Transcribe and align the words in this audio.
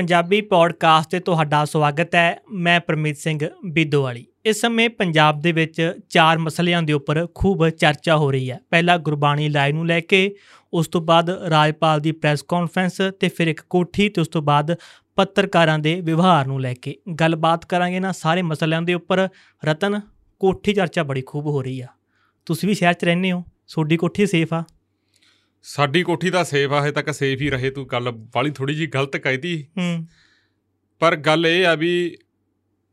Punjabi 0.00 0.40
podcast 0.40 1.10
ਤੇ 1.10 1.20
ਤੁਹਾਡਾ 1.20 1.64
ਸਵਾਗਤ 1.64 2.14
ਹੈ। 2.14 2.40
ਮੈਂ 2.52 2.80
ਪਰਮੀਤ 2.80 3.16
ਸਿੰਘ 3.16 3.48
ਬਿੱਦੋਵਾਲੀ। 3.66 4.26
ਇਸ 4.44 4.60
ਸਮੇਂ 4.60 4.90
ਪੰਜਾਬ 4.90 5.40
ਦੇ 5.40 5.52
ਵਿੱਚ 5.52 5.94
ਚਾਰ 6.08 6.38
ਮਸਲਿਆਂ 6.38 6.82
ਦੇ 6.82 6.92
ਉੱਪਰ 6.92 7.28
ਖੂਬ 7.34 7.68
ਚਰਚਾ 7.68 8.16
ਹੋ 8.16 8.30
ਰਹੀ 8.30 8.50
ਹੈ। 8.50 8.60
ਪਹਿਲਾ 8.70 8.96
ਗੁਰਬਾਣੀ 8.96 9.48
ਲਾਈ 9.48 9.72
ਨੂੰ 9.72 9.86
ਲੈ 9.86 10.00
ਕੇ, 10.00 10.34
ਉਸ 10.72 10.88
ਤੋਂ 10.88 11.00
ਬਾਅਦ 11.00 11.30
ਰਾਜਪਾਲ 11.30 12.00
ਦੀ 12.00 12.12
ਪ੍ਰੈਸ 12.12 12.42
ਕਾਨਫਰੰਸ 12.42 13.00
ਤੇ 13.20 13.28
ਫਿਰ 13.28 13.46
ਇੱਕ 13.46 13.60
ਕੋਠੀ 13.70 14.08
ਤੇ 14.08 14.20
ਉਸ 14.20 14.28
ਤੋਂ 14.28 14.42
ਬਾਅਦ 14.42 14.76
ਪੱਤਰਕਾਰਾਂ 15.16 15.78
ਦੇ 15.78 16.00
ਵਿਵਹਾਰ 16.00 16.46
ਨੂੰ 16.46 16.60
ਲੈ 16.60 16.74
ਕੇ। 16.74 16.96
ਗੱਲਬਾਤ 17.20 17.64
ਕਰਾਂਗੇ 17.64 18.00
ਨਾ 18.00 18.12
ਸਾਰੇ 18.12 18.42
ਮਸਲਿਆਂ 18.42 18.82
ਦੇ 18.82 18.94
ਉੱਪਰ। 18.94 19.28
ਰਤਨ, 19.64 20.00
ਕੋਠੀ 20.38 20.72
ਚਰਚਾ 20.72 21.02
ਬੜੀ 21.02 21.22
ਖੂਬ 21.26 21.46
ਹੋ 21.46 21.62
ਰਹੀ 21.62 21.80
ਆ। 21.80 21.86
ਤੁਸੀਂ 22.46 22.68
ਵੀ 22.68 22.74
ਸ਼ਹਿਰ 22.74 22.92
'ਚ 22.92 23.04
ਰਹਿੰਦੇ 23.04 23.32
ਹੋ। 23.32 23.44
ਤੁਹਾਡੀ 23.72 23.96
ਕੋਠੀ 23.96 24.26
ਸੇਫ 24.26 24.54
ਆ। 24.54 24.64
ਸਾਡੀ 25.62 26.02
ਕੋਠੀ 26.02 26.30
ਤਾਂ 26.30 26.44
ਸੇਫ 26.44 26.72
ਆ 26.72 26.82
ਹਜੇ 26.82 26.92
ਤੱਕ 26.92 27.10
ਸੇਫ 27.10 27.40
ਹੀ 27.40 27.50
ਰਹੇ 27.50 27.70
ਤੂੰ 27.70 27.86
ਗੱਲ 27.86 28.12
ਵਾਲੀ 28.34 28.50
ਥੋੜੀ 28.50 28.74
ਜੀ 28.74 28.86
ਗਲਤ 28.86 29.16
ਕਹਿਤੀ। 29.16 29.66
ਹੂੰ। 29.78 30.06
ਪਰ 30.98 31.16
ਗੱਲ 31.16 31.46
ਇਹ 31.46 31.66
ਆ 31.66 31.74
ਵੀ 31.74 32.16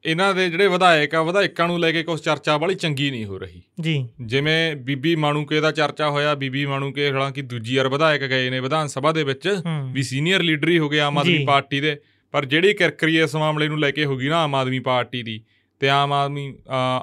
ਇਹਨਾਂ 0.05 0.33
ਦੇ 0.33 0.49
ਜਿਹੜੇ 0.49 0.67
ਵਿਧਾਇਕ 0.67 1.15
ਆ 1.15 1.23
ਵਿਧਾਇਕਾਂ 1.23 1.67
ਨੂੰ 1.67 1.79
ਲੈ 1.79 1.91
ਕੇ 1.91 2.03
ਕੁਝ 2.03 2.21
ਚਰਚਾ 2.21 2.57
ਵਾਲੀ 2.57 2.75
ਚੰਗੀ 2.75 3.11
ਨਹੀਂ 3.11 3.25
ਹੋ 3.25 3.37
ਰਹੀ। 3.37 3.61
ਜੀ। 3.81 4.09
ਜਿਵੇਂ 4.21 4.75
ਬੀਬੀ 4.75 5.15
ਮਾਣੂਕੇ 5.15 5.59
ਦਾ 5.59 5.71
ਚਰਚਾ 5.71 6.09
ਹੋਇਆ 6.09 6.35
ਬੀਬੀ 6.35 6.65
ਮਾਣੂਕੇ 6.65 7.11
ਹਾਲਾਂਕਿ 7.11 7.41
ਦੂਜੀ 7.41 7.77
ਵਾਰ 7.77 7.87
ਵਿਧਾਇਕ 7.87 8.23
ਗਏ 8.23 8.49
ਨੇ 8.49 8.59
ਵਿਧਾਨ 8.59 8.87
ਸਭਾ 8.87 9.11
ਦੇ 9.11 9.23
ਵਿੱਚ 9.23 9.61
ਵੀ 9.93 10.03
ਸੀਨੀਅਰ 10.03 10.41
ਲੀਡਰ 10.41 10.69
ਹੀ 10.69 10.79
ਹੋ 10.79 10.89
ਗਿਆ 10.89 11.07
ਆਮ 11.07 11.17
ਆਦਮੀ। 11.17 11.45
ਪਾਰਟੀ 11.45 11.81
ਦੇ 11.81 11.97
ਪਰ 12.31 12.45
ਜਿਹੜੀ 12.45 12.73
ਕਿਰਕਰੀ 12.73 13.19
ਇਸ 13.19 13.35
ਮਾਮਲੇ 13.35 13.67
ਨੂੰ 13.67 13.79
ਲੈ 13.79 13.91
ਕੇ 13.91 14.05
ਹੋ 14.05 14.17
ਗਈ 14.17 14.29
ਨਾ 14.29 14.37
ਆਮ 14.37 14.55
ਆਦਮੀ 14.55 14.79
ਪਾਰਟੀ 14.79 15.23
ਦੀ 15.23 15.41
ਤੇ 15.79 15.89
ਆਮ 15.89 16.13
ਆਦਮੀ 16.13 16.55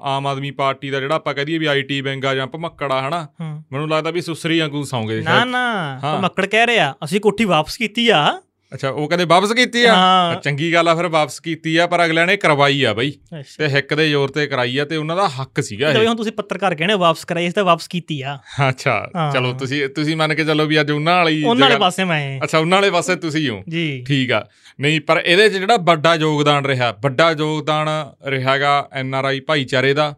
ਆਮ 0.02 0.26
ਆਦਮੀ 0.26 0.50
ਪਾਰਟੀ 0.50 0.90
ਦਾ 0.90 1.00
ਜਿਹੜਾ 1.00 1.14
ਆਪਾਂ 1.14 1.34
ਕਹਦੀਏ 1.34 1.58
ਵੀ 1.58 1.66
ਆਈਟੀ 1.66 2.00
ਆ 2.26 2.34
ਜਾਂ 2.34 2.46
ਭਮੱਕੜਾ 2.46 3.08
ਹਨਾ 3.08 3.28
ਮੈਨੂੰ 3.72 3.88
ਲੱਗਦਾ 3.88 4.10
ਵੀ 4.10 4.20
ਸੁਸਰੀ 4.20 4.60
ਵਾਂਗੂ 4.60 4.84
ਸੌਂਗੇ 4.84 5.20
ਨਾ। 5.20 5.44
ਨਾ 5.44 5.98
ਹਾਂ। 6.04 6.22
ਮੱਕੜ 6.22 6.46
ਕਹਿ 6.46 6.66
ਰਿਹਾ 6.66 6.94
ਅਸੀਂ 7.04 7.20
ਕੋਠੀ 7.20 7.44
ਵਾਪਸ 7.44 7.76
ਕੀਤੀ 7.76 8.08
ਆ 8.08 8.40
ਅੱਛਾ 8.74 8.88
ਉਹ 8.88 9.08
ਕਹਿੰਦੇ 9.08 9.24
ਵਾਪਸ 9.24 9.52
ਕੀਤੀ 9.52 9.84
ਆ? 9.84 9.94
ਚੰਗੀ 10.44 10.72
ਗੱਲ 10.72 10.88
ਆ 10.88 10.94
ਫਿਰ 10.94 11.06
ਵਾਪਸ 11.08 11.38
ਕੀਤੀ 11.40 11.76
ਆ 11.76 11.86
ਪਰ 11.86 12.04
ਅਗਲਿਆਂ 12.04 12.26
ਨੇ 12.26 12.36
ਕਰਵਾਈ 12.36 12.82
ਆ 12.84 12.92
ਬਈ। 12.94 13.10
ਤੇ 13.58 13.68
ਹਿੱਕ 13.68 13.94
ਦੇ 13.94 14.08
ਜ਼ੋਰ 14.08 14.30
ਤੇ 14.30 14.46
ਕਰਾਈ 14.46 14.78
ਆ 14.78 14.84
ਤੇ 14.84 14.96
ਉਹਨਾਂ 14.96 15.16
ਦਾ 15.16 15.28
ਹੱਕ 15.30 15.60
ਸੀਗਾ 15.60 15.90
ਇਹ। 15.90 16.06
ਹੁਣ 16.06 16.16
ਤੁਸੀਂ 16.16 16.32
ਪੱਤਰਕਾਰ 16.32 16.74
ਕਹਿੰਦੇ 16.74 16.94
ਵਾਪਸ 16.94 17.24
ਕਰਾਈ 17.24 17.46
ਇਸ 17.46 17.54
ਤਾਂ 17.54 17.64
ਵਾਪਸ 17.64 17.88
ਕੀਤੀ 17.88 18.20
ਆ। 18.22 18.36
ਅੱਛਾ। 18.68 18.98
ਚਲੋ 19.34 19.52
ਤੁਸੀਂ 19.52 19.86
ਤੁਸੀਂ 19.88 20.16
ਮੰਨ 20.16 20.34
ਕੇ 20.34 20.44
ਚੱਲੋ 20.44 20.66
ਵੀ 20.66 20.80
ਅੱਜ 20.80 20.90
ਉਹਨਾਂ 20.90 21.16
ਵਾਲੀ 21.16 21.42
ਉਹਨਾਂ 21.44 21.68
ਵਾਲੇ 21.68 21.78
ਪਾਸੇ 21.80 22.04
ਮੈਂ 22.04 22.40
ਅੱਛਾ 22.44 22.58
ਉਹਨਾਂ 22.58 22.76
ਵਾਲੇ 22.78 22.90
ਪਾਸੇ 22.90 23.16
ਤੁਸੀਂ 23.16 23.48
ਹੋ। 23.50 23.62
ਜੀ। 23.68 24.04
ਠੀਕ 24.08 24.32
ਆ। 24.32 24.44
ਨਹੀਂ 24.80 25.00
ਪਰ 25.00 25.22
ਇਹਦੇ 25.24 25.48
'ਚ 25.48 25.52
ਜਿਹੜਾ 25.52 25.76
ਵੱਡਾ 25.82 26.14
ਯੋਗਦਾਨ 26.14 26.66
ਰਿਹਾ 26.66 26.90
ਵੱਡਾ 27.02 27.30
ਯੋਗਦਾਨ 27.30 27.88
ਰਿਹਾਗਾ 28.26 28.76
ਐਨ 28.92 29.14
ਆਰ 29.14 29.24
ਆਈ 29.24 29.40
ਭਾਈਚਾਰੇ 29.40 29.94
ਦਾ 29.94 30.14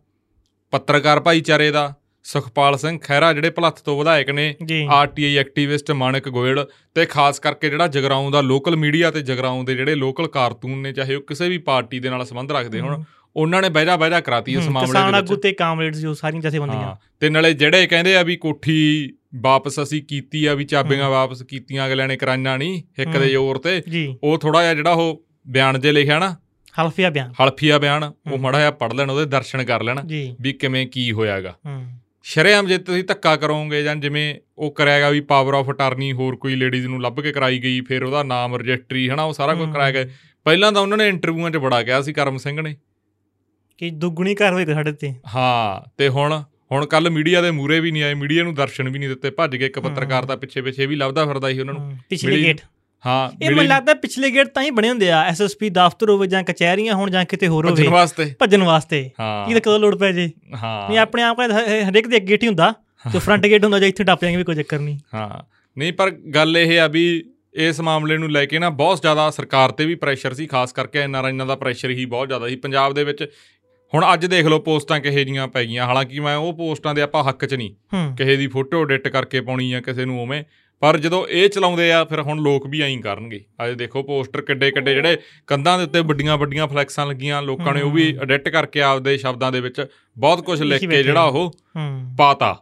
ਪੱਤਰਕਾਰ 0.72 1.20
ਭਾਈਚਾਰੇ 1.20 1.70
ਦਾ 1.70 1.92
ਸੁਖਪਾਲ 2.27 2.78
ਸਿੰਘ 2.78 2.98
ਖਹਿਰਾ 2.98 3.32
ਜਿਹੜੇ 3.32 3.50
ਭਲੱਥ 3.50 3.80
ਤੋਂ 3.80 3.98
ਵਿਧਾਇਕ 3.98 4.30
ਨੇ 4.30 4.55
ਆਰਟੀਆਈ 4.91 5.36
ਐਕਟਿਵਿਸਟ 5.36 5.91
ਮਾਨਕ 5.91 6.28
ਗੋਇਲ 6.28 6.64
ਤੇ 6.94 7.05
ਖਾਸ 7.06 7.38
ਕਰਕੇ 7.38 7.70
ਜਿਹੜਾ 7.70 7.86
ਜਗਰਾਉਂ 7.86 8.30
ਦਾ 8.30 8.41
ਲੋਕਲ 8.41 8.77
ਮੀਡੀਆ 8.77 9.10
ਤੇ 9.10 9.20
ਜਗਰਾਉਂ 9.20 9.64
ਦੇ 9.64 9.74
ਜਿਹੜੇ 9.74 9.94
ਲੋਕਲ 9.94 10.28
ਕਾਰਟੂਨ 10.28 10.78
ਨੇ 10.78 10.92
ਚਾਹੇ 10.92 11.14
ਉਹ 11.14 11.22
ਕਿਸੇ 11.22 11.48
ਵੀ 11.48 11.58
ਪਾਰਟੀ 11.58 11.98
ਦੇ 11.98 12.10
ਨਾਲ 12.10 12.24
ਸੰਬੰਧ 12.27 12.52
ਰੱਖਦੇ 12.52 12.80
ਹੋਣ 12.80 13.02
ਉਹਨਾਂ 13.36 13.60
ਨੇ 13.62 13.69
ਬਹਿਜਾ 13.69 13.97
ਬਹਿਜਾ 13.97 14.20
ਕਰਾਤੀ 14.20 14.52
ਇਸ 14.52 14.69
ਮਾਮਲੇ 14.69 14.86
ਕਿਸਾਨ 14.86 15.12
ਦੇ 15.12 15.19
ਆਗੂ 15.19 15.34
ਵਿੱਚ 15.34 15.42
ਤੇ 15.42 15.52
ਕਾਮਰੇਡਸ 15.52 15.98
ਜੋ 15.98 16.14
ਸਾਰੀਆਂ 16.14 16.42
ਜਥੇਬੰਦੀਆਂ। 16.42 16.94
ਤੇ 17.20 17.28
ਨਾਲੇ 17.28 17.52
ਜਿਹੜੇ 17.52 17.86
ਕਹਿੰਦੇ 17.86 18.16
ਆ 18.16 18.22
ਵੀ 18.22 18.36
ਕੋਠੀ 18.36 19.12
ਵਾਪਸ 19.34 19.82
ਅਸੀਂ 19.82 20.02
ਕੀਤੀ 20.02 20.44
ਆ 20.47 20.54
ਵੀ 20.54 20.64
ਚਾਬੀਆਂ 20.64 21.10
ਵਾਪਸ 21.10 21.42
ਕੀਤੀਆਂ 21.42 21.86
ਅਗਲਿਆਂ 21.86 22.08
ਨੇ 22.08 22.16
ਕਰਾਈਆਂ 22.16 22.56
ਨਹੀਂ 22.58 22.82
ਹਿੱਕ 22.98 23.16
ਦੇ। 23.19 23.28
ਜ਼ੋਰ 23.30 23.58
ਤੇ 23.58 23.82
ਉਹ 24.22 24.38
ਥੋੜਾ 24.38 24.62
ਜਿਹਾ 24.62 24.74
ਜਿਹੜਾ 24.74 24.92
ਉਹ 24.92 25.24
ਬਿਆਨ 25.48 25.80
ਜੇ 25.80 25.92
ਲਿਖਿਆ 25.92 26.19
ਨਾ 26.19 26.36
ਹਲਫੀਆ 26.82 27.10
ਬਿਆਨ। 27.10 27.32
ਹਲਫੀਆ 27.42 27.78
ਬਿਆਨ 27.78 28.12
ਉਹ। 28.32 28.38
ਮੜਾ 28.38 28.58
ਜਿਹਾ 28.58 28.70
ਪੜ 28.70 28.92
ਲੈਣ 28.92 29.10
ਉਹਦੇ 29.10 29.24
ਦਰਸ਼ਨ 29.27 29.64
ਕਰ 29.64 29.82
ਲੈਣ 29.82 30.00
ਵੀ 30.41 30.52
ਕਿਵੇਂ 30.52 30.86
ਕੀ 30.86 31.10
ਹੋਇਆਗਾ। 31.12 31.54
ਸ਼ਰੇਆਮ 32.27 32.66
ਜੇ 32.66 32.78
ਤੁਸੀਂ 32.78 33.05
ਧੱਕਾ 33.05 33.36
ਕਰੋਗੇ 33.36 33.82
ਜਾਂ 33.82 33.96
ਜਿਵੇਂ 33.96 34.34
ਉਹ 34.58 34.70
ਕਰਿਆਗਾ 34.72 35.10
ਵੀ 35.10 35.20
ਪਾਵਰ 35.20 35.55
ਆਫ 35.55 35.70
ਅਟਾਰਨੀ 35.70 36.12
ਹੋਰ 36.12 36.36
ਕੋਈ 36.36 36.55
ਲੇਡੀਜ਼ 36.55 36.86
ਨੂੰ 36.86 37.02
ਲੱਭ 37.02 37.20
ਕੇ 37.20 37.32
ਕਰਾਈ 37.32 37.58
ਗਈ 37.58 37.80
ਫਿਰ 37.80 38.05
ਉਹਦਾ 38.05 38.22
ਨਾਮ 38.22 38.56
ਰਜਿਸਟਰੀ 38.56 39.10
ਹਨਾ 39.10 39.22
ਉਹ 39.22 39.32
ਸਾਰਾ 39.32 39.55
ਕੁਝ। 39.55 39.72
ਕਰਾਇਆ 39.72 39.92
ਗਿਆ। 39.92 40.05
ਪਹਿਲਾਂ 40.44 40.72
ਤਾਂ 40.72 40.82
ਉਹਨਾਂ 40.82 40.98
ਨੇ 40.98 41.08
ਇੰਟਰਵਿਊਆਂ 41.08 41.50
'ਚ 41.50 41.56
ਬੜਾ 41.56 41.82
ਕਿਹਾ 41.82 42.02
ਸੀ 42.02 42.12
ਕਰਮ 42.12 42.36
ਸਿੰਘ 42.36 42.60
ਨੇ। 42.60 42.77
ਕਿ 43.78 43.91
ਦੁੱਗਣੀ 43.91 44.34
ਕਾਰਵਾਈ 44.34 44.64
ਕਰ 44.64 44.74
ਸਾਡੇ 44.74 44.92
ਤੇ। 44.92 45.14
ਹਾਂ 45.34 45.91
ਤੇ 45.98 46.08
ਹੁਣ 46.08 46.42
ਹੁਣ 46.72 46.86
ਕੱਲ 46.86 47.10
ਮੀਡੀਆ 47.10 47.41
ਦੇ 47.41 47.50
ਮੂਰੇ 47.50 47.81
ਵੀ 47.81 47.91
ਨਹੀਂ 47.91 48.03
ਆਏ 48.03 48.14
ਮੀਡੀਆ 48.14 48.43
ਨੂੰ 48.43 48.54
ਦਰਸ਼ਨ 48.54 48.88
ਵੀ 48.88 48.98
ਨਹੀਂ 48.98 49.08
ਦਿੱਤੇ 49.08 49.31
ਭੱਜ 49.31 49.56
ਗਏ 49.56 49.66
ਇੱਕ। 49.66 49.78
ਪੱਤਰਕਾਰ 49.78 50.25
ਤਾਂ 50.25 50.37
ਪਿੱਛੇ 50.37 50.62
ਪਿੱਛੇ 50.62 50.87
ਵੀ 50.87 50.97
ਲੱਭਦਾ 50.97 51.26
ਫਿਰਦਾ 51.26 51.53
ਸੀ 51.53 51.60
ਉਹਨਾਂ 51.60 51.75
ਨੂੰ। 51.75 51.98
ਪਿਛਲੇ 52.10 52.43
ਗੇਟ 52.43 52.60
ਹਾਂ 53.06 53.44
ਇਹ 53.44 53.50
ਮੈਨੂੰ 53.50 53.64
ਲੱਗਦਾ 53.64 53.94
ਪਿਛਲੇ 53.94 54.30
ਗੇਟ 54.30 54.46
ਤਾਂ 54.46 54.62
ਹੀ 54.62 54.70
ਬਣੇ 54.70 54.88
ਹੁੰਦੇ 54.88 55.10
ਆ 55.10 55.24
ਐਸਐਸਪੀ 55.24 55.70
ਦਫ਼ਤਰ 55.70 56.10
ਹੋਵੇ 56.10 56.26
ਜਾਂ 56.26 56.42
ਕਚਹਿਰੀਆਂ 56.42 56.94
ਹੋਣ 56.94 57.10
ਜਾਂ 57.10 57.24
ਕਿਤੇ 57.24 57.48
ਹੋਰ 57.48 57.66
ਭੱਜਣ 57.66 57.82
ਹੋਵੇ। 57.82 57.92
ਵਾਸਤੇ। 57.92 58.34
ਭੱਜਣ 58.38 58.62
ਵਾਸਤੇ। 58.62 59.10
ਹਾਂ। 59.20 59.46
ਕੀ 59.46 59.52
ਤਾਂ 59.52 59.60
ਕਦੋਂ 59.60 59.78
ਲੋੜ 59.78 59.96
ਪੈ 59.96 60.12
ਜੇ? 60.12 60.30
ਹਾਂ। 60.62 60.88
ਨਹੀਂ 60.88 60.98
ਆਪਣੇ 60.98 61.22
ਆਪ 61.22 61.40
ਹਰੇਕ 61.40 62.08
ਦੇ 62.08 62.20
ਗੇਟ 62.20 62.42
ਹੀ 62.42 62.48
ਹੁੰਦਾ 62.48 62.74
ਜੋ 63.12 63.18
ਫਰੰਟ 63.18 63.46
ਗੇਟ 63.46 63.64
ਹੁੰਦਾ 63.64 63.78
ਜਾਂ 63.78 63.88
ਇੱਥੇ 63.88 64.04
ਟੱਪ 64.04 64.22
ਜਾਏਗੇ 64.22 64.36
ਵੀ 64.36 64.44
ਕੋਈ 64.44 64.54
ਚੱਕਰ 64.54 64.78
ਨਹੀਂ। 64.78 64.98
ਹਾਂ। 65.14 65.42
ਨਹੀਂ 65.78 65.92
ਪਰ 65.92 66.10
ਗੱਲ 66.10 66.58
ਇਹ 66.58 66.80
ਆ 66.80 66.86
ਵੀ 66.86 67.24
ਇਸ 67.54 67.80
ਮਾਮਲੇ 67.80 68.16
ਨੂੰ 68.18 68.30
ਲੈ 68.32 68.44
ਕੇ 68.46 68.58
ਨਾ 68.58 68.70
ਬਹੁਤ 68.70 69.00
ਜ਼ਿਆਦਾ 69.00 69.30
ਸਰਕਾਰ 69.30 69.70
ਤੇ 69.70 69.86
ਵੀ 69.86 69.94
ਪ੍ਰੈਸ਼ਰ 69.94 70.34
ਸੀ 70.34 70.46
ਖਾਸ 70.46 70.72
ਕਰਕੇ 70.72 70.98
ਐਨਆਰਆਈਆਂ 70.98 71.46
ਦਾ 71.46 71.56
ਪ੍ਰੈਸ਼ਰ 71.56 71.90
ਹੀ 71.90 72.04
ਬਹੁਤ 72.04 72.28
ਜ਼ਿਆਦਾ 72.28 72.48
ਸੀ। 72.48 72.56
ਪੰਜਾਬ 72.56 72.94
ਦੇ 72.94 73.04
ਵਿੱਚ 73.04 73.30
ਹੁਣ 73.94 74.04
ਅੱਜ 74.12 74.26
ਦੇਖ 74.26 74.46
ਲਓ 74.46 74.58
ਪੋਸਟਾਂ 74.58 75.00
ਕਿਹੇ 75.00 75.24
ਜੀਆਂ 75.24 75.48
ਪੈ 75.48 75.64
ਗਈਆਂ। 75.64 75.84
ਹਾਲਾਂਕਿ 75.86 76.20
ਮੈਂ 76.20 76.36
ਉਹ 76.36 76.52
ਪੋਸਟਾਂ 76.52 76.94
ਦੇ 76.94 77.02
ਆਪਾਂ 77.02 77.24
ਹੱਕ 77.24 77.44
'ਚ 77.44 77.54
ਨਹੀਂ। 77.54 77.74
ਕਿਸੇ 78.16 78.36
ਦੀ 78.36 78.46
ਫੋਟੋ 78.46 78.82
ਐਡਿਟ 78.82 79.08
ਕਰਕੇ 79.08 79.40
ਪਾਉਣੀ 79.40 79.72
ਆ 79.72 79.80
ਕਿਸੇ 79.80 80.04
ਨੂੰ 80.04 80.22
ਉਵੇਂ। 80.22 80.44
ਪਰ 80.82 80.98
ਜਦੋਂ 80.98 81.26
ਇਹ 81.26 81.48
ਚਲਾਉਂਦੇ 81.48 81.92
ਆ 81.92 82.04
ਫਿਰ 82.04 82.20
ਹੁਣ 82.20 82.38
ਲੋਕ 82.38 82.66
ਵੀ 82.66 82.81
ਐਂ 82.81 82.97
ਕਰਨਗੇ। 82.98 83.44
ਅੱਜ 83.64 83.72
ਦੇਖੋ 83.72 84.03
ਪੋਸਟਰ 84.03 84.41
ਕਿੱਡੇ 84.41 84.70
ਕਿੱਡੇ 84.70 84.94
ਜਿਹੜੇ 84.94 85.16
ਕੰਧਾਂ 85.47 85.78
ਦੇ 85.78 85.84
ਉੱਤੇ 85.84 86.00
ਵੱਡੀਆਂ 86.00 86.37
ਵੱਡੀਆਂ 86.37 86.66
ਫਲੈਕਸਾਂ 86.66 87.06
ਲੱਗੀਆਂ 87.06 87.42
ਲੋਕਾਂ 87.42 87.75
ਨੇ 87.75 87.82
ਉਹ 87.82 87.91
ਵੀ। 87.91 88.16
ਐਡਿਟ 88.22 88.48
ਕਰਕੇ 88.48 88.82
ਆਪਦੇ 88.82 89.16
ਸ਼ਬਦਾਂ 89.19 89.53
ਦੇ 89.53 89.60
ਵਿੱਚ 89.60 89.87
ਬਹੁਤ 90.16 90.44
ਕੁਝ 90.44 90.62
ਲਿਖ 90.62 90.84
ਕੇ 90.84 91.03
ਜਿਹੜਾ। 91.03 91.22
ਉਹ 91.22 91.53
ਪਾਤਾ। 92.19 92.56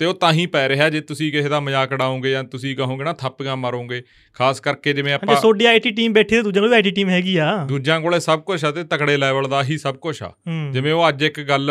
ਤੇ 0.00 0.06
ਉਹ 0.06 0.14
ਤਾਂ 0.14 0.32
ਹੀ 0.32 0.44
ਪੈ 0.46 0.68
ਰਿਹਾ 0.68 0.88
ਜੇ 0.90 1.00
ਤੁਸੀਂ 1.00 1.30
ਕਿਸੇ 1.32 1.48
ਦਾ 1.48 1.60
ਮਜ਼ਾਕ 1.60 1.92
ਉਡਾਓਗੇ 1.92 2.30
ਜਾਂ 2.30 2.42
ਤੁਸੀਂ 2.44 2.76
ਕਹੋਗੇ 2.76 3.04
ਨਾ 3.04 3.12
ਥੱਪੀਆਂ 3.12 3.56
ਮਾਰੋਗੇ। 3.56 4.02
ਖਾਸ 4.36 4.60
ਕਰਕੇ 4.60 4.92
ਜਿਵੇਂ 4.92 5.10
ਜੇ 5.10 5.14
ਆਪਾਂ 5.14 5.36
ਤੁਹਾਡੀ 5.36 5.64
ਆਈਟੀ 5.64 5.90
ਟੀਮ 5.90 6.12
ਬੈਠੀ 6.12 6.36
ਤੇ 6.36 6.42
ਦੂਜਿਆਂ 6.42 6.62
ਕੋਲ 6.62 6.70
ਵੀ 6.70 6.74
ਆਈਟੀ 6.74 6.90
ਟੀਮ 6.90 7.08
ਹੈਗੀ 7.08 7.36
ਆ। 7.36 7.56
ਦੂਜਿਆਂ 7.68 8.00
ਕੋਲੇ 8.00 8.20
ਸਭ 8.20 8.40
ਕੁਝ 8.40 8.64
ਆ 8.64 8.70
ਤੇ 8.70 8.84
ਤਕੜੇ 8.84 9.16
ਲੈਵਲ 9.16 9.48
ਦਾ 9.48 9.62
ਹੀ 9.62 9.78
ਸਭ 9.78 9.96
ਕੁਝ 9.96 10.22
ਆ। 10.22 10.32
ਜਿਵੇਂ 10.72 10.92
ਉਹ 10.92 11.08
ਅੱਜ 11.08 11.22
ਇੱਕ 11.22 11.40
ਗੱਲ 11.40 11.70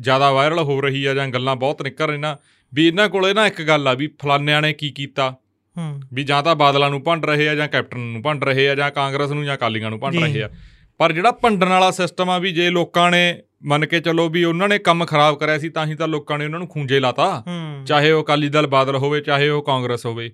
ਜ਼ਿਆਦਾ 0.00 0.30
ਵਾਇਰਲ 0.32 0.58
ਹੋ 0.58 0.80
ਰਹੀ 0.80 1.04
ਆ 1.04 1.14
ਜਾਂ 1.14 1.28
ਗੱਲਾਂ 1.28 1.56
ਬਹੁਤ 1.56 1.82
ਨਿਕਲ 1.82 2.06
ਰਹੀਆਂ 2.06 2.36
ਵੀ 2.74 2.86
ਇਹਨਾਂ 2.86 3.08
ਕੋਲੇ 3.08 3.34
ਨਾ 3.34 3.46
ਇੱਕ 3.46 3.62
ਗੱਲ 3.62 3.88
ਆ 3.88 3.94
ਵੀ 3.94 4.06
ਫਲਾਨਿਆਂ 4.06 4.62
ਨੇ 4.62 4.72
ਕੀ 4.72 4.90
ਕੀਤਾ? 4.90 5.30
ਹੂੰ। 5.78 6.00
ਵੀ 6.12 6.24
ਜਾਂ 6.24 6.42
ਤਾਂ 6.42 6.54
ਬਾਦਲਾਂ 6.54 6.90
ਨੂੰ 6.90 7.02
ਭੰਡ 7.02 7.24
ਰਹੇ 7.24 7.48
ਆ 7.48 7.54
ਜਾਂ 7.54 7.68
ਕੈਪਟਨ 7.68 7.98
ਨੂੰ 7.98 8.22
ਭੰਡ 8.22 8.44
ਰਹੇ 8.44 8.68
ਆ 8.68 8.74
ਜਾਂ 8.74 8.90
ਕਾਂਗਰਸ 8.90 9.30
ਨੂੰ 9.30 9.44
ਜਾਂ 9.44 9.54
ਅਕਾਲੀਆਂ 9.54 9.90
ਨੂੰ 9.90 10.00
ਭੰਡ। 10.00 10.16
ਰਹੇ 10.16 10.42
ਆ। 10.42 10.50
ਪਰ 10.98 11.12
ਜਿਹੜਾ 11.12 11.30
ਭੰਡਣ 11.30 11.68
ਵਾਲਾ 11.68 11.90
ਸਿਸਟਮ 11.90 12.30
ਆ 12.30 12.38
ਵੀ 12.38 12.52
ਜੇ 12.52 12.70
ਲੋਕਾਂ 12.70 13.10
ਨੇ 13.10 13.42
ਮੰਨ 13.64 13.86
ਕੇ 13.86 14.00
ਚੱਲੋ 14.00 14.28
ਵੀ 14.28 14.44
ਉਹਨਾਂ 14.44 14.68
ਨੇ 14.68 14.78
ਕੰਮ 14.78 15.04
ਖਰਾਬ 15.04 15.38
ਕਰਿਆ 15.38 15.58
ਸੀ 15.58 15.68
ਤਾਂ 15.68 15.86
ਹੀ 15.86 15.94
ਤਾਂ 15.94 16.08
ਲੋਕਾਂ 16.08 16.38
ਨੇ 16.38 16.44
ਉਹਨਾਂ 16.44 16.58
ਨੂੰ 16.58 16.68
ਖੂੰਜੇ 16.68 17.00
ਲਾਤਾ। 17.00 17.44
ਚਾਹੇ 17.86 18.10
ਉਹ 18.10 18.22
ਅਕਾਲੀ 18.22 18.48
ਦਲ 18.48 18.66
ਬਾਦਲ 18.66 18.96
ਹੋਵੇ 18.96 19.20
ਚਾਹੇ 19.20 19.48
ਉਹ 19.48 19.62
ਕਾਂਗਰਸ 19.62 20.06
ਹੋਵੇ। 20.06 20.30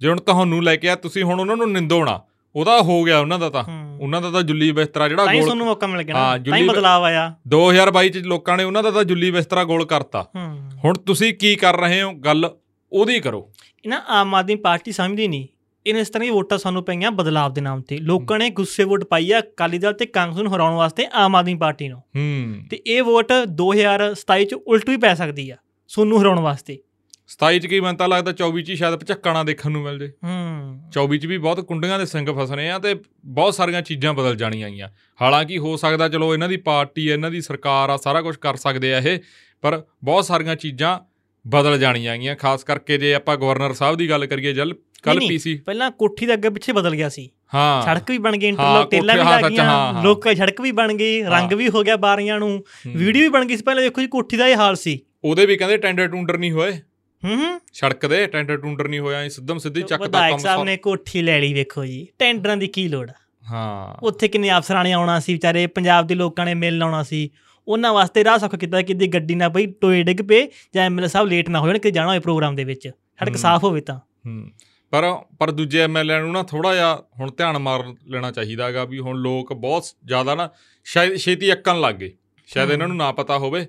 ਜੇ 0.00 0.08
ਹੁਣ 0.08 0.20
ਤੁਹਾਨੂੰ 0.20 0.64
ਲੈ 0.64 0.76
ਕੇ 0.76 0.88
ਆ 0.88 0.94
ਤੁਸੀਂ 0.94 1.22
ਹੁਣ 1.22 1.40
ਉਹਨਾਂ 1.40 1.56
ਨੂੰ 1.56 1.72
ਨਿੰਦੋਣਾ 1.72 2.22
ਉਹਦਾ 2.56 2.80
ਹੋ 2.82 3.02
ਗਿਆ 3.02 3.18
ਉਹਨਾਂ 3.18 3.38
ਦਾ 3.38 3.50
ਤਾਂ। 3.50 3.64
ਉਹਨਾਂ 4.00 4.20
ਦਾ 4.22 4.30
ਤਾਂ 4.30 4.42
ਜੁੱਲੀ 4.42 4.70
ਬਿਸਤਰਾ 4.72 5.08
ਜਿਹੜਾ 5.08 5.24
ਤਾਂ 5.24 5.34
ਗੋਲ 5.34 5.44
ਤੁਹਾਨੂੰ 5.44 5.66
ਮੌਕਾ 5.66 5.86
ਮਿਲ 5.86 6.02
ਗਿਆ 6.02 6.16
ਹਾਂ, 6.16 6.38
ਤਾਂ 6.38 6.62
ਬਦਲਾਵ 6.62 7.04
ਆਇਆ। 7.04 7.34
2022 7.48 8.08
ਚ 8.08 8.18
ਲੋਕਾਂ 8.18 8.56
ਨੇ 8.56 8.64
ਉਹਨਾਂ 8.64 8.82
ਦਾ 8.82 8.90
ਤਾਂ 8.90 9.04
ਜੁੱਲੀ 9.04 9.30
ਬਿਸਤਰਾ 9.30 9.64
ਗੋਲ 9.64 9.84
ਕਰਤਾ। 9.86 10.26
ਹੁਣ 10.84 10.94
ਤੁਸੀਂ 10.94 11.32
ਕੀ 11.34 11.54
ਕਰ 11.56 11.80
ਰਹੇ 11.80 12.02
ਹੋ? 12.02 12.12
ਗੱਲ 12.12 12.50
ਉਹਦੀ 12.92 13.20
ਕਰੋ। 13.20 13.50
ਇਹਨਾਂ 13.84 14.00
ਆਮ 14.08 14.34
ਆਦਮੀ 14.34 14.54
ਪਾਰਟੀ 14.54 14.92
ਸਮਝਦੀ 14.92 15.28
ਨਹੀਂ। 15.28 15.46
ਇਹਨਾਂ 15.86 16.00
ਇਸ 16.00 16.08
ਤਰ੍ਹਾਂ 16.08 16.26
ਦੀ 16.26 16.30
ਵੋਟਾਂ 16.30 16.58
ਸਾਨੂੰ 16.58 16.82
ਪਈਆਂ 16.84 17.10
ਬਦਲਾਵ 17.10 17.52
ਦੇ 17.52 17.60
ਨਾਮ 17.60 17.80
ਤੇ। 17.80 17.98
ਲੋਕਾਂ 17.98 18.38
ਨੇ 18.38 18.50
ਗੁੱਸੇ 18.50 18.84
ਵੋਟ 18.84 19.04
ਪਾਈ 19.04 19.32
ਆ 19.32 19.40
ਅਕਾਲੀ 19.40 19.78
ਦਲ 19.78 19.92
ਤੇ 19.92 20.06
ਕਾਂਗਰਸ 20.06 20.38
ਨੂੰ 20.38 20.54
ਹਰਾਉਣ 20.56 20.74
ਵਾਸਤੇ 20.74 21.06
ਆਮ 21.12 21.36
ਆਦਮੀ 21.36 21.54
ਪਾਰਟੀ 21.54 21.88
ਨੂੰ। 21.88 22.02
ਤੇ 22.70 22.82
ਇਹ 22.86 23.02
ਵੋਟ 23.02 23.32
2027 23.46 24.44
ਚ 24.44 24.54
ਉਲਟ 24.54 24.90
ਵੀ 24.90 24.96
ਪੈ 24.96 25.14
ਸਕਦੀ 25.14 25.50
ਆ। 25.50 25.56
ਸੋਨੂੰ 25.88 26.22
ਹਰਾਉਣ 26.22 26.40
ਵਾਸਤੇ। 26.40 26.78
27 27.28 27.58
ਚ 27.58 27.66
ਕੀ 27.66 27.80
ਮੈਨੂੰ 27.80 27.96
ਤਾਂ 27.96 28.08
ਲੱਗਦਾ 28.08 28.32
24 28.32 28.62
ਚ 28.62 28.70
ਹੀ 28.70 28.76
ਸ਼ਾਇਦ 28.76 28.94
ਪਚੱਕਣਾ 28.94 29.42
ਦੇਖਣ 29.42 29.70
ਨੂੰ 29.70 29.82
ਮਿਲ 29.82 29.98
ਜੇ। 29.98 30.12
ਹੂੰ। 30.24 30.80
24 30.92 31.18
ਚ 31.18 31.26
ਵੀ 31.26 31.38
ਬਹੁਤ 31.38 31.60
ਕੁੰਡੀਆਂ 31.60 31.98
ਦੇ 31.98 32.06
ਸਿੰਘ 32.06 32.32
ਫਸਣੇ 32.38 32.70
ਆ 32.70 32.78
ਤੇ 32.78 32.96
ਬਹੁਤ 33.24 33.54
ਸਾਰੀਆਂ 33.54 33.82
ਚੀਜ਼ਾਂ 33.82 34.14
ਬਦਲ 34.14 34.36
ਜਾਣੀਆਂ 34.36 34.68
ਆਈਆਂ। 34.68 34.88
ਹਾਲਾਂਕਿ 35.22 35.58
ਹੋ 35.58 35.76
ਸਕਦਾ 35.76 36.08
ਚਲੋ 36.08 36.34
ਇਹਨਾਂ 36.34 36.48
ਦੀ 36.48 36.56
ਪਾਰਟੀ 36.56 37.08
ਇਹਨਾਂ 37.08 37.30
ਦੀ 37.30 37.40
ਸਰਕਾਰ 37.40 37.90
ਆ 37.90 37.96
ਸਾਰਾ 37.96 38.22
ਕੁਝ 38.22 38.36
ਕਰ 38.36 38.56
ਸਕਦੇ 38.56 38.94
ਆ 38.94 38.98
ਇਹ 38.98 39.18
ਪਰ 39.62 39.82
ਬਹੁਤ 40.04 40.24
ਸਾਰੀਆਂ 40.24 40.56
ਚੀਜ਼ਾਂ 40.56 41.00
ਬਦਲ 41.46 41.78
ਜਾਣੀਆਂ 41.78 42.12
ਆਈਆਂ। 42.12 42.36
ਖਾਸ 42.36 42.64
ਕਰਕੇ 42.64 42.98
ਜੇ 42.98 43.14
ਆਪਾਂ 43.14 43.36
ਗਵਰਨਰ 43.36 43.72
ਸਾਹਿਬ 43.72 43.96
ਦੀ 43.96 44.10
ਗੱਲ 44.10 44.26
ਕਰੀਏ 44.26 44.52
ਜਲ 44.52 44.74
ਕੱਲ 45.02 45.20
ਪੀਸੀ 45.28 45.56
ਪਹਿਲਾਂ 45.56 45.90
ਕੋਠੀ 45.90 46.26
ਦੇ 46.26 46.32
ਅੱਗੇ 46.32 46.50
ਪਿੱਛੇ 46.50 46.72
ਬਦਲ 46.72 46.96
ਗਿਆ 46.96 47.08
ਸੀ। 47.08 47.30
ਹਾਂ। 47.54 47.82
ਸੜਕ 47.82 48.10
ਵੀ 48.10 48.18
ਬਣ 48.18 48.36
ਗਈ 48.36 48.46
ਹਾਂ, 48.46 48.48
ਇੰਟਰਲੋਕ 48.48 48.90
ਟੇਲਾਂ 48.90 49.14
ਵੀ 49.14 49.20
ਹਾਂ, 49.20 49.34
ਲੱਗ 49.34 49.44
ਹਾਂ, 49.44 49.50
ਗਈਆਂ 49.50 49.64
ਹਾਂ। 49.64 50.02
ਲੋਕਾਂ 50.02 50.32
ਦੀ 50.32 50.36
ਸੜਕ 50.38 50.60
ਵੀ 50.60 50.72
ਬਣ 50.72 50.94
ਗਈ 50.94 51.22
ਰੰਗ 51.22 51.52
ਹਾਂ। 51.52 51.56
ਵੀ 51.56 51.68
ਹੋ 51.68 51.82
ਗਿਆ 51.82 51.96
ਬਾਰੀਆਂ 51.96 52.38
ਨੂੰ। 52.38 52.64
ਹੂੰ। 52.86 52.92
ਵੀਡੀਓ 52.94 53.22
ਵੀ 53.22 53.28
ਬਣ 53.28 53.44
ਗਈ 53.44 53.56
ਸੀ 53.56 53.62
ਪਹਿਲਾਂ 53.62 53.82
ਦੇਖੋ 53.82 54.00
ਜੀ 54.00 54.06
ਕੋਠੀ 54.06 54.36
ਦਾ 54.36 54.48
ਇਹ 54.48 54.56
ਹਾਲ 54.56 54.76
ਸੀ। 54.76 55.00
ਉਹਦੇ 55.24 55.46
ਵੀ 55.46 55.56
ਕਹਿੰਦੇ 55.56 55.76
ਟੈਂਡਰ 55.76 56.08
ਟੂੰਡਰ 56.08 56.38
ਨਹੀਂ 56.38 56.52
ਹੋਏ। 56.52 56.80
ਹੂੰ 57.24 57.36
ਹੂੰ। 57.36 57.60
ਸੜਕ 57.72 58.06
ਦੇ 58.06 58.26
ਟੈਂਡਰ 58.26 58.56
ਟੂੰਡਰ 58.56 58.88
ਨਹੀਂ 58.88 59.00
ਹੋਇਆ 59.00 59.28
ਸਿੱਧਮ 59.28 59.58
ਸਿੱਧੀ 59.58 59.82
ਚੱਕਦਾ 59.82 60.04
ਵਿਧਾਇਕ 60.06 60.30
ਕੰਮ 60.30 60.38
ਸਾਹਿਬ। 60.38 60.64
ਨੇ 60.64 60.76
ਕੋਠੀ 60.76 61.22
ਲੈ 61.22 61.40
ਲਈ 61.40 61.54
ਵੇਖੋ 61.54 61.84
ਜੀ। 61.84 62.08
ਟੈਂਡਰਾਂ 62.18 62.56
ਦੀ 62.56 62.66
ਕੀ 62.66 62.88
ਲੋੜ 62.88 63.10
ਹਾਂ। 63.50 63.94
ਉੱਥੇ 64.02 64.28
ਕਿੰਨੇ 64.28 64.58
ਅਫਸਰਾਂ 64.58 64.84
ਨੇ 64.84 64.92
ਆਉਣਾ 64.92 65.20
ਸੀ 65.20 65.32
ਵਿਚਾਰੇ 65.32 65.66
ਪੰਜਾਬ 65.66 66.06
ਦੇ 66.06 66.14
ਲੋਕਾਂ 66.14 66.46
ਨੇ 66.46 66.54
ਮਿਲਣ 66.54 66.82
ਆਉਣਾ 66.82 67.02
ਸੀ। 67.02 67.30
ਉਹਨਾਂ 67.68 67.92
ਵਾਸਤੇ 67.92 68.24
ਰਾਹ 68.24 68.38
ਸੌਖਾ 68.38 68.56
ਕੀਤਾ 68.56 68.82
ਕਿ 68.82 68.94
ਦੀ 68.94 69.06
ਗੱਡੀ 69.06 69.34
ਨਾ 69.34 69.48
ਬਈ 69.48 69.66
ਟੋਏ 69.66 70.02
ਡਿੱਗ 70.02 70.28
ਪਏ 70.28 70.48
ਜਾਂ 70.74 70.84
ਐਮਐਲਏ 70.84 71.08
ਸਾਹਿਬ 71.08 71.28
ਲੇਟ 71.28 71.50
ਨਾ 71.50 71.60
ਹੋ 71.60 71.66
ਜਾਣ 71.66 71.78
ਕਿ 71.78 71.90
ਜਾਣਾ 71.90 72.08
ਹੋਵੇ 72.08 72.18
ਪ੍ਰੋਗਰਾਮ 72.18 72.56
ਦੇ 72.56 72.64
ਵਿੱਚ। 72.64 72.88
ਸੜਕ। 72.88 73.36
ਸਾਫ਼ 73.36 73.64
ਹੋਵੇ 73.64 73.80
ਤਾਂ। 73.80 73.96
ਹੂੰ। 73.96 74.50
ਪਰ 74.90 75.18
ਪਰ 75.38 75.50
ਦੂਜੇ 75.50 75.80
ਐਮਐਲਏ 75.80 76.20
ਨੂੰ 76.20 76.32
ਨਾ 76.32 76.42
ਥੋੜਾ 76.42 76.74
ਜਿਹਾ 76.74 77.02
ਹੁਣ 77.20 77.30
ਧਿਆਨ 77.30 77.58
ਮਾਰ 77.58 77.84
ਲੈਣਾ 78.06 78.30
ਚਾਹੀਦਾ 78.30 78.66
ਹੈਗਾ 78.66 78.84
ਵੀ 78.84 78.98
ਹੁਣ 78.98 79.16
ਲੋਕ 79.16 79.52
ਬਹੁਤ 79.52 79.84
ਜ਼ਿਆਦਾ 80.04 80.34
ਨਾ 80.34 80.50
ਸ਼ਾਇਦ 80.84 81.16
ਛੇਤੀ 81.16 81.52
ਅੱਕਣ 81.52 81.80
ਲੱਗ 81.80 81.94
ਗਏ। 81.94 82.12
ਸ਼ਾਇਦ। 82.46 82.70
ਇਹਨਾਂ 82.70 82.88
ਨੂੰ 82.88 82.96
ਨਾ 82.96 83.12
ਪਤਾ 83.12 83.38
ਹੋਵੇ। 83.38 83.66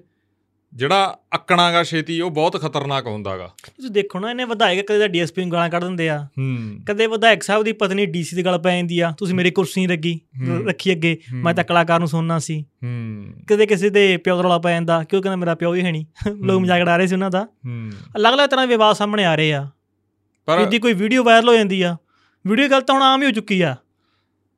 ਜਿਹੜਾ 0.75 1.19
ਅੱਕਣਾਗਾ 1.35 1.83
ਛੇਤੀ 1.83 2.21
ਉਹ 2.21 2.31
ਬਹੁਤ 2.31 2.61
ਖਤਰਨਾਕ 2.61 3.07
ਹੁੰਦਾਗਾ। 3.07 3.51
ਤੁਸੀਂ 3.63 3.91
ਦੇਖੋ 3.91 4.19
ਨਾ 4.19 4.29
ਇਹਨੇ 4.29 4.45
ਵਿਧਾਇਕ 4.45 4.87
ਕਦੇ 4.87 4.99
ਤਾਂ 4.99 5.09
ਡੀਐਸਪੀ 5.09 5.41
ਨੂੰ 5.41 5.51
ਗਾਲਾਂ 5.51 5.69
ਕੱਢ 5.69 5.83
ਦਿੰਦੇ 5.83 6.09
ਆ। 6.09 6.27
ਹੂੰ। 6.37 6.79
ਕਦੇ 6.87 7.07
ਵਿਧਾਇਕ 7.07 7.43
ਸਾਹਿਬ 7.43 7.63
ਦੀ 7.63 7.71
ਪਤਨੀ 7.71 8.05
ਡੀਸੀ 8.05 8.35
ਦੀ 8.35 8.45
ਗੱਲ 8.45 8.57
ਪੈ 8.57 8.75
ਜਾਂਦੀ 8.75 8.99
ਆ 8.99 9.13
ਤੁਸੀਂ 9.17 9.35
ਮੇਰੀ 9.35 9.51
ਕੁਰਸੀ 9.51 9.87
ਨਹੀਂ 9.87 10.19
ਹੂੰ। 10.49 10.67
ਰੱਖੀ 10.67 10.91
ਅੱਗੇ 10.91 11.17
ਮੈਂ 11.33 11.53
ਤਾਂ 11.53 11.63
ਕਲਾਕਾਰ 11.63 11.99
ਨੂੰ 11.99 12.07
ਸੁਣਨਾ 12.07 12.39
ਸੀ। 12.39 12.61
ਹੂੰ। 12.61 13.25
ਕਦੇ 13.49 13.65
ਕਿਸੇ 13.65 13.89
ਦੇ 13.89 14.17
ਪਿਓ 14.17 14.35
ਦਾ 14.35 14.41
ਰੌਲਾ 14.41 14.57
ਪੈ 14.57 14.71
ਜਾਂਦਾ 14.71 15.03
ਕਿਉਂ 15.03 15.21
ਕਹਿੰਦਾ 15.21 15.35
ਮੇਰਾ 15.35 15.55
ਪਿਓ 15.55 15.75
ਹੀ 15.75 15.81
ਹੈ 15.81 15.91
ਨਹੀਂ। 15.91 16.05
ਲੋਕ 16.43 16.61
ਮਜ਼ਾਕ 16.61 16.81
ਉਡਾ 16.81 16.97
ਰਹੇ 16.97 17.07
ਸੀ 17.07 17.15
ਉਹਨਾਂ 17.15 17.31
ਦਾ। 17.31 17.43
ਹੂੰ। 17.43 17.91
ਅਲੱਗ-ਅਲੱਗ 18.17 18.49
ਤਰ੍ਹਾਂ 18.49 18.67
ਦੇ 18.67 18.73
ਵਿਵਾਦ 18.73 18.95
ਸਾਹਮਣੇ 18.95 19.25
ਆ 19.25 19.35
ਰਹੇ 19.35 19.53
ਆ। 19.53 19.69
ਪਰ 20.45 20.59
ਜਿੱਦੀ 20.59 20.79
ਕੋਈ 20.79 20.93
ਵੀਡੀਓ 20.93 21.23
ਵਾਇਰਲ 21.23 21.49
ਹੋ 21.49 21.53
ਜਾਂਦੀ 21.55 21.81
ਆ 21.81 21.97
ਵੀਡੀਓ 22.47 22.67
ਗੱਲ 22.67 22.81
ਤਾਂ 22.81 22.95
ਹੁਣ 22.95 23.03
ਆਮ 23.03 23.21
ਹੀ 23.21 23.27
ਹੋ 23.27 23.31
ਚੁੱਕੀ 23.31 23.61
ਆ। 23.61 23.75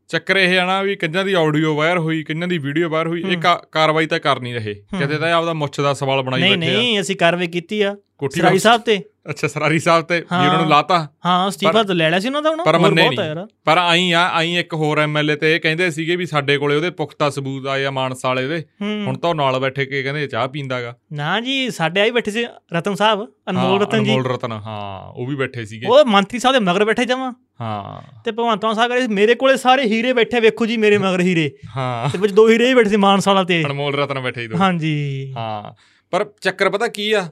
ਚੱਕਰ 0.07 0.37
ਇਹ 0.37 0.59
ਆ 0.59 0.65
ਨਾ 0.65 0.81
ਵੀ 0.81 0.95
ਕਿੰਨਾਂ 0.95 1.25
ਦੀ 1.25 1.33
ਆਡੀਓ 1.33 1.75
ਵਾਇਰ 1.75 1.97
ਹੋਈ 1.97 2.23
ਕਿੰਨਾਂ 2.23 2.47
ਦੀ 2.47 2.57
ਵੀਡੀਓ 2.57 2.89
ਵਾਇਰ 2.89 3.07
ਹੋਈ 3.07 3.23
ਇਹ 3.29 3.37
ਕਾਰਵਾਈ 3.71 4.05
ਤਾਂ 4.05 4.19
ਕਰ 4.19 4.39
ਨਹੀਂ 4.39 4.55
ਰਹੇ। 4.55 4.73
ਕਿਤੇ 4.73 5.17
ਤਾਂ 5.17 5.33
ਆਪਦਾ 5.33 5.53
ਮੁੱਛ 5.53 5.79
ਦਾ 5.79 5.93
ਸਵਾਲ 5.93 6.21
ਬਣਾਈ 6.21 6.41
ਨਹੀਂ 6.41 6.57
ਬੈਠੇ 6.57 6.75
ਆ। 6.75 6.77
ਨਹੀਂ 6.77 7.01
ਅਸੀਂ 7.01 7.15
ਕਾਰਵਾਈ 7.15 7.47
ਕੀਤੀ 7.47 7.81
ਆ। 7.81 7.95
ਸਰਾਈ 8.35 8.59
ਸਾਹਿਬ 8.59 8.81
ਤੇ। 8.81 9.03
ਅੱਛਾ 9.29 9.47
ਸਰਾਰੀ 9.47 9.79
ਸਾਹਿਬ 9.79 10.05
ਤੇ 10.05 10.19
ਵੀ। 10.19 10.25
ਉਹਨਾਂ 10.35 10.59
ਨੂੰ 10.59 10.69
ਲਾਤਾ। 10.69 11.07
ਹਾਂ 11.25 11.49
ਅਸਤੀਫਾ 11.49 11.83
ਤਾਂ 11.83 11.95
ਲੈ 11.95 12.09
ਲਿਆ 12.09 12.19
ਸੀ 12.19 12.27
ਉਹਨਾਂ 12.27 12.41
ਦਾ 12.41 12.49
ਹੁਣ। 12.49 12.63
ਪਰ 12.65 12.75
ਹੋਰ 12.75 12.93
ਬਹੁਤ 12.93 12.99
ਆ 12.99 13.09
ਨਹੀਂ। 13.09 13.19
ਯਾਰ। 13.19 13.47
ਪਰ 13.65 13.77
ਆਈ 13.77 14.11
ਆ 14.11 14.27
ਆਈ 14.27 14.55
ਇੱਕ 14.55 14.73
ਹੋਰ 14.73 14.99
ਐਮਐਲਏ 14.99 15.35
ਤੇ 15.35 15.55
ਇਹ 15.55 15.59
ਕਹਿੰਦੇ 15.59 15.91
ਸੀਗੇ 15.91 16.15
ਵੀ 16.15 16.25
ਸਾਡੇ 16.25 16.57
ਕੋਲੇ 16.57 16.75
ਉਹਦੇ 16.75 16.89
ਪੁਖਤਾ 16.89 17.29
ਸਬੂਤ 17.29 17.67
ਆ 17.67 17.91
ਮਾਨਸਾ 17.91 18.27
ਵਾਲੇ 18.27 18.47
ਦੇ। 18.47 18.63
ਹੁਣ 18.81 19.17
ਤਾਂ 19.17 19.29
ਉਹ 19.29 19.35
ਨਾਲ 19.35 19.59
ਬੈਠੇ 19.59 19.85
ਕੇ 19.85 20.03
ਕਹਿੰਦੇ 20.03 20.27
ਚਾਹ 20.27 20.47
ਪੀਂਦਾਗਾ। 20.47 20.95
ਨਾ 21.13 21.39
ਜੀ 21.41 21.69
ਸਾਡੇ 21.69 22.01
ਆਈ 22.01 22.11
ਬੈਠੇ 22.11 22.31
ਸੀ 22.31 22.45
ਰਤਨ 22.73 22.95
ਸਾਹਿਬ 22.95 23.27
ਅਨਮੋਲ 23.49 23.81
ਰਤਨ 23.81 24.03
ਜੀ। 24.03 24.11
ਅਨਮੋਲ 24.11 24.31
ਰਤਨ 24.31 24.51
ਹਾਂ 24.51 25.11
ਉਹ 25.11 25.27
ਵੀ 25.27 25.35
ਬੈਠੇ 25.35 25.65
ਸੀਗੇ। 25.65 25.87
ਉਹ 25.87 26.05
ਮੰਤਰੀ 26.05 26.39
ਸਾਹਿਬ 26.39 26.55
ਦੇ 26.55 26.71
ਮਗਰ 26.71 26.85
ਬੈਠੇ 26.85 27.05
ਜਾਵਾਂ 27.05 27.33
ਹਾਂ। 27.61 28.21
ਤੇ 28.25 28.31
ਭਗਵੰਤ 28.31 28.65
ਮਾਨ 28.65 28.75
ਸਾਹਿਬ 28.75 28.91
ਕਹਿੰਦੇ 28.91 29.15
ਮੇਰੇ 29.15 29.35
ਕੋਲੇ 29.35 29.57
ਸਾਰੇ 29.57 29.83
ਹੀਰੇ 29.83 30.13
ਬੈਠੇ 30.13 30.39
ਵੇਖੋ 30.39 30.65
ਜੀ 30.65 30.77
ਮੇਰੇ 30.77 30.97
ਮਗਰ 30.97 31.21
ਹੀਰੇ। 31.21 31.51
ਹਾਂ। 31.77 32.09
ਤੇ 32.09 32.17
ਵਿੱਚ 32.17 32.33
ਦੋ 32.33 32.49
ਹੀਰੇ 32.49 32.67
ਹੀ 32.69 32.73
ਬੈਠੇ 32.73 32.89
ਸੀ 32.89 32.97
ਮਾਨਸਾਲਾ 32.97 33.43
ਤੇ। 33.43 33.63
ਅਨਮੋਲ 33.63 33.95
ਰਤਨ 33.95 34.19
ਬੈਠੇ 34.19 34.41
ਹੀ 34.41 34.47
ਦੋ। 34.47 34.57
ਹਾਂਜੀ। 34.57 35.33
ਹਾਂ। 35.37 35.73
ਪਰ 36.11 36.25
ਚੱਕਰ 36.41 36.69
ਪਤਾ 36.69 36.87
ਕੀ 36.87 37.11
ਆ? 37.11 37.29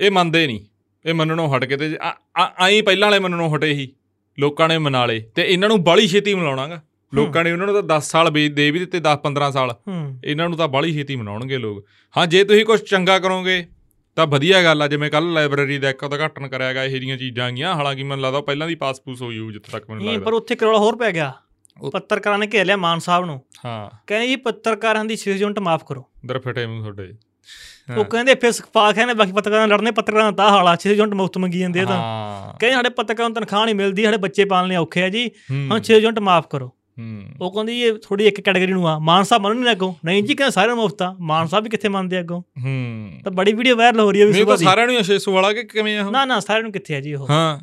ਇਹ 0.00 0.10
ਮੰਨਦੇ 0.10 0.46
ਨਹੀਂ। 0.46 0.60
ਇਹ 1.06 1.14
ਮੰਨਣੋਂ 1.14 1.56
ਹਟ 1.56 1.64
ਕੇ 1.64 1.76
ਤੇ 1.76 1.98
ਆਈ 2.58 2.80
ਪਹਿਲਾਂ 2.82 3.08
ਵਾਲੇ 3.08 3.18
ਮੰਨਣੋਂ 3.18 3.56
ਹਟੇ 3.56 3.72
ਹੀ 3.72 3.92
ਲੋਕਾਂ 4.38 4.68
ਨੇ 4.68 4.78
ਮਨਾ 4.78 5.06
ਲਏ। 5.06 5.20
ਤੇ 5.20 5.52
ਇਹਨਾਂ 5.52 5.68
ਨੂੰ 5.68 5.84
ਬਾਲੀ 5.84 6.08
ਛੇਤੀ 6.08 6.34
ਮਨਾਉਣਾਗਾ। 6.34 6.82
ਲੋਕਾਂ 7.14 7.44
ਨੇ 7.44 7.52
ਉਹਨਾਂ 7.52 7.66
ਨੂੰ 7.66 7.74
ਤਾਂ 7.74 7.82
10 7.82 8.10
ਸਾਲ 8.10 8.30
ਦੇ 8.30 8.70
ਵੀ 8.70 8.78
ਦਿੱਤੇ 8.78 9.00
10 9.00 9.16
15 9.16 9.50
ਸਾਲ। 9.50 9.76
ਇਹਨਾਂ 10.24 10.48
ਨੂੰ 10.48 10.58
ਤਾਂ 10.58 10.68
ਬਾਲੀ 10.68 10.92
ਛੇਤੀ 10.92 11.16
ਮਨਾਉਣਗੇ 11.16 11.58
ਲੋਕ। 11.58 11.86
ਹਾਂ 12.16 12.26
ਜੇ 12.26 12.44
ਤੁਸੀਂ 12.44 12.64
ਕੁਝ 12.64 12.80
ਚੰਗਾ 12.80 13.18
ਕਰੋਗੇ 13.18 13.66
ਤਾਂ 14.16 14.26
ਵਧੀਆ 14.26 14.64
ਗੱਲ 14.64 14.82
ਆ 14.82 14.88
ਜਿਵੇਂ 14.88 15.10
ਕੱਲ 15.10 15.32
ਲਾਇਬ੍ਰੇਰੀ 15.32 15.78
ਦਾ 15.78 15.90
ਇੱਕ 15.90 16.02
ਉਦਘਾਟਨ 16.02 16.48
ਕਰਿਆ 16.48 16.72
ਗਿਆ 16.72 16.84
ਇਹੋ 16.84 16.96
ਜਿਹੀਆਂ 16.96 17.16
ਚੀਜ਼ਾਂ 17.16 17.46
ਆਗੀਆਂ 17.46 17.74
ਹਾਲਾਂਕਿ 17.74 18.02
ਮੈਨੂੰ 18.02 18.24
ਲੱਗਦਾ 18.24 18.40
ਪਹਿਲਾਂ 18.40 18.68
ਦੀ 18.68 18.74
ਪਾਸ-ਪੂਸ 18.74 19.22
ਹੋਈ 19.22 19.38
ਹੋਊ 19.38 19.50
ਜਿੱਥੇ 19.50 19.72
ਤੱਕ 19.72 19.90
ਮੈਨੂੰ 19.90 20.04
ਨਹੀਂ 20.04 20.14
ਲੱਗਦਾ। 20.14 20.24
ਪਰ 20.24 20.32
ਉੱਥੇ 20.32 20.54
ਕਰੋਲਾ 20.54 20.78
ਹੋਰ 20.78 20.96
ਪੈ 20.96 21.12
ਗਿਆ। 21.12 21.34
ਪੱਤਰਕਾਰਾਂ 21.92 22.38
ਨੇ 22.38 22.48
ਘੇਰ 22.54 22.64
ਲਿਆ 22.64 22.76
ਮਾਨ 22.76 22.98
ਸਾਹਿਬ 22.98 23.24
ਨੂੰ। 23.24 23.42
ਹਾਂ। 23.64 23.98
ਕਹਿੰਦੇ 24.06 24.26
ਜੀ 24.26 24.36
ਪੱਤਰਕਾਰਾਂ 24.36 25.04
ਦੀ 25.04 25.16
ਛੇ 25.16 25.32
ਯੂਨਿਟ 25.32 25.58
ਮਾਫ 25.58 25.84
ਕਰੋ। 25.86 26.10
ਦਰ 26.26 26.38
ਫਟੇ 26.38 26.66
ਮੂੰਹ 26.66 26.80
ਤੁਹਾਡੇ। 26.80 27.12
ਉਹ 27.98 28.04
ਕਹਿੰਦੇ 28.04 28.34
ਫਿਰ 28.34 28.52
ਸਖਪਾਕ 28.52 28.98
ਹੈ 28.98 29.06
ਨੇ 29.06 29.14
ਬਾਕੀ 29.14 29.32
ਪੱਤਰਕਾਰਾਂ 29.32 29.68
ਲੜਨੇ 29.68 29.90
ਪੱਤਰਕਾਰਾਂ 29.90 30.32
ਦਾ 30.32 30.50
ਹਾਲਾ 30.50 30.76
ਛੇ 30.76 30.92
ਯੂਨਿਟ 30.92 31.14
ਮੁਫਤ 31.14 31.38
ਮੰਗੀ 31.38 31.58
ਜਾਂਦੇ 31.58 31.84
ਤਾਂ। 31.84 31.98
ਕਹਿੰਦੇ 32.58 32.76
ਸਾਡੇ 32.76 32.88
ਪੱਤਰਕਾਰਾਂ 32.88 33.30
ਨੂੰ 33.30 33.36
ਤਨਖਾਹ 33.36 33.64
ਨਹੀਂ 33.64 33.74
ਮਿਲਦੀ 33.74 34.04
ਸਾਡੇ 34.04 34.16
ਬੱਚੇ 34.16 34.44
ਪਾਲਣੇ 34.44 34.76
ਔਖੇ 34.76 35.02
ਆ 35.02 35.08
ਜੀ। 35.08 35.30
ਹੂੰ, 35.50 35.68
ਹੁਣ 35.70 35.80
ਛੇ 35.80 35.98
ਯੂਨਿਟ 35.98 36.18
ਮਾਫ 36.18 36.46
ਕਰੋ। 36.50 36.75
ਉਹ 37.40 37.52
ਕਹਿੰਦੀ 37.52 37.82
ਇਹ 37.82 37.92
ਥੋੜੀ 38.02 38.26
ਇੱਕ 38.26 38.40
ਕੈਟਾਗਰੀ 38.40 38.72
ਨੂੰ 38.72 38.88
ਆ। 38.88 38.98
ਮਾਨ 38.98 39.22
ਸਾਹਿਬ 39.22 39.42
ਮੰਨਣ 39.42 39.56
ਨਹੀਂ 39.56 39.72
ਅੱਗੋਂ? 39.72 39.94
ਨਹੀਂ 40.04 40.22
ਜੀ 40.22 40.34
ਕਹਿੰਦੇ 40.34 40.52
ਸਾਰਿਆਂ 40.52 40.74
ਨੂੰ 40.74 40.84
ਮੁਫਤ। 40.84 41.02
ਆ 41.02 41.16
ਮਾਨ 41.20 41.46
ਸਾਹਿਬ 41.46 41.64
ਵੀ 41.64 41.70
ਕਿੱਥੇ 41.70 41.88
ਮੰਨਦੇ 41.88 42.20
ਅੱਗੋਂ? 42.20 42.40
ਹੂੰ। 42.40 43.10
ਤਾਂ 43.24 43.32
ਬੜੀ 43.32 43.52
ਵੀਡੀਓ 43.52 43.76
ਵਾਇਰਲ 43.76 44.00
ਹੋ 44.00 44.12
ਰਹੀ 44.12 44.20
ਹੈ 44.20 44.26
ਵੀ 44.26 44.44
ਤਾਂ 44.44 44.58
ਦੀ। 44.58 44.64
ਸਾਰਿਆਂ 44.64 44.86
ਨੂੰ 44.86 45.04
600 45.04 45.32
ਵਾਲਾ 45.32 45.52
ਕਿ 45.52 45.62
ਕਿਵੇਂ 45.62 45.98
ਆ? 45.98 46.10
ਨਾ 46.10 46.24
ਨਾ 46.24 46.40
ਸਾਰਿਆਂ 46.40 46.62
ਨੂੰ 46.62 46.72
ਕਿੱਥੇ 46.72 46.94
ਆ 46.94 47.00
ਜੀ 47.00 47.14
ਉਹ? 47.14 47.26
ਹਾਂ। 47.30 47.60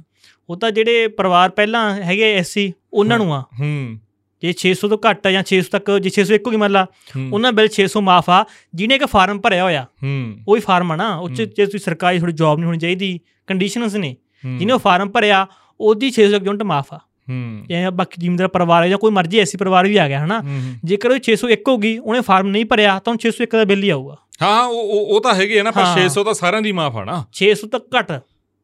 ਉਹ 0.50 0.58
ਤਾਂ 0.58 0.72
ਜਿਹੜੇ 0.72 1.08
ਪਰਿਵਾਰ 1.08 1.50
ਪਹਿਲਾਂ 1.50 1.96
ਹੈਗੇ 1.96 2.34
ਐਸਸੀ 2.34 2.74
ਉਹਨਾਂ 2.94 3.18
ਨੂੰ 3.18 3.36
ਆ। 3.36 3.44
ਹੂੰ। 3.60 4.00
ਜੇ 4.42 4.54
600 4.54 4.88
ਤੋਂ 4.88 4.98
ਘੱਟ 5.10 5.28
ਆ 5.28 5.32
ਜਾਂ 5.32 5.44
600 5.44 5.70
ਤੱਕ 5.72 5.92
ਜੇ 6.00 6.10
601 6.10 6.48
ਹੋ 6.48 6.52
ਗਈ 6.52 6.58
ਮੰਨ 6.58 6.72
ਲਾ 6.72 6.86
ਉਹਨਾਂ 7.34 7.52
ਬਿੱਲ 7.52 7.68
600 7.68 8.02
ਮਾਫ 8.02 8.30
ਆ। 8.30 8.46
ਜਿਹਨੇ 8.76 8.96
ਇੱਕ 8.96 9.06
ਫਾਰਮ 9.06 9.40
ਭਰਿਆ 9.40 9.64
ਹੋਇਆ 9.64 9.86
ਹੂੰ। 10.04 10.38
ਉਹ 10.48 10.56
ਹੀ 10.56 10.62
ਫਾਰਮ 10.62 10.92
ਆ 10.92 10.96
ਨਾ। 10.96 11.16
ਉਹ 11.16 11.30
'ਚ। 11.30 11.42
ਜੇ 11.42 11.66
ਤੁਸੀਂ 11.66 11.80
ਸਰਕਾਰੀ 11.80 12.20
ਥੋੜੀ 12.20 12.34
ਜੌਬ 12.34 12.58
ਨਹੀਂ 12.58 12.68
ਹੋਣੀ 12.68 12.78
ਚਾਹੀਦੀ 12.78 13.20
ਕੰਡੀਸ਼ਨਸ 13.48 13.96
ਨੇ। 13.96 14.16
ਜਿਹਨੇ 14.58 14.74
ਉਹ 14.74 14.80
ਫਾਰਮ 14.80 15.10
ਭਰਿਆ 15.10 15.48
ਉਹਦੀ 15.80 16.12
600 16.12 16.44
ਯੂਨਿਟ 16.46 16.64
ਮਾਫ 16.64 16.94
ਆ। 16.94 17.00
ਹੂੰ। 17.30 17.66
ਜਾਂ 17.70 17.92
ਬਾਕੀ 17.92 18.22
ਜ਼ਿਮੀਂਦਾਰ 18.22 18.48
ਪਰਿਵਾਰ 18.48 18.84
ਹੈ 18.84 18.88
ਜਾਂ 18.90 18.98
ਕੋਈ 18.98 19.12
ਮਰਜ਼ੀ 19.12 19.40
ਐਸੀ 19.40 19.58
ਪਰਿਵਾਰ 19.58 19.88
ਵੀ 19.88 19.98
ਆ 19.98 20.08
ਗਿਆ 20.08 20.26
ਹਨਾ? 20.26 20.40
ਹੂੰ। 20.42 20.62
ਜੇਕਰ 20.86 21.12
ਉਹ 21.12 21.20
601 21.20 21.62
ਹੋ 21.68 21.78
ਗਈ 21.78 21.98
ਉਹਨੇ 21.98 22.22
ਫਾਰਮ 22.22 22.48
ਨਹੀਂ 22.48 22.66
ਭਰਿਆ 22.66 22.88
ਤਾਂ 22.88 23.14
ਉਹਨੂੰ 23.14 23.20
601 23.20 23.58
ਦਾ 23.58 23.64
ਬਿੱਲ 23.66 23.84
ਹੀ 23.84 23.90
ਆਊਗਾ। 23.90 24.16
ਹਾਂ 24.42 24.54
ਹਾਂ, 24.54 24.66
ਉਹ 24.66 25.16
ਉਹ- 25.16 25.22
ਤਾਂ 25.22 25.34
ਹੈਗੇ 25.36 25.60
ਆ 25.60 25.64
ਨਾ 25.64 25.72
ਪਰ 25.72 25.82
ਹਾਂ। 25.82 25.96
600 25.96 26.24
ਤਾਂ 26.24 26.34
ਸਾਰਿਆਂ 26.34 26.62
ਦੀ 26.62 26.72
ਮਾਫ 26.72 26.96
ਆ 26.96 27.04
ਨਾ। 27.04 27.26
600 27.34 27.68
ਤੱਕ 27.68 27.84
ਘੱਟ। 28.00 28.12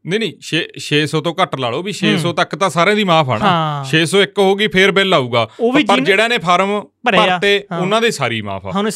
ਨਹੀਂ 0.05 0.19
ਨਹੀਂ 0.19 0.33
ਛੇ- 0.41 0.67
600 0.79 1.21
ਤੋਂ 1.21 1.35
ਘੱਟ 1.41 1.55
ਲਾ 1.55 1.69
ਲਓ 1.69 1.83
ਵੀ 1.83 1.93
600 1.93 2.27
ਹੂੰ। 2.27 2.35
ਤੱਕ 2.35 2.55
ਤਾਂ 2.55 2.69
ਸਾਰਿਆਂ 2.69 2.95
ਦੀ 2.95 3.03
ਮਾਫ 3.03 3.29
ਆ 3.29 3.37
ਨਾ। 3.37 3.45
ਹਾਂ। 3.45 3.85
601 3.85 4.39
ਹੋ 4.39 4.55
ਗਈ 4.55 4.67
ਫੇਰ 4.67 4.91
ਬਿੱਲ 4.91 5.13
ਆਊਗਾ। 5.13 5.45
ਪਰ 5.45 5.99
ਜਿਹੜਾ 5.99 6.27
ਨੇ 6.27 6.37
ਫਾਰਮ 6.37 6.81
ਭਰਤੇ। 6.81 7.63
ਉਹਨਾਂ 7.79 8.01
ਦੀ 8.01 8.11
ਸਾਰੀ 8.11 8.41
ਮਾਫ 8.41 8.65
ਆ। 8.65 8.69
ਉਹਨੇ 8.69 8.91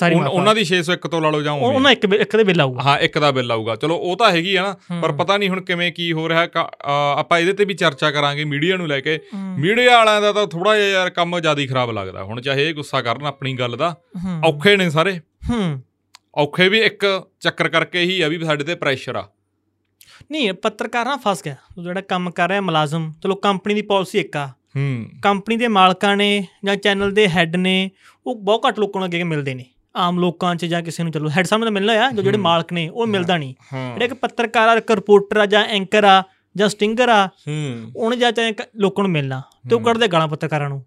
ਦੀ 0.55 0.65
601 0.65 1.07
ਤੋਂ 1.07 1.21
ਲਾ 1.21 1.29
ਲਓ 1.29 1.41
ਜਾਂ। 1.41 1.53
ਉਹਨਾਂ 1.53 1.91
ਇੱਕ 1.91 2.05
ਇੱਕ 2.05 2.35
ਦੇ 2.35 2.44
ਬਿੱਲ 2.44 2.61
ਆਊਗਾ। 2.61 2.81
ਹਾਂ 2.81 3.00
ਇੱਕ 3.00 3.19
ਦਾ 3.19 3.31
ਬਿੱਲ 3.31 3.51
ਆਊਗਾ। 3.51 3.75
ਚਲੋ 3.75 3.95
ਉਹ 3.95 4.17
ਤਾਂ 4.17 4.31
ਹੈਗੀ 4.31 4.55
ਆ 4.55 4.63
ਨਾ 4.63 5.01
ਪਰ। 5.01 5.11
ਪਤਾ 5.11 5.38
ਨਹੀਂ 5.38 5.50
ਹੁਣ 5.50 5.61
ਕਿਵੇਂ 5.61 5.91
ਕੀ 5.91 6.13
ਹੋ 6.13 6.29
ਰਿਹਾ। 6.29 6.47
ਆਪਾਂ 7.15 7.39
ਇਹਦੇ 7.39 7.53
ਤੇ 7.53 7.65
ਵੀ 7.65 7.73
ਚਰਚਾ 7.73 8.11
ਕਰਾਂਗੇ 8.11 8.44
ਮੀਡੀਆ 8.44 8.77
ਨੂੰ 8.77 8.88
ਲੈ 8.88 9.00
ਕੇ। 9.00 9.19
ਮੀਡੀਆ 9.35 9.97
ਵਾਲਿਆਂ 9.97 10.21
ਦਾ 10.21 10.33
ਤਾਂ 10.33 10.47
ਥੋੜਾ 10.47 10.75
ਜਿਹਾ 10.75 10.88
ਯਾਰ 10.88 11.09
ਕੰਮ 11.09 11.39
ਜ਼ਿਆਦਾ 11.39 11.61
ਹੀ 11.61 11.67
ਖਰਾਬ 11.67 11.91
ਲੱਗਦਾ। 11.91 12.23
ਹੁਣ 12.23 12.41
ਚਾਹੇ 12.41 12.69
ਇਹ 12.69 12.73
ਗੁੱਸਾ 12.73 13.01
ਕਰਨ 13.01 13.25
ਆਪਣੀ 13.25 13.53
ਗੱਲ 13.53 13.77
ਦਾ। 13.77 13.97
ਔਖੇ 14.45 14.77
ਨੇ 14.77 14.89
ਸਾਰੇ। 14.89 15.19
ਹੂੰ। 15.50 15.81
ਔਖੇ 16.35 16.69
ਵੀ 16.69 16.79
ਇੱਕ 16.79 17.23
ਚੱਕਰ 17.39 17.69
ਕਰਕੇ 17.69 18.00
ਹੀ 18.00 18.21
ਆ 18.21 18.27
ਵੀ 18.27 18.39
ਸਾਡੇ 18.39 18.63
ਤੇ 18.63 18.75
ਪ੍ਰੈਸ਼ਰ 18.75 19.15
ਆ। 19.15 19.27
ਨਹੀਂ 20.31 20.54
ਪੱਤਰਕਾਰ 20.54 21.08
ਫਸ 21.18 21.44
ਗਿਆ। 21.46 21.56
ਜਿਹੜਾ 21.84 22.02
ਕੰਮ 22.02 22.31
ਕਰ 22.31 22.50
ਰਿਹਾ 22.50 22.62
ਮੁਲਾਜ਼ਮ 22.62 23.14
ਚਲੋ 23.24 23.36
ਕੰਪਨੀ 23.36 23.74
ਦੀ 23.74 23.81
ਪਾਲਿਸੀ 23.81 24.20
ਇੱਕ 24.20 24.38
ਆ। 24.38 24.48
ਹੂੰ। 24.48 25.06
ਕੰਪਨੀ 25.22 25.58
ਦੇ 25.58 25.68
ਮਾਲਕਾਂ 25.68 26.18
ਨੇ 26.18 26.48
ਜਾਂ 26.66 26.75
ਚੈਨਲ 26.75 27.12
ਦੇ 27.12 27.28
ਹੈੱਡ 27.28 27.56
ਨੇ 27.56 27.92
ਉਹ 28.28 28.36
ਬਹੁਤ 28.36 28.68
ਘੱਟ 28.68 28.80
ਲੋਕਾਂ 28.80 29.00
ਨੂੰ 29.00 29.08
ਅੱਗੇ 29.08 29.24
ਮਿਲਦੇ 29.24 29.54
ਨੇ। 29.54 29.66
ਆਮ 29.96 30.20
ਲੋਕਾਂ 30.20 30.56
'ਚ 30.56 30.66
ਜਾਂ 30.66 30.81
ਕਿਸੇ 30.81 31.04
ਨੂੰ 31.04 31.12
ਚਲੋ 31.12 31.30
ਹੈੱਡ 31.30 31.46
ਸਾਹਮਣੇ 31.46 31.66
ਤਾਂ 31.66 31.72
ਮਿਲਣਾ 31.72 31.94
ਆ 31.94 32.12
ਜੋ 32.12 32.22
ਜਿਹੜੇ। 32.22 32.38
ਮਾਲਕ 32.38 32.74
ਨੇ 32.74 32.90
ਉਹ 32.90 33.08
ਮਿਲਦਾ 33.08 33.38
ਨਹੀਂ। 33.38 33.54
ਜਿਹੜਾ 33.74 34.06
ਇੱਕ 34.06 34.14
ਪੱਤਰਕਾਰ 34.14 34.70
ਆ 34.70 34.74
ਇੱਕ 34.74 34.92
ਰਿਪੋਰਟਰ 34.92 35.38
ਆ 35.38 35.46
ਜਾਂ 35.46 35.66
ਐਂਕਰ 35.66 36.04
ਆ 36.04 36.24
ਜਾਂ 36.56 36.70
ਸਟਿੰਗਰ 36.70 37.10
ਆ 37.10 37.28
ਹੂੰ। 37.28 37.92
ਉਹਨੇ 37.96 38.18
ਜਾਂ 38.18 38.31
ਚਾਹੇ 38.31 38.54
ਲੋਕਾਂ 38.75 39.04
ਨੂੰ 39.04 39.12
ਮਿਲਣਾ 39.12 39.42
ਤੇ 39.70 39.75
ਉਹ। 39.75 39.81
ਕੱਢਦੇ 39.81 40.08
ਗਾਲਾਂ 40.08 40.28
ਪੱਤਰਕਾਰਾਂ 40.28 40.70
ਨੂੰ। 40.70 40.80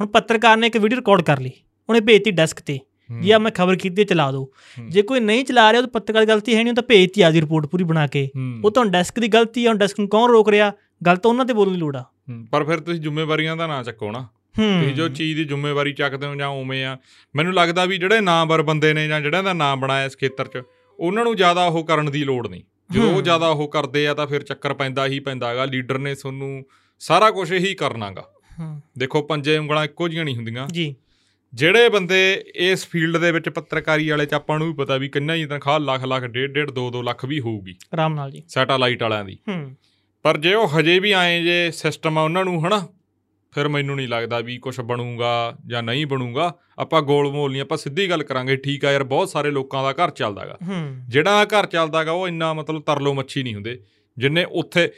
ਹੁਣ 0.00 0.06
ਪੱਤਰਕਾਰ 0.06 0.56
ਨੇ 0.56 0.66
ਇੱਕ 0.66 0.76
ਵੀਡੀਓ 0.76 0.98
ਰਿਕਾਰਡ 0.98 1.22
ਕਰ 1.22 1.40
ਲਈ 1.40 1.50
ਉਹਨੇ 1.88 2.00
ਭੇਜਤੀ 2.00 2.30
ਡੈਸਕ 2.30 2.60
ਤੇ। 2.60 2.78
ਜੀ 3.22 3.30
ਆ 3.30 3.38
ਮੈਂ 3.38 3.50
ਖਬਰ 3.50 3.76
ਕੀਤੀ 3.76 4.02
ਹੈ, 4.02 4.06
ਚਲਾ 4.06 4.30
ਦਿਓ 4.30 4.44
ਹੂੰ। 4.78 4.90
ਜੇ 4.90 5.02
ਕੋਈ 5.02 5.20
ਨਹੀਂ 5.20 5.44
ਚਲਾ 5.44 5.72
ਰਿਹਾ 5.72 5.82
ਉਹ 5.82 5.86
ਤਾਂ 5.86 6.00
ਪੱਤਰਕਾਰ 6.00 6.24
ਗਲਤੀ 6.24 6.54
ਹੈ 6.54 6.62
ਨਹੀਂ 6.62 6.72
ਉਹ 6.72 6.74
ਤਾਂ 6.74 6.82
ਭੇਜਤੀ 6.82 7.22
ਆ 7.22 7.30
ਦੀ 7.30 7.40
ਰਿਪੋਰਟ 7.40 7.66
ਪੂਰੀ 7.66 7.84
ਬਣਾ 7.84 8.06
ਕੇ। 8.06 8.30
ਹੂੰ। 8.36 8.60
ਉਹ 8.64 8.70
ਤਾਂ 8.70 8.84
ਡੈਸਕ 8.84 9.20
ਦੀ 9.20 9.28
ਗਲਤੀ 9.28 9.66
ਆ 9.66 9.68
ਹੁਣ 9.68 9.78
ਡੈਸਕ 9.78 10.00
ਨੂੰ 10.00 10.08
ਕੌਣ 10.08 10.30
ਰੋਕ 10.30 10.48
ਰਿਹਾ? 10.48 10.72
ਗੱਲ 11.06 11.16
ਤਾਂ 11.16 11.30
ਉਹਨਾਂ 11.30 11.44
ਤੇ 11.44 11.52
ਬੋਲਣ 11.52 11.72
ਦੀ 11.72 11.78
ਲੋੜ 11.78 11.96
ਆ। 11.96 12.00
ਹੂੰ, 12.00 12.46
ਪਰ 12.50 12.64
ਫਿਰ 12.64 12.80
ਤੁਸੀਂ 12.80 13.00
ਜ਼ਿੰਮੇਵਾਰੀਆਂ 13.00 13.56
ਦਾ 13.56 13.66
ਨਾ 13.66 13.82
ਚੱਕੋ 13.82 14.12
ਨਾ। 14.12 14.28
ਤੁਸੀਂ 14.56 14.94
ਜੋ 14.94 15.08
ਚੀਜ਼ 15.08 15.36
ਦੀ 15.38 15.44
ਜ਼ਿੰਮੇਵਾਰੀ 15.44 15.92
ਚੱਕਦੇ 15.92 16.26
ਹੋ 16.26 16.34
ਜਾਂ 16.34 16.48
ਉਵੇਂ 16.48 16.84
ਆ 16.84 16.98
ਮੈਨੂੰ 17.36 17.54
ਲੱਗਦਾ 17.54 17.84
ਵੀ 17.84 17.98
ਜਿਹੜੇ 17.98 18.20
ਨਾਮਵਰ 18.20 18.62
ਬੰਦੇ 18.62 18.92
ਨੇ 18.92 19.08
ਜਾਂ 19.08 19.20
ਜਿਹੜਿਆਂ 19.20 19.42
ਦਾ 19.42 19.52
ਨਾਮ 19.52 19.80
ਬਣਾਇਆ 19.80 20.06
ਇਸ 20.06 20.16
ਖੇਤਰ 20.16 20.46
'ਚ 20.46 20.62
ਉਹਨਾਂ 20.98 21.24
ਨੂੰ 21.24 21.36
ਜ਼ਿਆਦਾ 21.36 21.64
ਉਹ 21.64 21.84
ਕਰਨ 21.84 22.10
ਦੀ 22.10 22.24
ਲੋੜ 22.24 22.48
ਨਹੀਂ। 22.48 22.62
ਜਦੋਂ 22.92 23.08
ਉਹ 23.08 23.14
ਹੂੰ। 23.14 23.22
ਜ਼ਿਆਦਾ 23.22 23.48
ਉਹ 23.48 23.68
ਕਰਦੇ 23.68 24.08
ਆ 24.08 24.14
ਤਾਂ 24.14 24.26
ਫਿਰ 24.26 24.42
ਚੱਕਰ 24.42 24.74
ਪੈਂਦਾ 24.74 25.06
ਹੀ 25.06 25.20
ਪੈਂਦਾ 25.20 25.48
ਹੈਗਾ। 25.48 25.64
ਲੀਡਰ 25.64 25.98
ਨੇ 25.98 26.14
ਤੁਹਾਨੂੰ 26.14 26.64
ਸਾਰਾ 26.98 27.30
ਕੁਝ 27.30 27.52
ਇਹੀ 27.52 27.74
ਕਰਨਾਗਾ। 27.74 28.24
ਹੂੰ। 28.60 28.80
ਦੇਖੋ 28.98 29.22
ਪੰਜੇ 29.22 29.58
ਉਂਗਲਾਂ 29.58 29.84
ਇੱਕੋ 29.84 30.08
ਜਿਹੀਆਂ 30.08 30.24
ਨਹੀਂ 30.24 30.36
ਹੁੰਦੀਆਂ। 30.36 30.66
ਜੀ। 30.66 30.94
ਜਿਹੜੇ 31.54 31.88
ਬੰਦੇ 31.88 32.44
ਇਸ 32.54 32.86
ਫੀਲਡ 32.88 33.16
ਦੇ 33.16 33.32
ਵਿੱਚ 33.32 33.48
ਪੱਤਰਕਾਰੀ 33.48 34.08
ਵਾਲੇ 34.08 34.26
ਚ 34.26 34.34
ਆਪਾਂ 34.34 34.58
ਨੂੰ 34.58 34.66
ਵੀ 34.66 34.74
ਪਤਾ 34.74 34.96
ਵੀ 34.96 35.08
ਕਿੰਨਾ 35.08 35.34
ਹੀ 35.34 35.46
ਤਨਖਾਹ 35.46 35.80
ਲੱਖ 35.80 36.04
ਲੱਖ 36.04 36.22
ਡੇਢ 36.22 36.52
ਡੇਢ 36.52 36.70
2 36.70 36.82
2 36.98 37.02
ਲੱਖ 37.02 37.24
ਵੀ 37.24 37.40
ਹੋਊਗੀ। 37.40 37.74
ਆਰਾਮ 37.94 38.14
ਨਾਲ 38.14 38.30
ਜੀ। 38.30 38.42
ਸੈਟੇਲਾਈਟ 38.48 39.02
ਵਾਲਿਆਂ 39.02 39.24
ਦੀ। 39.24 39.38
ਹੂੰ। 39.48 39.76
ਪਰ 40.22 40.38
ਜੇ 40.38 40.54
ਉਹ 40.54 40.68
ਹਜੇ 40.68 40.98
ਵੀ 40.98 41.12
ਆਏ 41.12 41.42
ਜੇ 41.42 41.70
ਸਿਸਟਮ 41.70 42.18
ਆ 42.18 42.22
ਉਹਨਾਂ 42.22 42.44
ਨੂੰ 42.44 42.66
ਹਨਾ 42.66 42.88
ਫਿਰ 43.54 43.68
ਮੈਨੂੰ 43.68 43.96
ਨਹੀਂ 43.96 44.08
ਲੱਗਦਾ 44.08 44.40
ਵੀ 44.40 44.58
ਕੁਝ 44.58 44.80
ਬਣੂਗਾ 44.80 45.56
ਜਾਂ 45.66 45.82
ਨਹੀਂ 45.82 46.06
ਬਣੂਗਾ। 46.06 46.54
ਆਪਾਂ 46.78 47.02
ਗੋਲ 47.02 47.32
ਮੋਲ 47.32 47.52
ਨਹੀਂ 47.52 47.62
ਆਪਾਂ 47.62 47.78
ਸਿੱਧੀ 47.78 48.10
ਗੱਲ 48.10 48.22
ਕਰਾਂਗੇ 48.22 48.56
ਠੀਕ 48.56 48.84
ਆ 48.84 48.92
ਯਾਰ 48.92 49.04
ਬਹੁਤ 49.04 49.28
ਸਾਰੇ 49.28 49.50
ਲੋਕਾਂ 49.50 49.94
ਦਾ 49.94 50.04
ਘਰ 50.04 50.10
ਚੱਲਦਾਗਾ। 50.10 50.58
ਜਿਹੜਾ 51.08 51.44
ਘਰ 51.44 51.66
ਚੱਲਦਾਗਾ 51.66 52.12
ਉਹ 52.12 52.28
ਇੰਨਾ 52.28 52.54
ਮਤਲਬ 52.54 52.82
ਤਰਲੋ 52.82 53.14
ਮੱਛੀ 53.14 53.42
ਨਹੀਂ 53.42 53.54
ਹੁੰਦੇ। 53.54 53.80
ਜਿੰਨੇ 54.18 54.44
ਉੱਥੇ 54.44 54.92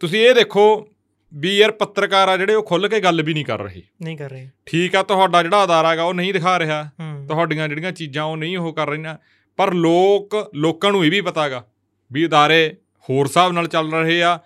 ਤੁਸੀਂ 0.00 0.20
ਇਹ 0.20 0.34
ਦੇਖੋ 0.34 0.88
ਵੀ 1.34 1.56
ਯਾਰ 1.56 1.72
ਪੱਤਰਕਾਰ 1.72 2.28
ਆ 2.28 2.36
ਜਿਹੜੇ 2.36 2.54
ਉਹ 2.54 2.62
ਖੁੱਲ 2.62 2.88
ਕੇ 2.88 3.00
ਗੱਲ 3.00 3.22
ਵੀ 3.22 3.34
ਨਹੀਂ 3.34 3.44
ਕਰ 3.44 3.60
ਰਹੇ। 3.62 3.82
ਨਹੀਂ 4.02 4.16
ਕਰ 4.16 4.30
ਰਹੇ। 4.30 4.48
ਠੀਕ 4.66 4.96
ਆ 4.96 5.02
ਤੁਹਾਡਾ 5.02 5.42
ਜਿਹੜਾ 5.42 5.64
ਅਦਾਰਾ 5.64 5.90
ਹੈਗਾ 5.90 6.02
ਉਹ 6.02 6.14
ਨਹੀਂ 6.14 6.32
ਦਿਖਾ 6.32 6.58
ਰਿਹਾ। 6.58 6.82
ਤੁਹਾਡੀਆਂ 7.28 7.68
ਜਿਹੜੀਆਂ 7.68 7.92
ਚੀਜ਼ਾਂ 7.92 8.24
ਉਹ 8.24 8.36
ਨਹੀਂ 8.36 8.58
ਉਹ 8.58 8.72
ਕਰ 8.72 8.88
ਰਹੀਆਂ। 8.88 9.16
ਪਰ 9.56 9.72
ਲੋਕ 9.74 10.50
ਲੋਕਾਂ 10.54 10.92
ਨੂੰ 10.92 11.04
ਇਹ 11.04 11.10
ਵੀ 11.10 11.20
ਪਤਾਗਾ 11.20 11.64
ਵੀ 12.12 12.26
ਅਦਾਰੇ 12.26 12.76
ਹੋਰ 13.10 13.26
ਹਿਸਾਬ 13.26 13.52
ਨਾਲ 13.52 13.66
ਚੱਲ 13.68 13.92
ਰਹੇ 13.92 14.22
ਆ। 14.22 14.38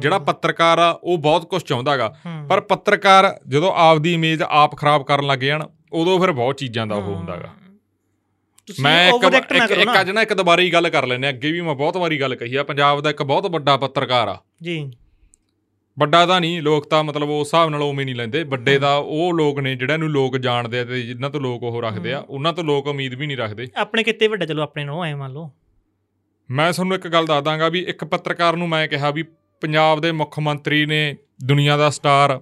ਜਿਹੜਾ 0.00 0.18
ਪੱਤਰਕਾਰ 0.18 0.78
ਆ 0.78 0.90
ਉਹ 1.02 1.18
ਬਹੁਤ 1.18 1.46
ਕੁਝ 1.46 1.62
ਚਾਹੁੰਦਾਗਾ। 1.62 2.14
ਪਰ 2.48 2.60
ਪੱਤਰਕਾਰ 2.60 3.40
ਜਦੋਂ 3.48 3.72
ਆਪਦੀ 3.76 4.14
ਇਮੇਜ 4.14 4.42
ਆਪ 4.48 4.76
ਖਰਾਬ 4.76 5.02
ਕਰਨ 5.02 5.26
ਲੱਗ 5.26 5.38
ਜਾਣ 5.38 5.64
ਉਦੋਂ 5.92 6.18
ਫਿਰ 6.20 6.32
ਬਹੁਤ 6.32 6.56
ਚੀਜ਼ਾਂ 6.56 6.86
ਦਾ 6.86 6.94
ਉਹ 6.94 7.14
ਹੁੰਦਾਗਾ 7.14 7.50
ਮੈਂ 8.80 9.08
ਇੱਕ 9.08 9.72
ਇੱਕ 9.72 10.00
ਅੱਜ 10.00 10.10
ਨਾ 10.10 10.22
ਇੱਕ 10.22 10.34
ਦੁਬਾਰਾ 10.34 10.62
ਹੀ 10.62 10.72
ਗੱਲ 10.72 10.88
ਕਰ 10.88 11.06
ਲੈਨੇ 11.06 11.28
ਅੱਗੇ 11.28 11.52
ਵੀ 11.52 11.60
ਮੈਂ 11.60 11.74
ਬਹੁਤ 11.74 11.96
ਵਾਰੀ 11.96 12.20
ਗੱਲ 12.20 12.34
ਕਹੀ 12.34 12.54
ਆ। 12.54 12.62
ਪੰਜਾਬ 12.64 13.00
ਦਾ 13.00 13.10
ਇੱਕ 13.10 13.22
ਬਹੁਤ 13.22 13.46
ਵੱਡਾ 13.46 13.76
ਪੱਤਰਕਾਰ 13.76 14.28
ਆ। 14.28 14.38
ਜੀ। 14.62 14.90
ਵੱਡਾ 15.98 16.26
ਤਾਂ 16.26 16.40
ਨਹੀਂ 16.40 16.62
ਲੋਕ 16.62 16.88
ਤਾਂ 16.88 17.04
ਮਤਲਬ 17.04 17.30
ਉਸ 17.30 17.46
ਹਿਸਾਬ 17.46 17.70
ਨਾਲ 17.70 17.82
ਉਵੇਂ 17.82 18.06
ਨਹੀਂ 18.06 18.14
ਲੈਂਦੇ। 18.14 18.42
ਵੱਡੇ 18.42 18.78
ਦਾ 18.78 18.96
ਉਹ 18.96 19.34
ਲੋਕ 19.34 19.60
ਨੇ 19.60 19.74
ਜਿਹੜਿਆਂ 19.74 19.98
ਨੂੰ 19.98 20.08
ਲੋਕ 20.08 20.36
ਜਾਣਦੇ 20.36 20.78
ਆ 20.78 20.84
ਤੇ 20.84 21.02
ਜਿਨ੍ਹਾਂ 21.02 21.30
ਤੋਂ 21.30 21.40
ਲੋਕ 21.40 21.62
ਉਹ 21.62 21.82
ਰੱਖਦੇ 21.82 22.12
ਆ 22.12 22.18
ਉਹਨਾਂ 22.18 22.52
ਤੋਂ 22.52 22.64
ਲੋਕ 22.64 22.86
ਉਮੀਦ 22.86 23.14
ਵੀ 23.14 23.26
ਨਹੀਂ 23.26 23.36
ਰੱਖਦੇ। 23.36 23.66
ਆਪਣੇ 23.76 24.02
ਕਿਤੇ 24.02 24.28
ਵੱਡਾ 24.28 24.46
ਚਲੋ 24.46 24.62
ਆਪਣੇ 24.62 24.84
ਨੂੰ 24.84 25.04
ਐ 25.04 25.14
ਮੰਨ 25.14 25.32
ਲਓ। 25.32 25.50
ਮੈਂ 26.50 26.72
ਤੁਹਾਨੂੰ 26.72 26.96
ਇੱਕ 26.96 27.08
ਗੱਲ 27.08 27.26
ਦੱਸ 27.26 27.44
ਦਾਂਗਾ 27.44 27.68
ਵੀ 27.68 27.80
ਇੱਕ 27.80 28.04
ਪੱਤਰਕਾਰ 28.04 28.56
ਨੂੰ 28.56 28.68
ਮੈਂ 28.68 28.88
ਕਿਹਾ 28.88 29.10
ਵੀ 29.10 29.22
ਪੰਜਾਬ 29.60 30.00
ਦੇ 30.00 30.12
ਮੁੱਖ 30.12 30.38
ਮੰਤਰੀ 30.38 30.86
ਨੇ 30.86 31.16
ਦੁਨੀਆ 31.44 31.76
ਦਾ 31.76 31.90
ਸਟਾਰ 31.90 32.40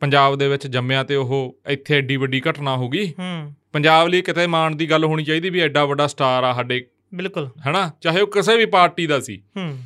ਪੰਜਾਬ 0.00 0.36
ਦੇ 0.36 0.48
ਵਿੱਚ 0.48 0.66
ਜੰਮਿਆ 0.66 1.02
ਤੇ 1.02 1.14
ਉਹ 1.14 1.58
ਇੱਥੇ 1.68 1.98
ਐਡੀ 1.98 2.16
ਵੱਡੀ 2.16 2.42
ਘਟਨਾ 2.50 2.76
ਹੋ 2.76 2.88
ਗਈ। 2.88 3.08
ਹੂੰ। 3.08 3.52
ਪੰਜਾਬ 3.72 4.08
ਲਈ 4.08 4.22
ਕਿਤੇ 4.22 4.46
ਮਾਣ 4.46 4.76
ਦੀ 4.76 4.90
ਗੱਲ 4.90 5.04
ਹੋਣੀ 5.04 5.24
ਚਾਹੀਦੀ 5.24 5.50
ਵੀ 5.50 5.60
ਐਡਾ 5.60 5.84
ਵੱਡਾ 5.84 6.06
ਸਟਾਰ 6.06 6.44
ਆ 6.44 6.52
ਸਾਡੇ। 6.52 6.86
ਬਿਲਕੁਲ। 7.14 7.50
ਹੈਨਾ? 7.66 7.90
ਚਾਹੇ 8.00 8.20
ਉਹ 8.20 8.26
ਕਿਸੇ 8.26 8.56
ਵੀ 8.56 8.66
ਪਾਰਟੀ 8.66 9.06
ਦਾ 9.06 9.20
ਸੀ। 9.20 9.42
ਹੂੰ। 9.56 9.78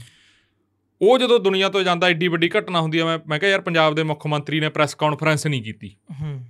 ਉਹ 1.02 1.18
ਜਦੋਂ 1.18 1.40
ਦੁਨੀਆ 1.40 1.68
ਤੋਂ 1.68 1.82
ਜਾਂਦਾ 1.82 2.08
ਏਡੀ 2.08 2.28
ਵੱਡੀ 2.28 2.50
ਘਟਨਾ 2.58 2.80
ਹੁੰਦੀ 2.80 2.98
ਆ 2.98 3.04
ਮੈਂ 3.04 3.18
ਮੈਂ 3.28 3.38
ਕਿਹਾ 3.38 3.50
ਯਾਰ 3.50 3.60
ਪੰਜਾਬ 3.60 3.94
ਦੇ 3.94 4.02
ਮੁੱਖ 4.02 4.26
ਮੰਤਰੀ 4.26 4.60
ਨੇ 4.60 4.68
ਪ੍ਰੈਸ 4.68 4.94
ਕਾਨਫਰੰਸ 4.94 5.46
ਨਹੀਂ 5.46 5.62
ਕੀਤੀ। 5.62 5.96
ਹੂੰ। 6.22 6.44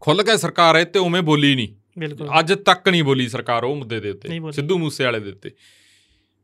ਖੁੱਲ 0.00 0.22
ਕੇ 0.22 0.36
ਸਰਕਾਰ 0.36 0.76
ਇਹ 0.76 0.86
ਤੇ 0.86 0.98
ਉਵੇਂ 0.98 1.22
ਬੋਲੀ 1.22 1.54
ਨਹੀਂ। 1.54 1.68
ਬਿਲਕੁਲ। 1.98 2.28
ਅੱਜ 2.38 2.52
ਤੱਕ 2.52 2.88
ਨਹੀਂ 2.88 3.04
ਬੋਲੀ 3.04 3.28
ਸਰਕਾਰ 3.28 3.64
ਉਹ 3.64 3.76
ਮੁੱਦੇ 3.76 4.00
ਦੇ 4.00 4.10
ਉੱਤੇ। 4.10 4.40
ਸਿੱਧੂ 4.52 4.78
ਮੂਸੇ 4.78 5.04
ਵਾਲੇ 5.04 5.20
ਦੇ 5.20 5.30
ਉੱਤੇ। 5.30 5.50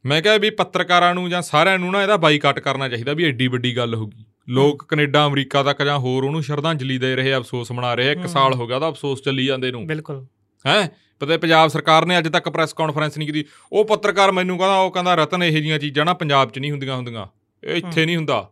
ਮੈਂ 0.07 0.23
ਕਿਹਾ 0.23 0.37
ਵੀ 0.37 0.51
ਪੱਤਰਕਾਰਾਂ 0.51 1.15
ਨੂੰ 1.15 1.31
ਜਾਂ 1.31 1.43
ਸਾਰਿਆਂ 1.43 1.79
ਨੂੰ 1.79 1.93
ਨਾ 1.93 2.03
ਇਹਦਾ 2.03 2.17
ਬਾਈਕਾਟ 2.17 2.59
ਕਰਨਾ 2.59 2.89
ਚਾਹੀਦਾ 2.89 3.13
ਵੀ 3.13 3.25
ਐਡੀ 3.25 3.47
ਵੱਡੀ 3.47 3.77
ਗੱਲ 3.77 3.95
ਹੋਗੀ 3.95 4.25
ਲੋਕ 4.49 4.85
ਕੈਨੇਡਾ 4.89 5.27
ਅਮਰੀਕਾ 5.27 5.63
ਤੱਕ 5.63 5.83
ਜਾਂ 5.83 5.99
ਹੋਰ 5.99 6.25
ਉਹਨੂੰ 6.25 6.43
ਸ਼ਰਧਾਂਜਲੀ 6.43 6.99
ਦੇ 6.99 7.17
ਰਹੇ 7.17 7.37
ਅਫਸੋਸ 7.37 7.73
ਮਨਾ 7.73 7.95
ਰਹੇ 7.95 8.13
ਇੱਕ 8.13 8.21
ਹੂੰ। 8.21 8.29
ਸਾਲ 8.29 8.55
ਹੋ 8.55 8.67
ਗਿਆ 8.67 8.77
ਉਹਦਾ 8.77 8.89
ਅਫਸੋਸ 8.89 9.23
ਚੱਲੀ 9.23 9.47
ਜਾਂਦੇ 9.47 9.71
ਨੂੰ। 9.71 9.87
ਬਿਲਕੁਲ। 9.87 10.27
ਹੈ? 10.67 10.91
ਪਤਾ 11.21 11.39
ਪੰਜਾਬ 11.39 11.69
ਸਰਕਾਰ 11.69 12.07
ਨੇ 12.07 12.19
ਅੱਜ 12.19 12.29
ਤੱਕ 12.29 12.49
ਪ੍ਰੈਸ 12.49 12.73
ਕਾਨਫਰੰਸ 12.73 13.19
ਨਹੀਂ 13.19 13.29
ਕੀਤੀ। 13.29 13.49
ਉਹ 13.73 13.85
ਪੱਤਰਕਾਰ 13.85 14.33
ਮੈਨੂੰ 14.33 14.59
ਕਹਿੰਦਾ 14.59 14.79
ਉਹ 14.79 14.91
ਕਹਿੰਦਾ 14.91 15.15
ਰਤਨ 15.15 15.43
ਇਹੋ 15.43 15.57
ਜਿਹੀਆਂ 15.57 15.79
ਚੀਜ਼ਾਂ 15.79 16.05
ਨਾ 16.05 16.15
ਪੰਜਾਬ 16.15 16.51
'ਚ 16.51 16.59
ਨਹੀਂ 16.59 16.71
ਹੁੰਦੀਆਂ 16.71 16.97
ਹੁੰਦੀਆਂ। 16.97 17.27
ਇਹ 17.65 17.77
ਇੱਥੇ। 17.77 18.07
ਨਹੀਂ 18.07 18.17
ਹੁੰਦਾ। 18.17 18.51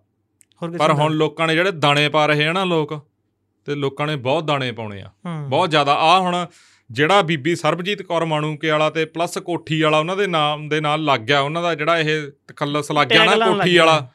ਪਰ? 0.79 0.93
ਹੁਣ 0.93 1.13
ਲੋਕਾਂ 1.13 1.47
ਨੇ 1.47 1.55
ਜਿਹੜੇ 1.55 1.71
ਦਾਣੇ 1.71 2.09
ਪਾ 2.09 2.27
ਰਹੇ 2.27 2.47
ਆ 2.47 2.53
ਨਾ 2.53 2.65
ਲੋਕ 2.65 3.07
ਤੇ 3.65 3.75
ਲੋਕਾਂ 3.75 4.07
ਨੇ 4.07 4.17
ਬਹੁਤ 4.17 4.45
ਦਾਣੇ 4.45 4.73
ਪਾਉਣੇ 4.73 5.03
ਆ। 5.03 5.11
ਬਹੁਤ 5.49 5.71
ਜ਼ਿਆਦਾ। 5.71 5.95
ਆ 5.95 6.21
ਹੁਣ 6.21 6.47
ਜਿਹੜਾ 6.91 7.23
ਬੀਬੀ 7.23 7.55
ਸਰਬਜੀਤ 7.57 8.03
ਕੌਰ 8.03 8.25
ਮਾਣੂਕੇ 8.25 8.71
ਵਾਲਾ 8.71 8.91
ਤੇ 8.91 9.05
ਪਲੱਸ 9.05 9.39
ਕੋਠੀ 9.39 9.81
ਵਾਲਾ 9.83 9.99
ਉਹਨਾਂ 9.99 10.17
ਦੇ 10.17 10.27
ਨਾਮ 10.27 10.69
ਦੇ 10.69 10.81
ਨਾਲ 10.81 11.05
ਲੱਗ 11.05 11.21
ਗਿਆ। 11.21 11.41
ਉਹਨਾਂ 11.41 11.63
ਦਾ 11.63 11.75
ਜਿਹੜਾ 11.75 11.99
ਇਹ 11.99 12.31
ਤਖੱਲਸ 12.49 12.93
ਲੱਗ 12.93 13.09
ਗਿਆ 13.09 13.25
ਨਾ 13.25 13.47
ਕੋਠੀ। 13.47 13.77
ਵਾਲਾ। 13.77 14.09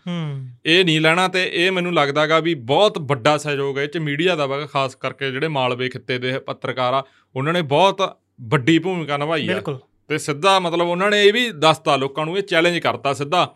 ਇਹ 0.65 0.86
ਨਹੀਂ 0.86 1.01
ਲੈਣਾ 1.01 1.27
ਤੇ 1.27 1.50
ਇਹ 1.53 1.71
ਮੈਨੂੰ 1.71 1.93
ਲੱਗਦਾਗਾ 1.93 2.39
ਵੀ 2.39 2.53
ਬਹੁਤ 2.53 2.98
ਵੱਡਾ 3.00 3.38
ਸਹਿਯੋਗ 3.38 3.77
ਹੈ। 3.77 3.83
ਇਹ 3.83 3.88
ਚ 3.88 3.98
ਮੀਡੀਆ 3.98 4.36
ਦਾ 4.36 4.45
ਵਾ 4.45 4.65
ਖਾਸ 4.65 4.95
ਕਰਕੇ 4.95 5.31
ਜਿਹੜੇ 5.31 5.48
ਮਾਲਵੇ 5.48 5.89
ਖਿੱਤੇ 5.89 6.17
ਦੇ 6.17 6.39
ਪੱਤਰਕਾਰ 6.39 6.93
ਆ 6.93 7.03
ਉਹਨਾਂ 7.36 7.53
ਨੇ 7.53 7.62
ਬਹੁਤ 7.62 8.17
ਵੱਡੀ 8.41 8.79
ਭੂਮਿਕਾ 8.79 9.17
ਨਿਭਾਈ 9.17 9.48
ਆ। 9.50 9.53
ਬਿਲਕੁਲ। 9.53 9.79
ਤੇ 10.07 10.17
ਸਿੱਧਾ 10.17 10.60
ਮਤਲਬ 10.60 10.88
ਉਹਨਾਂ 10.88 11.12
ਨੇ 11.12 11.24
ਇਹ 11.24 11.33
ਵੀ 11.33 11.50
ਦੱਸਤਾ 11.50 11.95
ਲੋਕਾਂ 11.95 12.25
ਨੂੰ 12.25 12.38
ਇਹ 12.38 12.43
ਚੈਲੰਜ 12.43 12.77
ਕਰਤਾ 12.77 13.13
ਸਿੱਧਾ 13.13 13.55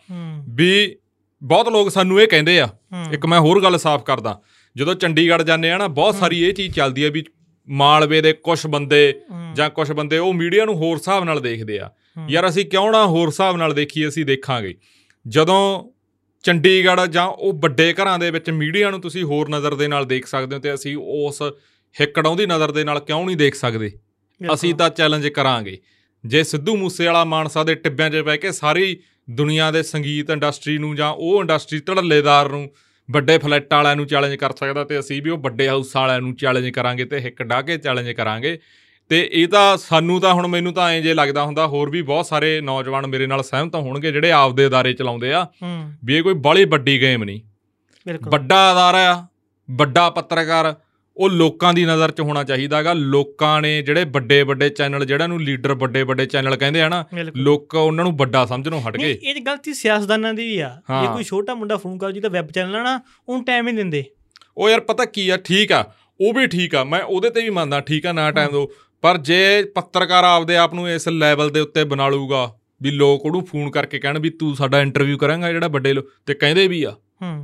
ਵੀ 0.49 0.95
ਬਹੁਤ 1.43 1.69
ਲੋਕ 1.69 1.91
ਸਾਨੂੰ 1.91 2.21
ਇਹ 2.21 2.27
ਕਹਿੰਦੇ 2.27 2.59
ਆ। 2.59 2.67
ਇੱਕ 3.11 3.25
ਮੈਂ 3.25 3.39
ਹੋਰ 3.39 3.61
ਗੱਲ 3.63 3.77
ਸਾਫ਼ 3.77 4.03
ਕਰਦਾ। 4.03 4.41
ਜਦੋਂ 4.75 4.95
ਚੰਡੀਗੜ੍ਹ 4.95 5.43
ਜਾਂਦੇ 5.43 5.71
ਆ 5.71 5.77
ਨਾ 5.77 5.87
ਬਹੁਤ 5.87 6.15
ਸਾਰੀ 6.15 6.43
ਇਹ 6.43 6.53
ਚੀਜ਼ 6.53 6.75
ਚੱਲਦੀ 6.75 7.03
ਆ 7.03 7.09
ਵੀ 7.09 7.23
ਮਾਲਵੇ 7.69 8.21
ਦੇ 8.21 8.33
ਕੁਝ 8.33 8.67
ਬੰਦੇ 8.67 9.21
ਜਾਂ 9.55 9.69
ਕੁਝ 9.69 9.91
ਬੰਦੇ 9.91 10.17
ਉਹ 10.17 10.33
ਮੀਡੀਆ 10.33 10.65
ਨੂੰ 10.65 10.75
ਹੋਰ 10.75 10.97
ਹਿਸਾਬ 10.97 11.23
ਨਾਲ 11.23 11.39
ਦੇਖਦੇ 11.39 11.79
ਆ। 11.79 11.89
ਯਾਰ 12.29 12.49
ਅਸੀਂ 12.49 12.65
ਕਿਉਂ 12.65 12.91
ਨਾ 12.91 13.05
ਹੋਰ 13.05 13.27
ਹਿਸਾਬ 13.27 13.57
ਨਾਲ 13.57 13.73
ਦੇਖੀਏ 13.73 14.07
ਅਸੀਂ 14.07 14.25
ਦੇਖਾਂਗੇ। 14.25 14.75
ਜਦੋਂ 15.27 15.89
ਚੰਡੀਗੜ੍ਹ 16.43 17.01
ਜਾਂ 17.01 17.25
ਉਹ 17.25 17.53
ਵੱਡੇ 17.53 17.93
ਘਰਾਂ 17.93 18.19
ਦੇ 18.19 18.31
ਵਿੱਚ 18.31 18.49
ਮੀਡੀਆ 18.49 18.89
ਨੂੰ 18.91 19.01
ਤੁਸੀਂ 19.01 19.23
ਹੋਰ 19.23 19.49
ਨਜ਼ਰ 19.49 19.75
ਦੇ 19.75 19.87
ਨਾਲ 19.87 20.05
ਦੇਖ 20.05 20.25
ਸਕਦੇ 20.25 20.55
ਹੋ 20.55 20.61
ਤੇ 20.61 20.73
ਅਸੀਂ 20.73 20.97
ਉਸ 20.97 21.41
ਹਿੱਕੜਾਉਂਦੀ 22.01 22.45
ਨਜ਼ਰ 22.45 22.71
ਦੇ 22.71 22.83
ਨਾਲ 22.83 22.99
ਕਿਉਂ 22.99 23.25
ਨਹੀਂ 23.25 23.37
ਦੇਖ 23.37 23.55
ਸਕਦੇ। 23.55 23.91
ਅਸੀਂ 24.53 24.73
ਤਾਂ 24.75 24.89
ਚੈਲੰਜ 24.89 25.27
ਕਰਾਂਗੇ। 25.27 25.77
ਜੇ 26.25 26.43
ਸਿੱਧੂ 26.43 26.77
ਮੂਸੇ 26.77 27.05
ਵਾਲਾ 27.05 27.23
ਮਾਨਸਾ 27.23 27.63
ਦੇ 27.63 27.75
ਟਿੱਬਿਆਂ 27.75 28.09
'ਚ 28.09 28.15
ਬਹਿ 28.15 28.37
ਕੇ 28.37 28.51
ਸਾਰੀ 28.51 28.97
ਦੁਨੀਆ 29.29 29.71
ਦੇ 29.71 29.83
ਸੰਗੀਤ 29.83 30.29
ਇੰਡਸਟਰੀ 30.29 30.77
ਨੂੰ 30.77 30.95
ਜਾਂ 30.95 31.09
ਉਹ 31.09 31.41
ਇੰਡਸਟਰੀ 31.41 31.79
ਧੜੱਲੇਦਾਰ 31.79 32.49
ਨੂੰ 32.49 32.69
ਵੱਡੇ 33.11 33.37
ਫਲੈਟ 33.37 33.73
ਵਾਲਿਆਂ 33.73 33.95
ਨੂੰ 33.95 34.07
ਚੈਲੰਜ 34.07 34.35
ਕਰ 34.35 34.51
ਸਕਦਾ 34.51 34.83
ਤੇ 34.83 34.99
ਅਸੀਂ 34.99 35.21
ਵੀ 35.21 35.29
ਉਹ 35.29 35.37
ਵੱਡੇ 35.37 35.67
ਹਾਊਸ 35.67 35.95
ਵਾਲਿਆਂ 35.95 36.21
ਨੂੰ 36.21 36.35
ਚੈਲੰਜ 36.35 36.69
ਕਰਾਂਗੇ 36.69 37.05
ਤੇ 37.05 37.19
ਹਿੱਕ 37.19 37.43
ਡਾ 37.43 37.61
ਕੇ 37.61 37.77
ਚੈਲੰਜ 37.77 38.11
ਕਰਾਂਗੇ। 38.11 38.59
ਤੇ 39.09 39.29
ਇਹ 39.31 39.47
ਤਾਂ 39.47 39.77
ਸਾਨੂੰ 39.77 40.21
ਤਾਂ 40.21 40.33
ਹੁਣ 40.33 40.47
ਮੈਨੂੰ 40.47 40.73
ਤਾਂ 40.73 40.89
ਐਂ 40.89 41.01
ਜੇ 41.01 41.13
ਲੱਗਦਾ 41.13 41.43
ਹੁੰਦਾ 41.43 41.67
ਹੋਰ 41.67 41.89
ਵੀ 41.89 42.01
ਬਹੁਤ 42.01 42.25
ਸਾਰੇ 42.25 42.61
ਨੌਜਵਾਨ 42.61 43.07
ਮੇਰੇ 43.07 43.27
ਨਾਲ 43.27 43.43
ਸਹਿਮਤ 43.43 43.75
ਹੋਣਗੇ 43.75 44.11
ਜਿਹੜੇ 44.11 44.31
ਆਪਦੇ 44.31 44.67
ਅਦਾਰੇ 44.67 44.93
ਚਲਾਉਂਦੇ 44.93 45.33
ਆ। 45.33 45.47
ਵੀ 46.05 46.15
ਇਹ 46.15 46.23
ਕੋਈ 46.23 46.33
ਬੜੀ 46.33 46.65
ਵੱਡੀ 46.65 47.01
ਗੇਮ 47.01 47.23
ਨਹੀਂ। 47.23 47.41
ਬਿਲਕੁਲ। 48.07 48.31
ਵੱਡਾ 48.31 48.71
ਅਦਾਰਾ 48.71 49.15
ਆ 49.15 49.25
ਵੱਡਾ 49.71 50.09
ਪੱਤਰਕਾਰ 50.09 50.75
ਉਹ 51.17 51.29
ਲੋਕਾਂ 51.29 51.73
ਦੀ 51.73 51.85
ਨਜ਼ਰ 51.85 52.11
'ਚ 52.11 52.21
ਹੋਣਾ 52.21 52.43
ਚਾਹੀਦਾਗਾ 52.43 52.93
ਲੋਕਾਂ 52.93 53.61
ਨੇ 53.61 53.81
ਜਿਹੜੇ 53.81 54.03
ਵੱਡੇ 54.05 54.41
ਵੱਡੇ 54.43 54.69
ਚੈਨਲ 54.69 55.05
ਜਿਹੜਾ 55.05 55.27
ਨੂੰ 55.27 55.41
ਲੀਡਰ 55.41 55.73
ਵੱਡੇ 55.73 56.03
ਵੱਡੇ 56.03 56.25
ਚੈਨਲ 56.25 56.55
ਕਹਿੰਦੇ 56.55 56.81
ਆ 56.81 56.89
ਨਾ 56.89 57.03
ਲੋਕ 57.35 57.75
ਉਹਨਾਂ 57.75 58.03
ਨੂੰ 58.05 58.15
ਵੱਡਾ 58.17 58.45
ਸਮਝਣੋਂ 58.45 58.81
ਹਟ 58.81 58.97
ਗਏ। 58.97 59.11
ਇਹ 59.23 59.41
ਗਲਤੀ 59.45 59.73
ਸਿਆਸਤਦਾਨਾਂ 59.73 60.33
ਦੀ 60.33 60.47
ਵੀ 60.47 60.57
ਆ। 60.59 60.69
ਜੇ। 60.91 61.07
ਕੋਈ 61.13 61.23
ਛੋਟਾ 61.23 61.53
ਮੁੰਡਾ 61.55 61.77
ਫੋਨ 61.77 61.97
ਕਰ 61.97 62.11
ਜਿਹਦਾ 62.11 62.29
ਵੈਬ 62.29 62.51
ਚੈਨਲ 62.51 62.75
ਆ 62.75 62.83
ਨਾ 62.83 62.99
ਉਹਨੂੰ 63.29 63.43
ਟਾਈਮ 63.45 63.67
ਹੀ 63.67 63.73
ਦਿੰਦੇ। 63.75 64.03
ਉਹ 64.57 64.69
ਯਾਰ 64.69 64.79
ਪਤਾ 64.79 65.05
ਕੀ 65.05 65.29
ਆ 65.29 65.37
ਠੀਕ 65.37 65.71
ਆ 65.71 65.83
ਉਹ 66.21 66.33
ਵੀ 66.33 66.47
ਠੀਕ 66.47 66.75
ਆ 66.75 66.83
ਮੈਂ 66.83 67.01
ਉਹਦੇ 67.01 67.29
ਤੇ 67.29 67.41
ਵੀ 67.41 67.49
ਮੰਨਦਾ 67.49 67.79
ਠੀਕ 67.81 68.05
ਆ 68.05 68.11
ਨਾ 68.11 68.29
ਟਾਈਮ 68.31 68.51
ਦੋ। 68.51 68.69
ਪਰ 69.03 69.17
ਜੇ 69.17 69.63
ਪੱਤਰਕਾਰ 69.75 70.23
ਆਪਦੇ 70.23 70.57
ਆਪ 70.57 70.73
ਨੂੰ 70.73 70.89
ਇਸ 70.89 71.07
ਲੈਵਲ 71.07 71.49
ਦੇ 71.49 71.59
ਉੱਤੇ 71.59 71.83
ਬਣਾ 71.83 72.07
ਲੂਗਾ 72.09 72.49
ਵੀ 72.81 72.91
ਲੋਕ 72.91 73.25
ਉਹਨੂੰ 73.25 73.45
ਫੋਨ 73.45 73.69
ਕਰਕੇ 73.71 73.99
ਕਹਿਣ 73.99 74.19
ਵੀ 74.19 74.29
ਤੂੰ 74.29 74.55
ਸਾਡਾ 74.55 74.81
ਇੰਟਰਵਿਊ 74.81 75.17
ਕਰਾਂਗਾ 75.17 75.51
ਜਿਹੜਾ 75.51 75.67
ਵੱਡੇ 75.67 75.93
ਲੋ 75.93 76.01
ਤੇ 76.25 76.33
ਕਹਿੰਦੇ 76.33 76.67
ਵੀ 76.67 76.83
ਆ। 76.83 76.93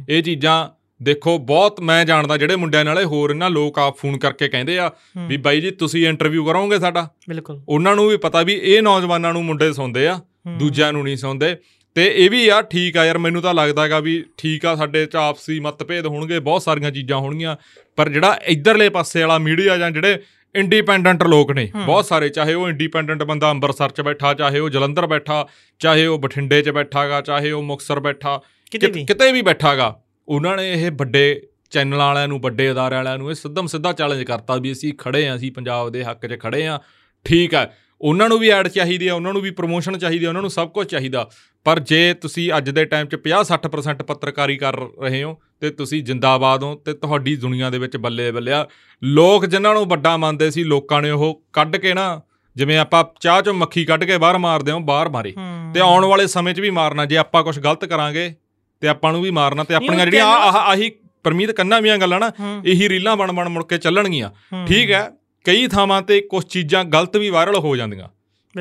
ਇਹ 0.09 0.23
ਚੀਜ਼ਾਂ 0.23 0.69
ਦੇਖੋ 1.03 1.38
ਬਹੁਤ 1.38 1.81
ਮੈਂ 1.81 2.05
ਜਾਣਦਾ 2.05 2.38
ਜਿਹੜੇ 2.38 2.55
ਮੁੰਡਿਆਂ 2.55 2.86
ਨਾਲੇ 2.86 3.03
ਹੋਰ 3.03 3.29
ਇਹਨਾਂ 3.29 3.50
ਲੋਕ 3.50 3.79
ਆਪ 3.79 3.98
ਫੋਨ 3.98 4.17
ਕਰਕੇ 4.17 4.48
ਕਹਿੰਦੇ 4.48 4.79
ਆ 4.79 4.91
ਵੀ 5.27 5.38
ਬਾਈ 5.38 5.62
ਜੀ 5.62 5.72
ਤੁਸੀਂ 5.72 6.08
ਇੰਟਰਵਿਊ 6.08 6.46
ਕਰੋਗੇ 6.46 6.79
ਸਾਡਾ? 6.79 7.08
ਬਿਲਕੁਲ। 7.29 7.62
ਉਹਨਾਂ 7.70 7.96
ਨੂੰ 7.96 8.08
ਵੀ 8.08 8.17
ਪਤਾ 8.17 8.41
ਵੀ 8.41 8.53
ਇਹ 8.53 8.81
ਨੌਜਵਾਨਾਂ 8.81 9.34
ਨੂੰ 9.34 9.46
ਮੁੰਡੇ 9.46 9.74
ਸੁਣਦੇ 9.74 10.08
ਆ 10.08 10.20
ਦੂਜਿਆਂ 10.60 10.93
ਨੂੰ 10.93 11.03
ਨਹੀਂ 11.03 11.17
ਸੁਣਦੇ 11.17 11.55
ਤੇ 11.96 12.13
ਇਹ 12.15 12.29
ਵੀ 12.29 12.48
ਆ 12.50 12.62
ਠੀਕ 12.62 12.98
ਆ 12.98 13.05
ਯਾਰ 13.05 13.17
ਮੈਨੂੰ 13.17 13.41
ਤਾਂ 13.41 13.53
ਲੱਗਦਾ 13.53 13.84
ਹੈਗਾ 13.84 14.00
ਵੀ 14.00 14.25
ਠੀਕ 14.38 14.65
ਆ 14.65 14.75
ਸਾਡੇ 14.75 15.05
ਚ 15.05 15.15
ਆਪਸੀ 15.15 15.60
ਮਤਭੇਦ 15.60 16.05
ਹੋਣਗੇ 16.05 16.39
ਬਹੁਤ 16.39 16.62
ਸਾਰੀਆਂ 16.62 16.91
ਚੀਜ਼ਾਂ 16.91 17.17
ਹੋਣਗੀਆਂ। 17.17 17.55
ਪਰ 17.96 18.10
ਜਿਹੜਾ 18.10 18.39
ਇਧਰਲੇ 18.48 18.89
ਪਾਸੇ 18.89 19.22
ਵਾਲਾ 19.22 19.38
ਮੀਡੀਆ 19.38 19.77
ਜਾਂ 19.77 19.91
ਜਿਹੜੇ 19.91 20.20
ਇੰਡੀਪੈਂਡੈਂਟ 20.55 21.24
ਲੋਕ 21.24 21.51
ਨੇ। 21.51 21.72
ਬਹੁਤ 21.86 22.05
ਸਾਰੇ 22.05 22.29
ਚਾਹੇ 22.29 22.53
ਉਹ 22.53 22.70
ਇੰਡੀਪੈਂਡੈਂਟ 22.70 23.24
ਬੰਦਾ 23.24 23.51
ਅੰਮ੍ਰਿਤਸਰ 23.51 23.89
ਚ 23.89 24.01
ਬੈਠਾ 24.01 24.34
ਚਾਹੇ 24.34 24.60
ਉਹ 24.60 24.70
ਜਲੰਧਰ 24.70 25.08
ਬੈਠਾ 25.08 25.48
ਚਾਹੇ 25.79 26.05
ਉਹ 26.05 26.20
ਬਠਿੰਡੇ 26.20 26.62
ਚ 26.62 26.70
ਬੈਠਾਗਾ 26.70 27.22
ਚਾਹੇ 27.22 27.51
ਉਹ 27.51 27.63
ਮੁਕਤਸਰ 27.63 28.00
ਬੈਠਾ 28.00 28.41
ਕਿਤੇ 28.72 29.31
ਵੀ। 29.31 29.41
ਬੈਠਾਗਾ 29.41 30.00
ਉਹਨਾਂ 30.27 30.57
ਨੇ 30.57 30.71
ਇਹ 30.73 30.91
ਵੱਡੇ 30.91 31.41
ਚੈਨਲ 31.69 31.97
ਵਾਲਿਆਂ 31.97 32.27
ਨੂੰ 32.27 32.41
ਵੱਡੇ 32.41 32.71
ਅਦਾਰੇ 32.71 32.95
ਵਾਲਿਆਂ 32.95 33.17
ਨੂੰ 33.17 33.29
ਇਹ 33.29 33.35
ਸਿੱਧਮ 33.35 33.67
ਸਿੱਧਾ 33.67 33.93
ਚੈਲੰਜ 33.93 34.23
ਕਰਤਾ 34.23 34.55
ਵੀ 34.55 34.71
ਅਸੀਂ 34.71 34.93
ਖੜੇ 34.93 35.27
ਆਂ 35.27 35.35
ਅਸੀਂ 35.35 35.51
ਪੰਜਾਬ 35.51 35.89
ਦੇ 35.89 36.03
ਹੱਕ 36.03 36.27
'ਚ 36.27 36.39
ਖੜੇ 36.39 36.67
ਆਂ 36.67 36.79
ਠੀਕ 37.25 37.53
ਹੈ 37.53 37.77
ਉਹਨਾਂ 38.01 38.29
ਨੂੰ 38.29 38.39
ਵੀ 38.39 38.49
ਐਡ 38.49 38.67
ਚਾਹੀਦੀ 38.67 39.07
ਆ 39.07 39.15
ਉਹਨਾਂ 39.15 39.33
ਨੂੰ 39.33 39.41
ਵੀ 39.41 39.51
ਪ੍ਰੋਮੋਸ਼ਨ 39.51 39.97
ਚਾਹੀਦੀ 39.97 40.25
ਆ 40.25 40.29
ਉਹਨਾਂ 40.29 40.41
ਨੂੰ 40.41 40.49
ਸਭ 40.49 40.69
ਕੁਝ 40.69 40.87
ਚਾਹੀਦਾ। 40.87 41.29
ਪਰ 41.63 41.79
ਜੇ 41.79 42.13
ਤੁਸੀਂ 42.13 42.51
ਅੱਜ 42.57 42.69
ਦੇ 42.69 42.85
ਟਾਈਮ 42.85 43.07
'ਚ 43.07 43.15
50-60% 43.15 44.03
ਪੱਤਰਕਾਰੀ 44.03 44.57
ਕਰ 44.57 44.75
ਰਹੇ 44.75 45.23
ਹੋ 45.23 45.39
ਤੇ 45.61 45.69
ਤੁਸੀਂ 45.69 46.03
ਜਿੰਦਾਬਾਦ 46.03 46.63
ਹੋ 46.63 46.75
ਤੇ 46.75 46.93
ਤੁਹਾਡੀ 46.93 47.35
ਦੁਨੀਆ 47.35 47.69
ਦੇ 47.69 47.77
ਵਿੱਚ 47.77 47.97
ਬੱਲੇ 47.97 48.31
ਬੱਲਿਆ। 48.31 48.67
ਲੋਕ 49.03 49.45
ਜਿਨ੍ਹਾਂ 49.45 49.73
ਨੂੰ 49.73 49.85
ਵੱਡਾ 49.85 50.17
ਮੰਨਦੇ 50.17 50.51
ਸੀ 50.51 50.63
ਲੋਕਾਂ 50.63 51.01
ਨੇ 51.01 51.09
ਉਹ 51.09 51.43
ਕੱਢ 51.53 51.75
ਕੇ 51.75 51.93
ਨਾ 51.93 52.21
ਜਿਵੇਂ 52.55 52.77
ਆਪਾਂ 52.77 53.03
ਚਾਹ 53.19 53.41
'ਚੋਂ 53.41 53.53
ਮੱਖੀ 53.53 53.85
ਕੱਢ 53.85 54.03
ਕੇ 54.03 54.17
ਬਾਹਰ 54.17 54.37
ਮਾਰਦੇ 54.37 54.71
ਹਾਂ 54.71 54.79
ਬਾਹਰ 54.79 55.09
ਮਾਰੇ। 55.09 55.33
ਤੇ 55.73 55.79
ਆਉਣ 55.79 56.05
ਵਾਲੇ 56.05 56.27
ਸਮੇਂ 56.27 56.53
'ਚ 56.53 56.59
ਵੀ 56.59 56.69
ਮਾਰਨਾ 56.69 57.05
ਜੇ 57.05 57.17
ਆਪਾਂ 57.17 57.43
ਕੁਝ 57.43 57.59
ਗਲਤ 57.59 57.85
ਕਰਾਂਗੇ 57.85 58.33
ਤੇ 58.81 58.88
ਆਪਾਂ 58.88 59.11
ਨੂੰ 59.11 59.21
ਵੀ 59.21 59.31
ਮਾਰਨਾ 59.31 59.63
ਤੇ 59.63 59.73
ਆਪਣੀਆਂ 59.73 60.05
ਜਿਹੜੀਆਂ 60.05 60.25
ਆਹ 60.25 60.57
ਆਹ- 60.57 60.89
ਪਰਮੀਤ 61.23 61.51
ਕੰਨਾਂ 61.51 61.81
ਵੀਆਂ 61.81 61.97
ਗੱਲਾਂ 61.97 62.19
ਨਾ 62.19 62.31
ਇਹੀ 62.65 62.89
ਰੀਲਾਂ 62.89 63.17
ਬਣ 63.17 63.31
ਬਣ 63.31 63.50
ਮੁੜ 63.50 63.63
ਕੇ 63.63 63.77
ਚੱਲਣਗੀਆਂ। 63.77 64.29
ਠੀਕ 64.67 64.91
ਹੈ 64.91 65.11
ਕਈ 65.45 65.67
ਥਾਵਾਂ 65.67 66.01
ਤੇ 66.01 66.21
ਕੁਝ 66.21 66.45
ਚੀਜ਼ਾਂ 66.45 66.85
ਗਲਤ 66.85 67.17
ਵੀ 67.17 67.29
ਵਾਇਰਲ 67.29 67.55
ਹੋ 67.55 67.75
ਜਾਂਦੀਆਂ। 67.75 68.07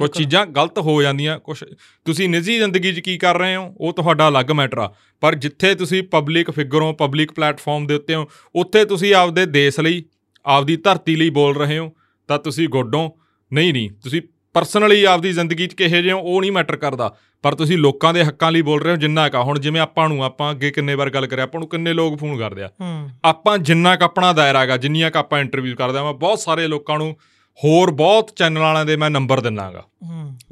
ਕੁਝ। 0.00 0.10
ਚੀਜ਼ਾਂ 0.10 0.46
ਗਲਤ 0.46 0.78
ਹੋ 0.78 1.02
ਜਾਂਦੀਆਂ 1.02 1.38
ਕੁਝ 1.38 1.64
ਤੁਸੀਂ 2.04 2.28
ਨਿੱਜੀ 2.28 2.56
ਜ਼ਿੰਦਗੀ 2.56 2.92
'ਚ 2.92 3.00
ਕੀ 3.00 3.18
ਕਰ 3.18 3.38
ਰਹੇ 3.38 3.56
ਹੋ? 3.56 3.74
ਉਹ 3.80 3.92
ਤੁਹਾਡਾ 3.92 4.28
ਅਲੱਗ 4.28 4.50
ਮੈਟਰ 4.50 4.78
ਆ। 4.78 4.94
ਪਰ 5.20 5.34
ਜਿੱਥੇ 5.34 5.74
ਤੁਸੀਂ 5.74 6.02
ਪਬਲਿਕ 6.02 6.50
ਫਿਗਰ 6.50 6.82
ਹੋ 6.82 6.92
ਪਬਲਿਕ 6.92 7.32
ਪਲੇਟਫਾਰਮ 7.32 7.86
ਦੇ 7.86 7.94
ਉੱਤੇ 7.94 8.14
ਹੋ 8.14 8.28
ਉੱਥੇ 8.54 8.84
ਤੁਸੀਂ 8.84 9.14
ਆਪਦੇ 9.14 9.46
ਦੇਸ਼ 9.46 9.80
ਲਈ 9.80 10.04
ਆਪਦੀ 10.46 10.76
ਧਰਤੀ 10.76 11.16
ਲਈ 11.16 11.30
ਬੋਲ 11.30 11.56
ਰਹੇ 11.56 11.78
ਹੋ 11.78 11.92
ਤਾਂ 12.28 12.38
ਤੁਸੀਂ 12.38 12.68
ਗੁੱਡ 12.68 12.94
ਹੋ। 12.94 13.18
ਨਹੀਂ 13.52 13.72
ਨਹੀਂ 13.72 13.90
ਤੁਸੀਂ 13.90 14.22
ਪਰਸਨਲੀ 14.54 15.02
ਆਪਦੀ 15.04 15.33
ਜ਼ਿੰਦਗੀ 15.33 15.66
'ਚ 15.66 15.75
ਕਿਹੇ 15.75 16.02
ਜਿਹੇ 16.02 16.12
ਉਹ 16.12 16.40
ਨਹੀਂ 16.40 16.52
ਮੈਟਰ 16.52 16.76
ਕਰਦਾ। 16.76 17.14
ਪਰ 17.45 17.54
ਤੁਸੀਂ 17.54 17.78
ਲੋਕਾਂ 17.78 18.12
ਦੇ 18.14 18.25
ਹੱਕਾਂ 18.25 18.50
ਲਈ 18.52 18.62
ਬੋਲ 18.62 18.83
ਰਹੇ 18.83 18.92
ਹੋ 18.92 18.97
ਜਿੰਨਾ 18.97 19.28
ਕਾ 19.28 19.42
ਹੁਣ 19.42 19.59
ਜਿਵੇਂ 19.59 19.80
ਆਪਾਂ 19.80 20.09
ਨੂੰ 20.09 20.25
ਆਪਾਂ 20.25 20.50
ਅੱਗੇ 20.50 20.71
ਕਿੰਨੇ 20.71 20.95
ਵਾਰ 20.95 21.11
ਗੱਲ 21.11 21.26
ਕਰਿਆ 21.26 21.45
ਆਪਾਂ 21.45 21.61
ਨੂੰ 21.61 21.69
ਕਿੰਨੇ 21.69 21.92
ਲੋਕ 21.92 22.19
ਫੋਨ 22.19 22.37
ਕਰਦੇ 22.38 22.62
ਆ। 22.62 22.71
ਆਪਾਂ 23.25 23.57
ਜਿੰਨਾ 23.59 23.95
ਕ 23.97 24.02
ਆਪਣਾ 24.02 24.33
ਦਾਇਰਾ 24.33 24.61
ਹੈਗਾ 24.61 24.76
ਜਿੰਨੀਆਂ 24.76 25.11
ਕ 25.11 25.16
ਆਪਾਂ 25.16 25.40
ਇੰਟਰਵਿਊ 25.40 25.76
ਕਰਦੇ 25.76 25.99
ਆ 25.99 26.04
ਮੈਂ 26.04 26.12
ਬਹੁਤ 26.12 26.38
ਸਾਰੇ 26.38 26.66
ਲੋਕਾਂ 26.66 26.99
ਨੂੰ 26.99 27.14
ਹੋਰ 27.64 27.90
ਬਹੁਤ 27.90 28.30
ਚੈਨਲ 28.36 28.58
ਵਾਲਿਆਂ 28.58 28.84
ਦੇ 28.86 28.96
ਮੈਂ 28.96 29.08
ਨੰਬਰ 29.10 29.40
ਦਿੰਨਾਗਾ। 29.40 29.82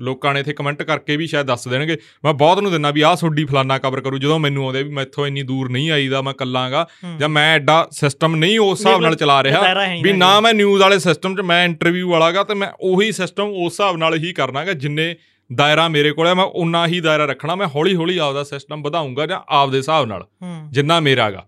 ਲੋਕਾਂ 0.01 0.33
ਨੇ 0.35 0.41
ਇੱਥੇ 0.41 0.53
ਕਮੈਂਟ 0.53 0.83
ਕਰਕੇ 0.83 1.17
ਵੀ 1.17 1.27
ਸ਼ਾਇਦ 1.27 1.47
ਦੱਸ 1.47 1.69
ਦੇਣਗੇ। 1.69 1.97
ਮੈਂ 2.25 2.33
ਬਹੁਤ 2.35 2.59
ਨੂੰ 2.59 2.73
ਦਿੰਨਾ 2.73 2.91
ਵੀ 2.91 3.01
ਆਹ 3.01 3.17
ਤੁਹਾਡੀ 3.17 3.45
ਫਲਾਨਾ 3.45 3.79
ਕਵਰ 3.79 4.01
ਕਰੂ 4.01 4.19
ਜਦੋਂ 4.19 4.39
ਮੈਨੂੰ 4.39 4.65
ਆਉਂਦੇ 4.65 4.83
ਵੀ 4.83 4.91
ਮੈਥੋਂ 4.91 5.27
ਇੰਨੀ 5.27 5.43
ਦੂਰ 5.43 5.71
ਨਹੀਂ 5.71 5.91
ਆਈਦਾ 5.91 6.23
ਮੈਂ 6.23 6.35
ਕੱਲਾਂਗਾ। 6.35 6.87
ਜਾਂ 7.21 7.29
ਮੈਂ 7.29 7.55
ਐਡਾ 7.55 7.87
ਸਿਸਟਮ 7.91 8.37
ਨਹੀਂ 8.37 8.59
ਉਸ 8.59 8.79
ਹਿਸਾਬ 8.79 9.01
ਨਾਲ 9.01 9.15
ਚਲਾ 9.15 9.43
ਰਿਹਾ 9.43 9.75
ਵੀ 10.03 10.13
ਨਾ 10.13 10.41
ਮੈਂ 10.41 10.55
ਨਿਊਜ਼ 10.55 10.83
ਵਾਲੇ 10.83 10.99
ਸਿਸਟਮ 10.99 11.37
'ਚ 11.37 11.41
ਮੈਂ 11.41 11.65
ਇੰਟਰਵਿਊ 11.65 12.11
ਵਾਲਾਗਾ 12.11 12.45
ਤੇ 12.45 12.55
ਮੈਂ 12.55 12.69
ਉਹੀ 12.81 13.13
ਸਿਸਟਮ 13.13 13.45
ਉਸ 13.45 13.73
ਹਿਸਾਬ 13.73 13.97
ਨਾਲ 13.97 14.15
ਹੀ 14.15 14.33
ਕਰਨਾਗਾ 14.33 14.73
ਜਿੰਨੇ 14.73 15.15
ਦਾਇਰਾ 15.51 15.89
ਮੇਰੇ 15.89 16.11
ਕੋਲ 16.13 16.27
ਹੈ 16.27 16.35
ਮੈਂ 16.35 16.45
ਉਨਾ 16.45 16.87
ਹੀ 16.87 17.01
ਦਾਇਰਾ 17.01 17.25
ਰੱਖਣਾ 17.25 17.55
ਮੈਂ 17.55 17.67
ਹੌਲੀ 17.67 17.95
ਹੌਲੀ 17.97 18.19
ਆਪਦਾ 18.19 18.45
ਸਿਸਟਮ 18.45 18.83
ਵਧਾਉਂਗਾ 18.83 19.27
ਜਾਂ 19.27 19.41
ਆਪਦੇ 19.49 19.79
ਹਿਸਾਬ 19.79 20.07
ਨਾਲ 20.07 20.27
ਜਿੰਨਾ 20.71 21.01
ਮੇਰਾਗਾ। 21.01 21.45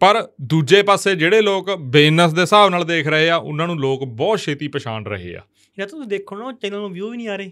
ਪਰ 0.00 0.28
ਦੂਜੇ 0.40 0.82
ਪਾਸੇ 0.82 1.14
ਜਿਹੜੇ 1.14 1.40
ਲੋਕ 1.40 1.70
ਬਿਜ਼ਨਸ 1.70 2.32
ਦੇ 2.32 2.40
ਹਿਸਾਬ 2.40 2.70
ਨਾਲ 2.70 2.84
ਦੇਖ 2.84 3.06
ਰਹੇ 3.06 3.30
ਆ 3.30 3.36
ਉਹਨਾਂ 3.36 3.66
ਨੂੰ 3.66 3.80
ਲੋਕ 3.80 4.04
ਬਹੁਤ 4.04 4.38
ਛੇਤੀ 4.38 4.68
ਪਛਾਣ 4.68 5.04
ਰਹੇ 5.04 5.36
ਆ। 5.36 5.40
ਜਾਂ 5.78 5.86
ਤੁਸੀਂ 5.86 6.08
ਦੇਖੋ 6.08 6.36
ਨਾ 6.36 6.52
ਚੈਨਲ 6.52 6.78
ਨੂੰ 6.78 6.92
ਵਿਊ 6.92 7.10
ਵੀ 7.10 7.16
ਨਹੀਂ 7.16 7.28
ਆ 7.28 7.36
ਰਹੇ। 7.36 7.50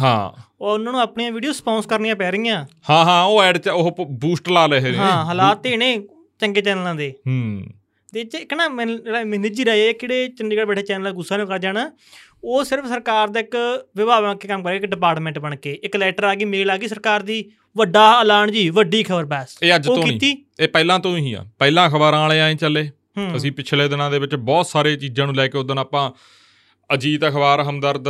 ਹਾਂ। 0.00 0.42
ਉਹ 0.60 0.70
ਉਹਨਾਂ 0.70 0.92
ਨੂੰ 0.92 1.00
ਆਪਣੀਆਂ 1.00 1.32
ਵੀਡੀਓ 1.32 1.52
ਸਪੌਂਸ 1.52 1.86
ਕਰਨੀਆਂ 1.86 2.16
ਪੈ 2.16 2.30
ਰਹੀਆਂ। 2.30 2.66
ਹਾਂ 2.90 3.04
ਹਾਂ 3.04 3.24
ਉਹ 3.24 3.42
ਐਡ 3.42 3.58
ਚ 3.58 3.68
ਉਹ 3.68 4.06
ਬੂਸਟ 4.10 4.48
ਲਾ 4.48 4.66
ਲਏ 4.66 4.80
ਨੇ। 4.80 4.96
ਹਾਂ 4.96 5.24
ਹਾਲਾਤ 5.24 5.62
ਤੇ 5.62 5.76
ਨੇ 5.76 6.02
ਚੰਗੇ 6.40 6.60
ਚੈਨਲਾਂ 6.60 6.94
ਦੇ। 6.94 7.14
ਹੂੰ। 7.26 7.62
ਤੇ 8.12 8.24
ਚ 8.24 8.34
ਇੱਕ 8.34 8.54
ਨਾ 8.54 8.68
ਮੈਨੂੰ 8.68 9.04
ਜਿਹੜਾ 9.04 9.18
ਮੈਨੂੰ 9.18 9.40
ਨਿੱਜੀ 9.40 9.64
ਰਾਏ 9.64 9.88
ਹੈ 9.88 9.92
ਕਿਹੜੇ 9.92 10.28
ਚੰਡੀਗੜ੍ਹ 10.28 10.66
ਬੈਠੇ 10.66 10.82
ਚੈਨਲ 10.82 11.12
ਗੁੱਸਾ 11.12 11.36
ਨਹੀਂ 11.36 11.46
ਕਰ 11.46 11.58
ਜਾਣਾ। 11.58 11.92
ਉਹ 12.44 12.64
ਸਿਰਫ 12.64 12.86
ਸਰਕਾਰ 12.86 13.28
ਦਾ 13.28 13.40
ਇੱਕ 13.40 13.56
ਵਿਭਾਗ 13.96 14.24
ਬਣ 14.24 14.36
ਕੇ 14.36 14.48
ਕੰਮ 14.48 14.62
ਕਰੇ 14.62 14.76
ਇੱਕ 14.76 14.86
ਡਿਪਾਰਟਮੈਂਟ 14.86 15.38
ਬਣ 15.38 15.56
ਕੇ। 15.56 15.72
ਇੱਕ 15.72 15.96
ਲੈਟਰ 15.96 16.24
ਆ 16.24 16.34
ਗਈ 16.34 16.44
ਮੇਲ 16.44 16.70
ਆ 16.70 16.76
ਗਈ 16.76 16.88
ਸਰਕਾਰ 16.88 17.22
ਦੀ। 17.22 17.50
ਵੱਡਾ 17.76 18.20
ਐਲਾਨ 18.20 18.52
ਜੀ 18.52 18.70
ਵੱਡੀ 18.70 19.02
ਖਬਰ 19.02 19.24
ਬਸ। 19.24 19.56
ਇਹ 19.62 19.74
ਅੱਜ 19.74 19.86
ਤੋਂ 19.86 20.06
ਨਹੀਂ। 20.06 20.36
ਇਹ 20.60 20.68
ਪਹਿਲਾਂ 20.68 20.98
ਤੋਂ 20.98 21.16
ਹੀ 21.18 21.32
ਆ। 21.32 21.46
ਪਹਿਲਾਂ 21.58 21.88
ਅਖਬਾਰਾਂ 21.88 22.20
ਵਾਲੇ 22.20 22.38
ਐਂ 22.38 22.54
ਚੱਲੇ। 22.54 22.90
ਅਸੀਂ 23.36 23.52
ਪਿਛਲੇ 23.52 23.88
ਦਿਨਾਂ 23.88 24.10
ਦੇ 24.10 24.18
ਵਿੱਚ 24.18 24.34
ਬਹੁਤ 24.34 24.66
ਸਾਰੇ 24.66 24.96
ਚੀਜ਼ਾਂ 24.96 25.26
ਨੂੰ 25.26 25.34
ਲੈ 25.34 25.48
ਕੇ 25.48 25.58
ਉਦੋਂ 25.58 25.76
ਆਪਾਂ 25.76 26.12
ਅਜੀਤ 26.94 27.28
ਅਖਬਾਰ 27.28 27.62
ਹਮਦਰਦ। 27.62 28.04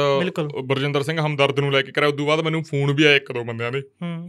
ਬਰਜਿੰਦਰ 0.64 1.02
ਸਿੰਘ 1.02 1.26
ਹਮਦਰਦ 1.26 1.60
ਨੂੰ 1.60 1.72
ਲੈ 1.72 1.82
ਕੇ 1.82 1.92
ਕਰਿਆ 1.92 2.08
ਉਦੋਂ 2.08 2.26
ਬਾਅਦ 2.26 2.40
ਮੈਨੂੰ 2.40 2.64
ਫੋਨ 2.64 2.92
ਵੀ 2.92 3.04
ਆਇਆ 3.04 3.16
ਇੱਕ 3.16 3.32
ਦੋ 3.32 3.44
ਬੰਦਿਆਂ 3.44 3.72
ਦੇ। 3.72 3.82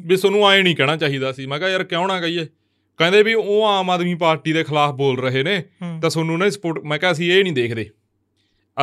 ਵੀ 0.05 0.15
ਤੁਹਾਨੂੰ 0.15 0.51
ਐਂ 0.51 0.63
ਨਹੀਂ 0.63 0.75
ਕਹਿਣਾ 0.75 0.97
ਚਾਹੀਦਾ 0.97 1.31
ਸੀ। 1.31 1.45
ਮੈਂ 1.45 1.59
ਕਿਹਾ 1.59 1.69
ਯਾਰ 1.69 1.83
ਕਿਉਂ 1.83 2.07
ਨਾ 2.07 2.21
ਕਹੀਏ? 2.21 2.45
ਕਹਿੰਦੇ 2.97 3.23
ਵੀ 3.23 3.33
ਉਹ 3.33 3.65
ਆਮ 3.65 3.89
ਆਦਮੀ 3.89 4.15
ਪਾਰਟੀ 4.15 4.53
ਦੇ 4.53 4.63
ਖਿਲਾਫ 4.63 4.95
ਬੋਲ 4.95 5.19
ਰਹੇ 5.19 5.43
ਨੇ। 5.43 5.63
ਤਾਂ 6.01 6.09
ਤੁਹਾਨੂੰ 6.09 6.37
ਨਾ 6.37 6.49
ਸਪੋਰਟ 6.49 6.83
ਮੈਂ 6.83 6.99
ਕਿਹਾ 6.99 7.11
ਅਸੀਂ 7.11 7.31
ਇਹ 7.31 7.43
ਨਹੀਂ 7.43 7.53
ਦੇਖਦੇ। 7.53 7.89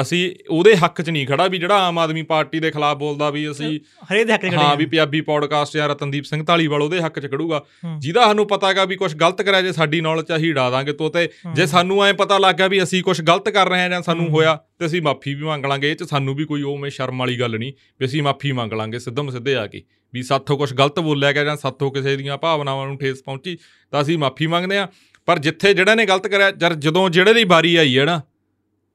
ਅਸੀਂ 0.00 0.34
ਉਹਦੇ 0.50 0.76
ਹੱਕ 0.76 1.02
'ਚ 1.02 1.10
ਨਹੀਂ 1.10 1.26
ਖੜਾ 1.26 1.46
ਵੀ 1.46 1.58
ਜਿਹੜਾ 1.58 1.78
ਆਮ 1.86 1.98
ਆਦਮੀ 1.98 2.22
ਪਾਰਟੀ 2.22 2.60
ਦੇ 2.60 2.70
ਖਿਲਾਫ 2.70 2.96
ਬੋਲਦਾ 2.98 3.30
ਵੀ 3.30 3.50
ਅਸੀਂ 3.50 3.80
ਹਰੇ 4.12 4.24
ਦੇ 4.24 4.32
ਹੱਕ 4.32 4.42
ਦੇ 4.42 4.50
ਹਾਂ 4.50 4.76
ਵੀ 4.76 4.86
ਪੰਜਾਬੀ 4.86 5.20
ਪੌਡਕਾਸਟ 5.20 5.76
ਜਾਂ 5.76 5.88
ਰਤਨਦੀਪ 5.88 6.24
ਸਿੰਘ 6.24 6.44
ਢਾਲੀਵਾਲ 6.44 6.82
ਉਹਦੇ 6.82 7.00
ਹੱਕ 7.00 7.20
'ਚ 7.20 7.30
ਖੜੂਗਾ। 7.30 7.64
ਜਿਹਦਾ 7.98 8.24
ਸਾਨੂੰ 8.24 8.46
ਪਤਾ 8.46 8.68
ਹੈਗਾ 8.68 8.84
ਵੀ 8.84 8.96
ਕੁਝ 8.96 9.14
ਗਲਤ 9.14 9.42
ਕਰਿਆ 9.42 9.62
ਜੇ 9.62 9.72
ਸਾਡੀ 9.72 10.00
ਨੌਲੇਜ 10.00 10.26
'ਚ 10.26 10.36
ਅਸੀਂ 10.36 10.54
ਡਾ 10.54 10.70
ਦਾਂਗੇ 10.70 10.92
ਤੋ 10.92 11.08
ਤੇ। 11.08 11.28
ਜੇ 11.54 11.66
ਸਾਨੂੰ 11.66 12.04
ਐ 12.04 12.12
ਪਤਾ 12.12 12.38
ਲੱਗ 12.38 12.60
ਵੀ 12.70 12.82
ਅਸੀਂ 12.82 13.02
ਕੁਝ 13.02 13.20
ਗਲਤ 13.20 13.48
ਕਰ 13.48 13.68
ਰਹੇ 13.68 13.80
ਹਾਂ 13.80 13.90
ਜਾਂ 13.90 14.02
ਸਾਨੂੰ। 14.02 14.28
ਹੋਇਆ 14.28 14.58
ਤੇ 14.78 14.86
ਅਸੀਂ 14.86 15.02
ਮਾਫੀ 15.02 15.34
ਵੀ 15.34 15.44
ਮੰਗ 15.44 15.66
ਲਾਂਗੇ 15.66 15.90
ਇਹ 15.90 15.96
'ਚ 15.96 16.02
ਸਾਨੂੰ 16.02 16.34
ਵੀ 16.34 16.44
ਕੋਈ 16.44 16.62
ਉਵੇਂ 16.62 16.90
ਸ਼ਰਮ 16.90 17.18
ਵਾਲੀ 17.18 17.40
ਗੱਲ 17.40 17.58
ਨਹੀਂ 17.58 17.72
ਵੀ 18.00 18.06
ਅਸੀਂ 18.06 18.22
ਮਾਫੀ 18.22 18.52
ਮੰਗ 18.52 18.72
ਲਾਂਗੇ 18.72 18.98
ਸਿੱਧਮ 18.98 19.30
ਸਿੱਧੇ 19.30 19.54
ਆ 19.56 19.66
ਕੇ 19.66 19.82
ਵੀ 20.14 20.22
ਸਾਥੋਂ 20.22 20.58
ਕੁਝ 20.58 20.72
ਗਲਤ 20.74 21.00
ਬੋਲਿਆ 21.00 21.32
ਗਿਆ 21.32 21.44
ਜਾਂ 21.44 21.56
ਸਾਥੋਂ 21.56 21.90
ਕਿਸੇ 21.90 22.16
ਦੀਆਂ 22.16 22.38
ਭਾਵਨਾਵਾਂ 22.38 22.86
ਨੂੰ 22.86 22.98
ਠੇਸ 22.98 23.22
ਪਹੁੰਚੀ 23.22 23.58
ਤਾਂ 23.90 24.02
ਅਸੀਂ 24.02 24.18
ਮਾਫੀ 24.18 24.46
ਮੰਗਦੇ 24.46 24.78
ਆ 24.78 24.88
ਪਰ 25.26 25.38
ਜਿੱਥੇ 25.38 25.74
ਜਿਹੜਾ 25.74 25.94
ਨੇ 25.94 26.06
ਗਲਤ 26.06 26.26
ਕਰਿਆ 26.26 26.50
ਜਦੋਂ 26.78 27.08
ਜਿਹੜੇ 27.10 27.34
ਦੀ 27.34 27.44
ਵਾਰੀ 27.44 27.76
ਆਈ 27.76 27.98
ਹੈ 27.98 28.04
ਨਾ 28.04 28.20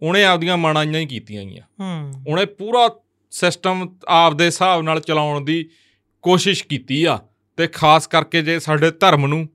ਉਹਨੇ 0.02 0.26
ਆਪਦੀਆਂ 0.26 0.58
ਮਾਣਾਈਆਂ 0.58 1.00
ਹੀ 1.00 1.06
ਕੀਤੀਆਂ 1.06 1.46
ਗਈਆਂ। 1.46 1.62
ਹੂੰ। 1.62 2.14
ਉਹਨੇ 2.28 2.46
ਪੂਰਾ 2.46 2.90
ਸਿਸਟਮ 3.32 3.96
ਆਪਦੇ 4.08 4.46
ਹਿਸਾਬ 4.46 4.82
ਨਾਲ 4.82 5.00
ਚਲਾਉਣ 5.00 5.42
ਦੀ 5.42 5.70
ਕੋਸ਼ਿਸ਼ 6.22 6.64
ਕੀਤੀ 6.64 7.06
ਆ 7.06 7.20
ਤੇ 7.58 7.68
ਖਾਸ 7.68 8.08
ਕਰਕੇ 8.08 8.42
ਜੇ 8.42 8.60
ਸਾਡੇ 8.60 8.92
ਧਰਮ 8.92 9.28
ਨੂੰ 9.28 9.50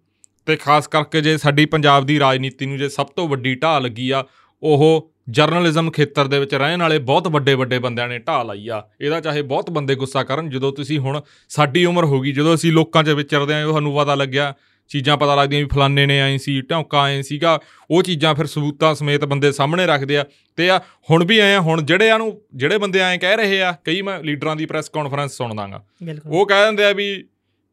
ਤੇ 0.47 0.57
ਖਾਸ 0.57 0.87
ਕਰਕੇ 0.87 1.21
ਜੇ 1.21 1.39
ਸਾਡੀ 1.39 1.67
ਪੰਜਾਬ 1.67 2.07
ਦੀ 2.07 2.19
ਰਾਜਨੀਤੀ 2.19 2.67
ਨੂੰ 2.67 2.79
ਜੇ 2.79 2.89
ਸਭ 2.89 3.07
ਤੋਂ 3.07 3.29
ਵੱਡੀ 3.29 3.55
ਢਾਹ 3.55 3.81
ਲੱਗੀ 3.81 4.11
ਆ 4.11 4.25
ਉਹ 4.63 5.13
ਜਰਨਲਿਜ਼ਮ 5.31 5.91
ਖੇਤਰ 5.91 6.29
ਦੇ 6.29 6.39
ਵਿੱਚ 6.39 6.55
ਰਹਿਣ 6.55 6.81
ਵਾਲੇ 6.81 6.99
ਬਹੁਤ 6.99 7.29
ਵੱਡੇ 7.29 7.55
ਵੱਡੇ 7.55 7.79
ਬੰਦਿਆਂ 7.79 8.09
ਨੇ 8.09 8.19
ਢਾਹ 8.19 8.45
ਲਾਈ 8.45 8.69
ਆ। 8.69 8.89
ਇਹਦਾ 9.01 9.21
ਚਾਹੇ 9.21 9.43
ਬਹੁਤ 9.43 9.71
ਬੰਦੇ 9.71 9.95
ਗੁੱਸਾ 9.95 10.23
ਕਰਨ 10.23 10.51
ਜਦੋਂ 10.51 10.73
ਤੁਸੀਂ 10.73 10.99
ਹੁਣ 10.99 11.21
ਸਾਡੀ 11.49 11.85
ਉਮਰ 11.85 12.05
ਹੋ 12.05 12.21
ਗਈ 12.21 12.33
ਜਦੋਂ 12.33 12.55
ਅਸੀਂ 12.55 12.73
ਲੋਕਾਂ 12.73 13.05
'ਚ 13.05 13.09
ਵਿਚਰਦੇ 13.09 13.55
ਆਂ 13.55 13.73
ਸਾਨੂੰ 13.73 13.97
ਪਤਾ 13.97 14.15
ਲੱਗਿਆ 14.15 14.55
ਚੀਜ਼ਾਂ 14.93 15.17
ਪਤਾ 15.17 15.35
ਲੱਗਦੀਆਂ 15.35 15.61
ਵੀ 15.61 15.69
ਫਲਾਣੇ 15.73 16.07
ਨੇ 16.07 16.19
ਐਂ 16.21 16.39
ਸੀ 16.39 16.61
ਢੌਂਕਾ 16.61 17.09
ਐਂ 17.09 17.23
ਸੀਗਾ 17.23 17.59
ਉਹ 17.91 18.03
ਚੀਜ਼ਾਂ 18.03 18.35
ਫਿਰ 18.35 18.47
ਸਬੂਤਾਂ 18.47 18.95
ਸਮੇਤ 18.95 19.25
ਬੰਦੇ 19.25 19.53
ਸਾਹਮਣੇ 19.53 19.87
ਰੱਖਦੇ 19.87 20.17
ਆ। 20.19 20.25
ਤੇ 20.59 20.71
ਆ 20.71 20.79
ਹੁਣ 21.11 21.25
ਵੀ 21.25 21.39
ਐ 21.39 21.55
ਆ 21.57 21.61
ਹੁਣ 21.61 21.83
ਜਿਹੜੇ 21.83 22.11
ਆ 22.11 22.19
ਨੂੰ 22.19 22.41
ਜਿਹੜੇ 22.55 22.79
ਬੰਦੇ 22.79 23.01
ਐਂ 23.01 23.19
ਕਹਿ 23.19 23.37
ਰਹੇ 23.37 23.63
ਆ 23.63 23.73
ਕਈ 23.85 24.03
ਮੈਂ 24.03 24.19
ਲੀਡਰਾਂ 24.21 24.57
ਦੀ 24.57 24.67
ਪ੍ਰੈਸ 24.67 24.89
ਕਾਨਫਰੰਸ 24.89 25.37
ਸੁਣਦਾਗਾ। 25.37 25.85
ਉਹ 26.27 26.47
ਕਹਿ 26.47 26.65
ਦਿੰਦੇ 26.65 26.85
ਆ 26.85 26.93
ਵੀ 26.93 27.25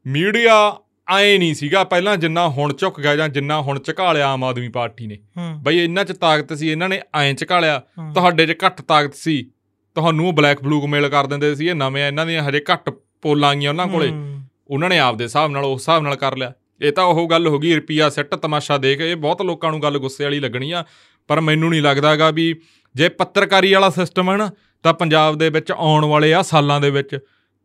ਮੀਡੀਆ 0.06 0.56
ਐ 1.08 1.38
ਨਹੀਂ 1.38 1.54
ਸੀਗਾ 1.56 1.84
ਪਹਿਲਾਂ 1.84 2.16
ਜਿੰਨਾ 2.18 2.48
ਹੁਣ 2.50 2.74
ਝੁਕ 2.74 3.00
ਗਿਆ 3.02 3.16
ਜਾਂ 3.16 3.30
ਜਿੰਨਾ 3.30 3.62
ਹੁਣ 3.62 3.80
ਝੁਕਾ 3.80 4.12
ਲਿਆ 4.14 4.28
ਆਮ 4.28 4.44
ਆਦਮੀ 4.44 4.70
ਪਾਰਟੀ 4.70 5.08
ਨੇ। 5.08 5.18
ਬਈ 5.64 5.78
ਇਹਨਾਂ 5.78 6.06
'ਚ 6.06 6.12
ਤਾਕਤ 6.12 6.54
ਸੀ 6.54 6.70
ਇਹਨਾਂ 6.70 6.90
ਨੇ 6.90 7.02
ਐਂ 7.16 7.34
ਝੁਕਾ 7.34 7.60
ਲਿਆ। 7.60 7.82
ਤੁਹਾਡੇ 8.14 8.46
'ਚ 8.46 8.56
ਘੱਟ 8.66 8.82
ਤਾਕਤ 8.82 9.16
ਸੀ 9.16 9.42
ਤੁਹਾਨੂੰ 9.96 10.28
ਉਹ 10.28 10.34
ਬਲੈਕ 10.34 10.62
ਬਲੂਕ 10.64 10.86
ਮੇਲ 10.86 11.10
ਕਰ 11.10 11.28
ਦਿੰਦੇ 11.28 11.56
ਸੀ 11.56 11.68
ਇਹ 11.68 11.76
ਨਵੇਂ 11.76 12.08
ਇਹਨਾਂ 12.08 12.26
ਦੀਆਂ 12.26 12.44
ਹਜੇ 12.44 12.64
ਘੱਟ 12.74 12.90
ਪੋਲਾਂ 13.22 13.50
ਆਈਆਂ 13.50 13.70
ਉਹਨਾਂ 13.70 13.88
ਕੋਲੇ। 13.88 14.12
ਉਹਨਾਂ 14.70 14.90
ਨੇ 14.90 15.00
ਆਪਦੇ 15.00 15.24
ਹਿਸਾਬ 15.24 15.52
ਨਾਲ 15.52 15.66
ਉਸ 15.66 15.82
ਹਿਸਾਬ 15.82 16.04
ਨਾਲ 16.04 16.16
ਕਰ 16.16 16.38
ਲਿਆ। 16.38 16.52
ਇਹ 16.82 16.92
ਤਾਂ 16.92 17.04
ਉਹ 17.04 17.28
ਗੱਲ 17.30 17.48
ਹੋ 17.48 17.60
ਗਈ 17.60 17.76
ਰੁਪਿਆ 17.76 18.10
ਸੈੱਟ 18.10 18.36
ਤਮਾਸ਼ਾ 18.36 18.78
ਦੇਖ 18.78 19.02
ਇਹ 19.02 19.16
ਬਹੁਤ 19.16 19.42
ਲੋਕਾਂ 19.42 19.72
ਨੂੰ 19.72 19.82
ਗੱਲ 19.82 19.98
ਗੁੱਸੇ 19.98 20.24
ਵਾਲੀ 20.24 20.40
ਲੱਗਣੀ 20.40 20.72
ਆ 20.72 20.86
ਪਰ 21.28 21.42
ਮੈਨੂੰ 21.42 21.70
ਨਹੀਂ 21.70 21.82
ਲੱਗਦਾਗਾ 21.82 22.32
ਵੀ 22.32 22.56
ਜੇ 22.96 23.10
ਪੱਤਰਕਾਰੀ 23.10 23.74
ਵਾਲਾ 23.74 23.90
ਸਿਸਟਮ 23.90 24.32
ਹੈ 24.32 24.38
ਨਾ 24.38 24.52
ਤਾਂ 24.84 24.94
ਪੰਜਾਬ 24.94 25.38
ਦੇ 25.38 25.50
ਵਿੱਚ 25.50 25.72
ਆਉਣ 25.72 26.06
ਵਾਲੇ 26.06 26.34
ਆ 26.34 26.42
ਸਾਲਾਂ 26.42 26.82
ਦੇ 26.82 26.90
ਵਿੱਚ 26.90 27.20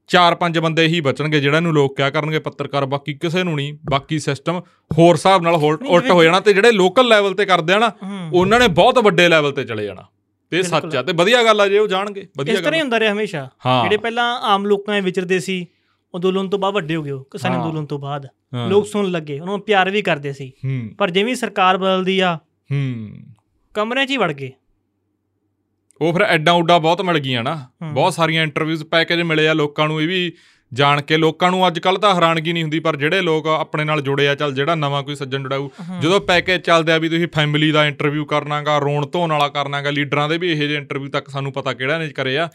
ਚਾਰ 0.06 0.34
ਪੰਜ 0.34 0.58
ਬੰਦੇ 0.58 0.86
ਹੀ 0.86 1.00
ਬਚਣਗੇ 1.00 1.40
ਜਿਹੜਾ 1.40 1.60
ਨੂੰ 1.60 1.72
ਲੋਕ 1.74 1.96
ਕਿਆ 1.96 2.10
ਕਰਨਗੇ 2.10 2.38
ਪੱਤਰਕਾਰ 2.38 2.86
ਬਾਕੀ 2.86 3.14
ਕਿਸੇ 3.14 3.42
ਨੂੰ 3.42 3.56
ਨਹੀਂ 3.56 3.74
ਬਾਕੀ 3.90 4.18
ਸਿਸਟਮ 4.18 4.60
ਹੋਰ 4.98 5.14
ਹਿਸਾਬ 5.14 5.42
ਨਾਲ 5.42 5.54
ਉਲਟ 5.54 6.10
ਹੋ 6.10 6.24
ਜਾਣਾ 6.24 6.40
ਤੇ 6.40 6.52
ਜਿਹੜੇ 6.52 6.72
ਲੋਕਲ 6.72 7.08
ਲੈਵਲ 7.08 7.34
ਤੇ 7.34 7.44
ਕਰਦੇ 7.44 7.72
ਆ 7.72 7.78
ਨਾ। 7.78 7.90
ਉਹਨਾਂ 8.32 8.60
ਨੇ 8.60 8.68
ਬਹੁਤ 8.68 8.98
ਵੱਡੇ 8.98 9.28
ਲੈਵਲ 9.28 9.52
ਤੇ 9.52 9.64
ਚਲੇ 9.64 9.84
ਜਾਣਾ 9.84 10.04
ਤੇ 10.50 10.62
ਸੱਚ। 10.62 10.96
ਆ 10.96 11.02
ਤੇ 11.02 11.12
ਵਧੀਆ 11.12 11.42
ਗੱਲ 11.42 11.60
ਆ 11.60 11.68
ਜੇ 11.68 11.78
ਉਹ 11.78 11.88
ਜਾਣਗੇ 11.88 12.26
ਵਧੀਆ 12.38 12.54
ਇਸ 12.54 12.60
ਤਰ੍ਹਾਂ 12.60 12.72
ਹੀ 12.72 12.78
ਗੱਲ 12.78 12.84
ਹੁੰਦਾ 12.84 13.00
ਰਿਹਾ 13.00 13.12
ਹਮੇਸ਼ਾ 13.12 13.48
ਜਿਹੜੇ 13.82 13.96
ਪਹਿਲਾਂ 13.96 14.40
ਆਮ 14.40 14.66
ਲੋਕਾਂ 14.66 14.94
ਵਿੱਚ 14.94 15.04
ਵਿਚਰਦੇ 15.04 15.40
ਸੀ 15.40 15.66
ਅੰਦੋਲਨ 16.16 16.48
ਤੋਂ 16.48 16.58
ਬਾਅਦ 16.58 16.74
ਵੱਡੇ 16.74 16.96
ਹੋ 16.96 17.02
ਗਏ 17.02 17.10
ਉਹ 17.10 17.24
ਕਿਸਾਨੀ। 17.24 17.56
ਅੰਦੋਲਨ 17.56 17.86
ਤੋਂ 17.86 17.98
ਬਾਅਦ। 17.98 18.26
ਲੋਕ 18.68 18.86
ਸੁਣਨ 18.86 19.10
ਲੱਗੇ 19.10 19.40
ਉਹਨਾਂ 19.40 19.56
ਨੂੰ 19.56 19.60
ਪਿਆਰ 19.60 19.90
ਵੀ 19.90 20.02
ਕਰਦੇ 20.02 20.32
ਸੀ। 20.32 20.52
ਪਰ 20.98 21.10
ਜਿਵੇਂ 21.10 21.34
ਸਰਕਾਰ 21.34 21.76
ਬਦਲਦੀ 21.78 22.20
ਆ 22.20 22.38
ਹੂੰ। 22.72 23.10
ਕਮਰਿਆਂ 23.74 24.06
'ਚ 24.06 24.10
ਹੀ 24.10 24.16
ਵੜ 24.16 24.32
ਗਏ। 24.32 24.52
ਉਹ 26.00 26.12
ਫਿਰ 26.12 26.22
ਐਡਾਂ 26.22 26.54
ਉੱਡਾਂ 26.54 26.80
ਬਹੁਤ 26.80 27.02
ਮਿਲ 27.02 27.18
ਗਈਆਂ 27.18 27.44
ਨਾ। 27.44 27.68
ਬਹੁਤ 27.92 28.14
ਸਾਰੀਆਂ 28.14 28.42
ਇੰਟਰਵਿਊਜ਼ 28.42 28.84
ਪੈਕੇਜ 28.84 29.20
ਮਿਲੇ 29.20 29.48
ਆ 29.48 29.52
ਲੋਕਾਂ 29.52 29.88
ਨੂੰ 29.88 30.02
ਇਹ 30.02 30.08
ਵੀ 30.08 30.32
ਜਾਣ 30.72 31.02
ਕੇ। 31.02 31.16
ਲੋਕਾਂ 31.16 31.50
ਨੂੰ 31.50 31.66
ਅੱਜ 31.66 31.78
ਕੱਲ 31.78 31.96
ਤਾਂ 31.96 32.14
ਹੈਰਾਨਗੀ 32.14 32.52
ਨਹੀਂ 32.52 32.62
ਹੁੰਦੀ 32.62 32.80
ਪਰ 32.80 32.96
ਜਿਹੜੇ 32.96 33.20
ਲੋਕ 33.20 33.46
ਆਪਣੇ 33.46 33.84
ਨਾਲ 33.84 34.00
ਜੁੜੇ 34.00 34.28
ਆ 34.28 34.34
ਚੱਲ 34.34 34.54
ਜਿਹੜਾ 34.54 34.74
ਨਵਾਂ 34.74 35.02
ਕੋਈ 35.02 35.14
ਸੱਜਣ 35.14 35.42
ਜੁੜਾਊ। 35.42 35.70
ਜਦੋਂ 36.02 36.20
ਪੈਕੇਜ 36.20 36.60
ਚੱਲਦੇ 36.60 36.92
ਆ 36.92 36.98
ਵੀ 36.98 37.08
ਤੁਸੀਂ 37.08 37.28
ਫੈਮਿਲੀ 37.34 37.72
ਦਾ 37.72 37.86
ਇੰਟਰਵਿਊ 37.86 38.24
ਕਰਨਾਗਾ 38.24 38.78
ਰੋਣ 38.78 39.06
ਧੋਣ 39.06 39.32
ਵਾਲਾ 39.32 39.48
ਕਰਨਾਗਾ 39.48 39.90
ਲੀਡਰਾਂ 39.90 40.28
ਦੇ 40.28 40.38
ਵੀ 40.38 40.52
ਇਹੋ 40.52 40.62
ਜਿਹੇ 40.62 40.74
ਇੰਟਰਵਿਊ 40.74 41.10
ਤੱਕ 41.10 41.28
ਸਾਨੂੰ 41.28 41.52
ਪਤਾ 41.52 41.72
ਕਿਹੜਾ 41.72 41.98
ਨੇ 41.98 42.08
ਕਰੇ 42.08 42.38
ਆ। 42.38 42.48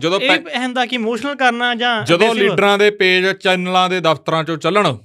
ਜਦੋਂ- 0.00 0.20
ਇਹ 0.20 0.58
ਹੁੰਦਾ 0.58 0.86
ਕਿ 0.86 0.94
ਇਮੋਸ਼ਨਲ 0.94 1.34
ਕਰਨਾ 1.34 1.74
ਜਾਂ 1.74 2.02
ਜਦੋਂ? 2.02 2.34
ਲੀਡਰਾਂ 2.34 2.78
ਦੇ 2.78 2.90
ਪੇਜ 2.90 3.30
ਚੈਨਲਾਂ 3.30 3.90
ਦੇ 3.90 4.00
ਦਫ਼ਤਰਾਂ 4.00 4.44
ਚੋਂ 4.44 4.56
ਚੱਲਣ 4.56 4.96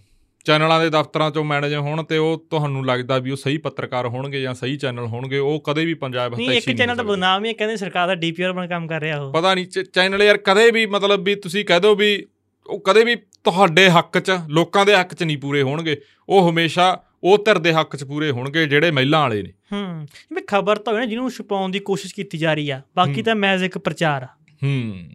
ਚੈਨਲਾਂ 0.49 0.79
ਦੇ 0.79 0.89
ਦਫ਼ਤਰਾਂ 0.89 1.31
ਚੋਂ 1.31 1.43
ਮੈਨੇਜ 1.43 1.75
ਹੋਣ 1.75 2.03
ਤੇ 2.03 2.17
ਉਹ 2.17 2.47
ਤੁਹਾਨੂੰ 2.49 2.85
ਲੱਗਦਾ 2.85 3.17
ਵੀ 3.17 3.31
ਉਹ 3.31 3.35
ਸਹੀ 3.35 3.57
ਪੱਤਰਕਾਰ 3.57 4.07
ਹੋਣਗੇ 4.07 4.41
ਜਾਂ 4.41 4.53
ਸਹੀ 4.53 4.77
ਚੈਨਲ 4.77 5.05
ਹੋਣਗੇ 5.05 5.37
ਉਹ 5.37 5.63
ਕਦੇ 5.67 5.85
ਵੀ 5.85 5.93
ਪੰਜਾਬ 5.93 6.35
ਨਹੀਂ 6.35 6.47
ਹਤਾਸ਼ੀ 6.47 6.71
ਇੱਕ 6.71 6.79
ਚੈਨਲ 6.79 6.95
ਤਾਂ 6.95 7.03
ਬਦਨਾਮ 7.03 7.45
ਹੀ 7.45 7.53
ਕਹਿੰਦੇ 7.53 7.75
ਸਰਕਾਰ 7.77 8.07
ਦਾ 8.07 8.15
ਡੀਪੀਆਰ 8.15 8.53
ਬਣ 8.53 8.67
ਕੰਮ 8.67 8.87
ਕਰ 8.87 9.01
ਰਿਹਾ 9.01 9.19
ਉਹ। 9.21 9.33
ਪਤਾ 9.33 9.55
ਨਹੀਂ 9.55 9.65
ਚੈਨਲ 9.93 10.23
ਯਾਰ 10.23 10.37
ਕਦੇ 10.37 10.71
ਵੀ 10.71 10.85
ਮਤਲਬ 10.85 11.23
ਵੀ 11.23 11.35
ਤੁਸੀਂ 11.35 11.65
ਕਹਿ 11.65 11.79
ਦਿਓ 11.79 11.95
ਵੀ 11.95 12.25
ਉਹ 12.67 12.79
ਕਦੇ 12.79 13.03
ਵੀ 13.03 13.15
ਤੁਹਾਡੇ 13.15 13.89
ਹੱਕ 13.89 14.19
'ਚ 14.19 14.31
ਲੋਕਾਂ 14.49 14.85
ਦੇ 14.85 14.95
ਹੱਕ 14.95 15.13
'ਚ 15.13 15.23
ਨਹੀਂ 15.23 15.37
ਪੂਰੇ 15.37 15.61
ਹੋਣਗੇ। 15.61 16.01
ਉਹ 16.29 16.49
ਹਮੇਸ਼ਾ 16.49 17.03
ਉਹ 17.23 17.37
ਧਿਰ 17.37 17.57
ਦੇ 17.57 17.73
ਹੱਕ 17.73 17.95
'ਚ 17.95 18.03
ਪੂਰੇ 18.03 18.31
ਹੋਣਗੇ 18.31 18.65
ਜਿਹੜੇ 18.65 18.91
ਮਹਿਲਾਂ 18.91 19.19
ਵਾਲੇ 19.19 19.41
ਨੇ। 19.41 19.53
ਹੂੰ 19.73 20.07
ਵੀ 20.33 20.41
ਖਬਰ 20.47 20.75
ਤਾਂ 20.75 20.93
ਨਾ 20.93 21.05
ਜਿਹਨੂੰ 21.05 21.31
ਛੁਪਾਉਣ 21.31 21.71
ਦੀ 21.71 21.79
ਕੋਸ਼ਿਸ਼ 21.79 22.15
ਕੀਤੀ 22.15 22.37
ਜਾ 22.37 22.53
ਰਹੀ 22.53 22.69
ਆ 22.69 22.81
ਬਾਕੀ। 22.95 23.21
ਤਾਂ 23.21 23.35
ਮੈਜ਼ 23.35 23.63
ਇੱਕ 23.63 23.77
ਪ੍ਰਚਾਰ 23.77 24.23
ਆ। 24.23 24.27
ਹੂੰ। 24.63 25.09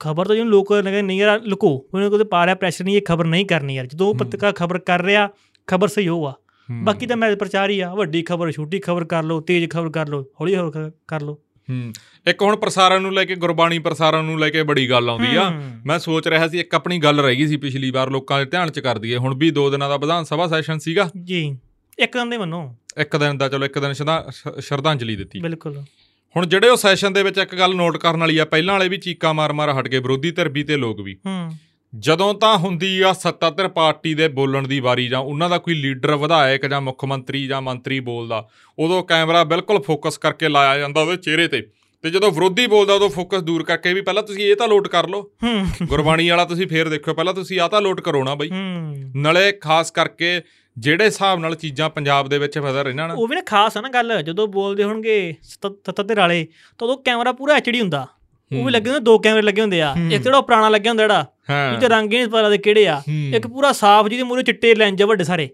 ਖਬਰ 0.00 0.26
ਤਾਂ 0.26 0.34
ਜਿਹਨੂੰ 0.34 0.50
ਲੋਕ 0.50 0.72
ਲਗੇ 0.72 1.02
ਨਹੀਂ 1.02 1.18
ਯਾਰ 1.18 1.40
ਲੁਕੋ। 1.40 1.86
ਉਹਨੇ 1.94 2.08
ਕੋਤੇ 2.08 2.24
ਪਾ 2.24 2.46
ਰਿਹਾ 2.46 2.54
ਪ੍ਰੈਸ਼ਰ 2.54 2.84
ਨਹੀਂ 2.84 2.96
ਇਹ 2.96 3.02
ਖਬਰ 3.08 3.24
ਨਹੀਂ 3.24 3.46
ਕਰਨੀ 3.46 3.76
ਯਾਰ। 3.76 3.86
ਜਦੋਂ 3.86 4.06
ਉਹ। 4.06 4.14
ਪੱਤਰਕਾਰ 4.14 4.52
ਖਬਰ 4.52 4.78
ਕਰ 4.78 5.02
ਰਿਹਾ 5.02 5.28
ਖਬਰ 5.66 5.88
ਸਹੀ 5.88 6.08
ਹੋਊਗਾ। 6.08 6.34
ਹੂੰ। 6.70 6.84
ਬਾਕੀ 6.84 7.06
ਤਾਂ 7.06 7.16
ਮੈਜ਼ 7.16 7.38
ਪ੍ਰਚਾਰ 7.38 7.70
ਹੀ 7.70 7.80
ਆ 7.80 7.94
ਵੱਡੀ 7.94 8.22
ਖਬਰ 8.22 8.52
ਛੋਟੀ 8.52 8.78
ਖਬਰ 8.78 9.04
ਕਰ 9.04 9.22
ਲਓ 9.22 9.40
ਤੇਜ਼ 9.40 9.70
ਖਬਰ 9.70 9.90
ਕਰ 9.90 10.08
ਲਓ 10.08 10.22
ਹੌਲੀ 10.22 10.56
ਹੌਲੀ 10.56 10.90
ਕਰ 11.08 11.22
ਲਓ। 11.22 11.34
ਹੂੰ। 11.70 11.92
ਇੱਕ 12.26 12.42
ਹੁਣ 12.42 12.56
ਪ੍ਰਸਾਰਣ 12.56 13.02
ਨੂੰ 13.02 13.14
ਲੈ 13.14 13.24
ਕੇ 13.24 13.34
ਗੁਰਬਾਣੀ 13.34 13.78
ਪ੍ਰਸਾਰਣ 13.78 14.24
ਨੂੰ 14.24 14.40
ਲੈ 14.40 14.50
ਕੇ 14.50 14.62
ਬੜੀ 14.62 14.90
ਗੱਲ 14.90 15.10
ਆਉਂਦੀ 15.10 15.36
ਆ। 15.36 15.62
ਮੈਂ 15.86 15.98
ਸੋਚ 15.98 16.28
ਰਿਹਾ 16.28 16.48
ਸੀ 16.48 16.60
ਇੱਕ 16.60 16.74
ਆਪਣੀ 16.74 16.98
ਗੱਲ 16.98 17.20
ਰਹਿ 17.20 17.36
ਗਈ 17.36 17.46
ਸੀ 17.46 17.56
ਪਿਛਲੀ 17.56 17.90
ਵਾਰ 17.90 18.10
ਲੋਕਾਂ 18.10 18.38
ਦੇ 18.38 18.44
ਧਿਆਨ 18.44 18.70
'ਚ 18.70 18.80
ਕਰ 18.80 18.98
ਦਈਏ। 18.98 19.16
ਹੁਣ 19.16 19.34
ਵੀ 19.38 19.50
ਦੋ 19.50 19.70
ਦਿਨਾਂ 19.70 19.88
ਦਾ 19.88 19.96
ਵਿਧਾਨ 19.96 20.24
ਸਭਾ 20.24 20.46
ਸੈਸ਼ਨ 20.46 20.78
ਸੀਗਾ। 20.78 21.10
ਜੀ। 21.24 21.58
ਇੱਕ 21.98 22.16
ਦਿਨ 22.16 22.30
ਦੇ 22.30 22.38
ਮੰਨੋ। 22.38 22.74
ਇੱਕ 22.98 23.16
ਦਿਨ 23.16 23.38
ਦਾ 23.38 23.48
ਚਲੋ 23.48 23.66
ਇੱਕ 23.66 23.78
ਦਿਨ 23.78 23.92
ਸ਼ਰਧਾਂਜਲੀ 24.60 25.16
ਦਿੱਤੀ। 25.16 25.40
ਬਿਲਕੁਲ। 25.40 25.82
ਹੁਣ 26.36 26.46
ਜਿਹੜੇ 26.46 26.68
ਉਹ 26.68 26.76
ਸੈਸ਼ਨ 26.76 27.12
ਦੇ 27.12 27.22
ਵਿੱਚ 27.22 27.38
ਇੱਕ 27.38 27.54
ਗੱਲ 27.54 27.74
ਨੋਟ 27.74 27.96
ਕਰਨ 27.96 28.20
ਵਾਲੀ 28.20 28.38
ਆ 28.38 28.44
ਪਹਿਲਾਂ 28.44 28.74
ਵਾਲੇ 28.74 28.88
ਵੀ 28.88 28.96
ਚੀਕਾਂ 28.96 29.34
ਮਾਰ-ਮਾਰ 29.34 29.80
ਹਟ 29.80 29.88
ਗਏ 29.88 29.98
ਵਿਰੋਧੀ 29.98 30.30
ਧਿਰ 30.30 30.48
ਵੀ 30.48 30.62
ਤੇ 30.62 30.76
ਲੋਕ 30.76 31.00
ਵੀ। 31.00 31.14
ਹੂੰ। 31.26 31.52
ਜਦੋਂ 31.98 32.34
ਤਾਂ 32.34 32.58
ਹੁੰਦੀ 32.58 33.00
ਆ 33.00 33.12
ਸੱਤਾਧਰ 33.12 33.68
ਪਾਰਟੀ 33.68 34.14
ਦੇ 34.14 34.28
ਬੋਲਣ 34.28 34.68
ਦੀ 34.68 34.80
ਵਾਰੀ 34.80 35.08
ਜਾਂ 35.08 35.20
ਉਹਨਾਂ 35.20 35.50
ਦਾ 35.50 35.58
ਕੋਈ 35.58 35.74
ਲੀਡਰ 35.74 36.16
ਵਿਧਾਇਕ 36.16 36.66
ਜਾਂ 36.66 36.80
ਮੁੱਖ 36.80 37.04
ਮੰਤਰੀ 37.04 37.46
ਜਾਂ 37.46 37.62
ਮੰਤਰੀ 37.62 38.00
ਬੋਲਦਾ 38.00 38.48
ਉਦੋਂ 38.78 39.04
ਕੈਮਰਾ 39.04 39.44
ਬਿਲਕੁਲ 39.44 39.82
ਫੋਕਸ 39.82 40.18
ਕਰਕੇ 40.18 40.48
ਲਾਇਆ 40.48 40.78
ਜਾਂਦਾ 40.78 41.00
ਉਹਦੇ 41.00 41.16
ਚਿਹਰੇ 41.16 41.48
ਤੇ। 41.48 41.66
ਤੇ 42.02 42.10
ਜਦੋਂ 42.10 42.32
ਵਿਰੋਧੀ 42.32 42.66
ਬੋਲਦਾ 42.66 42.94
ਉਦੋਂ 42.94 43.08
ਫੋਕਸ 43.08 43.38
ਦੂਰ 43.38 43.62
ਕਰਕੇ 43.62 43.94
ਵੀ 43.94 44.00
ਪਹਿਲਾਂ 44.00 44.22
ਤੁਸੀਂ 44.22 44.44
ਇਹ 44.44 44.56
ਤਾਂ 44.56 44.68
ਲੋਟ 44.68 44.88
ਕਰ 44.88 45.08
ਲਓ। 45.08 45.30
ਹੂੰ। 45.42 45.66
ਗੁਰਬਾਣੀ 45.82 46.28
ਵਾਲਾ 46.28 46.44
ਤੁਸੀਂ 46.44 46.66
ਫੇਰ 46.66 46.88
ਦੇਖਿਓ 46.88 47.14
ਪਹਿਲਾਂ 47.14 47.34
ਤੁਸੀਂ 47.34 47.60
ਆ 47.60 47.68
ਤਾਂ 47.68 47.82
ਲੋਟ 47.82 48.00
ਕਰੋ 48.00 48.24
ਨਾ 48.24 48.34
ਬਈ। 48.34 48.50
ਹੂੰ। 48.50 49.12
ਨਾਲੇ 49.16 49.52
ਖਾਸ 49.52 49.90
ਕਰਕੇ 49.90 50.40
ਜਿਹੜੇ 50.78 51.04
ਹਿਸਾਬ 51.04 51.38
ਨਾਲ 51.38 51.54
ਚੀਜ਼ਾਂ 51.54 51.90
ਪੰਜਾਬ 51.90 52.28
ਦੇ 52.28 52.38
ਵਿੱਚ 52.38 52.58
ਫਦਰ 52.58 52.86
ਇਹਨਾਂ 52.88 53.08
ਨਾ। 53.08 53.14
ਉਹ 53.14 53.28
ਵੀ 53.28 53.36
ਨਾ 53.36 53.42
ਖਾਸ 53.42 53.76
ਆ 53.76 53.80
ਨਾ 53.80 53.88
ਗੱਲ 53.88 54.22
ਜਦੋਂ 54.22 54.48
ਬੋਲਦੇ 54.48 54.84
ਹੋਣਗੇ 54.84 55.34
ਤੱਤਰ 55.62 56.16
ਵਾਲੇ 56.16 56.46
ਤਾਂ 56.78 56.88
ਉਦੋਂ 56.88 57.02
ਕੈਮਰਾ 57.04 57.32
ਪੂਰਾ 57.32 57.54
ਐਚਡੀ 57.54 57.80
ਹੁੰਦਾ। 57.80 58.06
ਉਹ 58.56 58.64
ਵੀ 58.64 58.72
ਲੱਗੇ 58.72 58.90
ਹੁੰਦੇ 58.90 59.04
ਦੋ 59.04 59.18
ਕੈਮਰੇ 59.18 59.42
ਲੱਗੇ 59.42 59.60
ਹੁੰਦੇ 59.60 59.82
ਆ। 59.82 59.94
ਇੱਕ 60.12 60.22
ਜਿਹੜਾ 60.22 60.40
ਪੁਰਾਣਾ 60.40 60.68
ਲੱਗਿਆ 60.68 60.90
ਹੁੰਦਾ 60.90 61.02
ਜਿਹੜਾ 61.02 61.26
ਹਾਂ। 61.50 61.70
ਜਿਹਦੇ 61.70 61.88
ਰੰਗ 61.88 62.12
ਹੀ 62.12 62.18
ਨਹੀਂ 62.18 62.28
ਪਤਾ 62.28 62.42
ਲੱਗਦੇ 62.42 62.58
ਕਿਹੜੇ 62.58 62.86
ਆ। 62.88 63.02
ਇੱਕ 63.34 63.46
ਪੂਰਾ 63.46 63.72
ਸਾਫ਼ 63.72 64.08
ਜਿਹਦੇ 64.08 64.22
ਮੂਰੇ 64.22 64.42
ਚਿੱਟੇ 64.42 64.74
ਲੈਂਜ 64.74 65.02
ਵੱਡੇ 65.02 65.24
ਸਾਰੇ। 65.24 65.44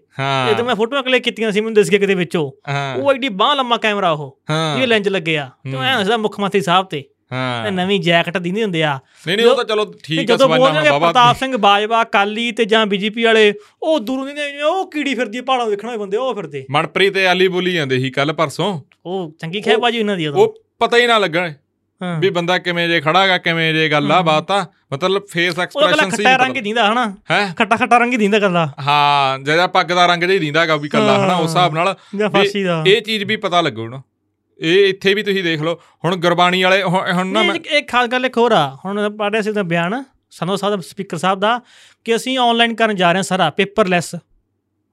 ਇਹ 0.49 0.55
ਤਾਂ 0.55 0.65
ਮੈਂ 0.65 0.75
ਫੋਟੋਆਂ 0.75 1.03
ਕਲਿੱਕ 1.03 1.25
ਕੀਤੀਆਂ 1.25 1.51
ਸੀ 1.51 1.61
ਮੈਨੂੰ 1.61 1.73
ਦਿਸ 1.73 1.89
ਗਿਆ 1.89 1.99
ਕਿਤੇ 1.99 2.15
ਵਿੱਚੋਂ। 2.15 2.71
ਉਹ 2.99 3.13
ਐਡੀ 3.13 3.29
ਬਾਹ 3.29 3.55
ਲੰਮਾ 3.55 3.77
ਕੈਮਰਾ 3.77 4.11
ਉਹ 4.11 4.39
ਇਹ 4.81 4.87
ਲੈਂਜ 4.87 5.09
ਲੱਗੇ 5.09 5.37
ਆ। 5.37 5.49
ਤੇ। 5.63 5.77
ਐਂ 5.77 5.99
ਹੱਸਦਾ 5.99 6.17
ਮੁੱਖ 6.17 6.39
ਮੰਤਰੀ 6.39 6.61
ਸਾਹਿਬ 6.61 6.85
ਤੇ। 6.85 7.03
ਹਾਂ। 7.33 7.71
ਨਵੀਂ 7.71 7.99
ਜੈਕਟ 7.99 8.37
ਦਿੰਦੇ 8.37 8.63
ਹੁੰਦੇ 8.63 8.83
ਆ। 8.83 8.99
ਨਹੀਂ 9.27 9.37
ਨਹੀਂ 9.37 9.47
ਉਹ 9.47 9.55
ਤਾਂ 9.55 9.63
ਚਲੋ 9.63 9.85
ਠੀਕ 10.03 10.31
ਆ 10.31 10.35
ਬੋਲਣਗੇ 10.37 10.89
ਬਾਬਾ। 10.89 11.07
ਪ੍ਰਤਾਪ 11.07 11.37
ਸਿੰਘ 11.37 11.57
ਬਾਜਵਾ 11.57 12.03
ਕਾਲੀ 12.03 12.51
ਤੇ 12.51 12.65
ਜਾਂ 12.65 12.85
ਬੀਜੇਪੀ 12.85 13.23
ਵਾਲੇ 13.23 13.53
ਉਹ 13.83 13.99
ਦੂਰੋਂ 13.99 14.25
ਦੀ 14.25 14.61
ਉਹ 14.61 14.91
ਕੀੜੀ 14.91 15.15
ਫਿਰਦੀ 15.15 15.41
ਪਹਾੜਾਂ 15.41 15.67
ਦੇਖਣਾ 15.69 15.89
ਹੋਏ 15.89 15.97
ਬੰਦੇ 15.97 16.17
ਉਹ 16.17 16.33
ਫਿਰਦੇ। 16.35 16.65
ਮਨਪ੍ਰੀਤ 16.71 17.13
ਤੇ 17.13 17.27
ਆਲੀ 17.27 17.47
ਬੋਲੀ 17.47 17.73
ਜਾਂਦੇ 17.73 17.99
ਸੀ 17.99 18.09
ਕੱਲ 18.11 18.33
ਪਰਸੋਂ। 18.33 18.79
ਉਹ 19.05 19.31
ਚੰਗੀ 19.39 19.61
ਖੈ 19.61 19.77
ਬਾਜੀ 19.77 19.97
ਇਹਨਾਂ 19.97 20.17
ਦੀ 20.17 20.27
ਉਹ 20.27 20.55
ਪਤਾ 20.79 20.97
ਹੀ 20.97 21.07
ਨਾ 21.07 21.17
ਲੱਗਣ 21.17 21.53
ਵੀ 22.19 22.29
ਬੰਦਾ 22.29 22.57
ਕਿਵੇਂ 22.57 22.87
ਜੇ 22.87 22.99
ਖੜਾਗਾ 23.01 23.37
ਕਿਵੇਂ 23.37 23.73
ਜੇ 23.73 23.89
ਗੱਲ 23.89 24.11
ਆ। 24.11 24.21
ਬਾਤ 24.21 24.51
ਆ। 24.51 24.65
ਮਤਲਬ 24.93 25.25
ਫੇਸ 25.29 25.59
ਐਕਸਪ੍ਰੈਸ਼ਨ 25.59 26.09
ਸੀ 26.09 26.23
ਖੱਟਾ 26.23 26.35
ਰੰਗ 26.35 26.57
ਦਿੰਦਾ 26.57 26.91
ਹਨਾ? 26.91 27.05
ਹੈ? 27.31 27.53
ਖੱਟਾ 27.57 27.75
ਖੱਟਾ 27.75 27.97
ਰੰਗ 27.97 28.11
ਹੀ 28.13 28.17
ਦਿੰਦਾ 28.17 28.39
ਕੱਲਾ। 28.39 28.65
ਹਾਂ 28.87 29.39
ਜਿਹੜਾ 29.39 29.67
ਪੱਗ 29.67 29.85
ਦਾ 29.85 30.05
ਰੰਗ 30.05 30.21
ਜਿਹਾ 30.21 30.33
ਹੀ 30.33 30.39
ਦਿੰਦਾਗਾ 30.39 30.75
ਵੀ 30.75 30.89
ਕੱਲਾ 30.89 31.17
ਹਨਾ 31.25 31.35
ਉਸ 31.35 31.49
ਹਿਸਾਬ 31.49 31.73
ਨਾਲ 31.73 31.95
ਇਹ 32.87 33.01
ਚੀਜ਼ 33.01 33.23
ਵੀ 33.23 33.35
ਪਤਾ 33.35 33.61
ਲੱਗੂ 33.61 33.87
ਨਾ 33.89 34.01
ਇਹ 34.59 34.89
ਇੱਥੇ 34.89 35.13
ਵੀ 35.13 35.23
ਤੁਸੀਂ 35.23 35.43
ਦੇਖ 35.43 35.61
ਲਓ 35.61 35.79
ਹੁਣ 36.05 36.15
ਗੁਰਬਾਣੀ 36.15 36.63
ਵਾਲੇ 36.63 36.83
ਹੁਣ 36.83 37.27
ਨਾ 37.27 37.41
ਇੱਕ- 37.41 37.83
ਖਾਸ 37.87 38.07
ਗੱਲ 38.07 38.25
ਇੱਕ 38.25 38.37
ਹੋਰ 38.37 38.51
ਆ। 38.51 38.77
ਹੁਣ 38.85 39.17
ਪੜ੍ਹਿਆ 39.17 39.41
ਸੀ 39.41 39.51
ਤਾਂ 39.51 39.63
ਬਿਆਨ 39.63 40.03
ਸਾਨੂੰ 40.31 40.57
ਸਾਹਿਬ 40.57 40.79
ਸਪੀਕਰ 40.79 41.17
ਸਾਹਿਬ 41.17 41.39
ਦਾ 41.39 41.61
ਕਿ 42.03 42.15
ਅਸੀਂ 42.15 42.37
ਆਨਲਾਈਨ 42.37 42.75
ਕਰਨ 42.75 42.95
ਜਾ 42.95 43.11
ਰਹੇ 43.11 43.17
ਹਾਂ 43.17 43.23
ਸਾਰਾ 43.23 43.49
ਪੇਪਰਲੈਸ 43.49 44.15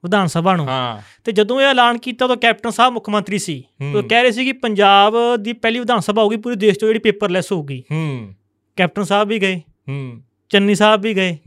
ਵਿਧਾਨ 0.03 0.27
ਸਭਾ 0.27 0.55
ਨੂੰ। 0.55 0.67
ਹਾਂ। 0.67 1.01
ਤੇ 1.23 1.31
ਜਦੋਂ 1.31 1.61
ਇਹ 1.61 1.65
ਐਲਾਨ 1.65 1.97
ਕੀਤਾ 1.97 2.27
ਤਾਂ 2.27 2.35
ਕੈਪਟਨ 2.35 2.69
ਸਾਹਿਬ 2.69 2.93
ਮੁੱਖ 2.93 3.09
ਮੰਤਰੀ 3.09 3.39
ਸੀ। 3.39 3.63
ਉਹ 3.95 4.03
ਕਹਿ 4.03 4.23
ਰਹੇ 4.23 4.31
ਸੀ 4.31 4.45
ਕਿ 4.45 4.51
ਪੰਜਾਬ 4.51 5.15
ਦੀ 5.39 5.53
ਪਹਿਲੀ 5.53 5.79
ਵਿਧਾਨ 5.79 5.99
ਸਭਾ 5.99 6.21
ਹੋਊਗੀ 6.21 6.37
ਪੂਰੇ 6.37 6.55
ਦੇਸ਼ 6.55 6.79
ਤੋਂ 6.79 6.87
ਜਿਹੜੀ 6.87 6.99
ਪੇਪਰਲੈਸ 6.99 7.51
ਹੋਊਗੀ। 7.51 7.83
ਹੂੰ। 7.91 8.33
ਕੈਪਟਨ 8.75 9.03
ਸਾਹਿਬ 9.03 9.27
ਵੀ 9.27 9.39
ਗਏ। 9.39 9.61
ਹੂੰ। 9.89 10.21
ਚੰਨੀ 10.49 10.75
ਸਾਹਿਬ 10.75 11.01
ਵੀ 11.01 11.13
ਗਏ। 11.13 11.37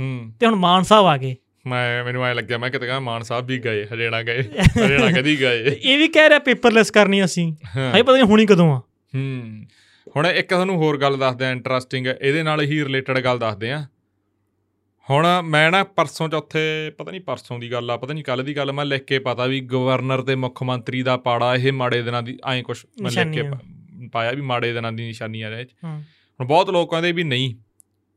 ਤੇ 0.40 0.46
ਹੁਣ 0.46 0.54
ਮਾਨ 0.54 0.82
ਸਾਹਿਬ 0.82 1.06
ਆ 1.06 1.16
ਗਏ। 1.16 1.36
ਮੈਂ 1.66 2.04
ਮੈਨੂੰ 2.04 2.24
ਐ 2.26 2.34
ਲੱਗਿਆ 2.34 2.58
ਮੈਂ 2.58 2.70
ਕਿਤੇ 2.70 2.86
ਕਹਾਂ 2.86 3.00
ਮਾਨ 3.00 3.22
ਸਾਹਿਬ 3.22 3.46
ਵੀ 3.46 3.58
ਗਏ 3.58 3.86
ਹਰਿਆਣਾ 3.86 4.22
ਗਏ 4.22 4.42
ਹਰਿਆਣਾ 4.86 5.20
ਕਦੀ 5.20 5.40
ਗਏ। 5.40 5.80
ਇਹ 5.82 5.98
ਵੀ 5.98 6.08
ਕਹਿ 6.08 6.28
ਰਿਹਾ 6.28 6.38
ਪੇਪਰਲੈਸ 6.38 6.90
ਕਰਨੀ 6.90 7.24
ਅਸੀਂ। 7.24 7.52
ਹਾਂ। 7.76 7.92
ਹਾਈ 7.92 8.02
ਪਤਾ 8.02 8.12
ਨਹੀਂ 8.12 8.22
ਹੁਣੀ 8.22 8.46
ਕਦੋਂ 8.46 8.74
ਆ। 8.74 8.78
ਹੂੰ। 9.14 9.64
ਹੁਣ 10.16 10.26
ਇੱਕ 10.26 10.48
ਤੁਹਾਨੂੰ 10.48 10.76
ਹੋਰ 10.76 10.98
ਗੱਲ 10.98 11.16
ਦੱਸਦੇ 11.16 11.44
ਆ 11.44 11.50
ਇੰਟਰਸਟਿੰਗ 11.50 12.06
ਇਹਦੇ 12.06 12.42
ਨਾਲ 12.42 12.60
ਹੀ 12.60 12.84
ਰਿਲੇਟਡ 12.84 13.18
ਗੱਲ 13.18 13.38
ਦੱਸਦੇ 13.38 13.72
ਆ। 13.72 13.86
ਹੁਣ 15.10 15.42
ਮੈਂ 15.42 15.70
ਨਾ 15.70 15.84
ਪਰਸੋਂ 15.84 16.28
ਚੌਥੇ 16.28 16.92
ਪਤਾ 16.98 17.10
ਨਹੀਂ 17.10 17.20
ਪਰਸੋਂ 17.20 17.58
ਦੀ 17.58 17.72
ਗੱਲ 17.72 17.90
ਆ 17.90 17.96
ਪਤਾ 17.96 18.14
ਨਹੀਂ 18.14 18.24
ਕੱਲ 18.24 18.44
ਦੀ 18.44 18.56
ਗੱਲ 18.56 18.72
ਮੈਂ 18.72 18.84
ਲਿਖ 18.84 19.02
ਕੇ 19.04 19.18
ਪਤਾ 19.18 19.46
ਵੀ 19.46 19.60
ਗਵਰਨਰ 19.60 20.22
ਤੇ 20.22 20.34
ਮੁੱਖ 20.34 20.62
ਮੰਤਰੀ 20.62 21.02
ਦਾ 21.02 21.16
ਪਾੜਾ 21.16 21.56
ਇਹ 21.56 21.72
ਮਾੜੇ 21.72 22.02
ਦਿਨਾਂ 22.02 22.22
ਦੀ 22.22 22.38
ਐਂ 22.52 22.62
ਕੁਛ 22.62 22.86
ਮੈਂ 23.02 23.10
ਲਿਖ 23.10 23.28
ਕੇ 23.34 23.42
ਪਾਇਆ 24.12 24.30
ਵੀ 24.30 24.40
ਮਾੜੇ 24.40 24.72
ਦਿਨਾਂ 24.72 24.92
ਦੀ 24.92 25.06
ਨਿਸ਼ਾਨੀਆਂ 25.06 25.50
ਨੇ 25.50 25.66
ਹੁਣ 25.84 26.46
ਬਹੁਤ 26.46 26.70
ਲੋਕ 26.70 26.90
ਕਹਿੰਦੇ 26.90 27.12
ਵੀ 27.12 27.24
ਨਹੀਂ। 27.24 27.54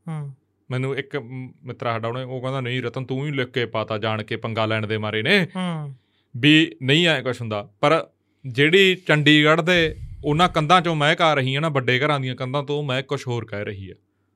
ਹੂੰ। 0.08 0.32
ਮੈਨੂੰ 0.70 0.96
ਇੱਕ 0.98 1.16
ਮਿੱਤਰ 1.64 1.86
ਸਾਡਾ 1.86 2.08
ਉਹਨੇ 2.08 2.22
ਉਹ 2.22 2.40
ਕਹਿੰਦਾ 2.40 2.60
ਨਹੀਂ 2.60 2.82
ਰਤਨ 2.82 3.04
ਤੂੰ 3.04 3.26
ਹੀ 3.26 3.30
ਲਿਖ 3.32 3.48
ਕੇ 3.48 3.66
ਪਾਤਾ 3.66 3.98
ਜਾਣ 3.98 4.22
ਕੇ 4.22 4.36
ਪੰਗਾ 4.36 4.66
ਲੈਣ 4.66 4.86
ਦੇ 4.86 4.98
ਮਾਰੇ 4.98 5.22
ਨੇ। 5.22 5.46
ਹੂੰ। 5.56 5.94
ਵੀ 6.36 6.76
ਨਹੀਂ 6.82 7.08
ਐ 7.08 7.22
ਕੁਛ 7.22 7.40
ਹੁੰਦਾ। 7.40 7.70
ਪਰ 7.80 8.06
ਜਿਹੜੀ 8.46 8.94
ਚੰਡੀਗੜ੍ਹ 8.94 9.62
ਦੇ 9.62 9.96
ਉਹਨਾਂ 10.24 10.48
ਕੰਧਾਂ 10.48 10.80
ਚੋਂ 10.80 10.94
ਮਹਿਕ 10.94 11.20
ਆ 11.22 11.34
ਰਹੀ 11.34 11.56
ਹੈ 11.56 11.60
ਨਾ 11.60 11.68
ਵੱਡੇ 11.68 12.00
ਘਰਾਂ 12.00 12.20
ਦੀਆਂ 12.20 12.36
ਕੰਧਾਂ 12.36 12.62
ਤੋਂ 12.62 12.82
ਮਹਿਕ 12.82 13.06
ਕੁਛ 13.06 13.26
ਹੋਰ 13.26 13.44
ਕਹਿ 13.44 13.64
ਰਹੀ 13.64 13.90
ਹੈ। 13.90 13.94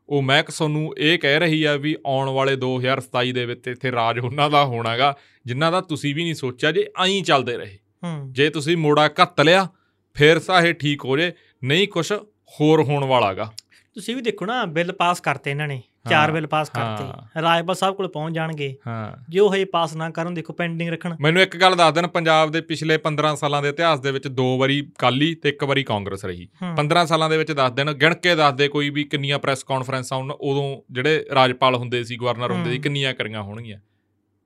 ਉਹ 0.08 0.22
ਮਹਿਕ 0.22 0.50
ਸਾਨੂੰ 0.50 0.94
ਇਹ 0.98 1.18
ਕਹਿ 1.18 1.38
ਰਹੀ 1.38 1.64
ਆ 1.64 1.76
ਵੀ 1.76 1.96
ਆਉਣ 2.06 2.28
ਵਾਲੇ 2.28 2.56
2027 2.56 3.32
ਦੇ 3.32 3.46
ਵਿੱਚ 3.46 3.68
ਇੱਥੇ 3.68 3.92
ਰਾਜ 3.92 4.18
ਉਹਨਾਂ 4.18 4.50
ਦਾ 4.50 4.64
ਹੋਣਾਗਾ 4.64 5.16
ਜਿਨ੍ਹਾਂ 5.46 5.72
ਦਾ 5.72 5.80
ਤੁਸੀਂ 5.80 6.14
ਵੀ 6.14 6.22
ਨਹੀਂ 6.22 6.34
ਸੋਚਿਆ 6.34 6.72
ਜੇ 6.72 6.86
ਐਂ 7.04 7.22
ਚੱਲਦੇ 7.22 7.56
ਰਹੇ। 7.56 7.78
ਹੂੰ। 8.04 8.32
ਜੇ 8.32 8.50
ਤੁਸੀਂ 8.50 8.76
ਮੋੜਾ 8.76 9.08
ਘੱਤ 9.08 9.40
ਲਿਆ 9.40 9.68
ਫਿਰ 10.14 10.40
ਇਹ 10.64 10.74
ਠੀਕ 10.74 11.04
ਹੋ 11.04 11.16
ਜੇ 11.16 11.32
ਨਹੀਂ 11.64 11.88
ਕੁਛ 11.88 12.12
ਹੋਰ 12.60 12.82
ਹੋਣ 12.82 13.04
ਵਾਲਾਗਾ। 13.04 13.52
ਤੁਸੀਂ 13.94 14.16
ਵੀ 14.16 14.22
ਦੇਖੋ 14.22 14.46
ਨਾ 14.46 14.64
ਬਿੱਲ 14.64 14.92
ਪਾਸ 14.92 15.20
ਕਰਤੇ 15.20 15.50
ਇਹਨਾਂ 15.50 15.68
ਨੇ। 15.68 15.82
ਚਾਰ 16.10 16.32
ਬਿੱਲ 16.32 16.46
ਪਾਸ 16.46 16.70
ਕਰਤੇ। 16.70 17.26
ਰਾਜਪਾਲ 17.42 17.74
ਸਾਹਿਬ 17.74 17.96
ਕੋਲ 17.96 18.08
ਪਹੁੰਚ 18.08 18.34
ਜਾਣਗੇ। 18.34 18.76
ਹਾਂ। 18.86 19.24
ਜੇ 19.28 19.40
ਹਜੇ 19.40 19.64
ਪਾਸ 19.64 19.96
ਨਾ 19.96 20.10
ਕਰਨ 20.10 20.34
ਦੇਖੋ 20.34 20.52
ਪੈਂਡਿੰਗ 20.52 20.90
ਰੱਖਣ। 20.90 21.16
ਮੈਨੂੰ 21.20 21.42
ਇੱਕ 21.42 21.56
ਗੱਲ 21.56 21.76
ਦੱਸ 21.76 21.94
ਦੇਣ 21.94 22.06
ਪੰਜਾਬ 22.06 22.50
ਦੇ 22.50 22.60
ਪਿਛਲੇ 22.60 22.98
15 22.98 23.34
ਸਾਲਾਂ 23.34 23.62
ਦੇ 23.62 23.68
ਇਤਿਹਾਸ 23.68 24.00
ਦੇ 24.00 24.12
ਵਿੱਚ 24.12 24.28
ਦੋ 24.28 24.58
ਵਾਰੀ 24.58 24.90
ਕਾਲੀ 24.98 25.34
ਤੇ 25.34 25.48
ਇੱਕ 25.48 25.64
ਵਾਰੀ 25.64 25.82
ਕਾਂਗਰਸ 25.82 26.24
ਰਹੀ। 26.24 26.48
ਹੂੰ। 26.62 26.76
15 26.76 27.06
ਸਾਲਾਂ 27.06 27.30
ਦੇ 27.30 27.38
ਵਿੱਚ 27.38 27.52
ਦੱਸ 27.52 27.72
ਦੇਣ 27.72 27.92
ਗਿਣ 27.92 28.14
ਕੇ 28.14 28.34
ਦੱਸ 28.34 28.54
ਦੇ 28.54 28.68
ਕੋਈ 28.68 28.90
ਵੀ 28.90 29.04
ਕਿੰਨੀਆਂ 29.04 29.38
ਪ੍ਰੈਸ 29.38 29.64
ਕਾਨਫਰੰਸਾਂ 29.64 30.18
ਉਨ- 30.18 30.34
ਉਦੋਂ 30.40 30.82
ਜਿਹੜੇ 30.90 31.26
ਰਾਜਪਾਲ 31.34 31.74
ਹੁੰਦੇ 31.74 32.04
ਸੀ 32.04 32.16
ਗਵਰਨਰ 32.16 32.50
ਹੁੰਦੇ 32.50 32.70
ਸੀ। 32.70 32.78
ਕਿੰਨੀਆਂ 32.78 33.14
ਕਰੀਆਂ 33.14 33.42
ਹੋਣਗੀਆਂ। 33.42 33.78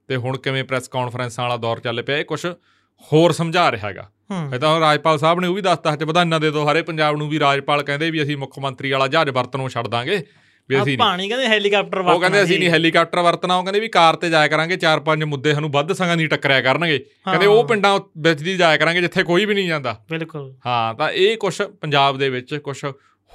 ਤੇ 0.08 0.16
ਹੁਣ 0.16 0.36
ਕਿਵੇਂ 0.36 0.64
ਪ੍ਰੈਸ 0.64 0.88
ਕਾਨਫਰੰਸਾਂ 0.88 1.44
ਵਾਲਾ 1.44 1.56
ਦੌਰ 1.56 1.80
ਚੱਲ 1.80 2.02
ਪਿਆ 2.02 2.18
ਇਹ 2.18 2.24
ਕੁਝ 2.24 2.46
ਹੋਰ 3.12 3.32
ਸਮਝਾ 3.32 3.72
ਰਿਹਾ 3.72 3.88
ਹੈਗਾ। 3.88 4.10
ਇਹ 4.54 4.58
ਤਾਂ 4.58 4.80
ਰਾਜਪਾਲ 4.80 5.18
ਸਾਹਿਬ 5.18 5.40
ਨੇ 5.40 5.46
ਉਹ 5.46 5.54
ਵੀ 5.54 5.62
ਦੱਸਤਾ 5.62 5.96
ਚ 5.96 6.04
ਵਧਾਈਆਂ 6.04 6.40
ਦੇ 6.40 6.50
ਦੋ 6.50 6.72
ਹਰੇ 6.72 6.82
ਪੰਜਾਬ 6.82 7.16
ਨੂੰ 7.16 7.28
ਵੀ 7.28 7.40
ਰਾਜਪਾਲ 7.40 7.82
ਕਹਿੰਦੇ 7.82 8.10
ਵੀ 8.10 8.22
ਅਸੀਂ 8.22 8.36
ਮੁੱਖ 8.36 8.58
ਮੰਤਰੀ 8.58 8.90
ਵਾਲਾ 8.90 9.08
ਜਹਾਜ਼ 9.08 9.30
ਵਰਤਨੋਂ 9.30 9.68
ਛੱਡ 9.68 9.86
ਦਾਂਗੇ। 9.86 10.26
ਵੀ 10.68 10.82
ਅਸੀਂ 10.82 10.98
ਪਾਣੀ 10.98 11.28
ਕਹਿੰਦੇ 11.28 11.46
ਹੈਲੀਕਾਪਟਰ 11.46 11.98
ਉਹ 12.00 12.20
ਕਹਿੰਦੇ 12.20 12.42
ਅਸੀਂ 12.42 12.58
ਨਹੀਂ 12.58 12.70
ਹੈਲੀਕਾਪਟਰ 12.70 13.20
ਵਰਤਣਾ 13.20 13.56
ਉਹ 13.56 13.64
ਕਹਿੰਦੇ 13.64 13.80
ਵੀ 13.80 13.88
ਕਾਰ 13.88 14.16
ਤੇ 14.16 14.30
ਜਾਇਆ 14.30 14.48
ਕਰਾਂਗੇ 14.48 14.76
ਚਾਰ 14.76 15.00
ਪੰਜ 15.00 15.24
ਮੁੱਦੇ 15.24 15.54
ਸਾਨੂੰ 15.54 15.70
ਵੱਧ 15.70 15.92
ਸੰਗਾਂ 15.92 16.16
ਦੀ 16.16 16.26
ਟੱਕਰਿਆ 16.26 16.60
ਕਰਨਗੇ। 16.60 16.98
ਕਹਿੰਦੇ 16.98 17.46
ਉਹ 17.46 17.64
ਪਿੰਡਾਂ 17.64 18.00
ਵਿੱਚ 18.18 18.42
ਦੀ 18.42 18.56
ਜਾਇਆ 18.56 18.76
ਕਰਾਂਗੇ 18.76 19.00
ਜਿੱਥੇ 19.00 19.22
ਕੋਈ 19.22 19.44
ਵੀ 19.44 19.54
ਨਹੀਂ 19.54 19.68
ਜਾਂਦਾ। 19.68 20.04
ਬਿਲਕੁਲ। 20.10 20.54
ਹਾਂ 20.66 20.94
ਤਾਂ 20.94 21.10
ਇਹ 21.10 21.36
ਕੁਝ 21.36 21.62
ਪੰਜਾਬ 21.62 22.18
ਦੇ 22.18 22.28
ਵਿੱਚ 22.28 22.54
ਕੁਝ 22.54 22.84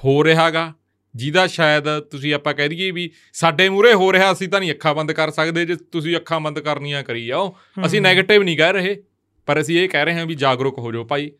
ਹੋ 0.04 0.24
ਰਿਹਾਗਾ 0.24 0.72
ਜਿਹਦਾ 1.14 1.46
ਸ਼ਾਇਦ 1.46 1.98
ਤੁਸੀਂ 1.98 2.34
ਆਪਾਂ 2.34 2.54
ਕਹਿ 2.54 2.68
ਦਈਏ 2.68 2.90
ਵੀ 2.90 3.10
ਸਾਡੇ 3.32 3.68
ਮੂਹਰੇ 3.68 3.92
ਹੋ 3.92 4.12
ਰਿਹਾ 4.12 4.32
ਅਸੀਂ 4.32 4.48
ਤਾਂ 4.48 4.60
ਨਹੀਂ 4.60 4.72
ਅੱਖਾਂ 4.72 4.94
ਬੰਦ 4.94 5.12
ਕਰ 5.12 5.30
ਸਕਦੇ 5.30 5.64
ਜੇ 5.64 5.76
ਤੁਸੀਂ 5.76 6.16
ਅੱਖਾਂ 6.16 6.40
ਬੰਦ 6.40 6.58
ਕਰਨੀਆਂ 6.58 7.02
ਕਰੀ 7.02 7.26
ਜਾਓ। 7.26 7.54
ਅਸੀਂ। 7.86 8.00
네ਗੇਟਿਵ 8.00 8.42
ਨਹੀਂ 8.42 8.56
ਕਹਿ 8.56 8.72
ਰਹੇ 8.72 9.02
ਪਰ 9.46 9.60
ਅਸੀਂ 9.60 9.80
ਇਹ 9.80 9.88
ਕਹਿ 9.88 10.04
ਰਹੇ 10.04 10.14
ਹਾਂ 10.14 10.26
ਵੀ 10.26 10.34
ਜਾਗਰੂਕ 10.34 10.78
ਹੋ 10.78 10.92
ਜਾਓ 10.92 11.04
ਭਾਈ। 11.04 11.30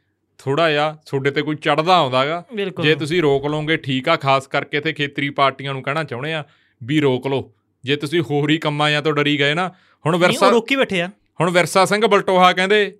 ਥੋੜਾ 0.42 0.70
ਜਿਹਾ 0.70 0.90
ਤੁਹਾਡੇ 1.06 1.30
ਤੇ 1.30 1.42
ਕੋਈ 1.42 1.56
ਚੜਦਾ 1.56 1.96
ਆਉਂਦਾਗਾ। 1.96 2.42
ਜੇ 2.82 2.94
ਤੁਸੀਂ 2.94 3.20
ਰੋਕ 3.22 3.46
ਲਓਗੇ 3.46 3.76
ਠੀਕ 3.76 4.08
ਆ 4.08 4.16
ਖਾਸ 4.16 4.46
ਕਰਕੇ 4.46 4.80
ਤੇ 4.80 4.92
ਖੇਤਰੀ 4.92 5.30
ਪਾਰਟੀਆਂ 5.30 5.72
ਨੂੰ 5.74 5.82
ਕਹਿਣਾ 5.82 6.04
ਚਾਹੁੰਦੇ 6.04 6.32
ਆ 6.34 6.44
ਵੀ 6.80 7.00
ਰੋਕ 7.00 7.26
ਲਓ। 7.26 7.52
ਜੇ 7.84 7.96
ਤੁਸੀਂ 7.96 8.20
ਹੋਰ 8.20 8.50
ਹੀ 8.50 8.56
ਕੰਮਾਂ 8.58 8.90
ਜਾਂ 8.90 9.02
ਤੋਂ 9.02 9.12
ਡਰੀ 9.12 9.38
ਗਏ 9.38 9.54
ਨਾ 9.54 9.68
ਹੁਣ 10.04 10.16
ਵਿਰਸਾ 10.16 10.46
ਉਹ 10.46 10.52
ਰੋਕੀ 10.52 10.76
ਬੈਠੇ 10.76 11.00
ਆ। 11.00 11.08
ਹੁਣ 11.40 11.50
ਵਿਰਸਾ 11.50 11.84
ਸਿੰਘ 11.84 12.06
ਬਲਟੋਹਾ 12.06 12.52
ਕਹਿੰਦੇ 12.52 12.96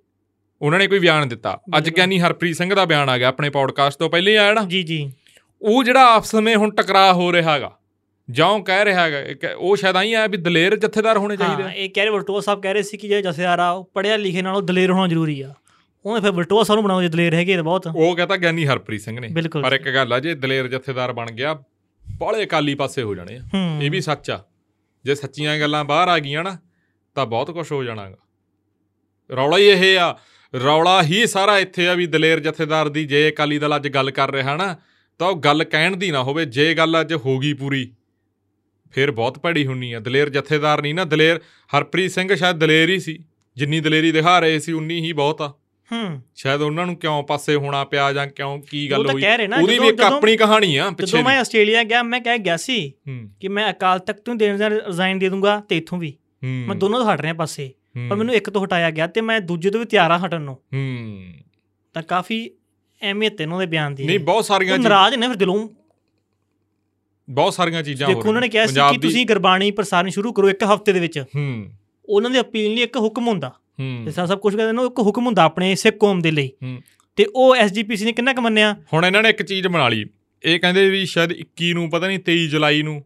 ਉਹਨਾਂ 0.61 0.79
ਨੇ 0.79 0.87
ਕੋਈ 0.87 0.99
ਬਿਆਨ 0.99 1.29
ਦਿੱਤਾ। 1.29 1.59
ਅੱਜ। 1.77 1.89
ਗਿਆਨੀ 1.91 2.19
ਹਰਪ੍ਰੀਤ 2.21 2.57
ਸਿੰਘ 2.57 2.75
ਦਾ 2.75 2.85
ਬਿਆਨ 2.85 3.09
ਆ 3.09 3.19
ਗਿਆ 3.19 3.29
ਆਪਣੇ 3.29 3.51
ਪੌਡਕਾਸਟ 3.51 3.99
ਤੋਂ 3.99 4.11
ਪਹਿਲੇ 4.11 4.37
ਆਇਆ 4.39 4.53
ਨਾ। 4.53 4.63
ਜੀ 4.65 4.83
ਜੀ। 4.83 5.13
ਉਹ 5.63 5.85
ਜਿਹੜਾ 5.85 6.15
ਆਪਸ 6.15 6.35
ਵਿੱਚ 6.35 6.57
ਹੁਣ 6.57 6.71
ਟਕਰਾਅ 6.71 7.13
ਹੋ 7.13 7.33
ਰਿਹਾ 7.33 7.53
ਹੈਗਾ 7.53 7.71
ਜਿਉਂ 8.29 8.61
ਕਹਿ 8.65 8.85
ਰਿਹਾ 8.85 9.03
ਹੈਗਾ 9.03 9.55
ਉਹ 9.57 9.77
ਸ਼ਾਇਦ 9.77 9.97
ਆਈ 9.97 10.13
ਆ 10.15 10.27
ਵੀ 10.27 10.37
ਦਲੇਰ 10.37 10.77
ਜਥੇਦਾਰ 10.77 11.19
ਹੋਣੇ 11.19 11.37
ਚਾਹੀਦੇ 11.37 11.63
ਆ। 11.63 11.71
ਇਹ 11.71 11.91
ਕਹਿ 11.91 12.05
ਰਹੇ 12.05 12.13
ਵਲਟੋਆ 12.13 12.41
ਸਾਹਿਬ 12.41 12.61
ਕਹਿ 12.63 12.75
ਰਹੇ 12.75 12.83
ਸੀ 12.83 12.97
ਕਿ 12.97 13.09
ਜੇ 13.09 13.21
ਜਥੇਦਾਰ 13.23 13.59
ਆ 13.59 13.73
ਪੜਿਆ 13.95 14.17
ਲਿਖੇ 14.17 14.43
ਨਾਲੋਂ 14.43 14.63
ਦਲੇਰ 14.63 14.91
ਹੋਣਾ 14.91 15.07
ਜ਼ਰੂਰੀ 15.09 15.41
ਆ। 15.41 15.53
ਉਹਨੇ 16.05 16.21
ਫਿਰ 16.21 16.31
ਵਲਟੋਆ 16.31 16.63
ਸਾਹਿਬ 16.63 16.77
ਨੂੰ 16.77 16.85
ਬਣਾਓ 16.85 17.03
ਜੇ 17.03 17.09
ਦਲੇਰ 17.09 17.35
ਹੈਗੇ 17.35 17.57
ਤਾਂ 17.57 17.65
ਬਹੁਤ। 17.65 17.87
ਉਹ 17.87 18.17
ਕਹਤਾ 18.17 18.37
ਗਿਆਨੀ 18.37 18.67
ਹਰਪ੍ਰੀਤ 18.67 19.01
ਸਿੰਘ 19.01 19.19
ਨੇ। 19.21 19.29
ਪਰ 19.63 19.73
ਇੱਕ 19.73 19.89
ਗੱਲ 19.89 20.13
ਆ 20.13 20.19
ਜੇ 20.21 20.35
ਦਲੇਰ 20.35 20.69
ਜਥੇਦਾਰ 20.69 21.13
ਬਣ 21.13 21.31
ਗਿਆ 21.31 21.55
ਬਾਹਲੇ 22.05 22.45
ਅਕਾਲੀ 22.45 22.75
ਪਾਸੇ 22.75 23.03
ਹੋ 23.03 23.15
ਜਾਣੇ 23.15 23.37
ਆ। 23.37 23.43
ਇਹ 23.83 23.91
ਵੀ 23.91 24.01
ਸੱਚ 24.01 24.31
ਆ। 24.31 24.43
ਜੇ 25.05 25.15
ਸੱਚੀਆਂ 25.15 25.59
ਗੱਲਾਂ 25.61 25.85
ਬਾਹਰ 25.85 26.09
ਆ 26.09 26.19
ਗਈਆਂ 26.19 26.45
ਨਾ 26.45 26.57
ਤਾਂ 27.17 27.27
ਬਹੁਤ 27.27 27.51
ਕੁਝ 27.51 27.71
ਹੋ 27.73 27.83
ਜਾਣਾਗਾ। 27.85 28.17
ਰੌਲਾ 29.31 29.59
ਹੀ 29.59 29.65
ਇਹ 29.65 29.99
ਆ 29.99 30.17
ਰੌਲਾ 30.55 31.03
ਹੀ 31.03 31.27
ਸਾਰਾ 31.27 31.59
ਇੱਥੇ 31.59 31.89
ਆ 31.89 31.95
ਵੀ 31.95 32.07
ਦਲੇਰ 32.07 32.41
ਜਥੇਦਾਰ 32.41 32.89
ਦੀ 32.89 33.05
ਜੇ 33.05 33.29
ਅਕਾਲੀ 33.29 33.59
ਦਲ 33.59 33.77
ਅੱਜ 33.77 33.89
ਗੱਲ 33.89 34.11
ਕਰ 34.11 34.31
ਰਿਹਾ 34.31 34.57
ਨਾ 34.57 34.77
ਤਾਂ 35.21 35.29
ਉਹ 35.29 35.37
ਗੱਲ 35.37 35.65
ਕਹਿਣ 35.65 35.97
ਦੀ 35.97 36.11
ਨਾ 36.11 36.23
ਹੋਵੇ 36.23 36.45
ਜੇ 36.45 36.75
ਗੱਲ 36.75 37.01
ਅੱਜ 37.01 37.15
ਹੋ 37.15 37.39
ਗਈ 37.39 37.53
ਪੂਰੀ 37.53 37.91
ਫਿਰ 38.93 39.11
ਬਹੁਤ 39.11 39.39
ਭੈੜੀ 39.39 39.67
ਹੁੰਨੀ 39.67 39.93
ਆ। 39.93 40.01
ਦਲੇਰ 40.01 40.29
ਜਥੇਦਾਰ 40.29 40.83
ਨਹੀਂ 40.83 40.95
ਨਾ 40.95 41.05
ਦਲੇਰ 41.05 41.41
ਹਰਪ੍ਰੀਤ 41.77 42.11
ਸਿੰਘ 42.11 42.35
ਸ਼ਾਇਦ 42.35 42.57
ਦਲੇਰ 42.57 42.91
ਹੀ 42.91 42.99
ਸੀ 42.99 43.19
ਜਿੰਨੀ 43.57 43.81
ਦਲੇਰੀ 43.81 44.13
ਦਿਖਾ 44.13 44.39
ਰਹੇ 44.39 44.59
ਸੀ 44.59 44.73
ਉਨੀ 44.73 45.01
ਹੀ 45.01 45.13
ਬਹੁਤ 45.13 45.43
ਆ। 45.43 45.53
ਹੂੰ। 45.93 46.23
ਸ਼ਾਇਦ 46.35 46.61
ਉਹਨਾਂ 46.61 46.87
ਨੂੰ 46.87 46.97
ਕਿਉਂ 46.97 47.23
ਪਾਸੇ 47.23 47.55
ਹੋਣਾ 47.55 47.85
ਪਿਆ 47.85 48.13
ਜਾਂ 48.13 48.27
ਕਿਉਂ 48.27 48.61
ਕੀ 48.61 48.91
ਗੱਲ 48.91 49.11
ਹੋਈ? 49.11 49.23
ਨਾ 49.49 49.57
ਉਹਦੀ 49.57 49.79
ਵੀ 49.79 49.89
ਇੱਕ 49.89 50.01
ਆਪਣੀ 50.01 50.37
ਕਹਾਣੀ 50.37 50.77
ਆ 50.77 50.91
ਪਿੱਛੇ 50.91 51.13
ਜਦੋਂ 51.13 51.25
ਮੈਂ 51.25 51.41
ਆਸਟ੍ਰੇਲੀਆ 51.41 51.83
ਗਿਆ 51.85 52.03
ਮੈਂ 52.03 52.21
ਕਹਿ 52.21 52.39
ਗਿਆ 52.39 52.57
ਸੀ 52.57 52.93
ਕਿ 53.41 53.49
ਮੈਂ 53.49 53.71
ਅਕਾਲ 53.73 53.99
ਤਖਤ 53.99 54.21
ਤੋਂ 54.21 54.35
ਦੇਣ 54.35 54.59
ਦਾ 54.59 54.71
ਰਿਜ਼ਾਈਨ 54.71 55.19
ਦੇ 55.19 55.29
ਦੂੰਗਾ 55.29 55.61
ਤੇ 55.69 55.77
ਇੱਥੋਂ 55.77 55.99
ਵੀ। 55.99 56.15
ਮੈਂ 56.45 56.77
ਦੋਨੋਂ 56.77 57.01
ਤੋਂ 57.01 57.15
ਹਟ 57.15 57.21
ਰਿਹਾ 57.21 57.33
ਪਾਸੇ 57.33 57.73
ਪਰ 58.11 58.17
ਮੈਨੂੰ 58.17 58.35
ਇੱਕ 58.35 58.51
ਤੋਂ 58.51 58.65
ਹਟਾਇਆ 58.65 58.91
ਗਿਆ 58.91 59.07
ਤੇ 59.07 59.21
ਮੈਂ 59.21 59.41
ਦੂਜੇ 59.41 59.71
ਤੋਂ 59.71 59.81
ਵੀ 59.81 59.87
ਤਿਆਰ 59.87 60.11
ਆ 60.11 60.19
ਹਟਣ 60.27 60.41
ਨੂੰ। 60.41 60.55
ਹੂੰ। 60.55 61.27
ਤਾਂ 61.95 62.03
ਕਾਫੀ 62.03 62.51
ਅਹਿਮੀਅਤ 63.03 63.41
ਹੈ 63.41 63.45
ਇਹਨਾਂ 63.45 63.59
ਦੇ 63.59 63.67
ਬਿਆਨ 63.67 63.95
ਦੀ। 63.95 64.05
ਨਹੀਂ 64.05 64.19
ਬਹੁਤ 64.19 64.45
ਸਾਰੀਆਂ 64.45 64.77
ਚੀਜ਼ਾਂ 64.77 64.91
ਨਾਰਾਜ਼ 64.91 65.15
ਨੇ 65.15 65.27
ਫਿਰ 65.27 65.37
ਦਿਲੋਂ। 65.37 65.69
ਬਹੁਤ 67.31 67.55
ਸਾਰੀਆਂ 67.55 67.83
ਚੀਜ਼ਾਂ 67.83 68.09
ਹੋ 68.09 68.15
ਦੇਖੋ 68.15 68.29
ਉਹਨਾਂ 68.29 68.41
ਨੇ 68.41 68.49
ਕਿਹਾ 68.49 68.67
ਸੀ 68.67 68.75
ਕਿ 68.75 68.99
ਤੁਸੀਂ 68.99 69.27
ਗੁਰਬਾਣੀ 69.27 69.71
ਪ੍ਰਸਾਰਣ 69.71 70.09
ਸ਼ੁਰੂ 70.09 70.33
ਕਰੋ 70.33 70.51
ਇੱਕ 70.51 70.65
ਹਫ਼ਤੇ 70.65 70.93
ਦੇ 70.93 71.01
ਵਿੱਚ। 71.01 71.19
ਹੂੰ। 71.19 71.73
ਉਹਨਾਂ 72.07 72.31
ਦੇ 72.31 72.41
ਅਪੀਲ 72.41 72.75
ਲਈ 72.75 72.83
ਇੱਕ 72.83 72.97
ਹੁਕਮ 72.97 73.29
ਹੁੰਦਾ। 73.29 73.53
ਜਿਸ 74.05 74.15
ਸਭ 74.15 74.39
ਕੁਝ 74.39 74.57
ਕਹਿੰਦੇ 74.57 74.73
ਨੇ 74.73 74.79
ਉਹ 74.79 74.87
ਇੱਕ 74.87 74.99
ਹੁਕਮ 74.99 75.27
ਹੁੰਦਾ 75.27 75.43
ਆਪਣੇ 75.43 75.75
ਸਿੱਖ 75.75 75.97
ਕੌਮ 75.97 76.21
ਦੇ 76.21 76.31
ਲਈ। 76.31 76.51
ਤੇ 77.17 77.27
ਉਹ 77.37 77.57
ਐਸਜੀਪੀਸੀ 77.57 78.05
ਨੇ 78.05 78.13
ਕਿੰਨਾ 78.13 78.33
ਕੁ 78.33 78.41
ਮੰਨਿਆ? 78.41 78.77
ਹੁਣ 78.93 79.07
ਇਹਨਾਂ 79.07 79.23
ਨੇ 79.23 79.29
ਇੱਕ 79.29 79.43
ਚੀਜ਼ 79.43 79.69
ਬਣਾ 79.69 79.89
ਲਈ। 79.89 80.05
ਇਹ 80.45 80.61
ਕਹਿੰਦੇ 80.61 80.91
ਵੀ 80.91 81.07
ਸ਼ਾਇਦ 81.07 81.33
21 81.33 81.73
ਨੂੰ 81.73 81.91
ਪਤਾ 81.91 82.07
ਨਹੀਂ 82.07 82.19
23 82.19 82.49
ਜੁਲਾਈ 82.49 82.83
ਨੂੰ 82.83 83.05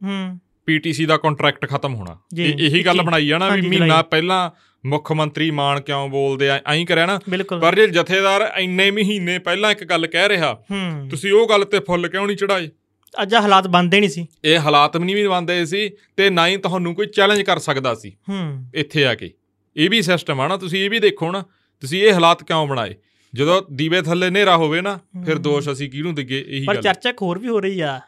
ਪੀਟੀਸੀ 0.66 1.06
ਦਾ 1.06 1.16
ਕੰਟਰੈਕਟ 1.16 1.68
ਖਤਮ 1.68 1.94
ਹੋਣਾ। 1.94 2.18
ਇਹ- 2.38 2.58
ਇਹੀ 2.58 2.86
ਗੱਲ 2.86 2.96
21 2.96 3.06
ਬਣਾਈ 3.06 3.30
ਆ 3.30 3.38
ਨਾ 3.38 3.48
ਵੀ 3.48 3.60
ਮਹੀਨਾ। 3.68 4.02
ਪਹਿਲਾਂ 4.02 4.50
ਮੁੱਖ 4.86 5.12
ਮੰਤਰੀ 5.12 5.50
ਮਾਨ 5.50 5.80
ਕਿਉਂ 5.80 6.08
ਬੋਲਦੇ 6.08 6.48
ਆ 6.48 6.60
ਐਂ 6.66 6.86
ਕਰਿਆ 6.86 7.06
ਨਾ। 7.06 7.20
ਪਰ 7.60 7.74
ਜੇ 7.74 7.86
ਜਥੇਦਾਰ 7.86 8.52
ਇੰਨੇ 8.58 8.90
ਮਹੀਨੇ 8.90 9.38
ਪਹਿਲਾਂ 9.38 9.70
ਇੱਕ 9.70 9.84
ਗੱਲ 9.84 10.06
ਕਹਿ 10.06 10.28
ਰਿਹਾ 10.28 10.54
ਤੁਸੀਂ 11.10 11.32
ਉਹ 11.32 11.48
ਗੱਲ 11.48 11.64
ਤੇ 11.64 11.80
ਫੁੱਲ 11.80 12.08
ਕਿਉਂ 12.08 12.26
ਨਹੀਂ 12.26 12.36
ਚੜਾਏ 12.36 12.68
ਅੱਜ 13.22 13.34
ਆਹ 13.34 13.42
ਹਾਲਾਤ 13.42 13.68
ਬੰਦੇ 13.68 14.00
ਨਹੀਂ 14.00 14.10
ਸੀ। 14.10 14.26
ਇਹ 14.44 14.58
ਹਾਲਾਤ 14.58 14.96
ਵੀ 14.96 15.04
ਨਹੀਂ 15.04 15.28
ਬੰਦੇ 15.28 15.66
ਸੀ 15.66 15.90
ਤੇ 16.16 16.30
ਨਾ 16.30 16.48
ਹੀ 16.48 16.56
ਤੁਹਾਨੂੰ 16.56 16.94
ਕੋਈ 16.94 17.06
ਚੈਲੰਜ 17.06 17.42
ਕਰ 17.42 17.58
ਸਕਦਾ 17.58 17.94
ਸੀ। 17.94 18.12
ਇੱਥੇ 18.74 19.06
ਆ 19.06 19.14
ਕੇ। 19.14 19.30
ਇਹ 19.76 19.90
ਵੀ 19.90 20.02
ਸਿਸਟਮ 20.02 20.40
ਆ 20.40 20.46
ਨਾ 20.48 20.56
ਤੁਸੀਂ 20.56 20.84
ਇਹ 20.84 20.90
ਵੀ 20.90 20.98
ਦੇਖੋ 20.98 21.30
ਨਾ 21.32 21.42
ਤੁਸੀਂ 21.82 22.02
ਇਹ 22.02 22.12
ਹਾਲਾਤ 22.12 22.42
ਕਿਉਂ 22.42 22.66
ਬਣਾਏ? 22.66 22.94
ਜਦੋਂ 23.32 23.62
ਦੀਵੇ 23.72 24.00
ਥੱਲੇ 24.02 24.28
ਹਨੇਰਾ 24.28 24.56
ਹੋਵੇ 24.56 24.80
ਨਾ 24.80 24.98
ਫਿਰ। 25.24 25.38
ਦੋਸ਼ 25.38 25.68
ਅਸੀਂ 25.72 25.90
ਕਿਹਨੂੰ 25.90 26.14
ਦਈਏ? 26.14 26.40
ਇਹੀ 26.40 26.64
ਪਰ 26.64 26.74
ਗੱਲ 26.74 26.82
ਚਰਚਾ 26.82 27.10
ਇੱਕ 27.10 27.22
ਹੋਰ 27.22 27.38
ਵੀ 27.38 27.48
ਹੋ 27.48 27.60
ਰਹੀ 27.60 27.80
ਆ 27.80 28.00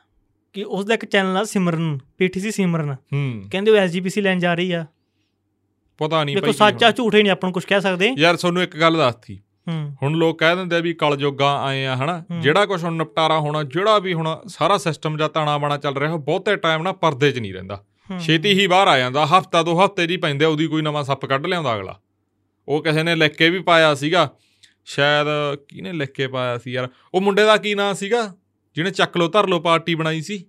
ਕਿ 0.54 0.64
ਉਸ 0.64 0.84
ਦਾ 0.84 0.94
ਇੱਕ 0.94 1.04
ਚੈਨਲ 1.04 1.36
ਆ 1.36 1.44
ਸਿਮਰਨ 1.44 1.98
ਪੀਟੀਸੀ 2.18 2.50
ਸਿਮਰਨ। 2.50 2.94
ਕਹਿੰਦੇ 3.50 3.70
ਉਹ 3.70 3.76
ਐਸਜੀਪੀਸੀ 3.76 4.20
ਲੈਣ 4.20 4.38
ਜਾ 4.38 4.54
ਰਹੀ 4.54 4.72
ਆ। 4.72 4.84
ਪਤਾ 6.00 6.22
ਨਹੀਂ 6.24 6.36
ਦੇਖੋ 6.36 6.52
ਸੱਚ 6.52 6.84
ਝੂਠ 6.96 7.14
ਨਹੀਂ 7.14 7.30
ਆਪਾਂ 7.30 7.48
ਨੂੰ 7.48 7.52
ਕੁਝ 7.54 7.64
ਕਹਿ 7.64 7.80
ਸਕਦੇ। 7.80 8.14
ਯਾਰ 8.18 8.36
ਤੁਹਾਨੂੰ 8.36 8.62
ਇੱਕ 8.62 8.76
ਗੱਲ 8.76 8.96
ਦੱਸਤੀ। 8.96 9.40
ਹੁਣ 10.02 10.14
ਲੋਕ 10.14 10.38
ਕਹਿ 10.38 10.56
ਦਿੰਦੇ 10.56 10.76
ਆ 10.76 10.78
ਵੀ 10.78 10.92
ਕਲਯੁੱਗਾ 10.94 11.50
ਆਏ 11.62 11.84
ਆ 11.86 11.96
ਹਨਾ। 11.96 12.22
ਜਿਹੜਾ 12.40 12.66
ਕੁਝ 12.66 12.82
ਹੁਣ 12.84 12.96
ਨਿਪਟਾਰਾ 12.96 13.38
ਹੋਣਾ 13.38 13.62
ਜਿਹੜਾ 13.62 13.98
ਵੀ 13.98 14.12
ਹੁਣ 14.14 14.28
ਸਾਰਾ 14.46 14.78
ਸਿਸਟਮ 14.78 15.16
ਜਾਂ 15.16 15.28
ਤਾਣਾ 15.28 15.58
ਬਾਣਾ 15.58 15.76
ਚੱਲ 15.76 15.96
ਰਿਹਾ 15.96 16.16
ਬਹੁਤੇ 16.16 16.56
ਟਾਈਮ 16.56 16.82
ਨਾ 16.82 16.92
ਪਰਦੇ 16.92 17.30
'ਚ 17.32 17.38
ਨਹੀਂ 17.38 17.52
ਰਹਿੰਦਾ। 17.54 17.82
ਛੇਤੀ 18.20 18.52
ਹੀ 18.52 18.66
ਬਾਹਰ 18.66 18.88
ਆ 18.88 18.98
ਜਾਂਦਾ। 18.98 19.26
ਹਫਤਾ 19.26 19.62
ਦੋ 19.62 19.84
ਹਫ਼ਤੇ 19.84 20.06
ਦੀ 20.06 20.16
ਪੈਂਦੇ 20.16 20.44
ਉਹਦੀ 20.44 20.66
ਕੋਈ 20.66 20.82
ਨਵਾਂ 20.82 21.04
ਸੱਪ 21.04 21.26
ਕੱਢ 21.26 21.46
ਲਿਆਉਂਦਾ 21.46 21.76
ਅਗਲਾ। 21.76 22.00
ਉਹ 22.68 22.82
ਕਿਸੇ 22.82 23.02
ਨੇ 23.02 23.14
ਲਿਖ 23.14 23.32
ਕੇ 23.32 23.50
ਵੀ 23.50 23.58
ਪਾਇਆ 23.58 23.94
ਸੀਗਾ। 23.94 24.30
ਸ਼ਾਇਦ 24.84 25.26
ਕਿਹਨੇ 25.68 25.92
ਲਿਖ 25.92 26.10
ਕੇ 26.10 26.26
ਪਾਇਆ 26.26 26.58
ਸੀ 26.58 26.72
ਯਾਰ? 26.72 26.88
ਉਹ 27.14 27.20
ਮੁੰਡੇ 27.20 27.44
ਦਾ 27.44 27.56
ਕੀ 27.56 27.74
ਨਾਂ 27.74 27.94
ਸੀਗਾ? 27.94 28.34
ਜਿਹਨੇ 28.74 28.90
ਚੱਕ 28.90 29.16
ਲੋ 29.16 29.28
ਧਰ 29.28 29.46
ਲੋ 29.46 29.60
ਪਾਰਟੀ 29.60 29.94
ਬਣਾਈ 29.94 30.20
ਸੀ? 30.20 30.44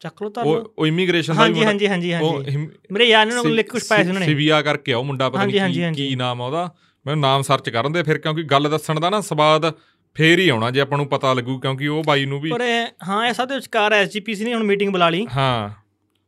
ਚੱਕ 0.00 0.22
ਲੋ 0.22 0.28
ਤਾਂ 0.28 0.44
ਉਹ 0.44 0.74
ਉਹ 0.78 0.86
ਇਮੀਗ੍ਰੇਸ਼ਨ 0.86 1.34
ਦਾ 1.34 1.42
ਹਾਂਜੀ 1.42 1.64
ਹਾਂਜੀ 1.64 1.88
ਹਾਂਜੀ 1.88 2.12
ਹਾਂਜੀ। 2.12 2.56
ਮੇਰੇ 2.92 3.04
ਯਾਰ 3.04 3.26
ਨੇ 3.26 3.34
ਉਹਨੂੰ 3.34 3.54
ਲਿਖ 3.54 3.70
ਕੁਝ 3.70 3.82
ਪਾਇਆ 3.88 4.02
ਸੀ 4.02 4.08
ਉਹਨਾਂ 4.08 4.20
ਨੇ। 4.20 4.26
ਸਿਵਿਆ 4.26 4.62
ਕਰਕੇ 4.62 4.92
ਆ 4.92 4.96
ਉਹ 4.98 5.04
ਮੁੰਡਾ 5.04 5.30
ਪਤਾ 5.30 5.44
ਨਹੀਂ 5.44 5.92
ਕੀ 5.92 6.14
ਨਾਮ 6.16 6.42
ਆ 6.42 6.46
ਉਹਦਾ। 6.46 6.74
ਮੈਨੂੰ 7.06 7.20
ਨਾਮ 7.20 7.42
ਸਰਚ 7.42 7.70
ਕਰਨ 7.70 7.92
ਦੇ 7.92 8.02
ਫਿਰ 8.02 8.18
ਕਿਉਂਕਿ 8.18 8.42
ਗੱਲ 8.42 8.70
ਦੱਸਣ 8.70 9.00
ਦਾ 9.00 9.10
ਨਾ 9.10 9.20
ਸਵਾਦ 9.20 9.72
ਫੇਰ 10.14 10.38
ਹੀ 10.38 10.48
ਆਉਣਾ 10.48 10.70
ਜੇ 10.70 10.80
ਆਪਾਂ 10.80 10.98
ਨੂੰ 10.98 11.06
ਪਤਾ 11.06 11.34
ਲੱਗੂ 11.34 11.58
ਕਿਉਂਕਿ 11.60 11.88
ਉਹ 11.88 12.04
ਬਾਈ 12.06 12.26
ਨੂੰ 12.26 12.40
ਵੀ 12.40 12.50
ਪਰ 12.50 12.62
ਹਾਂ 13.08 13.26
ਇਹ 13.26 13.46
ਦੇ 13.46 13.54
ਵਿਚਕਾਰ 13.54 13.92
ਐਸਜੀਪੀਸੀ 13.92 14.44
ਨੇ 14.44 14.54
ਹੁਣ 14.54 14.62
ਮੀਟਿੰਗ 14.62 14.92
ਬੁਲਾ 14.92 15.10
ਲਈ। 15.10 15.26
ਹਾਂ। 15.36 15.79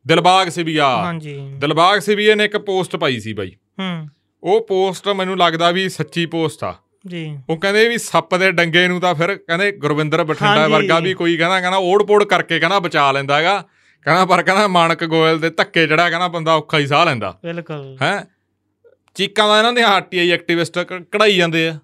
ਦਿਲਬਾਗ 0.07 0.49
ਸਿਵਿਆ 0.49 0.97
ਹਾਂਜੀ। 0.97 1.51
ਦਿਲਬਾਗ 1.57 1.99
ਸਿਵਿਆ 1.99 2.35
ਨੇ 2.35 2.45
ਇੱਕ 2.45 2.57
ਪੋਸਟ 2.57 2.95
ਪਾਈ 2.95 3.19
ਸੀ 3.19 3.33
ਬਾਈ। 3.33 3.51
ਹੂੰ। 3.79 4.07
ਉਹ 4.43 4.67
ਪੋਸਟ 4.67 5.07
ਮੈਨੂੰ 5.07 5.37
ਲੱਗਦਾ 5.37 5.71
ਵੀ 5.71 5.89
ਸੱਚੀ 5.89 6.25
ਪੋਸਟ 6.25 6.63
ਆ। 6.63 6.75
ਜੀ। 7.07 7.37
ਉਹ 7.49 7.57
ਕਹਿੰਦੇ 7.57 7.89
ਵੀ 7.89 7.97
ਸੱਪ 7.97 8.35
ਦੇ 8.35 8.51
ਡੰਗੇ 8.51 8.87
ਨੂੰ 8.87 9.01
ਤਾਂ 9.01 9.15
ਫਿਰ 9.15 9.35
ਕਹਿੰਦੇ 9.35 9.71
ਗੁਰਵਿੰਦਰ 9.71 10.23
ਬਠਿੰਡਾ। 10.23 10.67
ਵਰਗਾ 10.67 10.99
ਵੀ 10.99 11.13
ਕੋਈ 11.13 11.37
ਕਹਿੰਦਾ 11.37 11.59
ਕਹਿੰਦਾ 11.61 11.77
ਓੜ-ਪੋੜ 11.77 12.23
ਕਰਕੇ 12.23 12.59
ਕਹਿੰਦਾ 12.59 12.79
ਬਚਾ 12.79 13.11
ਲੈਂਦਾ 13.11 13.37
ਹੈਗਾ। 13.37 13.65
ਕਹਿੰਦਾ 14.03 14.25
ਪਰ 14.25 14.43
ਕਹਿੰਦਾ 14.43 14.67
ਮਾਨਕ 14.67 15.05
ਗੋਇਲ 15.05 15.39
ਦੇ 15.39 15.49
ਧੱਕੇ 15.49 15.87
ਜਿਹੜਾ 15.87 16.09
ਕਹਿੰਦਾ 16.09 16.27
ਬੰਦਾ 16.27 16.53
ਔਖਾ 16.53 16.79
ਹੀ 16.79 16.87
ਸਾਹ 16.87 17.05
ਲੈਂਦਾ। 17.05 17.39
ਬਿਲਕੁਲ। 17.43 17.97
ਹੈ? 18.01 18.25
ਚੀਕਾਂ 19.15 19.47
ਦਾ 19.47 19.57
ਇਹਨਾਂ 19.57 19.73
ਦੇ 19.73 19.81
ਆਰਟੀਆਈ 19.81 20.31
ਐਕਟਿਵਿਸਟ 20.31 20.79
ਕਢਾਈ 20.79 21.37
ਜਾਂਦੇ 21.37 21.67
ਆ। 21.67 21.79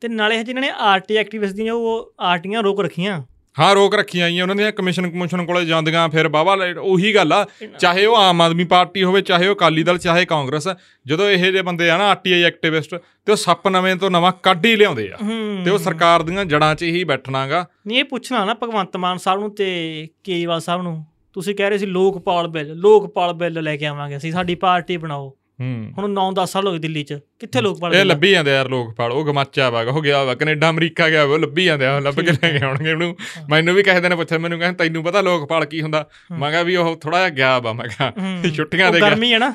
ਤੇ 0.00 0.08
ਨਾਲੇ 0.08 0.44
ਜਿਨ੍ਹਾਂ 0.44 0.62
ਨੇ 0.62 0.72
ਆਰਟੀ 0.78 1.16
ਐਕਟਿਵਿਸਟ 1.16 1.54
ਦੀਆਂ 1.54 1.74
ਉਹ 1.74 2.14
ਆਰਟੀਆਂ 2.20 2.62
ਰੋਕ 2.62 2.80
ਰੱਖੀਆਂ। 2.80 3.22
ਹਾਂ 3.58 3.74
ਰੋਕ 3.74 3.94
ਰੱਖੀਆਂ 3.94 4.24
ਆਈਆਂ 4.24 4.44
ਉਹਨਾਂ 4.44 4.56
ਦੀਆਂ 4.56 4.72
ਕਮਿਸ਼ਨ 4.72 5.10
ਕਮਿਸ਼ਨ 5.10 5.44
ਕੋਲੇ 5.46 5.64
ਜਾਂਦੀਆਂ 5.64 6.08
ਫਿਰ 6.08 6.28
ਬਾਬਾ 6.28 6.56
ਉਹੀ 6.80 7.14
ਗੱਲ 7.14 7.32
ਆ 7.32 7.46
ਚਾਹੇ 7.78 8.04
ਉਹ 8.06 8.16
ਆਮ 8.16 8.40
ਆਦਮੀ 8.40 8.64
ਪਾਰਟੀ 8.64 9.04
ਹੋਵੇ 9.04 9.20
ਚਾਹੇ 9.20 9.48
ਉਹ 9.48 9.54
ਅਕਾਲੀ 9.54 9.82
ਦਲ 9.82 9.98
ਚਾਹੇ 9.98 10.24
ਕਾਂਗਰਸ 10.24 10.68
ਜਦੋਂ 11.06 11.30
ਇਹੋ 11.30 11.50
ਜਿਹੇ 11.50 11.62
ਬੰਦੇ 11.62 11.90
ਆ 11.90 11.96
ਨਾ 11.98 12.08
ਆਰਟੀਆਈ 12.08 12.42
ਐਕਟਿਵਿਸਟ 12.42 12.94
ਤੇ 12.94 13.32
ਉਹ 13.32 13.36
ਸੱਪ 13.36 13.68
ਨਵੇਂ 13.68 13.96
ਤੋਂ 13.96 14.10
ਨਵਾਂ 14.10 14.32
ਕੱਢ 14.42 14.66
ਹੀ 14.66 14.76
ਲਿਆਉਂਦੇ 14.76 15.10
ਆ। 15.12 15.16
ਤੇ 15.64 15.70
ਉਹ 15.70 15.78
ਸਰਕਾਰ 15.78 16.22
ਦੀਆਂ 16.22 16.44
ਜੜਾਂ 16.44 16.74
'ਚ 16.74 16.82
ਹੀ 16.82 17.04
ਬੈਠਣਾਗਾ। 17.04 17.66
ਨਹੀਂ 17.86 17.98
ਇਹ 17.98 18.04
ਪੁੱਛਣਾ 18.04 18.44
ਨਾ 18.44 18.54
ਭਗਵੰਤ 18.54 18.96
ਮਾਨ 18.96 19.18
ਸਾਹਿਬ 19.18 19.40
ਨੂੰ 19.40 19.54
ਤੇ 19.54 20.08
ਕੇਜਰੀਵਾਲ 20.24 20.60
ਸਾਹਿਬ 20.60 20.82
ਨੂੰ। 20.82 21.04
ਤੁਸੀਂ 21.34 21.54
ਕਹਿ 21.54 21.68
ਰਹੇ 21.70 21.78
ਸੀ 21.78 21.86
ਲੋਕਪਾਲ 21.86 22.48
ਬਿੱਲ 22.48 22.74
ਲੋਕਪਾਲ 22.74 23.32
ਬਿੱਲ 23.32 23.62
ਲੈ 23.62 23.76
ਕੇ 23.76 23.86
ਆਵਾਂਗੇ 23.86 24.16
ਅਸੀਂ 24.16 24.32
ਸਾਡੀ 24.32 24.54
ਪਾਰਟੀ 24.54 24.96
ਬਣਾਓ। 24.96 25.36
ਹੁਣ 25.60 26.10
9-10 26.12 26.46
ਸਾਲ 26.46 26.66
ਹੋ 26.66 26.72
ਗਏ 26.72 26.78
ਦਿੱਲੀ 26.78 27.02
'ਚ। 27.02 27.18
ਕਿੱਥੇ 27.40 27.60
ਲੋਕਪਾਲ 27.60 27.92
ਇਹ 27.94 27.98
ਬਿੱਲ 27.98 28.06
ਲੱਭੀ 28.08 28.30
ਜਾਂਦੇ 28.30 28.50
ਯਾਰ 28.54 28.68
ਲੋਕ 28.68 28.94
ਪਾਲ 28.94 29.12
ਉਹ 29.12 29.24
ਗਮਾਚਾ 29.24 29.70
ਵਾ 29.70 29.80
ਉਹ 29.82 30.02
ਗਿਆ 30.02 30.24
ਵਾ 30.24 30.34
ਕੈਨੇਡਾ 30.34 30.70
ਅਮਰੀਕਾ 30.70 31.08
ਗਿਆ 31.10 31.22
ਉਹ 31.22 31.38
ਲੱਭੀ 31.38 31.64
ਜਾਂਦੇ 31.64 31.86
ਆ 31.86 31.98
ਲੱਭ 32.00 32.20
ਕੇ 32.20 32.32
ਲੈ 32.32 32.58
ਕੇ 32.58 32.64
ਆਉਣਗੇ 32.64 32.92
ਉਹਨੂੰ। 32.92 33.16
ਮੈਨੂੰ 33.50 33.74
ਵੀ 33.74 33.82
ਕਿਸੇ 33.82 34.00
ਦਿਨ 34.00 34.16
ਪੁੱਛਿਆ 34.16 34.38
ਮੈਨੂੰ 34.38 34.58
ਕਹਿੰਦੇ 34.58 34.84
ਤੈਨੂੰ 34.84 35.04
ਪਤਾ 35.04 35.20
ਲੋਕ 35.20 35.48
ਪਾਲ 35.48 35.64
ਕੀ 35.64 35.82
ਹੁੰਦਾ? 35.82 36.04
ਮੈਂ 36.32 36.50
ਕਿਹਾ 36.50 36.62
ਵੀ 36.62 36.76
ਉਹ 36.76 36.96
ਥੋੜਾ 36.96 37.18
ਜਿਹਾ 37.18 37.28
ਗਿਆ 37.28 37.58
ਵਾ 37.58 37.72
ਮੈਂ 37.72 37.88
ਕਿਹਾ 37.88 38.12
ਹੂੰ। 38.18 38.50
ਛੁੱਟੀਆਂ 38.52 38.92
ਦੇ 38.92 39.00
ਗਿਆ। 39.00 39.10
ਗਰਮੀ 39.10 39.32
ਹੈ 39.32 39.38
ਨਾ। 39.38 39.50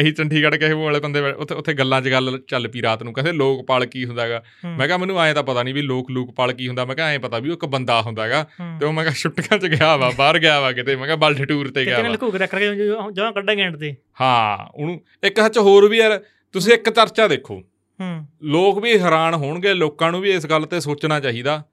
ਅਸੀਂ 0.00 0.12
ਚੰਡੀਗੜ੍ਹ 0.12 0.56
ਕਿਸੇ 0.56 0.72
ਵਾਲੇ 0.72 1.00
ਬੰਦੇ 1.00 1.20
ਉੱਥੇ 1.20 1.54
ਉੱਥੇ 1.54 1.74
ਗੱਲਾਂ 1.74 2.00
'ਚ 2.02 2.08
ਗੱਲ 2.08 2.38
ਚੱਲ 2.48 2.68
ਪਈ 2.68 2.82
ਰਾਤ 2.82 3.02
ਨੂੰ 3.02 3.12
ਕਹਿੰਦੇ 3.12 3.32
ਲੋਕ 3.32 3.66
ਪਾਲ 3.66 3.86
ਕੀ 3.86 4.04
ਹੁੰਦਾਗਾ 4.04 4.42
ਹੂੰ। 4.64 4.76
ਮੈਂ 4.76 4.86
ਕਿਹਾ 4.86 4.98
ਮੈਨੂੰ 4.98 5.20
ਐਂ 5.20 5.34
ਤਾਂ 5.34 5.42
ਪਤਾ 5.42 5.62
ਨਹੀਂ 5.62 5.74
ਵੀ 5.74 5.82
ਲੋਕ 5.82 6.10
ਲੋਕ 6.10 6.34
ਪਾਲ 6.34 6.52
ਕੀ 6.52 6.68
ਹੁੰਦਾ। 6.68 6.84
ਮੈਂ 6.84 6.96
ਕਿਹਾ 6.96 7.06
ਐਂ 7.06 7.18
ਪਤਾ 7.18 7.38
ਵੀ 7.38 7.48
ਉਹ 7.48 7.54
ਇੱਕ 7.54 7.64
ਬੰਦਾ 7.64 8.00
ਹੁੰਦਾਗਾ 8.02 8.42
ਹੂੰ। 8.60 8.78
ਤੇ 8.80 8.86
ਉਹ 8.86 8.92
ਮੈਂ 8.92 9.04
ਕਿਹਾ 9.04 9.14
ਛੁੱਟੀਆਂ 9.14 9.58
'ਚ 9.58 9.66
ਗਿਆ 9.66 9.96
ਵਾ 9.96 10.10
ਬਾਹਰ 10.18 10.38
ਗਿਆ 10.38 10.60
ਵਾ 10.60 10.72
ਕਿਤੇ। 10.72 10.96
ਮੈਂ 10.96 11.04
ਕਿਹਾ 11.04 11.16
ਬਲਡ 11.16 11.44
ਟੂਰ 11.44 11.68
ਤੇ 11.68 11.84
ਗਿਆ 11.84 11.96
ਕਿਤੇ 11.96 12.08
ਵਾ। 12.08 12.12
ਲੁਕੋ 12.12 12.30
ਕੇ 12.30 12.38
ਰੱਖ 12.38 12.54
ਕੇ 12.54 12.74
ਜਮਾਂ 13.12 13.32
ਕੱਢਾਂਗੇ 13.32 13.62
ਐਂਡ 13.62 13.76
ਤੇ। 13.76 13.94
ਹਾਂ 14.20 14.72
ਉਹਨੂੰ 14.74 15.00
ਇੱਕ 15.24 15.40
ਸੱਚ 15.40 15.58
ਹੋਰ 15.58 15.88
ਵੀ 15.88 15.98
ਯਾਰ 15.98 16.24
ਤੁਸੀਂ 16.52 16.72
ਇੱਕ 16.72 16.90
ਚਰਚਾ 16.90 17.28
ਦੇਖੋ। 17.28 17.54
ਹੂੰ। 18.00 18.26
ਲੋਕ 18.42 18.78
ਵੀ 18.78 18.98
ਹੈਰਾਨ 18.98 19.34
ਹੋਣਗੇ 19.34 19.74
ਲੋਕਾਂ 19.74 20.12
ਨੂੰ 20.12 20.20
ਵੀ 20.20 20.30
ਇਸ 20.30 20.46
ਗੱਲ 20.46 20.66
ਤੇ 20.66 20.80
ਸੋਚਣਾ 20.80 21.20
ਚਾਹੀਦਾ। 21.20 21.64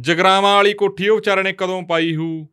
ਜਗਰਾਵਾਂ 0.00 0.54
ਵਾਲੀ 0.56 0.72
ਕੋਠੀ 0.72 1.08
ਉਹ 1.08 1.16
ਵਿਚਾਰੇ 1.16 1.42
ਨੇ 1.42 1.52
ਕਦੋਂ 1.52 1.82
ਪਾਈ 1.82 2.16
ਹੂ? 2.16 2.48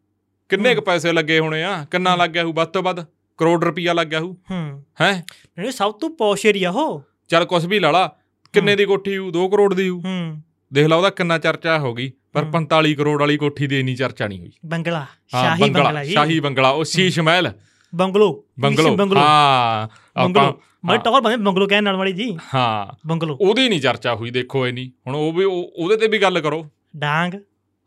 ਕਿੰਨੇ 0.49 0.75
ਕੁ 0.75 0.81
ਪੈਸੇ 0.81 1.11
ਲੱਗੇ 1.11 1.39
ਹੋਣੇ 1.39 1.63
ਆ? 1.63 1.85
ਕਿੰਨਾ 1.91 2.15
ਲੱਗ 2.15 2.29
ਗਿਆ 2.29 2.43
ਹੂ 2.43 2.53
ਵੱਧ 2.53 2.67
ਤੋਂ 2.67 2.83
ਵੱਧ? 2.83 3.05
ਕਰੋੜ 3.37 3.63
ਰੁਪਈਆ 3.63 3.93
ਲੱਗ 3.93 4.07
ਗਿਆ 4.07 4.19
ਹੂ? 4.19 4.37
ਹੂੰ। 4.51 4.83
ਹੈ? 5.01 5.25
ਨਹੀਂ 5.59 5.71
ਸਭ 5.71 5.91
ਤੋਂ 5.91 6.09
ਪੌਸ਼ 6.09 6.45
ਏਰੀਆ 6.45 6.71
ਹੋ 6.71 7.03
ਚੱਲ 7.27 7.45
ਕੁਛ 7.45 7.65
ਵੀ 7.65 7.79
ਲਾ 7.79 7.91
ਲਾ 7.91 8.15
ਕਿੰਨੇ 8.53 8.75
ਦੀ 8.75 8.85
ਕੋਠੀ 8.85 9.17
ਹੂ? 9.17 9.31
2 9.31 9.47
ਕਰੋੜ 9.47 9.73
ਦੀ 9.73 9.89
ਹੂ। 9.89 10.01
ਹੂੰ। 10.05 10.41
ਦੇਖ 10.73 10.87
ਲਾ 10.87 10.95
ਉਹਦਾ 10.95 11.09
ਕਿੰਨਾ 11.09 11.37
ਚਰਚਾ 11.37 11.79
ਹੋ 11.79 11.93
ਗਈ 11.93 12.11
ਪਰ 12.33 12.43
ਹੂੰ। 12.43 12.51
45 12.51 12.93
ਕਰੋੜ 12.93 13.19
ਵਾਲੀ 13.19 13.37
ਕੋਠੀ 13.37 13.67
ਦੀ 13.67 13.79
ਇੰਨੀ 13.79 13.95
ਚਰਚਾ 13.95 14.27
ਨਹੀਂ 14.27 14.39
ਹੋਈ। 14.39 14.51
ਬੰਗਲਾ 14.65 15.05
ਸ਼ਾਹੀ 15.27 15.69
ਬੰਗਲਾ 15.69 16.03
ਸ਼ਾਹੀ 16.03 16.39
ਬੰਗਲਾ 16.39 16.69
ਉਹ 16.69 16.83
ਸ਼ੀਸ਼ 16.83 17.19
ਮਹਿਲ। 17.19 17.51
ਬੰਗਲੋ 17.95 18.45
ਬੰਗਲੋ 18.59 18.97
ਹਾਂ 19.17 19.87
ਬੰਗਲੋ। 20.23 20.41
ਆਪਾਂ 20.41 20.87
ਮੈਂ 20.87 20.97
ਟੌਰ 20.97 21.21
ਬੰਦੇ 21.21 21.37
ਬੰਗਲੋ 21.37 21.67
ਕਹਿਣ 21.67 21.83
ਨਾਲ 21.83 21.95
ਵਾਲੀ 21.95 22.11
ਜੀ। 22.11 22.37
ਹਾਂ। 22.53 23.07
ਬੰਗਲੋ। 23.07 23.37
ਉਹਦੀ 23.41 23.69
ਨਹੀਂ 23.69 23.81
ਚਰਚਾ 23.81 24.15
ਹੋਈ 24.15 24.29
ਦੇਖੋ 24.29 24.67
ਇਹ 24.67 24.73
ਨਹੀਂ। 24.73 24.89
ਹੁਣ 25.07 25.15
ਉਹ 25.15 25.33
ਵੀ 25.33 25.45
ਉਹ- 25.45 25.65
ਉਹਦੇ 25.75 25.97
ਤੇ 25.97 26.07
ਵੀ 26.07 26.17
ਗੱਲ 26.17 26.39
ਕਰੋ। 26.39 26.65
ਡਾਂਗ। 26.97 27.31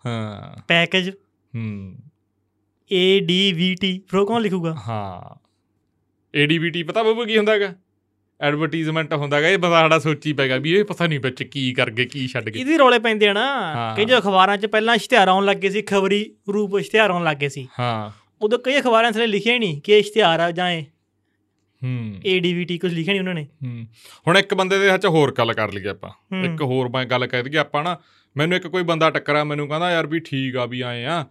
ਹਾਂ। 0.06 0.62
ਪੈਕੇਜ। 0.68 1.10
ਹੂੰ। 1.56 1.96
A 2.92 3.20
D 3.20 3.52
V 3.52 3.76
T. 3.80 4.02
ਫਿਰ 4.08 4.20
ਉਹ 4.20 4.26
ਕੌਣ 4.26 4.42
ਲਿਖੂਗਾ? 4.42 4.74
ਹਾਂ। 4.88 5.46
ਏਡੀਬੀਟੀ 6.38 6.82
ਪਤਾ 6.82 7.02
ਬਾਬੂ 7.02 7.24
ਕੀ 7.24 7.36
ਹੁੰਦਾ 7.36 7.52
ਹੈਗਾ? 7.52 7.74
ਐਡਵਰਟਾਈਜ਼ਮੈਂਟ 8.40 9.14
ਹੁੰਦਾ 9.14 9.36
ਹੈਗਾ। 9.36 9.48
ਇਹ 9.48 9.58
ਬੰਦਾ 9.58 9.80
ਸਾਡਾ 9.80 9.98
ਸੋਚੀ 9.98 10.32
ਪੈਗਾ 10.32 10.56
ਵੀ 10.56 10.72
ਇਹ 10.72 10.84
ਪਤਾ 10.84 11.06
ਨਹੀਂ 11.06 11.20
ਵਿੱਚ 11.20 11.42
ਕੀ 11.42 11.72
ਕਰ 11.72 11.90
ਗਏ 11.90 12.04
ਕੀ 12.04 12.28
ਛੱਡ 12.28 12.48
ਗਏ 12.48 12.60
ਇਹਦੀ 12.60 12.78
ਰੌਲੇ 12.78 12.98
ਪੈਂਦੇ 12.98 13.28
ਆ 13.28 13.32
ਨਾ। 13.32 13.74
ਜੋ 14.04 14.18
ਅਖਬਾਰਾਂ 14.18 14.56
'ਚ 14.56 14.66
ਪਹਿਲਾਂ 14.66 14.94
ਇਸ਼ਤਿਹਾਰ 14.94 15.28
ਆਉਣ 15.28 15.44
ਲੱਗੇ 15.44 15.70
ਸੀ 15.70 15.82
ਖਬਰੀ 15.82 16.34
ਰੂਪ 16.52 16.78
ਇਸ਼ਤਿਹਾਰ 16.78 17.10
ਆਉਣ 17.10 17.24
ਲੱਗੇ 17.24 17.48
ਸੀ। 17.48 17.68
ਹਾਂ। 17.80 18.25
ਉਦੋਂ 18.42 18.59
ਕਈ 18.59 18.79
ਅਖਬਾਰਾਂ 18.79 19.12
'ਚ 19.12 19.18
ਲਿਖਿਆ 19.18 19.55
ਹੀ 19.55 19.59
ਨਹੀਂ 19.59 19.81
ਕਿ 19.81 19.92
ਇਹ 19.92 19.99
ਇਸ਼ਤਿਹਾਰ 19.99 20.40
ਆ 20.40 20.51
ਜਾਂ 20.51 20.83
ਹੂੰ। 21.85 22.14
ਏਡੀਵੀਟੀ 22.27 22.79
ਕੁਝ 22.79 22.94
ਲਿਖਿਆ 22.94 23.12
ਨਹੀਂ 23.12 23.20
ਉਹਨਾਂ 23.20 23.35
ਨੇ। 23.35 23.46
ਹੂੰ। 23.64 23.87
ਹੁਣ 24.27 24.38
ਇੱਕ 24.38 24.55
ਬੰਦੇ 24.55 24.79
ਦੇ 24.79 24.90
ਹੱਥ 24.90 25.07
ਹੋਰ 25.07 25.35
ਗੱਲ 25.38 25.53
ਕਰ 25.53 25.72
ਲਈਏ 25.72 25.88
ਆਪਾਂ। 25.88 26.11
ਇੱਕ 26.44 26.62
ਹੋਰ 26.62 26.88
ਮੈਂ 26.88 27.05
ਗੱਲ 27.05 27.27
ਕਹਿ 27.27 27.42
ਦਈਏ 27.42 27.57
ਆਪਾਂ 27.57 27.85
ਨਾ 27.85 27.99
ਮੈਨੂੰ 28.37 28.57
ਇੱਕ 28.57 28.66
ਕੋਈ 28.66 28.83
ਬੰਦਾ 28.83 29.11
ਟੱਕਰਾ 29.11 29.44
ਮੈਨੂੰ 29.44 29.68
ਕਹਿੰਦਾ 29.68 29.92
ਯਾਰ 29.92 30.07
ਵੀ 30.07 30.20
ਠੀਕ 30.20 30.57
ਆ 30.57 30.66
ਵੀ 30.66 30.81
ਆਏ 30.81 31.05
ਆ। 31.05 31.27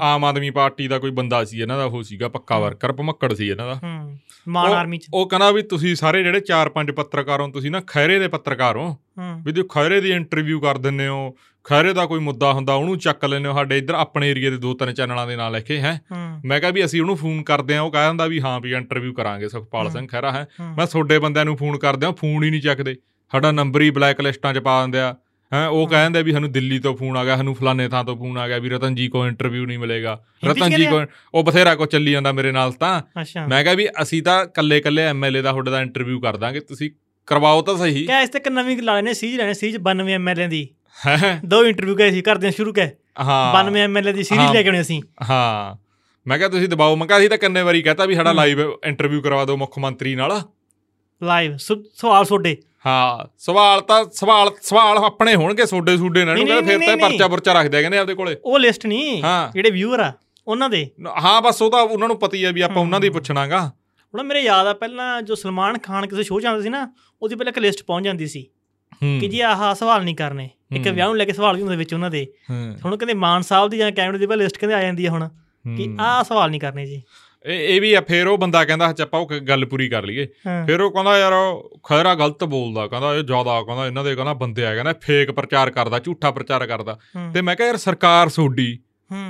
ਆਮ 0.00 0.24
ਆਦਮੀ 0.24 0.50
ਪਾਰਟੀ 0.50 0.88
ਦਾ 0.88 0.98
ਕੋਈ 0.98 1.10
ਬੰਦਾ 1.10 1.44
ਸੀ 1.44 1.60
ਇਹਨਾਂ 1.60 1.78
ਦਾ 1.78 1.84
ਉਹ 1.84 2.02
ਸੀਗਾ 2.02 2.28
ਪੱਕਾ। 2.28 2.58
ਵਰਕਰ 2.58 2.92
ਭਮੱਕੜ 2.92 3.34
ਸੀ 3.34 3.48
ਇਹਨਾਂ 3.48 3.66
ਦਾ। 3.66 3.74
ਹੂੰ 3.74 4.18
ਮਾਨ 4.48 4.72
ਆਰਮੀ 4.72 4.98
'ਚ। 4.98 5.06
ਉਹ 5.14 5.28
ਕਹਿੰਦਾ 5.28 5.50
ਵੀ 5.50 5.62
ਤੁਸੀਂ 5.62 5.94
ਸਾਰੇ 5.96 6.22
ਜਿਹੜੇ 6.22 6.40
4-5 6.40 6.92
ਪੱਤਰਕਾਰ 6.92 7.40
ਹੋ 7.40 7.50
ਤੁਸੀਂ 7.50 7.70
ਨਾ 7.70 7.82
ਖੈਰੇ 7.86 8.18
ਦੇ 8.18 8.28
ਪੱਤਰਕਾਰ 8.28 8.76
ਹੋ। 8.76 8.96
ਵੀ 9.44 9.52
ਤੁਸੀਂ 9.52 9.68
ਖੈਰੇ 9.68 10.00
ਦੀ 10.00 10.10
ਇੰਟਰਵਿਊ 10.10 10.60
ਕਰ 10.60 10.78
ਦਿੰਦੇ 10.78 11.06
ਹੋ 11.06 11.36
ਖੈਰੇ 11.64 11.92
ਦਾ 11.92 12.06
ਕੋਈ 12.06 12.20
ਮੁੱਦਾ 12.20 12.52
ਹੁੰਦਾ 12.52 12.74
ਉਹਨੂੰ 12.74 12.98
ਚੱਕ 12.98 13.24
ਲੈਂਦੇ 13.24 13.48
ਹੋ 13.48 13.54
ਸਾਡੇ 13.54 13.78
ਇੱਧਰ 13.78 13.94
ਆਪਣੇ 13.94 14.30
ਏਰੀਆ 14.30 14.50
ਦੇ 14.50 14.56
ਦੋ 14.56 14.74
ਤਿੰਨ 14.74 14.94
ਚੈਨਲਾਂ 14.94 15.26
ਦੇ 15.26 15.36
ਨਾਲ 15.36 15.52
ਲਿਖੇ 15.52 15.78
ਹੈ। 15.78 16.00
ਮੈਂ 16.44 16.60
ਕਿਹਾ 16.60 16.70
ਵੀ 16.70 16.84
ਅਸੀਂ 16.84 17.00
ਉਹਨੂੰ 17.00 17.16
ਫੋਨ 17.16 17.42
ਕਰਦੇ 17.42 17.76
ਆ 17.76 17.82
ਉਹ 17.82 17.90
ਕਹਿ 17.90 18.06
ਦਿੰਦਾ 18.06 18.26
ਵੀ 18.26 18.40
ਹਾਂ 18.40 18.60
ਵੀ 18.60 18.72
ਇੰਟਰਵਿਊ 18.72 19.12
ਕਰਾਂਗੇ 19.12 19.48
ਸੁਖਪਾਲ। 19.48 19.90
ਸਿੰਘ 19.90 20.06
ਖਹਿਰਾ 20.06 20.32
ਹੈ। 20.32 20.46
ਹੂੰ। 20.60 20.74
ਮੈਂ 20.76 20.86
ਤੁਹਾਡੇ 20.86 21.18
ਬੰਦਿਆਂ 21.18 21.44
ਨੂੰ 21.44 21.56
ਫੋਨ 21.56 21.78
ਕਰਦੇ 21.78 22.06
ਆ 22.06 22.10
ਫੋਨ 22.10 22.44
ਹੀ 22.44 22.50
ਨਹੀਂ 22.50 22.60
ਚੱਕਦੇ। 22.60 22.96
ਸਾਡਾ 23.32 23.52
ਨੰਬਰ 23.52 23.80
ਹੀ 23.80 23.90
ਬਲੈਕ 23.90 24.20
ਲਿਸਟਾਂ 24.20 24.54
'ਚ 24.54 24.58
ਪਾ 24.58 24.80
ਦਿੰਦੇ 24.80 25.00
ਆ। 25.00 25.16
ਹੈ 25.54 25.66
ਉਹ। 25.66 25.88
ਕਹਿੰਦੇ 25.88 26.22
ਵੀ 26.22 26.32
ਸਾਨੂੰ 26.32 26.52
ਦਿੱਲੀ 26.52 26.78
ਤੋਂ 26.78 26.96
ਫੋਨ 26.96 27.16
ਆ 27.16 27.24
ਗਿਆ 27.24 27.36
ਸਾਨੂੰ 27.36 27.54
ਫਲਾਣੇ 27.54 27.88
ਥਾਂ 27.88 28.04
ਤੋਂ 28.04 28.16
ਫੋਨ 28.16 28.38
ਆ 28.38 28.48
ਗਿਆ 28.48 28.58
ਵੀ 28.58 28.68
ਰਤਨ 28.68 28.94
ਜੀ 28.94 29.08
ਕੋ 29.08 29.26
ਇੰਟਰਵਿਊ 29.26 29.66
ਨਹੀਂ 29.66 29.78
ਮਿਲੇਗਾ। 29.78 30.24
ਰਤਨ 30.44 30.70
ਜੀ 30.70 30.86
ਕੋ 30.86 31.02
ਉਹ 31.34 31.44
ਬਥੇਰਾ 31.44 31.74
ਕੋ 31.74 31.86
ਚੱਲੀ 31.86 32.12
ਜਾਂਦਾ 32.12 32.32
ਮੇਰੇ 32.32 32.52
ਨਾਲ 32.52 32.72
ਤਾਂ। 32.72 33.02
ਮੈਂ 33.48 33.64
ਕਿਹਾ 33.64 33.74
ਵੀ 33.74 33.88
ਅਸੀਂ 34.02 34.22
ਤਾਂ 34.22 34.46
ਕੱਲੇ 34.46 34.80
ਕੱਲੇ 34.80 35.02
ਐਮਐਲਏ 35.02 35.42
ਦਾ 35.42 35.50
ਤੁਹਾਡੇ 35.50 35.70
ਦਾ 35.70 35.80
ਇੰਟਰਵਿਊ 35.80 36.20
ਕਰ 36.20 36.36
ਦਾਂਗੇ 36.36 36.60
ਤੁਸੀਂ 36.60 36.90
ਕਰਵਾਓ 37.26 37.62
ਤਾਂ 37.62 37.76
ਸਹੀ। 37.76 38.06
ਕਿਆ 38.06 38.20
ਇਸ 38.20 38.28
ਤੇ 38.28 38.38
ਇੱਕ 38.38 38.48
ਨਵੀਂ 38.48 38.82
ਲਾ 38.82 38.94
ਲੈਣੇ 38.94 39.14
ਸੀਜ 39.14 39.36
ਲੈਣੇ 39.36 39.54
ਸੀਜ 39.54 39.76
92 39.76 40.12
ਐਮਐਲਏ 40.12 40.46
ਦੀ। 40.46 40.68
ਹੈਂ? 41.06 41.46
ਦੋ 41.46 41.64
ਇੰਟਰਵਿਊ 41.64 41.96
ਕਰੇ 41.96 42.10
ਸੀ 42.10 42.20
ਕਰਦੇ 42.22 42.50
ਸ਼ੁਰੂ 42.50 42.72
ਕੈ 42.72 42.90
ਹਾਂ। 43.20 43.52
92 43.52 43.80
ਐਮਐਲਏ 43.80 44.12
ਦੀ 44.12 44.22
ਸੀਰੀਜ਼। 44.22 44.52
ਲੈ 44.52 44.62
ਕੇ 44.62 44.68
ਆਉਣੀ 44.68 44.80
ਅਸੀਂ। 44.80 45.02
ਹਾਂ। 45.30 45.76
ਮੈਂ 46.26 46.38
ਕਿਹਾ 46.38 46.48
ਤੁਸੀਂ 46.48 46.68
ਦਬਾਓ 46.68 46.96
ਮੈਂ 46.96 47.06
ਕਿਹਾ 47.06 47.18
ਅਸੀਂ 47.18 47.30
ਤਾਂ 47.30 47.38
ਕਿੰਨੇ 47.38 47.62
ਵਾਰੀ 47.62 47.82
ਕਹਤਾ 47.82 48.06
ਵੀ 48.06 48.14
ਸਾਡਾ। 48.14 48.32
ਲਾਈਵ 48.32 48.60
ਇੰਟਰਵਿਊ 48.84 49.20
ਕਰਵਾ 49.20 49.44
ਦਿਓ 49.44 49.56
ਮੁੱਖ 49.56 49.78
ਮੰਤਰੀ 49.78 50.14
ਨਾਲ। 50.14 50.42
ਲਾਈਵ 51.22 51.56
ਸਵਾਲ 51.94 52.24
ਛੋਡੇ 52.24 52.56
ਹਾਂ 52.86 53.34
ਸਵਾਲ 53.38 53.80
ਤਾਂ 53.80 54.04
ਸਵਾਲ 54.12 54.50
ਸਵਾਲ 54.62 54.98
ਆਪਣੇ 54.98 55.34
ਹੋਣਗੇ 55.34 55.66
ਸੋਡੇ 55.66 55.96
ਸੂਡੇ 55.96 56.24
ਨਾਲ। 56.24 56.44
ਕਹਿੰਦੇ 56.44 56.78
ਫਿਰ 56.78 56.96
ਤਾਂ 56.96 56.96
ਪਰਚਾ 56.96 57.28
ਪੁਰਚਾ 57.28 57.52
ਰੱਖਦੇ 57.52 57.78
ਆ 57.78 57.80
ਕਹਿੰਦੇ 57.80 57.98
ਆਪਦੇ 57.98 58.14
ਕੋਲੇ। 58.14 58.36
ਉਹ 58.44 58.58
ਲਿਸਟ 58.58 58.86
ਨਹੀਂ। 58.86 59.22
ਜਿਹੜੇ 59.52 59.70
ਵਿਊਅਰ 59.70 60.00
ਆ 60.00 60.12
ਉਹਨਾਂ 60.46 60.68
ਦੇ। 60.68 60.90
ਨ- 61.00 61.06
ਹਾਂ 61.06 61.42
ਬਸ 61.42 61.62
ਉਹ 61.62 61.70
ਤਾਂ 61.70 61.82
ਉਹਨਾਂ 61.82 62.08
ਨੂੰ 62.08 62.18
ਪਤਾ 62.18 62.36
ਹੀ 62.36 62.44
ਆ 62.44 62.50
ਵੀ 62.50 62.60
ਆਪਾਂ 62.60 62.82
ਉਹਨਾਂ 62.82 63.00
ਦੀ। 63.00 63.08
ਪੁੱਛਣਾਗਾ। 63.08 63.68
ਹੁਣ 64.14 64.22
ਮੇਰੇ 64.22 64.40
ਯਾਦ 64.40 64.66
ਆ 64.66 64.72
ਪਹਿਲਾਂ 64.72 65.22
ਜੋ 65.22 65.34
ਸਲਮਾਨ 65.34 65.78
ਖਾਨ 65.78 66.06
ਕਿਸੇ 66.06 66.22
ਸ਼ੋਅ 66.22 66.40
ਜਾਂਦਾ 66.40 66.60
ਸੀ 66.60 66.68
ਨਾ 66.68 66.94
ਉਹਦੀ 67.22 67.34
ਪਹਿਲਾਂ 67.34 67.50
ਇੱਕ 67.50 67.58
ਲਿਸਟ 67.58 67.84
ਪਹੁੰਚ 67.86 68.04
ਜਾਂਦੀ 68.04 68.26
ਸੀ। 68.26 68.42
ਕਿ 69.20 69.28
ਜੀ 69.28 69.40
ਆਹ 69.40 69.74
ਸਵਾਲ 69.74 70.04
ਨਹੀਂ 70.04 70.16
ਕਰਨੇ। 70.16 70.50
ਇੱਕ। 70.76 70.88
ਵਿਆਹ 70.88 71.06
ਨੂੰ 71.06 71.16
ਲੈ 71.16 71.24
ਕੇ 71.24 71.32
ਸਵਾਲ 71.32 71.56
ਵੀ 71.56 71.62
ਹੁੰਦੇ 71.62 71.76
ਵਿੱਚ 71.76 71.94
ਉਹਨਾਂ 71.94 72.10
ਦੇ। 72.10 72.26
ਹੁਣ 72.84 72.96
ਕਹਿੰਦੇ 72.96 73.14
ਮਾਨ 73.14 73.42
ਸਾਹਿਬ 73.42 73.70
ਦੀ 73.70 73.76
ਜਾਂ 73.76 73.92
ਕੈਬਨਿਟ 73.92 74.20
ਦੀ 74.20 74.26
ਪਹਿਲਾਂ 74.26 74.44
ਲਿਸਟ 74.44 74.58
ਕਹਿੰਦੇ 74.58 74.74
ਆ 74.74 74.82
ਜਾਂਦੀ 74.82 75.06
ਹੈ 75.06 75.10
ਹੁਣ। 75.10 75.28
ਕਿ। 75.76 75.96
ਆਹ 76.00 76.24
ਸਵਾਲ 76.24 76.50
ਨਹੀਂ 76.50 76.60
ਕਰਨੇ 76.60 76.86
ਜੀ। 76.86 77.02
ਇਹ 77.46 77.80
ਵੀ 77.80 77.94
ਆ 77.94 78.00
ਫਿਰ 78.00 78.26
ਉਹ 78.26 78.38
ਬੰਦਾ 78.38 78.64
ਕਹਿੰਦਾ 78.64 78.94
ਆਪਾਂ 79.02 79.20
ਉਹ 79.20 79.30
ਗੱਲ 79.48 79.64
ਪੂਰੀ 79.64 79.88
ਕਰ 79.88 80.02
ਲਈਏ। 80.02 80.26
ਫਿਰ 80.66 80.80
ਉਹ 80.80 80.90
ਕਹਿੰਦਾ 80.90 81.18
ਯਾਰ 81.18 81.32
ਖੈਰਾ 81.88 82.14
ਗਲਤ 82.14 82.44
ਬੋਲਦਾ 82.44 82.86
ਕਹਿੰਦਾ 82.86 83.14
ਇਹ 83.14 83.22
ਜ਼ਿਆਦਾ 83.22 83.60
ਕਹਿੰਦਾ 83.62 83.86
ਇਹਨਾਂ 83.86 84.04
ਦੇ 84.04 84.14
ਕਹਿੰਦਾ 84.14 84.32
ਬੰਦੇ 84.32 84.66
ਆ 84.66 84.74
ਕਹਿੰਦਾ 84.74 84.94
ਫੇਕ 85.02 85.30
ਪ੍ਰਚਾਰ 85.30 85.70
ਕਰਦਾ 85.70 85.98
ਝੂਠਾ 85.98 86.30
ਪ੍ਰਚਾਰ 86.30 86.66
ਕਰਦਾ। 86.66 86.98
ਤੇ 87.34 87.42
ਮੈਂ 87.42 87.56
ਕਿਹਾ 87.56 87.66
ਯਾਰ 87.66 87.76
ਸਰਕਾਰ 87.76 88.28
ਸੋਡੀ 88.28 88.78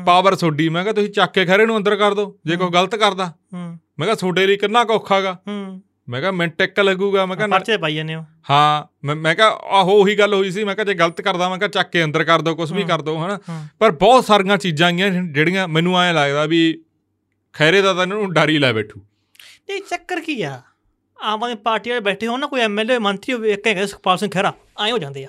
ਪਾਵਰ 0.07 0.35
ਸੋਡੀ 0.35 0.68
ਮੈਂ 0.68 0.83
ਕਿਹਾ 0.83 0.94
ਤੁਸੀਂ 0.94 1.11
ਚੱਕ 1.11 1.33
ਕੇ 1.33 1.44
ਖੈਰੇ 1.47 1.66
ਨੂੰ 1.66 1.77
ਅੰਦਰ 1.77 1.97
ਕਰ 1.97 2.14
ਦਿਓ 2.14 2.35
ਜੇ 2.47 2.57
ਕੋਈ। 2.57 2.71
ਗਲਤ 2.71 2.97
ਕਰਦਾ। 2.97 3.33
ਮੈਂ 3.55 4.05
ਕਿਹਾ 4.05 4.14
ਤੁਹਾਡੇ 4.14 4.47
ਲਈ 4.47 4.57
ਕਿੰਨਾ 4.57 4.81
ਔਖਾਗਾ 4.90 5.37
ਮੈਂ 6.09 6.21
ਕਿਹਾ 6.21 6.31
ਮਿੰਟ 6.31 6.61
ਇੱਕ 6.61 6.81
ਲੱਗੂਗਾ 6.81 7.27
ਮੈਂ 7.27 7.37
ਕਿਹਾ 7.37 7.47
ਪਰਚੇ 7.47 7.77
ਪਾਈ 7.77 7.94
ਜਾਂਦੇ 7.94 8.14
ਹੋ। 8.14 8.25
ਹਾਂ 8.51 8.85
ਮੈਂ 9.07 9.14
ਮੈਂ 9.16 9.35
ਕਿਹਾ 9.35 9.49
ਆਹੋ 9.49 9.92
ਉਹੀ 9.92 10.14
ਗੱਲ 10.14 10.35
ਹੋਈ 10.35 10.51
ਸੀ 10.51 10.64
ਮੈਂ 10.64 10.75
ਕਿਹਾ 10.75 10.85
ਜੇ 10.85 10.94
ਗਲਤ 10.94 11.21
ਕਰਦਾ 11.21 11.49
ਮੈਂ 11.49 11.59
ਕਿਹਾ 11.59 11.68
ਚੱਕ 11.68 11.90
ਕੇ 11.90 12.05
ਅੰਦਰ 12.05 12.25
ਕਰ 12.25 12.42
ਦਿਓ 12.42 12.55
ਕੁਝ 12.55 12.73
ਵੀ। 12.73 12.85
ਕਰ 12.85 13.03
ਦਿਓ 13.03 13.16
ਹਨਾ। 13.16 13.38
ਪਰ 13.79 13.90
ਬਹੁਤ 13.90 14.25
ਸਾਰੀਆਂ 14.25 14.57
ਚੀਜ਼ਾਂ 14.59 14.88
ਆਈਆਂ 14.88 15.11
ਜਿਹੜੀਆਂ 15.11 15.68
ਮੈਨੂੰ 15.68 16.01
ਐਂ 16.01 16.12
ਲੱਗਦਾ 16.14 16.47
ਵੀ 16.47 16.81
ਖੈਰੇ 17.55 17.81
ਦਾ 17.83 17.93
ਤਾਂ 17.95 18.03
ਇਹਨਾਂ 18.03 18.17
ਨੂੰ 18.17 18.33
ਡਰ 18.33 18.49
ਹੀ 18.49 18.59
ਲੈ 18.59 18.73
ਬੈਠੂ। 18.73 19.01
ਇਹ 19.71 19.81
ਚੱਕਰ 19.91 20.21
ਕੀ 20.21 20.41
ਆ? 20.43 20.61
ਆਮ 21.17 21.43
ਆਦਮੀ 21.45 21.57
ਪਾਰਟੀ 21.65 21.91
ਵਾਲੇ 21.91 22.01
ਬੈਠੇ 22.01 22.27
ਹੋਣ 22.27 22.41
ਨਾ 22.41 22.47
ਕੋਈ 22.47 22.61
ਐਮਐਲਏ 22.61 22.99
ਮੰਤਰੀ 22.99 23.35
ਹੋਵੇ 23.35 23.53
ਇੱਕ 23.53 23.67
ਹੈਗਾ 23.67 23.87
ਸੁਖਪਾਲ 23.87 24.19
ਸਿੰਘ 24.19 24.31
ਖਹਿਰਾ 24.31 24.53
ਆਏ 24.81 24.91
ਹੋ 24.91 24.99
ਜਾਂਦੇ 24.99 25.25
ਆ। 25.25 25.29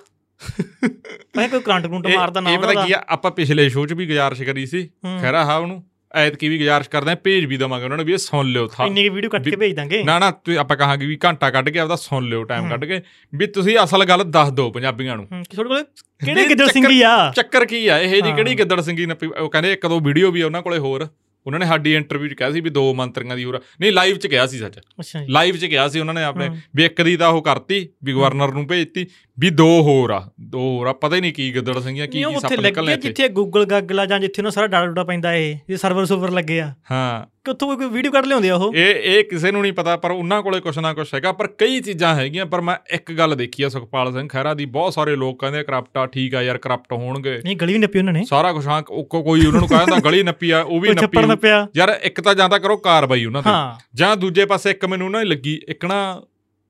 ਮੈਂ 1.38 1.48
ਕੋਈ 1.50 1.60
ਕਰੰਟ 1.60 1.88
ਕਰੰਟ 1.88 2.08
ਮਾਰਦਾ 2.08 2.42
ਨਾ 2.42 2.52
ਇਹ 2.52 2.60
ਪਤਾ 2.60 2.86
ਕੀ 2.86 2.92
ਆ 2.94 3.02
ਆਪਾਂ 3.10 3.32
ਪਿਛਲੇ 3.32 3.68
ਸ਼ੋਅ 3.70 3.88
'ਚ 3.88 3.94
ਵੀ 3.94 4.06
ਗੁਜ਼ਾਰਿਸ਼ 4.08 4.44
ਕਰੀ 4.44 4.66
ਸੀ। 4.66 4.90
ਖੈਰਾ 5.22 5.44
ਹਾਂ 5.46 5.58
ਉਹਨੂੰ 5.60 5.84
ਐਤਕੀ 6.16 6.50
ਵੀ 6.50 6.58
ਗੁਜ਼ਾਰਿਸ਼ 6.58 6.90
ਕਰਦੇ 6.90 7.12
ਆ 7.12 7.16
ਭੇਜ 7.24 7.46
ਵੀ 7.46 7.58
ਦਵਾਂਗੇ 7.58 7.84
ਉਹਨਾਂ 7.84 7.98
ਨੂੰ 7.98 8.06
ਵੀ 8.06 8.14
ਇਹ 8.14 8.18
ਸੁਣ 8.18 8.46
ਲਿਓ 8.52 8.68
ਥਾ 8.68 8.86
ਇੰਨੀ 8.86 9.02
ਕੀ 9.04 9.10
ਵੀਡੀਓ 9.10 9.30
ਕੱਟ 9.30 9.50
ਕੇ 9.50 9.56
ਭੇਜ 9.56 9.76
ਦਾਂਗੇ। 9.76 10.02
ਨਾ 10.04 10.18
ਨਾ 10.20 10.30
ਤੁਸੀਂ 10.32 10.58
ਆਪਾਂ 10.60 10.78
ਕਹਾਂਗੇ 10.78 11.06
ਵੀ 11.06 11.18
ਘੰਟਾ 11.26 11.50
ਕੱਢ 11.52 11.70
ਕੇ 11.70 11.80
ਆਪਦਾ 11.80 11.96
ਸੁਣ 11.96 12.28
ਲਿਓ 12.30 12.44
ਟਾਈਮ। 12.44 12.70
ਕੱਢ 12.70 12.86
ਕੇ 12.86 13.02
ਵੀ 13.34 13.48
ਤੁਸੀਂ 13.48 13.78
ਅਸਲ 13.84 14.06
ਗੱਲ 14.06 14.24
ਦੱਸ 14.32 14.52
ਦਿਓ 14.52 14.70
ਪੰਜਾਬੀਆਂ 14.72 15.18
ਨੂੰ। 15.18 15.26
ਕਿ 15.28 15.56
ਤੁਹਾਡੇ 15.56 15.70
ਕੋਲ 15.70 15.84
ਕਿਹੜੇ 16.22 16.48
ਗਿੱਦੜ 16.50 16.68
ਸਿੰਘੀ 16.72 17.02
ਆ? 17.02 17.32
ਚੱਕਰ 17.36 17.66
ਕੀ 17.66 17.88
ਆ 17.88 17.98
ਇਹ 18.00 18.22
ਜੀ। 18.22 18.32
ਕਿਹੜੀ 18.32 18.58
ਗਿੱਦੜ 18.58 18.80
ਸਿੰਘੀ 18.82 19.06
ਨੱਪੀ 19.06 19.28
ਉਹ 19.30 19.50
ਕਹਿੰਦੇ 19.50 19.74
ਇੱਕ 19.74 19.88
ਦੋ 19.88 20.00
ਵੀਡੀਓ 20.00 20.32
ਵੀ 20.32 20.44
ਉਹਨਾਂ 20.44 20.62
ਕੋਲੇ 20.62 20.78
ਹੋਰ। 20.78 21.08
ਉਹਨਾਂ 21.48 21.60
ਨੇ 21.60 21.66
ਸਾਡੀ 21.66 21.94
ਇੰਟਰਵਿਊ 21.96 22.30
'ਚ 22.30 22.34
ਕਿਹਾ 22.34 22.52
ਸੀ 22.52 22.62
ਵੀ 22.62 22.70
ਦੋ 22.70 22.94
ਮੰਤਰੀਆਂ 22.94 23.36
ਦੀ 23.36 23.44
ਹੋਰ 23.44 23.60
ਨਹੀਂ 23.82 23.92
ਲਾਈਵ 23.92 24.18
'ਚ 24.18 24.28
ਕਿਹਾ 24.28 24.46
ਸੀ 24.46 24.58
ਸੱਚ। 24.58 24.80
ਅੱਛਾ 25.00 25.20
ਜੀ। 25.20 25.32
ਲਾਈਵ 25.32 25.56
'ਚ 25.56 25.66
ਕਿਹਾ 25.66 25.88
ਸੀ 25.88 26.00
ਉਹਨਾਂ 26.00 26.14
ਨੇ 26.14 26.24
ਆਪਣੇ। 26.24 26.50
ਵੀ 26.76 26.86
ਇੱਕ 26.86 27.02
ਦੀ 27.02 27.16
ਤਾਂ 27.18 27.30
ਉਹ 27.30 27.42
ਕਰਤੀ 27.42 27.88
ਵੀ 28.04 28.14
ਗਵਰਨਰ 28.14 28.54
ਨੂੰ 28.54 28.68
ਭੇਜਤੀ 28.68 29.06
ਵੀ 29.38 29.50
ਦੋ 29.50 29.68
ਹੋਰ 29.82 30.12
ਆ 30.12 30.20
ਦੋ 30.42 30.60
ਹੋਰ 30.60 30.88
ਆ 30.88 30.94
ਪਤਾ 30.94 31.16
ਹੀ 31.16 31.22
ਨਹੀਂ 31.22 31.34
ਕੀ 31.34 31.54
ਗਿੱਦੜ 31.56 31.80
ਸਿੰਘੀਆਂ 31.80 32.08
ਕੀ 32.08 32.24
ਕੀ 32.24 32.40
ਸੱਪ 32.40 32.52
ਨਿਕਲਨੇ 32.54 32.86
ਲੱਗੇ 32.86 32.94
ਇੱਥੇ। 32.94 33.08
ਜਿੱਥੇ 33.08 33.28
ਗੂਗਲ 33.34 33.66
ਗਾਗਲਾ 33.66 34.06
ਜਾਂ 34.06 34.20
ਜਿੱਥੇ 34.20 34.42
ਉਹਨਾਂ 34.42 34.52
ਸਾਰਾ 34.52 34.68
ਡਾਟਾ 34.68 34.86
ਡੂਟਾ 34.86 35.04
ਪੈਂਦਾ 35.04 35.34
ਏ 35.34 35.54
ਜੇ 35.70 35.78
ਸਰਵਰ 35.78 36.06
ਸੁਵਰ 36.06 36.32
ਲੱਗੇ 36.32 36.60
ਆ। 36.62 36.74
ਹਾਂ। 36.92 37.26
ਕਿੱਥੋਂ 37.46 37.76
ਕੋਈ 37.78 37.88
ਵੀਡੀਓ 37.90 38.12
ਕੱਢ 38.12 38.26
ਲਿਆਉਂਦੇ 38.26 38.50
ਆ 38.50 38.56
ਉਹ? 38.56 38.74
ਇਹ 38.76 38.96
ਇਹ 39.12 39.24
ਕਿਸੇ 39.24 39.52
ਨੂੰ 39.52 39.62
ਨਹੀਂ 39.62 39.74
ਪਤਾ 39.74 39.96
ਪਰ 39.98 40.12
ਉਹਨਾਂ 40.12 40.42
ਕੋਲੇ 40.44 40.60
ਕੁਛ 40.62 40.78
ਨਾ 40.80 40.94
ਕੁਛ 40.94 41.14
ਹੈਗਾ 41.14 41.32
ਪਰ 41.32 41.48
ਕਈ 41.58 41.80
ਚੀਜ਼ਾਂ 41.82 42.14
ਹੈਗੀਆਂ 42.16 42.46
ਪਰ 42.46 42.62
ਮੈਂ 42.62 42.76
ਇੱਕ 42.94 43.12
ਗੱਲ 43.12 43.36
ਦੇਖੀ 43.36 43.64
ਆ 43.64 43.70
ਸੁਖਪਾਲ 43.70 44.12
ਸਿੰਘ 44.14 44.28
ਖਹਿਰਾ 44.28 44.54
ਦੀ 44.54 44.66
ਬਹੁਤ 44.66 44.94
ਸਾਰੇ 44.94 45.16
ਲੋਕ 45.16 45.40
ਕਹਿੰਦੇ 45.40 45.64
ਕਰਪਟ 45.64 46.12
ਠੀਕ 46.12 46.36
ਆ 46.36 46.42
ਯਾਰ 46.42 46.58
ਕਰਪਟ 46.58 46.94
ਹੋਣਗੇ। 46.94 47.38
ਨਹੀਂ 47.44 47.56
ਗਲੀ 47.58 47.74
ਵੀ 47.74 47.80
ਨੱਪੀ 47.80 48.00
ਉਹਨਾਂ 48.00 48.14
ਨੇ। 48.14 48.24
ਸਾਰਾ 48.26 48.52
ਕੁਝ 48.54 48.66
ਹਾਂ 48.68 48.82
ਕੋਈ 48.82 49.46
ਉਹਨਾਂ 49.46 49.60
ਨੂੰ 49.60 49.68
ਕਹਿੰਦਾ 49.70 50.00
ਗਲੀ 50.00 50.24
ਨੱਪੀ 50.24 50.52
ਆ 50.52 50.62
ਉਹ 50.62 50.80
ਵੀ 50.82 50.88
ਕੋਈ 50.88 50.96
ਨੱਪੀ 51.30 51.48
ਨੱਪਿਆ 51.48 51.68
ਯਾਰ 51.78 52.00
ਇੱਕ 52.04 52.22
ਤਾਂ 52.22 52.36
ਜਾਂ 52.36 52.50
ਤਾਂ 52.50 52.60
ਕਰੋ 52.60 52.78
ਕਾਰਵਾਈ 52.78 53.26
ਉਹਨਾਂ 53.26 53.42
ਤੇ। 53.42 53.50
ਜਾਂ 53.96 54.18
ਦੂਜੇ 54.18 54.46
ਪਾਸੇ 54.46 54.70
ਇੱਕ 54.70 54.86
ਮੈਨੂੰ 54.86 55.12
ਨਾ 55.12 55.24
ਲੱਗੀ 55.24 55.62
ਇੱਕ 55.68 55.86
ਨਾ 55.86 56.22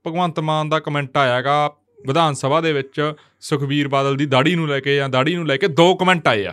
ਭਗਵੰਤ 0.07 0.39
ਮਾਨ 0.39 0.69
ਦਾ 0.69 0.79
ਕਮੈਂਟ 0.79 1.17
ਆਇਆਗਾ 1.17 1.71
ਵਿਧਾਨ 2.07 2.33
ਸਭਾ 2.33 2.61
ਦੇ 2.61 2.73
ਵਿੱਚ 2.73 3.13
ਸੁਖਬੀਰ 3.41 3.87
ਬਾਦਲ 3.87 4.15
ਦੀ 4.15 4.25
ਦਾੜੀ 4.25 4.55
ਨੂੰ 4.55 4.67
ਲੈ 4.67 4.79
ਕੇ 4.79 4.95
ਜਾਂ 4.95 5.09
ਦਾੜੀ 5.09 5.35
ਨੂੰ 5.35 5.47
ਲੈ 5.47 5.57
ਕੇ 5.57 5.67
ਦੋ 5.67 5.95
ਕਮੈਂਟ 5.95 6.27
ਆਏ 6.27 6.45
ਆ। 6.45 6.51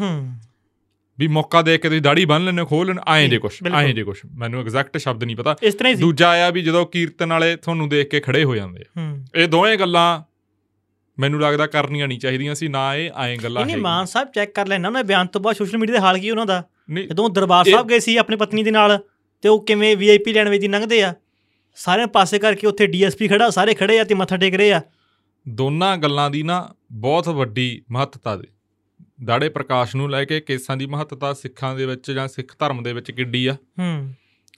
ਹੂੰ। 0.00 0.32
ਵੀ 1.18 1.26
ਮੌਕਾ 1.26 1.62
ਦੇ 1.62 1.78
ਕੇ 1.78 1.88
ਤੁਸੀਂ 1.88 2.02
ਦਾੜੀ 2.02 2.24
ਬੰਨ 2.24 2.44
ਲੈਣੇ 2.44 2.64
ਖੋਲ 2.64 2.86
ਲੈਣ 2.86 3.00
ਐਂ 3.06 3.28
ਜੀ, 3.28 3.38
ਕੁਛ। 3.38 3.62
ਐਂ 3.74 3.88
ਜੇ 3.88 4.04
ਕੁਛ। 4.04 4.22
ਮੈਨੂੰ 4.36 4.60
ਐਗਜ਼ੈਕਟ 4.60 4.98
ਸ਼ਬਦ 4.98 5.24
ਨਹੀਂ 5.24 5.36
ਪਤਾ। 5.36 5.56
ਦੂਜਾ 6.00 6.28
ਆਇਆ 6.28 6.50
ਵੀ 6.50 6.62
ਜਦੋਂ 6.62 6.86
ਕੀਰਤਨ 6.86 7.30
ਵਾਲੇ 7.30 7.56
ਤੁਹਾਨੂੰ 7.56 7.88
ਦੇਖ 7.88 8.08
ਕੇ 8.08 8.20
ਖੜੇ 8.20 8.44
ਹੋ 8.44 8.54
ਜਾਂਦੇ 8.54 8.84
ਆ। 8.98 9.18
ਇਹ 9.34 9.48
ਦੋਵੇਂ 9.48 9.78
ਗੱਲਾਂ 9.78 10.22
ਮੈਨੂੰ 11.20 11.40
ਲੱਗਦਾ 11.40 11.66
ਕਰਨੀਆਂ 11.66 12.08
ਨਹੀਂ 12.08 12.18
ਚਾਹੀਦੀਆਂ 12.18 12.54
ਸੀ 12.54 12.68
ਨਾ 12.68 12.94
ਇਹ 12.96 13.10
ਐਂ 13.10 13.36
ਗੱਲਾਂ 13.36 13.64
ਨਹੀਂ 13.64 13.74
ਹੈਗੀਆਂ। 13.74 13.82
ਮਾਨ 13.82 14.04
ਸਾਹਿਬ 14.06 14.28
ਚੈੱਕ 14.34 14.54
ਕਰ 14.54 14.66
ਲੈਣਾ 14.66 14.88
ਉਹਨਾਂ 14.88 15.04
ਦੇ 15.04 15.06
ਬਿਆਨ 15.06 15.26
ਤੋਂ 15.26 15.40
ਬਾਅਦ 15.40 15.56
ਸੋਸ਼ਲ 15.56 15.78
ਮੀਡੀਆ 15.78 15.94
ਦੇ 15.94 16.00
ਹਾਲ 16.00 16.18
ਕੀ 16.18 16.30
ਉਹਨਾਂ 16.30 16.46
ਦਾ। 16.46 16.64
ਨਹੀਂ 16.90 17.08
ਜਦੋਂ 17.08 17.30
ਦਰਬਾਰ 17.30 17.64
ਸਾਹਿਬ 17.70 17.88
ਗਏ 17.88 17.98
ਸੀ 17.98 18.16
ਆਪਣੀ 18.16 18.36
ਪਤਨੀ 18.36 18.62
ਦੇ 18.62 18.70
ਨਾਲ 18.70 18.98
ਤੇ 19.42 19.48
ਉਹ 19.48 19.64
ਕਿਵੇਂ 19.64 19.96
ਵੀਆਈਪੀ 19.96 20.32
ਲੈਣ 20.32 20.58
ਦੀ 20.58 20.68
ਲੰਘਦੇ 20.68 21.02
ਆ? 21.02 21.14
ਸਾਰਿਆਂ 21.74 22.06
ਪਾਸੇ 22.06 22.38
ਕਰਕੇ 22.38 22.66
ਉੱਥੇ 22.66 22.86
ਡੀਐਸਪੀ 22.86 23.28
ਖੜਾ 23.28 23.50
ਸਾਰੇ 23.50 23.74
ਖੜੇ 23.74 24.00
ਆ 24.00 24.04
ਤੇ 24.04 24.14
ਮੱਥਾ 24.14 24.36
ਟੇਕ 24.36 24.54
ਰਹੇ 24.54 24.72
ਆ। 24.72 24.80
ਦੋਨਾਂ 25.48 25.96
ਗੱਲਾਂ 25.96 26.30
ਦੀ 26.30 26.42
ਨਾ 26.42 26.74
ਬਹੁਤ 26.92 27.28
ਵੱਡੀ 27.28 27.82
ਮਹੱਤਤਾ 27.90 28.36
ਦੇ। 28.36 28.46
ਦਾੜੇ 29.24 29.48
ਪ੍ਰਕਾਸ਼ 29.48 29.96
ਨੂੰ 29.96 30.10
ਲੈ 30.10 30.24
ਕੇ 30.24 30.40
ਕੇਸਾਂ 30.40 30.76
ਦੀ 30.76 30.86
ਮਹੱਤਤਾ 30.86 31.32
ਸਿੱਖਾਂ 31.32 31.76
ਦੇ 31.76 31.86
ਵਿੱਚ 31.86 32.10
ਜਾਂ 32.10 32.28
ਸਿੱਖ 32.28 32.56
ਧਰਮ 32.58 32.82
ਦੇ 32.82 32.92
ਵਿੱਚ 32.92 33.10
ਕਿੱਡੀ 33.10 33.46
ਆ। 33.46 33.52
ਹੂੰ। 33.52 34.12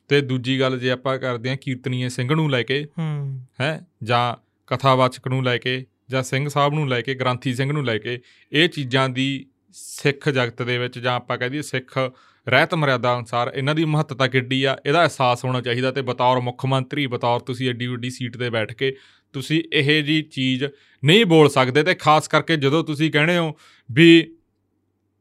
ਤੇ 0.09 0.21
ਦੂਜੀ 0.21 0.61
ਗੱਲ 0.61 0.79
ਜੇ 0.79 0.91
ਆਪਾਂ 0.91 1.19
ਕਰਦੇ 1.19 1.49
ਹਾਂ 1.49 1.57
ਕੀਰਤਨੀਏ 1.57 2.09
ਸਿੰਘ 2.09 2.35
ਨੂੰ 2.35 2.51
ਲੈ 2.51 2.63
ਕੇ 2.63 2.87
ਹੂੰ। 2.99 3.41
ਹੈ 3.61 3.87
ਜਾਂ 4.03 4.37
ਕਥਾਵਾਚਕ 4.67 5.29
ਨੂੰ 5.29 5.45
ਲੈ 5.45 5.59
ਕੇ 5.59 5.87
ਜਾਂ 6.11 6.23
ਸਿੰਘ 6.23 6.49
ਸਾਹਿਬ 6.49 6.75
ਨੂੰ 6.75 6.89
ਲੈ 6.89 7.01
ਕੇ 7.01 7.15
ਗ੍ਰੰਥੀ 7.15 7.55
ਸਿੰਘ 7.55 7.73
ਨੂੰ 7.73 7.85
ਲੈ 7.85 7.99
ਕੇ 7.99 8.21
ਇਹ 8.53 8.69
ਚੀਜ਼ਾਂ 8.69 9.09
ਦੀ 9.09 9.47
ਸਿੱਖ 9.73 10.29
ਜਗਤ 10.29 10.63
ਦੇ 10.63 10.79
ਵਿੱਚ 10.79 10.99
ਜਾਂ 10.99 11.15
ਆਪਾਂ 11.15 11.39
ਕਹਦੇ 11.39 11.63
ਸਿੱਖ 11.63 11.99
ਰਹਿਤ 12.47 12.75
ਮਰਿਆਦਾ 12.75 13.17
ਅਨੁਸਾਰ 13.19 13.53
ਇਹਨਾਂ 13.55 13.75
ਦੀ 13.75 13.85
ਮਹੱਤਤਾ 13.85 14.27
ਕਿੱਡੀ 14.27 14.65
ਆ 14.65 14.77
ਇਹਦਾ 14.87 15.03
ਅਹਿਸਾਸ 15.03 15.45
ਹੋਣਾ 15.45 15.61
ਚਾਹੀਦਾ 15.61 15.91
ਤੇ 15.91 16.03
ਬਤੌਰ 16.03 16.41
ਮੁੱਖ 16.41 16.67
ਮੰਤਰੀ 16.67 17.07
ਬਤੌਰ 17.07 17.41
ਤੁਸੀਂ 17.41 17.71
ਐਡੀ 17.71 17.87
ਵੱਡੀ 17.87 18.11
ਸੀਟ 18.11 18.37
ਤੇ 18.37 18.51
ਬੈਠ 18.51 18.73
ਕੇ 18.73 18.97
ਤੁਸੀਂ 19.33 19.63
ਇਹ 19.73 20.03
ਜੀ 20.05 20.23
ਚੀਜ਼ 20.23 20.65
ਨਹੀਂ 21.03 21.27
ਬੋਲ 21.27 21.49
ਸਕਦੇ 21.49 21.83
ਤੇ 21.83 21.95
ਖਾਸ 21.95 22.29
ਕਰਕੇ 22.29 22.57
ਜਦੋਂ 22.57 22.85
ਤੁਸੀਂ 22.85 23.13
ਕਹਿੰਦੇ 23.13 23.39
ਹੋ 23.39 23.53
ਵੀ 23.91 24.37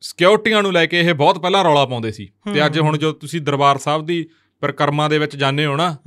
ਸਿਕਿਉਰਟੀਆਂ 0.02 0.64
ਨੂੰ 0.64 0.74
ਲੈ 0.74 0.86
ਕੇ 0.86 1.00
ਇਹ 1.00 1.14
ਬਹੁਤ 1.14 1.40
ਪਹਿਲਾਂ 1.40 1.64
ਰੌਲਾ 1.64 1.86
ਪਾਉਂਦੇ 1.86 2.12
ਸੀ 2.12 2.26
ਤੇ 2.54 2.66
ਅੱਜ। 2.66 2.80
ਹੁਣ 2.80 2.98
ਜੋ 2.98 3.12
ਤੁਸੀਂ 3.12 3.42
ਦਰਬਾਰ 3.42 3.78
ਸਾਹਿਬ 3.78 4.06
ਦੀ 4.06 4.26
ਪ੍ਰਕਰਮਾਂ 4.62 5.10
ਦੇ 5.10 5.20
ਵਿੱਚ 5.20 5.36
ਜਾਂਦੇ 5.36 5.66
ਹੋ 5.66 5.76
ਨਾ 5.76 5.98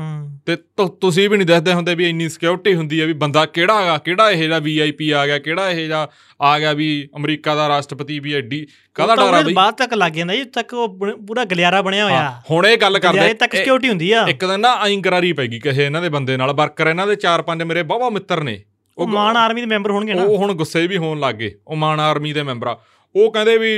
ਤੇ 0.46 0.56
ਤੁਸੀਂ 1.00 1.30
ਵੀ 1.30 1.36
ਨਹੀਂ 1.36 1.46
ਦੱਸਦੇ 1.46 1.72
ਹੁੰਦੇ 1.72 1.94
ਵੀ 1.94 2.08
ਇੰਨੀ 2.08 2.28
ਸਿਕਿਉਰਿਟੀ 2.28 2.74
ਹੁੰਦੀ 2.74 3.00
ਹੈ 3.00 3.06
ਵੀ 3.06 3.12
ਬੰਦਾ 3.12 3.46
ਕਿਹੜਾ 3.46 3.80
ਹੈਗਾ 3.82 3.98
ਕਿਹੜਾ 3.98 4.30
ਇਹ 4.30 4.36
ਜਿਹੜਾ 4.36 4.58
ਵੀਆਈਪੀ 4.58 5.10
ਆ 5.10 5.26
ਗਿਆ 5.26 5.38
ਕਿਹੜਾ 5.38 5.70
ਇਹ 5.70 5.76
ਜਿਹੜਾ 5.76 6.10
ਆ 6.42 6.58
ਗਿਆ 6.58 6.72
ਵੀ 6.72 7.08
ਅਮਰੀਕਾ 7.16 7.54
ਦਾ 7.54 7.68
ਰਾਸ਼ਟਰਪਤੀ 7.68 8.18
ਵੀ 8.18 8.34
ਐਡੀ 8.34 8.66
ਕਾਹਦਾ 8.94 9.16
ਡਰ 9.16 9.22
ਆ 9.22 9.42
ਬਈ? 9.42 9.52
ਬਾਅਦ 9.52 9.74
ਤੱਕ 9.74 9.94
ਲੱਗ 9.94 10.12
ਜਾਂਦਾ 10.12 10.34
ਜੀ 10.34 10.44
ਤੱਕ 10.44 10.74
ਉਹ 10.74 10.88
ਪੂਰਾ 11.26 11.44
ਗਲਿਆਰਾ 11.44 11.82
ਬਣਿਆ 11.82 12.04
ਹੋਇਆ। 12.04 12.42
ਹੁਣ 12.50 12.66
ਇਹ 12.66 12.76
ਗੱਲ 12.76 12.98
ਗਲਿਆਰੇ 12.98 13.18
ਕਰਦੇ 13.18 13.34
ਤੱਕ 13.34 13.54
ਇਹ- 13.54 13.58
ਸਿਕਿਉਰਿਟੀ 13.60 13.88
ਹੁੰਦੀ 13.88 14.12
ਆ। 14.12 14.26
ਇੱਕ 14.28 14.44
ਦਿਨ 14.44 14.60
ਨਾ 14.60 14.72
ਆਈ 14.74 14.96
ਗਰਾਰੀ 14.96 15.32
ਪੈ 15.32 15.46
ਗਈ 15.46 15.58
ਕਿਸੇ 15.58 15.86
ਇਹਨਾਂ 15.86 16.02
ਦੇ 16.02 16.08
ਬੰਦੇ 16.08 16.36
ਨਾਲ 16.36 16.52
ਵਰਕਰ 16.52 16.86
ਇਹਨਾਂ 16.86 17.06
ਦੇ 17.06 17.14
ਚਾਰ 17.16 17.42
ਪੰਜ 17.42 17.62
ਮੇਰੇ 17.62 17.82
ਬਾਵਾ 17.82 18.10
ਮਿੱਤਰ 18.10 18.42
ਨੇ। 18.42 18.62
ਉਹ 18.98 19.06
ਮਾਨ 19.06 19.36
ਆਰਮੀ 19.36 19.60
ਦੇ 19.60 19.66
ਮੈਂਬਰ 19.66 19.90
ਹੋਣਗੇ 19.90 20.14
ਨਾ। 20.14 20.22
ਉਹ 20.22 20.36
ਹੁਣ 20.38 20.52
ਗੁੱਸੇ 20.52 20.86
ਵੀ 20.86 20.96
ਹੋਣ 20.96 21.20
ਲੱਗ 21.20 21.34
ਉਹ 21.66 21.76
ਮਾਨ 21.76 22.00
ਆਰਮੀ 22.00 22.32
ਦੇ 22.32 22.42
ਮੈਂਬਰ 22.42 22.66
ਆ। 22.66 22.80
ਉਹ 23.16 23.32
ਕਹਿੰਦੇ 23.32 23.58
ਵੀ 23.58 23.72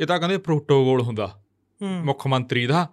ਇਹ 0.00 0.06
ਤਾਂ 0.06 0.18
ਕਹਿੰਦੇ 0.18 0.38
ਪ੍ਰੋਟੋਕੋਲ 0.38 1.00
ਹੁੰਦਾ। 1.00 1.34
ਮੁੱਖ 1.82 2.26
ਮੰਤਰੀ 2.26 2.66
ਦਾ। 2.66 2.88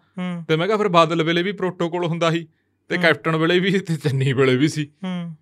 ਤੇ 0.47 0.55
ਮੈਂ 0.55 0.67
ਕਿਹਾ 0.67 0.77
ਫਿਰ 0.77 0.87
ਬਾਦਲ 0.87 1.23
ਵੇਲੇ 1.23 1.43
ਵੀ 1.43 1.51
ਪ੍ਰੋਟੋਕੋਲ 1.51 2.05
ਹੁੰਦਾ 2.05 2.31
ਸੀ। 2.31 2.47
ਤੇ। 2.89 2.97
ਕੈਪਟਨ 2.97 3.35
ਵੇਲੇ 3.35 3.59
ਵੀ 3.59 3.71
ਤੇ 3.71 3.95
ਚੰਨੀ 3.95 4.33
ਵੇਲੇ 4.33 4.55
ਵੀ 4.55 4.67
ਸੀ। 4.67 4.91
ਹੂੰ। 5.03 5.35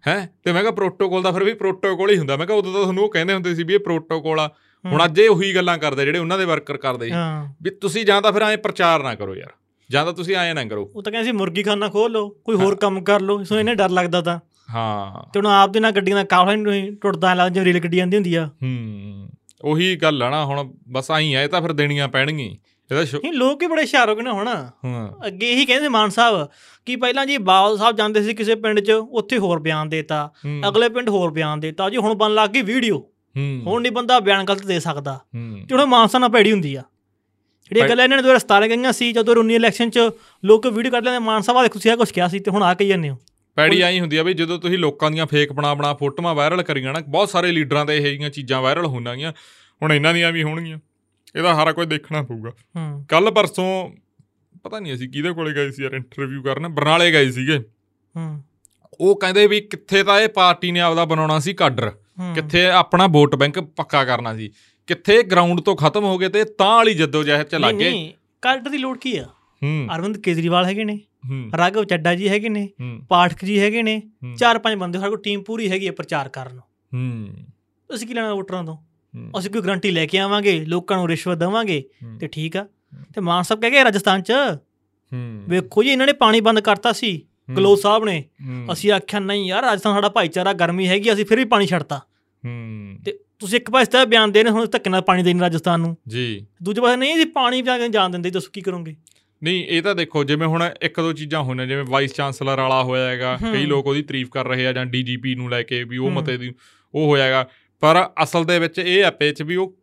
ਤੇ 0.44 0.52
ਮੈਂ 0.52 0.62
ਕਿਹਾ 0.62 0.72
ਪ੍ਰੋਟੋਕੋਲ 0.72 1.22
ਦਾ 1.22 1.32
ਫਿਰ 1.32 1.44
ਵੀ 1.44 1.54
ਪ੍ਰੋਟੋਕੋਲ 1.54 2.10
ਹੀ 2.12 2.18
ਹੁੰਦਾ। 2.18 2.38
ਮੈਂ 2.38 2.48
ਕਿਹਾ 2.48 2.58
ਉਦੋਂ 2.58 2.74
ਤਾਂ 2.74 2.82
ਤੁਹਾਨੂੰ 2.82 3.04
ਉਹ 3.04 3.12
ਕਹਿੰਦੇ 3.12 3.34
ਹੁੰਦੇ 3.34 3.56
ਸੀ 3.56 3.64
ਵੀ 3.64 3.74
ਇਹ 3.74 3.80
ਪ੍ਰੋਟੋਕੋਲ 3.80 4.40
ਆ। 4.40 4.48
ਹੁਣ 4.86 5.06
ਅੱਜ 5.06 5.20
ਇਹ 5.20 5.30
ਉਹੀ 5.30 5.56
ਗੱਲਾਂ 5.56 5.78
ਕਰਦੇ 5.78 6.06
ਜਿਹੜੇ 6.06 6.20
ਉਹਨਾਂ 6.20 6.38
ਦੇ 6.38 6.46
ਵਰਕਰ 6.46 6.78
ਕਰਦੇ 6.78 7.08
ਸੀ। 7.08 7.14
ਵੀ 7.62 7.70
ਤੁਸੀਂ 7.70 8.06
ਜਾਂ 8.06 8.22
ਤਾਂ 8.22 8.32
ਫਿਰ 8.32 8.42
ਐਂ 8.42 8.58
ਪ੍ਰਚਾਰ 8.58 9.04
ਨਾ 9.04 9.16
ਕਰੋ 9.16 9.36
ਯਾਰ। 9.36 9.52
ਜਾਂ 9.92 10.06
ਤਾਂ 10.06 10.14
ਤੁਸੀਂ 10.14 10.36
ਐਂ 10.36 10.56
ਨਾ 10.56 10.64
ਕਰੋ। 10.66 10.92
ਉਹ 10.96 11.04
ਤਾਂ 11.04 11.12
ਕਹਿੰਦੇ 11.12 11.32
ਸੀ 11.32 11.38
ਮੁਰਗੀ 11.38 11.64
ਖਾਨਾ 11.64 11.90
ਖੋਲ 11.90 12.12
ਲਓ 12.12 12.30
ਕੋਈ 12.30 12.56
ਹੋਰ 12.56 12.76
ਕੰਮ 12.76 13.04
ਕਰ 13.04 13.22
ਲਓ। 13.22 13.44
ਸੋ 13.44 13.60
ਇਹਨੇ 13.60 13.76
ਡਰ 13.76 13.90
ਲੱਗਦਾ 13.90 14.22
ਤਾਂ। 14.22 14.40
ਹਾਂ। 14.70 15.32
ਤੇ 15.34 15.40
ਹੁਣ 15.40 15.48
ਆਪ 15.48 15.70
ਦੇ 15.70 15.80
ਨਾਲ 15.80 15.92
ਗੱਡੀਆਂ 15.92 16.18
ਦਾ 16.18 16.24
ਕਾਫਲਾ 16.24 16.56
ਨਹੀਂ 16.56 16.92
ਟੁੱਟਦਾ 16.92 17.34
ਲੱਗਦਾ 17.34 17.50
ਜਿਵੇਂ 17.50 17.66
ਰੇਲ 17.66 17.84
ਗੱਡੀ 17.84 17.98
ਜਾਂਦੀ 17.98 18.18
ਹੁੰਦੀ 18.18 18.36
ਆ 18.36 18.50
ਹੂੰ। 18.64 19.30
ਉਹੀ 19.62 19.96
ਗੱਲ 19.96 20.24
ਆ 20.24 20.30
ਨਾ 20.30 20.46
ਹੁਣ 20.46 20.74
ਬਸ 20.90 21.12
ਆਈ 21.12 21.34
ਆ 21.34 21.42
ਇਹ 21.42 21.48
ਤਾਂ 21.48 21.62
ਫਿਰ 21.62 21.72
ਦੇਣੀਆਂ 21.72 22.08
ਪੈਣਗੀਆਂ 22.08 22.56
ਹੀ। 22.92 23.20
ਨਹੀਂ 23.24 23.34
ਲੋਕ 23.34 23.60
ਵੀ 23.60 23.68
ਬੜੇ 23.68 23.82
ਹੁਸ਼ਿਆਰ 23.82 24.10
ਹੋ 24.10 24.22
ਨਾ 24.22 24.34
ਹੁਣ। 24.34 24.48
ਹਾਂ। 24.48 25.28
ਅੱਗੇ 25.28 25.52
ਇਹੀ 25.52 25.66
ਕਹਿੰਦੇ 25.66 25.88
ਮਾਨ 25.88 26.10
ਸਾਹਿਬ 26.10 26.50
ਕਿ 26.86 26.96
ਪਹਿਲਾਂ 26.96 27.26
ਜੀ 27.26 27.38
ਬਾਲ 27.38 27.78
ਸਾਹਿਬ 27.78 27.96
ਜਾਂਦੇ 27.96 28.24
ਸੀ 28.24 28.34
ਕਿਸੇ 28.34 28.56
ਪਿੰਡ 28.56 28.80
'ਚ 28.80 28.92
ਉੱਥੇ 28.92 29.38
ਹੋਰ 29.38 29.60
ਬਿਆਨ 29.60 29.90
ਦੇਤਾ। 29.90 30.32
ਹੂੰ, 30.46 30.62
ਅਗਲੇ 30.68 30.90
ਪਿੰਡ 30.90 31.10
ਹੋਰ 31.10 31.32
ਬਿਆਨ 31.32 31.60
ਦੇਤਾ। 31.60 31.90
ਜੀ 31.90 31.98
ਹੁਣ 31.98 32.14
ਬਣ 32.14 32.34
ਲੱਗ 32.34 32.50
ਗਈ 32.50 32.62
ਵੀਡੀਓ। 32.62 32.98
ਹੂੰ, 33.38 33.62
ਹੁਣ 33.68 33.82
ਨਹੀਂ 33.82 33.92
ਬੰਦਾ 33.92 34.20
ਬਿਆਨ 34.20 34.44
ਗਲਤ 34.44 34.66
ਦੇ 34.66 34.80
ਸਕਦਾ। 34.80 35.20
ਹੂੰ, 35.36 35.62
ਜਿਹੜਾ 35.66 35.86
ਮਾਨਸਾ 35.86 36.20
ਨਾਲ 36.20 36.30
ਭੈੜੀ 36.30 36.52
ਹੁੰਦੀ 36.52 36.76
ਆ। 36.76 36.84
ਜਿਹੜੀਆਂ 37.70 37.84
ਭੈ- 37.84 37.90
ਗੱਲਾਂ 37.90 38.04
ਇਹਨਾਂ 38.04 38.18
ਨੇ 38.18 38.24
2017 38.24 38.68
ਗਈਆਂ 38.68 38.92
ਸੀ 38.92 39.12
ਜਦੋਂ 39.12 39.36
19 39.36 39.56
ਇਲੈਕਸ਼ਨ 39.56 39.90
'ਚ 39.90 40.00
ਲੋਕ 40.46 40.68
ਵੀਡੀਓ 40.68 40.92
ਕੱਢ 40.92 41.04
ਲੈਂਦੇ 41.04 41.20
ਮਾਨ 41.20 41.42
ਸਾਹਿਬ 41.42 41.58
ਆ 41.58 41.64
ਦੇਖੋ 41.64 41.74
ਤੁਸੀਂ 41.74 41.92
ਆਹ 41.92 41.98
ਕੁਛ 41.98 42.12
ਕਿਹਾ 42.12 42.28
ਸੀ 42.28 42.40
ਤੇ 42.40 42.52
ਹੁਣ 42.52 42.64
ਆ 42.64 42.74
ਕਹੀ 42.74 42.88
ਜਾਂਦੇ 42.88 43.10
ਹੋ। 43.10 43.18
ਪੈੜੀ 43.56 43.82
ਆਈ 43.82 44.00
ਹੁੰਦੀ 44.00 44.18
ਆ 44.18 44.24
ਵੀ 44.24 44.34
ਜਦੋਂ 44.34 44.60
ਤੁਸੀਂ 44.60 44.78
ਲੋਕਾਂ 44.78 45.12
ਦੀਆਂ 45.12 45.26
ਫੇਕ 45.26 45.54
ਬਣਾ 45.54 45.74
ਬਣਾ 45.74 45.94
ਫੋਟੋਆਂ 45.94 46.36
ਵਾਇਰਲ 46.36 46.64
ਕਰੀਆਂ 46.64 46.94
ਨਾ 46.94 47.00
ਬਹੁਤ 47.08 47.30
ਸਾਰੇ 47.30 47.52
ਲੀਡਰਾਂ 47.52 47.86
ਦੇ 47.86 47.98
ਇਹ 47.98 48.02
ਜਿਹੀਆਂ 48.02 48.30
ਚੀਜ਼ਾਂ 48.30 48.62
ਵਾਇਰਲ 48.62 48.86
ਹੋਣਗੀਆਂ 48.86 49.34
ਹੁਣ 49.82 49.94
ਇਹਨਾਂ 49.94 50.14
ਦੀਆਂ 50.14 50.32
ਵੀ 50.32 50.44
ਹੋਣਗੀਆਂ। 50.44 50.78
ਇਹਦਾ 51.36 51.54
ਸਾਰਾ 51.54 51.72
ਕੁਝ 51.72 51.88
ਦੇਖਣਾ 51.88 52.22
ਪਊਗਾ। 52.22 52.52
ਕੱਲ 53.10 53.32
ਪਰਸੋਂ 53.32 53.92
ਪਤਾ 54.64 54.80
ਨਹੀਂ 54.80 54.94
ਅਸੀਂ 54.94 55.10
ਕਿਹਦੇ 55.10 55.32
ਕੋਲੇ 55.32 55.54
ਗਏ 55.56 55.72
ਸੀ 55.72 55.84
ਯਾਰ 55.84 55.94
ਇੰਟਰਵਿਊ 55.94 56.42
ਕਰਨ 56.44 56.68
ਬਰਨਾਲੇ 56.68 57.12
ਗਏ 57.12 57.32
ਸੀਗੇ। 57.32 57.58
ਹੂੰ। 58.18 58.42
ਉਹ 59.00 59.20
ਕਹਿੰਦੇ 59.20 59.48
ਵੀ 59.48 59.60
ਕਿੱਥੇ 59.62 60.04
ਤਾਂ 60.04 60.20
ਇਹ 60.20 60.30
ਪਾਰਟੀ 60.30 60.72
ਨੇ 60.72 60.80
ਆਪਦਾ 60.80 61.06
ਬਣਾਉਣਾ 61.06 61.40
ਸੀ 61.40 61.54
ਕਾਡਰ। 61.54 61.90
ਕਿੱਥੇ 62.36 62.66
ਆਪਣਾ 62.66 63.08
ਵੋਟ 63.08 63.36
ਬੈਂਕ 63.36 63.60
ਪੱਕਾ 63.60 64.04
ਕਰਨਾ 64.06 64.36
ਸੀ। 64.36 64.52
ਕਿੱਥੇ 64.88 65.24
ਗਰਾਊਂਡ 65.24 65.62
ਤੋਂ 65.62 65.76
ਖਤਮ 65.76 66.04
ਹੋ 66.04 66.18
ਗਏ 66.18 66.30
ਤੇ 66.30 66.44
ਤਾਂ 66.44 66.76
ਵਾਲੀ 66.76 66.94
ਜੱਦੋ 66.94 67.24
ਜਹਿਦ 67.24 67.48
ਚ 67.48 67.56
ਲੱਗ 67.56 67.76
ਗਏ। 67.76 67.90
ਨਹੀਂ 67.90 68.12
ਕਾਰਡ 68.42 68.68
ਦੀ 68.68 68.78
ਲੋੜ 68.78 68.98
ਕੀ 68.98 69.18
ਆ? 69.18 69.26
ਹੂੰ। 69.64 69.88
ਅਰਵਿੰਦ 69.96 70.18
ਕੇਜਰੀਵਾਲ 70.18 70.66
ਹੈਗੇ 70.66 70.84
ਨੇ 70.84 71.00
ਰਾਘਵ 71.58 71.84
ਚੱਡਾ 71.84 72.16
ਜੀ 72.16 72.30
ਹੈਗੇ 72.30 72.50
ਨੇ 72.50 72.70
ਪਾਠਕ 73.10 73.46
ਜੀ 73.46 73.60
ਹੈਗੇ 73.60 73.82
ਨੇ 73.84 74.02
ਚਾਰ 74.40 74.60
ਪੰਜ 74.60 74.76
ਬੰਦੇ 74.76 75.00
ਸਾਡੇ 75.00 75.10
ਕੋਲ 75.10 75.22
ਟੀਮ 75.22 75.44
ਪੂਰੀ 75.44 75.70
ਹੈਗੀ 75.72 75.88
ਹੈ 75.88 75.92
ਪ੍ਰਚਾਰ 75.92 76.30
ਕਰਨ। 76.30 76.56
ਨੂੰ 76.56 76.64
ਹੂੰ। 76.94 77.96
ਅਸੀਂ 77.96 78.08
ਕੀ 78.08 78.14
ਲੈਣਾ 78.14 78.34
ਵੋਟਰਾਂ 78.34 78.64
ਤੋਂ? 78.64 78.78
ਅਸੀਂ 79.40 79.52
ਕੋਈ 79.52 79.62
ਗਰੰਟੀ 79.62 79.92
ਲੈ 79.92 80.06
ਕੇ 80.06 80.18
ਆਵਾਂਗੇ 80.18 80.66
ਲੋਕਾਂ 80.66 80.98
ਨੂੰ 80.98 81.10
ਰਿਸ਼ਵਤ 81.10 81.38
ਦੇਵਾਂਗੇ 81.38 81.84
ਤੇ 82.20 82.28
ਠੀਕ 82.28 82.58
ਆ। 82.58 82.68
ਤੇ 83.16 83.22
ਮਾਨ 83.22 83.44
ਸਾਹਿਬ 83.44 83.62
ਕਹਿ 83.62 83.72
ਗਏ 83.72 83.84
ਰਾਜਸਥਾਨ 83.84 84.22
'ਚ। 84.22 84.32
ਹੂੰ, 85.14 85.44
ਵੇਖੋ 85.48 85.84
ਜੀ 85.84 85.90
ਇਹਨਾਂ 85.90 86.08
ਨੇ 86.08 86.14
ਪਾਣੀ 86.14 86.42
ਬੰਦ 86.42 86.60
ਕਰਤਾ 86.60 86.92
ਸੀ 86.92 87.26
ਗਲੋ 87.58 87.76
ਸਾਹਿਬ 87.76 88.06
ਨੇ। 88.06 88.26
ਅਸੀਂ 88.72 88.92
ਆਖਿਆ 88.92 89.20
ਨਹੀਂ 89.20 89.48
ਯਾਰ 89.48 89.64
ਰਾਜਸਥਾਨ 89.64 89.94
ਸਾਡਾ 89.94 90.10
ਭਾਈਚਾਰਾ 90.10 90.54
ਗਰਮੀ 90.54 90.88
ਹੈਗੀ 90.88 91.14
ਅਸੀਂ 91.14 91.26
ਫਿਰ 91.26 91.38
ਵੀ 91.38 91.46
ਪਾਣੀ 91.46 91.66
ਛੱਡਤਾ। 91.66 91.98
ਹੂੰ। 92.46 92.98
ਤੇ 93.06 93.20
ਤੁਸੀਂ 93.40 93.60
ਇੱਕ 93.60 93.72
ਪਾਸੇ 93.72 93.92
ਤਾਂ 93.92 94.06
ਬਿਆਨ 94.06 94.32
ਦੇ 94.32 94.44
ਰਹੇ 94.44 94.52
ਹੁਣ 94.52 94.66
ਧੱਕੇ 94.66 94.90
ਨਾਲ 94.90 95.02
ਪਾਣੀ 95.02 95.24
ਦੇਣੀ 95.24 95.40
ਰਾਜਸਥਾਨ 95.40 95.80
ਨੂੰ। 95.80 95.98
ਜੀ। 96.08 96.46
ਦੂਜੇ 96.64 96.82
ਪਾਸੇ 96.82 96.98
ਨਹੀਂ 96.98 97.16
ਜੀ 97.16 97.26
ਪਾਣੀ 97.26 97.62
ਪਿਆ 97.62 97.78
ਕੇ 97.78 97.90
ਜਾਣ 97.90 98.10
ਦਿੰਦੇ 98.10 98.30
ਦੱਸੋ 98.30 98.50
ਕੀ 98.54 98.62
ਕਰੋਗੇ? 98.62 98.96
ਨਹੀਂ 99.44 99.66
ਇਹ 99.66 99.82
ਤਾਂ 99.82 99.96
ਦੇਖੋ 99.96 100.24
ਜਿਵੇਂ 100.24 100.48
ਹੁਣ 100.48 100.70
ਇੱਕ 100.82 101.02
ਦੋ 101.02 101.14
ਚੀਜ਼ਾਂ 101.14 101.44
ਹੋਈਆਂ 101.44 101.68
ਜਿਵੇਂ 101.68 101.84
ਵਾਈਸ 101.84 102.14
ਚਾਂਸਲਰ 102.14 102.60
ਵਾਲਾ 102.60 102.84
ਹੋਇਆ 102.84 103.10
ਹੈਗਾ। 103.10 103.38
ਕਈ 103.52 103.66
ਲੋਕ 103.66 103.88
ਉਹਦੀ 103.88 104.02
ਤਾਰੀਫ 104.02 104.30
ਕਰ 104.30 104.48
ਰਹੇ 104.48 104.68
ਆ 104.68 104.74
ਜਾਂ 104.74 104.86
ਡੀਜੀਪੀ 104.86 105.36
ਨੂੰ 105.36 105.50
ਲੈ 105.50 105.64
ਕੇ 105.64 105.84
ਵੀ 105.84 105.98
ਉਹ। 105.98 106.12
ਮਤੇ 106.12 106.38
ਦੀ 106.38 106.54
ਉਹ 106.94 107.08
ਹੋਇਆ 107.08 107.24
ਹੈਗਾ। 107.24 107.48
ਪਰ 107.82 108.12
ਅਸਲ 108.24 108.44
ਦੇ 108.44 108.60
ਵਿੱਚ 108.60 108.80
ਇਹ 108.80 109.06
ਆ 109.06 109.12
ਪੇਚ 109.12 109.42
ਵੀ 109.42 109.56
ਉਹ 109.56 109.78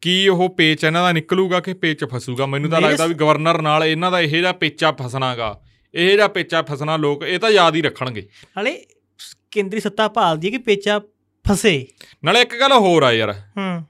ਕੀ 0.00 0.28
ਉਹ 0.28 0.48
ਪੇਚ 0.48 0.84
ਇਹਨਾਂ 0.84 1.02
ਦਾ 1.02 1.12
ਨਿਕਲੂਗਾ 1.12 1.60
ਕਿ 1.60 1.74
ਪੇਚ 1.74 2.04
ਫਸੂਗਾ? 2.04 2.46
ਮੈਨੂੰ 2.46 2.70
ਤਾਂ 2.70 2.80
ਲੱਗਦਾ 2.80 3.06
ਵੀ 3.06 3.14
ਗਵਰਨਰ 3.14 3.62
ਨਾਲ 3.62 3.84
ਇਹਨਾਂ 3.84 4.10
ਦਾ 4.10 4.20
ਇਹ 4.20 4.28
ਜਿਹਾ 4.28 4.52
ਪੇਚਾ 4.52 4.92
ਫਸਣਾਗਾ। 4.92 5.60
ਇਹ 5.94 6.10
ਜਿਹਾ 6.10 6.28
ਪੇਚਾ 6.28 6.62
ਫਸਣਾ 6.62 6.96
ਲੋਕ 6.96 7.22
ਇਹ 7.22 7.38
ਤਾਂ 7.38 7.50
ਯਾਦ 7.50 7.74
ਹੀ 7.74 7.82
ਰੱਖਣਗੇ। 7.82 8.28
ਨਾਲੇ 8.56 8.86
ਕੇਂਦਰੀ 9.50 9.80
ਸੱਤਾ 9.80 10.08
ਭਾਲਦੀ 10.08 10.46
ਹੈ 10.46 10.50
ਕਿ 10.50 10.58
ਪੇਚਾ 10.58 11.00
ਫਸੇ। 11.48 11.86
ਨਾਲੇ 12.24 12.40
ਇੱਕ 12.40 12.60
ਗੱਲ 12.60 12.72
ਹੋਰ 12.72 13.02
ਆ 13.02 13.12
ਯਾਰ। 13.12 13.32
ਹੂੰ। 13.32 13.84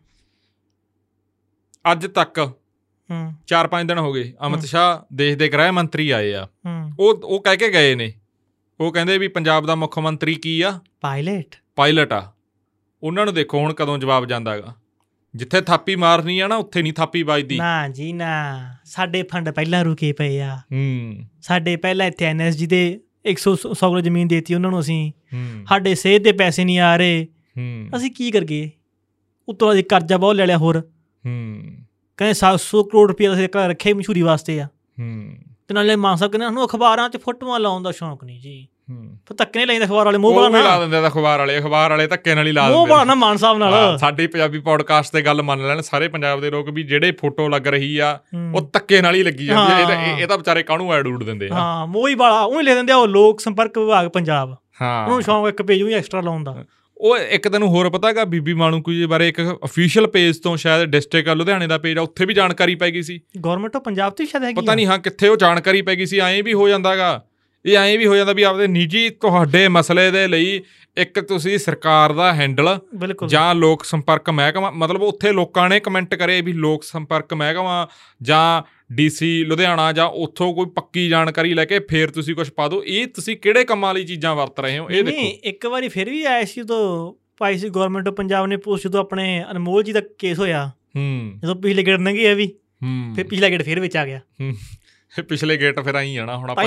ਅੱਜ 1.93 2.07
ਤੱਕ 2.07 2.39
ਹੂੰ। 3.11 3.33
4-5 3.47 3.87
ਦਿਨ 3.87 3.99
ਹੋ 3.99 4.13
ਗਏ 4.13 4.33
ਅਮਿਤ 4.47 4.65
ਸ਼ਾਹ 4.65 5.15
ਦੇਸ਼ 5.15 5.37
ਦੇ 5.37 5.49
ਗ੍ਰਹਿ 5.49 5.71
ਮੰਤਰੀ 5.73 6.11
ਆਏ 6.11 6.33
ਆ। 6.33 6.49
ਉਹ 6.99 7.21
ਉਹ 7.25 7.43
ਕਹਿ 7.43 7.57
ਕੇ 7.57 7.69
ਗਏ 7.69 7.95
ਨੇ। 7.95 8.13
ਉਹ 8.81 8.93
ਕਹਿੰਦੇ 8.93 9.19
ਵੀ 9.19 9.29
ਪੰਜਾਬ 9.29 9.67
ਦਾ 9.67 9.75
ਮੁੱਖ 9.75 9.99
ਮੰਤਰੀ 9.99 10.35
ਕੀ 10.35 10.61
ਆ? 10.61 10.81
ਪਾਇਲਟ। 11.01 11.55
ਪਾਇਲਟ 11.77 12.13
ਆ। 12.13 12.33
ਉਹਨਾਂ 13.03 13.25
ਨੂੰ 13.25 13.35
ਦੇਖੋ 13.35 13.59
ਹੁਣ 13.59 13.73
ਕਦੋਂ 13.73 13.99
ਜਵਾਬ 13.99 14.27
ਜਾਂਦਾ 14.27 14.53
ਹੈਗਾ। 14.53 14.75
ਜਿੱਥੇ 15.35 15.61
ਥਾਪੀ 15.61 15.97
ਮਾਰਨੀ 15.97 16.41
ਆ 16.41 16.49
ਨਾ 16.49 16.57
ਉੱਥੇ 16.57 16.83
ਨਹੀਂ 16.83 16.93
ਥਾਪੀ 16.93 17.23
ਵੱਜਦੀ। 17.23 17.57
ਨਾ 17.57 17.89
ਜੀ 17.89 18.13
ਨਾ 18.13 18.61
ਸਾਡੇ 18.85 19.23
ਫੰਡ 19.23 19.51
ਪਹਿਲਾਂ 19.51 19.85
ਰੁਕੇ 19.85 20.13
ਪਏ 20.13 20.41
ਆ। 20.41 20.57
ਹੂੰ। 20.57 21.17
ਸਾਡੇ 21.43 21.77
ਪਹਿਲਾਂ 21.77 22.07
ਇੱਥੇ 22.07 22.25
ਐਨਐਸਜੀ 22.25 22.67
ਦੇ 22.67 23.01
100 23.25 23.57
100 23.57 23.91
ਕਿਲੋ 23.91 24.01
ਜ਼ਮੀਨ 24.01 24.29
ਦੇਤੀ 24.29 24.55
ਉਹਨਾਂ 24.55 24.71
ਨੂੰ 24.71 24.81
ਅਸੀਂ। 24.81 25.13
ਹੂੰ। 25.35 25.65
ਸਾਡੇ 25.69 25.95
ਸਿਹਤ 25.95 26.23
ਦੇ 26.23 26.33
ਪੈਸੇ 26.33 26.65
ਨਹੀਂ 26.65 26.79
ਆ 26.79 26.97
ਰਹੇ। 26.97 27.27
ਹੂੰ। 27.59 27.89
ਅਸੀਂ 27.97 28.11
ਕੀ 28.11 28.31
ਕਰਗੇ 28.31 28.71
ਉਤੋਂ 29.49 29.73
ਅਸੀਂ 29.73 29.85
ਕਰਜ਼ਾ 29.85 30.17
ਬਹੁਤ 30.17 30.35
ਲੈ 30.35 30.47
ਲਿਆ 30.47 30.59
ਹੋਰ। 30.59 30.81
ਹੂੰ। 31.27 31.63
ਕਹਿੰਦੇ 32.17 32.35
700 32.35 32.83
ਕਰੋੜ 32.83 33.09
ਰੁਪਏ 33.09 33.33
ਅਸੀਂ 33.33 33.49
ਰੱਖਿਆ 33.57 33.95
ਮਸ਼ਹੂਰੀ 33.95 34.23
ਵਾਸਤੇ 34.23 34.61
ਆ। 34.61 34.65
ਹੂੰ। 35.01 35.35
ਤੇ 35.69 35.75
ਨਾਲੇ 35.75 35.97
ਮਾਨ 35.97 36.17
ਸਾਹਿਬ 36.17 36.33
ਕਹਿੰਦੇ 36.33 36.47
ਸਾਨੂੰ 36.47 36.67
ਅਖਬਾਰਾਂ 36.67 37.09
'ਚ 37.09 37.17
ਫੋਟੋਆਂ 37.17 37.61
ਲਾਉਣ 37.61 37.83
ਦਾ 37.83 37.91
ਸ਼ੌਂਕ 37.91 38.25
ਨਹੀਂ 38.25 38.41
ਜੀ। 38.41 38.69
ਫਿਰ 38.89 39.35
ਧੱਕੇ 39.39 39.59
ਨਹੀਂ 39.59 39.67
ਲੈਂਦੇ 39.67 39.85
ਅਖਬਾਰ 39.85 40.05
ਵਾਲੇ 40.05 40.19
ਮੂੰਹ 40.19 40.33
ਉਹ 40.35 40.39
ਬੜਾ 40.39 40.49
ਵੀ 40.49 40.55
ਲਾ 40.55 40.71
ਨਾ 40.71 40.81
ਦਿੰਦੇ 40.81 40.97
ਆ 40.97 41.09
ਅਖਬਾਰ 41.09 41.39
ਵਾਲੇ 41.39 41.59
ਅਖਬਾਰ 41.59 41.91
ਵਾਲੇ 41.91 42.07
ਧੱਕੇ 42.07 42.35
ਨਾਲ 42.35 42.47
ਹੀ 42.47 42.53
ਲਾ 42.53 42.63
ਮੂੰਹ 42.69 42.77
ਦਿੰਦੇ 42.79 42.93
ਬੜਾ 42.93 43.01
ਆ। 43.01 43.05
ਨਾ 43.05 43.15
ਮਾਨ 43.15 43.37
ਸਾਹਿਬ 43.37 43.59
ਨਾਲ। 43.59 43.99
ਸਾਡੀ 43.99 44.27
ਪੰਜਾਬੀ 44.27 44.59
ਪੋਡਕਾਸਟ 44.59 45.13
ਤੇ 45.13 45.23
ਗੱਲ 45.23 45.43
ਮੰਨ 45.43 45.67
ਲੈਣ 45.69 45.81
ਸਾਰੇ 45.81 46.09
ਪੰਜਾਬ 46.09 46.41
ਦੇ 46.41 46.51
ਲੋਕ 46.51 46.69
ਵੀ 46.71 46.83
ਜਿਹੜੇ 46.83 47.13
ਫੋਟੋ 47.13 47.49
ਲੱਗ 47.49 47.67
ਰਹੀ 47.67 47.99
ਆ। 47.99 48.19
ਉਹ 48.55 48.71
ਧੱਕੇ 48.73 49.03
ਨਾਲ 49.03 49.15
ਹੀ 49.15 49.23
ਲੱਗੀ 49.23 49.47
ਜਾਂਦੀ 49.47 49.73
ਆ। 49.73 50.19
ਇਹ 50.19 50.27
ਤਾਂ- 50.27 50.39
ਵਿਚਾਰੇ 50.39 50.63
ਕਾਹਨੂੰ 50.63 50.95
ਐਡ 50.95 51.07
ਉਡ 51.07 51.25
ਦਿੰਦੇ 51.25 51.49
ਆ? 51.53 51.55
ਹਾਂ 51.55 51.87
ਮੋਈ 51.87 52.15
ਵਾਲਾ 52.15 52.41
ਉਹ 52.41 52.61
ਹੀ 52.61 52.63
ਲੈ 52.63 52.75
ਦਿੰਦੇ 52.75 52.93
ਆ 52.93 52.97
ਉਹ 52.97 53.09
ਲੋਕ 53.09 53.41
ਸੰਪਰਕ 53.41 53.79
ਵਿਭਾਗ 53.79 54.09
ਪੰਜਾਬ। 54.09 54.49
ਉਹਨੂੰ 54.49 55.15
ਹਾਂ 55.15 55.21
ਸ਼ੌਂਕ 55.21 55.49
ਇੱਕ 55.49 55.63
ਪੇਜ 55.63 55.83
ਵੀ 55.83 55.93
ਐਕਸਟਰਾ 55.95 56.21
ਲਾਉਣ 56.21 56.45
ਦਾ। 56.45 56.65
ਉਹ 56.97 57.17
ਇੱਕ 57.17 57.49
ਤੈਨੂੰ 57.49 57.69
ਹੋਰ 57.69 57.91
ਪਤਾਗਾ 57.91 58.25
ਬੀਬੀ 58.25 58.55
ਮਾਣੂਕੂ 58.55 58.93
ਜੀ 58.93 59.07
ਬਾਰੇ 59.07 59.29
ਇੱਕ 59.29 59.41
ਅਫੀਸ਼ੀਅਲ 59.65 60.07
ਪੇਜ 60.07 60.39
ਤੋਂ 60.39 60.57
ਸ਼ਾਇਦ 60.57 60.85
ਡਿਸਟ੍ਰਿਕਟ 60.85 61.29
ਲੁਧਿਆਣੇ 61.29 61.67
ਦਾ 61.67 61.79
ਪੇਜ 61.79 61.99
ਆ 61.99 62.01
ਉੱਥੇ 62.01 62.25
ਵੀ 62.25 62.35
ਜਾਣਕਾਰੀ 62.35 62.75
ਪੈ 62.75 62.91
ਗਈ 62.91 63.03
ਸੀ। 63.03 63.21
ਗਵਰਨਮੈਂਟ 63.45 63.77
ਆਫ 63.77 63.83
ਪੰਜਾਬ 63.83 64.13
ਤੇ 64.13 64.27
ਸ਼ਾਇਦ 64.27 64.45
ਹੈਗੀ 64.45 64.61
ਪਤਾ। 64.61 64.75
ਨਹੀਂ 64.75 64.87
ਹਾਂ 64.87 64.99
ਕਿੱਥੇ 64.99 65.29
ਉਹ 65.29 65.37
ਜਾਣਕਾਰੀ 65.37 65.83
ਪੈ 65.83 65.95
ਗਈ 65.95 66.07
ਸੀ 66.07 66.19
ਐਂ 66.19 66.43
ਵੀ 66.43 66.53
ਹੋ 66.53 66.69
ਜਾਂਦਾਗਾ 66.69 67.23
ਇਹ 67.73 67.79
ਐਂ 67.79 67.99
ਵੀ 67.99 68.07
ਹੋ 68.07 68.17
ਜਾਂਦਾ 68.17 68.33
ਵੀ 68.33 68.43
ਆਪਦੇ 68.43 68.67
ਨਿੱਜੀ 68.67 69.11
ਤੁਹਾਡੇ 69.11 69.69
ਮਸਲੇ 69.69 70.11
ਦੇ 70.11 70.29
ਲਈ 70.29 70.63
ਇੱਕ 70.97 71.21
ਤੁਸੀਂ 71.21 71.59
ਸਰਕਾਰ 71.59 72.13
ਦਾ 72.13 72.35
ਹੈਂਡਲ 72.35 72.79
ਜਾਂ 73.27 73.55
ਲੋਕ 73.55 73.85
ਸੰਪਰਕ 73.85 74.31
ਮਹਿਕਮਾ 74.31 74.71
ਮਤਲਬ 74.71 75.03
ਉੱਥੇ 75.03 75.33
ਲੋਕਾਂ 75.33 75.69
ਨੇ 75.69 75.81
ਕਮੈਂਟ 75.81 76.15
ਕਰੇ 76.15 76.41
ਵੀ 76.41 76.53
ਲੋਕ 76.53 76.85
ਸੰਪਰਕ 76.85 77.35
ਮਹਿਕਮਾ 77.35 77.89
ਜਾਂ 78.23 78.63
ਡੀਸੀ 78.95 79.45
ਲੁਧਿਆਣਾ 79.45 79.93
ਜਾਂ 79.93 80.07
ਉੱਥੋਂ 80.07 80.55
ਕੋਈ 80.55 80.67
ਪੱਕੀ 80.67 81.09
ਜਾਣਕਾਰੀ 81.09 81.55
ਲੈ 81.55 81.65
ਕੇ 81.65 81.79
ਫੇਰ 81.79 82.11
ਤੁਸੀਂ 82.11 82.35
ਕੁਝ 82.35 82.51
ਪਾ 82.51 82.69
ਦਿਓ। 82.69 82.83
ਇਹ 82.87 83.07
ਤੁਸੀਂ 83.07 83.37
ਕਿਹੜੇ 83.37 83.65
ਕੰਮਾਂ 83.65 83.95
ਲਈ 83.95 84.05
ਚੀਜ਼ਾਂ 84.05 84.35
ਵਰਤ 84.35 84.61
ਰਹੇ 84.61 84.79
ਹੋ? 84.79 84.91
ਇਹ 84.91 85.05
ਨਹੀਂ 85.05 85.15
ਦੇਖੋ 85.15 85.49
ਇੱਕ 85.49 85.67
ਵਾਰੀ 85.67 85.89
ਫਿਰ 85.89 86.11
ਵੀ 86.11 86.25
ਆਇਆ 86.25 86.45
ਸੀ 86.45 86.61
ਉਦੋਂ 86.61 87.15
ਪਾਈ 87.39 87.59
ਸੀ 87.59 87.69
ਗਵਰਨਮੈਂਟ 87.69 88.09
ਆਫ 88.09 88.15
ਪੰਜਾਬ 88.15 88.47
ਨੇ 88.47 88.57
ਪੋਸਟ 88.57 88.85
ਜਦੋਂ 88.85 89.01
ਆਪਣੇ 89.01 89.45
ਅਨਮੋਲ 89.51 89.83
ਜੀ 89.83 89.93
ਦਾ 89.93 90.03
ਕੇਸ 90.19 90.39
ਹੋਇਆ। 90.39 90.71
ਹੂੰ। 90.97 91.33
ਜਦੋਂ 91.43 91.55
ਪਿਛਲੇ 91.55 91.83
ਗੇੜ 91.83 92.01
ਲੰਘੀ 92.01 92.25
ਆ 92.25 92.35
ਵੀ 92.35 92.47
ਹੂੰ। 92.83 93.15
ਫਿਰ 93.17 93.27
ਪਿਛਲਾ 93.27 93.49
ਗੇੜ 93.49 93.63
ਫਿਰ 93.63 93.81
ਵਿੱਚ 93.81 93.97
ਆ 93.97 94.07
ਗਿਆ। 94.07 94.19
ਹੂੰ। 94.19 94.55
ਪਿਛਲੇ 95.29 95.57
ਗੇਟ 95.57 95.81
ਫਿਰ 95.81 95.95
ਆਈ 95.95 96.15
ਜਾਣਾ 96.15 96.37
ਹੁਣ 96.37 96.51
ਆਪਾਂ 96.51 96.65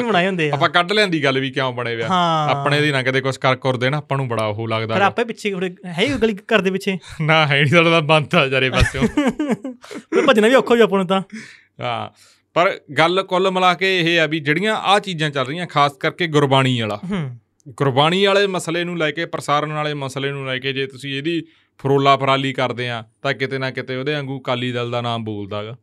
ਆਪਾਂ 0.53 0.69
ਕੱਢ 0.69 0.91
ਲੈਂਦੀ 0.91 1.23
ਗੱਲ 1.23 1.39
ਵੀ 1.39 1.51
ਕਿਉਂ 1.51 1.73
ਬਣੇ 1.73 1.95
ਵਿਆ 1.95 2.07
ਆਪਣੇ 2.49 2.81
ਦੀ 2.81 2.91
ਨਾ 2.91 3.03
ਕਦੇ 3.03 3.21
ਕੁਝ 3.21 3.37
ਕਰ 3.37 3.55
ਕਰ 3.55 3.77
ਦੇਣ 3.77 3.95
ਆਪਾਂ 3.95 4.17
ਨੂੰ 4.17 4.27
ਬੜਾ 4.27 4.45
ਉਹ 4.45 4.67
ਲੱਗਦਾ 4.67 4.93
ਫਿਰ 4.93 5.01
ਗਾ। 5.01 5.05
ਆਪੇ 5.05 5.23
ਪਿੱਛੇ 5.23 5.51
ਥੋੜੇ 5.51 5.75
ਹੈ 5.85 6.03
ਹੀ 6.03 6.09
ਗਲੀ 6.13 6.33
ਘਰ 6.33 6.61
ਦੇ 6.61 6.71
ਪਿੱਛੇ। 6.71 6.97
ਨਾ 7.21 7.47
ਹੈ 7.47 7.61
ਨਹੀਂ 7.61 7.71
ਸਾਡਾ 7.71 7.99
ਬੰਦ 7.99 8.35
ਆ 8.35 8.47
ਜਾਰੇ 8.47 8.69
ਪਾਸਿਓਂ। 8.69 9.03
ਫਿਰ 9.87 10.25
ਭੱਜਣਾ 10.27 10.47
ਵੀ 10.47 10.53
ਔਖਾ 10.53 10.73
ਹੋ 10.73 10.77
ਜਾ 10.77 10.83
ਆਪਾਂ 10.83 10.97
ਨੂੰ 10.97 11.07
ਤਾਂ। 11.07 11.21
ਹਾਂ 11.81 12.09
ਪਰ 12.53 12.79
ਗੱਲ 12.97 13.23
ਕੁੱਲ 13.23 13.51
ਮਿਲਾ 13.51 13.73
ਕੇ 13.73 13.99
ਇਹ 13.99 14.19
ਆ 14.19 14.25
ਵੀ 14.25 14.39
ਜਿਹੜੀਆਂ 14.39 14.75
ਆ 14.75 14.99
ਚੀਜ਼ਾਂ 14.99 15.29
ਚੱਲ 15.29 15.45
ਰਹੀਆਂ 15.45 15.67
ਖਾਸ 15.67 15.93
ਕਰਕੇ 15.93 16.27
ਗੁਰਬਾਣੀ 16.27 16.81
ਵਾਲਾ। 16.81 16.99
ਗੁਰਬਾਣੀ 17.69 18.25
ਵਾਲੇ 18.25 18.47
ਮਸਲੇ 18.47 18.83
ਨੂੰ 18.83 18.97
ਲੈ 18.97 19.11
ਕੇ 19.11 19.25
ਪ੍ਰਸਾਰਣ 19.25 19.71
ਵਾਲੇ 19.71 19.93
ਮਸਲੇ 19.93 20.31
ਨੂੰ 20.31 20.45
ਲੈ 20.45 20.57
ਕੇ 20.57 20.73
ਜੇ 20.73 20.85
ਤੁਸੀਂ 20.87 21.17
ਇਹਦੀ 21.17 21.43
ਫਰੋਲਾ 21.77 22.17
ਫਰਾਲੀ 22.17 22.53
ਕਰਦੇ 22.53 22.89
ਆ 22.89 23.03
ਤਾਂ 23.21 23.33
ਕਿਤੇ 23.33 23.57
ਨਾ 23.57 23.71
ਕਿਤੇ 23.71 23.95
ਉਹਦੇ 23.95 24.13
ਵਾਂਗੂ 24.13 24.39
ਕਾਲੀ 24.39 24.71
ਦਲ 24.71 24.91
ਦਾ 24.91 25.01
ਨਾਮ 25.01 25.23
ਬੋਲਦਾਗਾ 25.23 25.75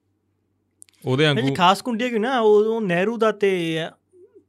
ਉਹਦੇ 1.07 1.27
ਵਾਂਗੂ 1.27 1.55
ਖਾਸ 1.55 1.83
ਕੁੰਡੀ 1.83 2.11
ਕਿ 2.11 2.19
ਨਾ 2.19 2.41
ਉਹ 2.41 2.81
ਨਹਿਰੂ 2.81 3.17
ਦਾ 3.17 3.33
ਤੇ 3.33 3.79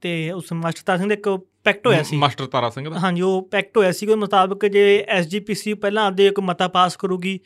ਤੇ 0.02 0.32
ਉਸ 0.32 0.54
ਮਾਸਟਰ 0.54 0.82
ਤਾਰਾ 0.86 0.98
ਸਿੰਘ 0.98 1.10
ਦਾ 1.10 1.14
ਇੱਕ 1.14 1.30
ਪੈਕਟ 1.64 1.88
ਹੋਇਆ 1.88 2.04
ਸੀ। 2.04 2.18
ਮਾਸਟਰ 2.18 2.46
ਤਾਰਾ 2.46 2.70
ਸਿੰਘ 2.70 2.90
ਦਾ? 2.90 3.00
ਹਾਂਜੀ 3.00 3.22
ਉਹ 3.22 3.48
ਪੈਕਟ 3.52 3.78
ਹੋਇਆ 3.78 3.92
ਸੀ 3.92 4.06
ਉਹਦੇ 4.06 4.16
ਮੁਤਾਬਕ 4.16 4.66
ਜੇ 4.66 5.06
ਐਸਜੀਪੀਸੀ 5.08 5.74
ਪਹਿਲਾਂ 5.74 6.06
ਆਪਦੇ 6.06 6.28
ਇੱਕ 6.28 6.40
ਮਤਾ 6.40 6.68
ਪਾਸ 6.68 6.96
ਕਰੂਗੀ 6.96 7.40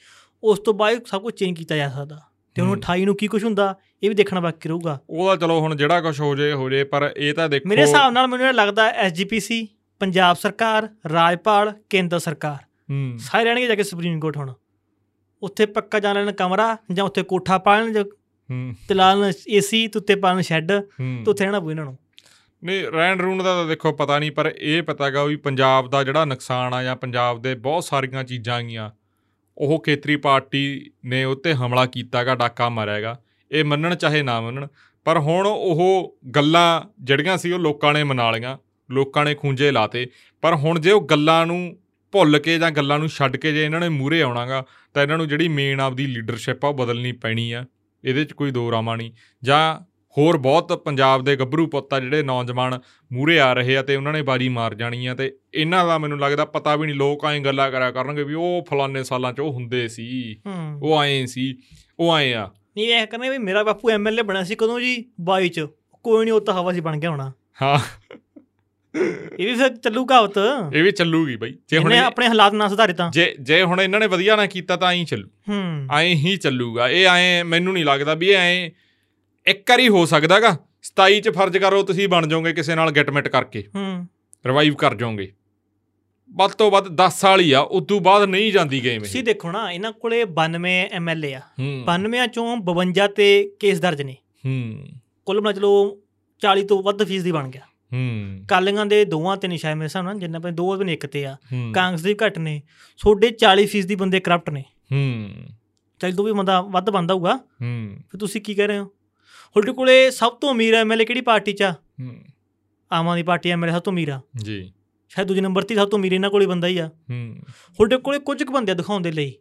ਉਸ 0.44 0.60
ਤੋਂ 0.60 0.74
ਬਾਅਦ 0.74 1.06
ਸਭ 1.06 1.22
ਕੁਝ 1.22 1.34
ਚੇਂਜ 1.34 1.58
ਕੀਤਾ 1.58 1.76
ਜਾ 1.76 1.90
ਸਕਦਾ। 1.90 2.22
ਤੇ 2.56 2.62
ਹੁਣ 2.62 2.70
ਹੂੰ। 2.70 2.78
28 2.78 3.06
ਨੂੰ 3.06 3.16
ਕੀ 3.16 3.28
ਕੁਝ 3.28 3.44
ਹੁੰਦਾ 3.44 3.78
ਇਹ 4.04 4.10
ਵੀ 4.10 4.16
ਦੇਖਣਾ 4.16 4.40
ਬਾਕੀ 4.40 4.70
ਰਹੂਗਾ। 4.70 5.00
ਉਹਦਾ 5.10 5.36
ਚਲੋ 5.36 5.60
ਹੁਣ 5.60 5.76
ਜਿਹੜਾ 5.76 6.02
ਕੁਝ 6.02 6.22
ਹੋ 6.22 6.36
ਜੇ 6.36 6.54
ਹੋ 6.54 6.70
ਜੇ 6.70 6.84
ਪਰ 6.84 7.14
ਇਹ 7.18 7.34
ਤਾਂ 7.34 7.50
ਦੇਖੋ 7.50 7.70
ਮੇਰੇ 7.70 7.82
ਹਿਸਾਬ 7.82 8.14
ਨਾਲ 8.14 8.28
ਮੈਨੂੰ 8.28 8.48
ਇਹ 8.48 8.54
ਲੱਗਦਾ 8.54 8.88
ਐਸਜੀਪੀਸੀ 8.88 9.68
ਪੰਜਾਬ 10.00 10.36
ਸਰਕਾਰ 10.36 10.90
ਰਾਜਪਾਲ 11.12 11.74
ਕੇਂਦਰ 11.90 12.20
ਸਰਕਾਰ। 12.20 12.58
ਸਾਰੇ 13.20 13.44
ਰਹਿਣਗੇ 13.44 13.68
ਜਾ 13.68 13.76
ਕੇ 13.76 13.84
ਸੁਪਰੀਮ 13.84 14.20
ਕੋਰਟ 14.20 14.38
ਹੁਣ। 14.38 14.54
ਉੱਥੇ 15.44 15.66
ਪੱਕਾ 15.66 16.00
ਜਾਣ 16.00 16.16
ਲੈਣ 16.16 16.32
ਕਮਰਾ 16.32 16.78
ਜਾਂ 16.94 17.06
ਉੱਥੇ 17.06 17.24
ਕੋਠਾ 17.24 17.62
ਜਾਂ 17.68 18.04
ਹੂੰ 18.04 18.12
ਤੇ 18.88 18.94
ਲਾਣ 18.94 19.32
ਏਸੀ 19.50 19.88
ਤੇ 19.88 20.00
ਉੱਤੇ 20.00 20.16
ਪਾਣ 20.16 20.42
ਸ਼ੈੱਡ 20.42 20.72
ਤੇ 20.72 21.30
ਉੱਥੇ 21.32 21.44
ਰਹਿਣਾ 21.44 21.60
ਪਊ 21.60 21.72
ਇਹਨਾਂ 21.72 21.86
ਨੂੰ। 21.86 21.98
ਨਹੀਂ 22.64 22.84
ਰਹਿਣ 22.84 23.20
ਰੂਣ 23.20 23.44
ਦਾ 23.44 23.54
ਤਾਂ 23.56 23.66
ਦੇਖੋ 23.66 23.92
ਪਤਾ 23.92 24.20
ਨਹੀਂ 24.20 24.32
ਪਰ 24.32 24.54
ਇਹ 24.58 24.84
ਪਤਾਗਾ 24.84 25.24
ਵੀ 25.24 25.36
ਪੰਜਾਬ 25.36 25.90
ਦਾ 25.90 26.04
ਜਿਹੜਾ 26.04 26.26
ਨੁਕਸਾਨ 26.26 26.74
ਆ 26.74 26.84
ਜਾਂ 26.84 26.96
ਪੰਜਾਬ 26.96 27.42
ਦੇ 27.42 27.56
ਬਹੁਤ 27.56 27.84
ਸਾਰੀਆਂ 27.84 28.24
ਚੀਜ਼ਾਂ 28.24 28.56
ਆਗੀਆਂ 28.56 28.90
ਉਹ 29.58 29.82
ਖੇਤਰੀ 29.84 30.16
ਪਾਰਟੀ 30.16 30.92
ਨੇ 31.06 31.24
ਉੱਤੇ 31.24 31.54
ਹਮਲਾ 31.54 31.86
ਕੀਤਾਗਾ 31.86 32.36
ਡਾਕਾ 32.36 32.70
ਮਾਰਿਆਗਾ 32.70 33.20
ਇਹ 33.52 33.66
ਮੰਨਣ 33.66 33.96
ਚਾਹੇ 33.96 34.22
ਨਾ 34.22 34.42
ਮੰਨਣ 34.42 34.68
ਪਰ 35.06 35.18
ਹੁਣ 35.20 35.48
ਉਹ 35.48 36.18
ਗੱਲਾਂ 36.36 36.82
ਜਿਹੜੀਆਂ 37.04 37.38
ਸੀ 37.38 37.52
ਉਹ 37.52 37.60
ਲੋਕਾਂ 37.60 37.94
ਨੇ 37.94 38.04
ਮਨਾ 38.04 38.32
ਲਈਆਂ 38.32 38.58
ਲੋਕਾਂ 38.90 39.26
ਨੇ 39.26 39.36
ਖੂੰਜੇ 39.36 39.72
ਲਾਤੇ। 39.72 40.08
ਪਰ 40.42 40.56
ਹੁਣ 40.56 40.80
ਜੇ 40.80 40.92
ਉਹ 40.92 41.02
ਗੱਲਾਂ 41.02 41.46
ਨੂੰ 41.46 41.78
ਭੁੱਲ 42.12 42.40
ਕੇ 42.40 42.58
ਜਾਂ 42.60 42.72
ਗੱਲਾਂ 42.72 43.00
ਨੂੰ 43.00 43.10
ਛੱਡ 43.10 43.36
ਕੇ 43.38 43.52
ਜੇ 43.52 43.66
ਇਹਨਾਂ 43.66 43.80
ਨੇ 43.80 43.90
ਮੂਰੇ 43.90 44.22
ਆਉਣਾਗਾ 44.22 44.66
ਤਾਂ 44.94 45.04
ਇਹਨਾਂ 45.04 45.18
ਨੂੰ 45.18 45.28
ਜਿਹੜੀ 45.28 45.48
ਮੇਨ 45.48 45.80
ਆਪਦੀ 45.80 46.06
ਲੀਡਰਸ਼ਿਪ 46.08 46.66
ਆ 46.66 46.68
ਉਹ 46.68 46.74
ਬਦਲਣੀ 46.74 47.12
ਪੈਣੀ 47.12 47.52
ਆ। 47.52 47.66
ਇਹਦੇ 48.06 48.26
'ਚ 48.26 48.32
ਕੋਈ 48.34 48.52
ਦੋ 48.52 48.72
ਰਾਮਾ 48.72 48.96
ਨਹੀਂ। 48.96 49.12
ਜਾਂ 49.44 49.94
ਹੋਰ 50.18 50.38
ਬਹੁਤ 50.38 50.84
ਪੰਜਾਬ 50.84 51.24
ਦੇ 51.24 51.36
ਗੱਭਰੂ 51.36 51.68
ਪੁੱਤ 51.68 51.94
ਆ 51.94 52.00
ਜਿਹੜੇ 52.00 52.24
ਨੌਜਵਾਨ 52.24 52.80
ਮੂਰੇ 53.12 53.40
ਆ 53.40 53.54
ਰਹੇ 53.54 53.78
ਆ 53.78 53.82
ਤੇ 53.82 53.96
ਉਹਨਾਂ 53.96 54.14
ਨੇ 54.14 54.22
ਬਾਜੀ 54.22 54.50
ਮਾਰ 54.50 54.74
ਜਾਣੀ 54.74 55.06
ਆ 55.06 55.16
ਤੇ 55.16 55.38
ਇਹਨਾਂ 55.54 55.86
ਦਾ 55.86 55.98
ਮੈਨੂੰ 55.98 56.20
ਲੱਗਦਾ 56.20 56.46
ਪਤਾ 56.46 56.76
ਵੀ 56.76 56.88
ਨਹੀਂ 56.88 56.96
ਲੋਕ 56.96 57.26
ਐਂ 57.26 57.40
ਗੱਲਾਂ 57.40 57.72
ਕਰਿਆ 57.72 57.92
ਕਰਨਗੇ 57.92 58.24
ਵੀ 58.24 58.34
ਉਹ 58.34 58.66
ਫਲਾਨੇ 58.70 59.04
ਸਾਲਾਂ 59.04 59.34
'ਚ 59.34 59.40
ਉਹ 59.40 59.54
ਹੁੰਦੇ 59.54 59.88
ਸੀ। 59.88 60.36
ਉਹ 60.82 61.04
ਐਂ 61.04 61.28
ਸੀ 61.28 61.58
ਉਹ 62.00 62.18
ਐਂ 62.18 62.36
ਆ। 62.36 62.52
ਨਹੀਂ 62.78 62.88
ਇਹ 62.88 63.08
ਕਹਿੰਦੇ 63.08 63.30
ਵੀ 63.30 63.38
ਮੇਰਾ 63.38 63.64
ਬਾਪੂ 63.64 63.90
ਐਮਐਲਏ 63.90 64.22
ਬਣਿਆ 64.22 64.44
ਸੀ 64.44 64.56
ਕਦੋਂ 64.56 64.80
ਜੀ? 64.80 65.06
22 65.22 65.48
ਚ। 65.48 65.68
ਕੋਈ 66.04 66.26
ਨਹੀਂ 66.26 66.34
ਉਹ 66.34 66.42
ਤਾਂ 66.42 66.54
ਹਵਾ 66.54 66.74
'ਚ 66.74 66.80
ਬਣ 66.80 66.98
ਗਿਆ 66.98 67.10
ਹੋਣਾ। 67.10 67.34
ਹਾਂ। 67.62 67.80
ਇਹ 69.40 69.48
ਵੀ 69.48 69.56
ਫਿਰ 69.56 69.78
ਚੱਲੂ 69.78 70.06
ਕਹਾਵਤ 70.06 70.34
ਇਹ 70.74 70.84
ਵੀ 70.84 70.92
ਚੱਲੂਗੀ 70.92 71.36
ਬਈ। 71.36 71.56
ਜੇ 71.70 71.78
ਹੁਣ 71.78 71.94
ਆਪਣੇ 71.94 72.28
ਹਾਲਾਤ 72.28 72.54
ਨਾ 72.54 72.68
ਸੁਧਾਰੇ 72.68 72.94
ਤਾਂ। 72.94 73.12
ਜੇ 73.12 73.36
ਜੇ 73.42 73.64
ਹੁਣ 73.64 73.82
ਇਹਨਾਂ 73.82 74.00
ਨੇ 74.00 74.08
ਵਧੀਆ 74.08 74.36
ਨਾ 74.36 74.46
ਕੀਤਾ 74.46 74.76
ਤਾਂ 74.76 74.94
ਐਂ 74.94 75.06
ਚੱਲੂ। 75.06 75.30
ਹੂੰ। 75.50 75.88
ਐਂ 75.92 76.16
ਹੀ 76.16 76.38
ਚੱਲੂਗਾ। 76.38 76.90
ਇਹ 76.90 77.08
ਐਂ 77.08 77.46
ਮੈਨੂੰ 77.46 77.74
ਨਹੀਂ 77.74 77.86
ਲੱਗਦਾ 77.86 78.14
ਵੀ 78.14 78.28
ਇਹ 78.28 78.38
ਐਂ 78.38 78.70
ਇੱਕ 79.48 79.70
ਵਾਰੀ 79.70 79.90
ਹੋ 79.90 80.06
ਸਕਦਾਗਾ। 80.06 80.58
27 80.82 81.20
ਚ 81.20 81.30
ਫਰਜ਼ 81.30 81.58
ਕਰੋ 81.58 81.84
ਤੁਸੀਂ 81.84 82.08
ਬਣ 82.08 82.28
ਜਾਓਗੇ 82.28 82.54
ਕਿਸੇ 82.54 82.76
ਨਾਲ 82.76 82.92
ਗਿਟਮਿਟ 82.92 83.28
ਕਰਕੇ। 83.28 83.68
ਹੂੰ। 83.76 84.08
ਰਿਵਾਈਵ 84.46 84.76
ਕਰ 84.76 84.96
ਜਾਓਗੇ। 84.96 85.34
ਵੱਧ 86.32 86.52
ਤੋਂ 86.52 86.72
ਵੱਧ 86.72 86.88
10 86.88 87.22
ਸਾਲ 87.22 87.40
ਹੀ 87.40 87.52
ਆ 87.52 87.60
ਉਦੋਂ 87.60 88.02
ਬਾਅਦ 88.02 88.24
ਨਹੀਂ 88.24 88.52
ਜਾਂਦੀ 88.52 88.84
ਗੇਮ 88.84 88.96
ਇਹ। 88.96 89.00
ਤੁਸੀਂ 89.00 89.24
ਦੇਖੋ 89.24 89.52
ਨਾ 89.52 89.72
ਇਹਨਾਂ 89.72 89.92
ਕੋਲੇ 89.92 90.26
92 90.26 90.90
ਐਮਐਲਏ 90.92 91.34
ਆ। 91.34 91.40
ਹੂੰ। 91.40 91.84
92 91.86 92.28
ਚੋਂ 92.28 92.58
52 92.58 93.08
ਤੇ 93.08 93.52
ਕੇਸ 93.60 93.80
ਦਰਜ 93.80 94.02
ਨੇ। 94.02 94.18
ਹੂੰ। 94.46 94.88
ਕੁੱਲ 95.26 95.42
ਮਿਲਾ 95.42 95.52
ਚਲੋ 95.52 96.00
40 96.40 96.64
ਤੋਂ 96.64 96.84
ਵੱਧ 96.84 97.04
ਫੀਸਦੀ 97.04 97.32
ਬਣ 97.32 97.48
ਗਿਆ। 97.48 97.62
ਹੂੰ। 97.94 98.46
ਕਾਲੀਆਂ 98.48 98.86
ਦੇ 98.86 99.06
ਦੋਵਾਂ 99.06 99.38
ਤੇ 99.38 99.48
ਨਿਸ਼ਾਨ 99.48 99.76
ਮੇਰੇ 99.76 99.86
ਹਿਸਾਬ 99.86 100.06
ਨਾਲ 100.06 100.20
ਜਿੰਨਾ 100.20 100.40
ਪੈ 100.40 100.52
ਦੋ 100.52 100.78
ਵੀ 100.78 100.94
ਇੱਕ 100.94 101.06
ਤੇ 101.06 101.26
ਆ। 101.26 101.34
ਹੂੰ। 101.34 101.72
ਕਾਂਗਰਸ 101.76 102.02
ਦੇ 102.02 102.16
ਘੱਟ 102.26 102.40
ਨੇ। 102.40 102.62
ਤੁਹਾਡੇ 102.98 103.30
40 103.30 103.66
ਫੀਸਦੀ 103.66 103.96
ਬੰਦੇ 103.96 104.20
ਕਰਪਟ 104.20 104.50
ਨੇ। 104.50 104.64
ਹੂੰ। 104.92 105.30
ਚੱਲ 106.00 106.12
ਦੋ 106.12 106.24
ਵੀ 106.24 106.32
ਬੰਦਾ 106.32 106.62
ਵੱਧ 106.62 106.90
ਬੰਦਾ 106.90 107.14
ਹੋਊਗਾ 107.14 107.36
ਹੂੰ। 107.36 107.98
ਫਿਰ 108.12 108.20
ਤੁਸੀਂ 108.20 108.42
ਕੀ 108.42 108.54
ਕਹਿ 108.56 108.68
ਰਹੇ 108.68 108.80
ਹੋ? 108.80 108.86
ਤੁਹਾਡੇ 108.86 109.74
ਕੋਲੇ 109.74 110.12
ਸਭ 110.12 110.34
ਤੋਂ 110.34 110.52
ਅਮੀਰ 110.52 110.74
ਐਮਐਲਏ 110.74 111.06
ਕਿਹੜੀ 111.06 111.22
ਪਾਰਟੀ 111.22 111.54
'ਚ 111.54 111.64
ਆ? 111.64 111.72
ਹੂੰ। 111.72 112.16
ਆਮ 112.92 113.10
ਆਦਮੀ 113.10 113.24
ਪਾਰਟੀ 113.24 113.50
ਐਮਐਲਏ 113.50 113.74
ਸਭ 113.74 113.82
ਤੋਂ 113.82 113.94
ਅਮੀਰ 113.94 114.10
ਆ। 114.10 114.22
ਜੀ। 114.38 114.74
ਸ਼ਾਇਦ 115.10 115.28
ਦੂਜੇ 115.28 115.42
ਨੰਬਰ 115.42 115.62
ਤੇ 115.62 115.76
ਸਭ 115.76 115.88
ਤੋਂ 115.88 116.00
ਅਮੀਰ 116.00 116.12
ਇਹਨਾਂ 116.12 116.30
ਕੋਲੇ 116.30 116.46
ਬੰਦਾ 116.46 116.68
ਹੀ 116.68 116.78
ਆ। 116.78 116.88
ਹੂੰ। 116.88 117.38
ਤੁਹਾਡੇ 117.50 117.98
ਕੋਲੇ 117.98 118.20
ਕੁਝ 118.20 118.44
ਕੁ 118.44 118.54
ਬੰਦੇ 118.54 118.74
ਦਿਖਾਉਣ 118.74 119.02
ਦੇ 119.02 119.12
ਲਈ। 119.12 119.34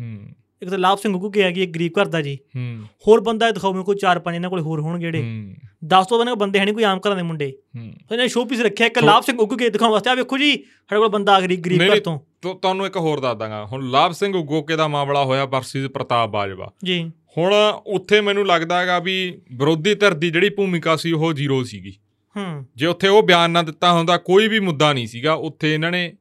ਹੂੰ। 0.00 0.26
ਇੱਕ 0.62 0.70
ਤਾਂ 0.70 0.78
ਲਾਭ 0.78 0.98
ਸਿੰਘ 0.98 1.12
ਗੁੱਗੂ 1.12 1.30
ਕਿ 1.30 1.40
ਇਹ 1.40 1.68
ਗਰੀਬ 1.68 1.92
ਘਰ 2.00 2.06
ਦਾ 2.06 2.20
ਜੀ। 2.20 2.38
ਹੂੰ। 2.56 2.82
ਹੋਰ 3.08 3.20
ਬੰਦਾ 3.20 3.48
ਇਹ 3.48 3.52
ਦਿਖਾਓ 3.52 3.70
ਮੈਨੂੰ 3.70 3.84
ਕੋਈ 3.84 3.96
ਚਾਰ 3.96 4.18
ਪੰਜ 4.18 4.34
ਇਹਨਾਂ 4.34 4.50
ਕੋਲੇ 4.50 4.62
ਹੋਰ 4.62 4.80
ਹੋਣਗੇ 4.80 5.06
ਜਿਹੜੇ। 5.06 5.22
ਹੂੰ। 5.22 5.54
10 5.84 6.06
ਤੋਂ 6.06 6.18
ਬੰਦੇ 6.18 6.34
ਬੰਦੇ 6.34 6.58
ਹੈ 6.58 6.64
ਨਹੀਂ 6.64 6.74
ਕੋਈ 6.74 6.82
ਆਮ 6.82 6.98
ਘਰਾਂ 6.98 7.16
ਦੇ 7.16 7.22
ਮੁੰਡੇ। 7.22 7.52
ਹੂੰ। 7.78 7.92
ਇਹਨੇ 8.12 8.28
ਸ਼ੋਅ 8.28 8.46
ਪੀਸ 8.46 8.60
ਰੱਖਿਆ 8.60 8.86
ਇੱਕ 8.86 8.98
ਲਾਭ 8.98 9.22
ਸਿੰਘ 9.22 9.36
ਗੁੱਗੂ 9.36 9.56
ਕੇ 9.56 9.70
ਦਿਖਾਉਣ 9.70 9.92
ਵਾਸਤੇ। 9.92 10.10
ਆ 10.10 10.14
ਵੇਖੋ 10.14 10.38
ਜੀ 10.38 10.56
ਸਾਡੇ 10.56 11.00
ਕੋਲ 11.00 11.08
ਬੰਦਾ 11.08 11.36
ਆ 11.36 11.40
ਗਰੀਬ 11.40 11.60
ਗਰੀਬ 11.60 11.82
ਘਰ। 11.82 12.00
ਤੋਂ। 12.00 12.18
ਤੋ 12.42 12.54
ਤੁਹਾਨੂੰ 12.54 12.86
ਇੱਕ 12.86 12.96
ਹੋਰ 12.96 13.20
ਦੱਸ 13.20 13.38
ਦਾਂਗਾ। 13.38 13.66
ਹੁਣ 13.66 13.90
ਲਾਭ 13.90 14.12
ਸਿੰਘ 14.12 14.36
ਉਗੋਕੇ 14.36 14.76
ਦਾ 14.76 14.88
ਮਾਮਲਾ 14.88 15.24
ਹੋਇਆ 15.24 15.44
ਵਰਸਸ 15.44 15.86
ਪ੍ਰਤਾਪ 15.86 16.30
ਬਾਜਵਾ। 16.30 16.72
ਜੀ। 16.84 17.12
ਹੁਣ 17.38 17.54
ਉੱਥੇ 17.86 18.20
ਮੈਨੂੰ 18.20 18.46
ਲੱਗਦਾ 18.46 18.80
ਹੈਗਾ 18.80 18.98
ਵੀ 18.98 19.40
ਵਿਰੋਧੀ 19.52 19.94
ਧਿਰ 19.94 20.14
ਦੀ 20.14 20.30
ਜਿਹੜੀ 20.30 20.50
ਭੂਮਿਕਾ 20.50 20.96
ਸੀ 20.96 21.12
ਉਹ 21.12 21.32
ਜ਼ੀਰੋ 21.32 21.62
ਸੀਗੀ। 21.62 21.96
ਹੂੰ। 22.36 22.66
ਜੇ 22.76 22.86
ਉੱਥੇ 22.86 23.08
ਉਹ 23.08 23.22
ਬਿਆਨ 23.22 23.50
ਨਾ 23.50 23.62
ਦਿੱਤਾ 23.62 23.92
ਹੁੰਦਾ 23.92 24.16
ਕੋਈ 24.16 24.48
ਵੀ 24.48 24.60
ਮੁੱਦਾ 24.60 24.92
ਨਹੀਂ 24.92 25.06
ਸੀਗਾ 25.06 25.32
ਉੱਥੇ 25.32 25.74
ਇਹਨਾਂ 25.74 25.90
ਨੇ 25.90 26.14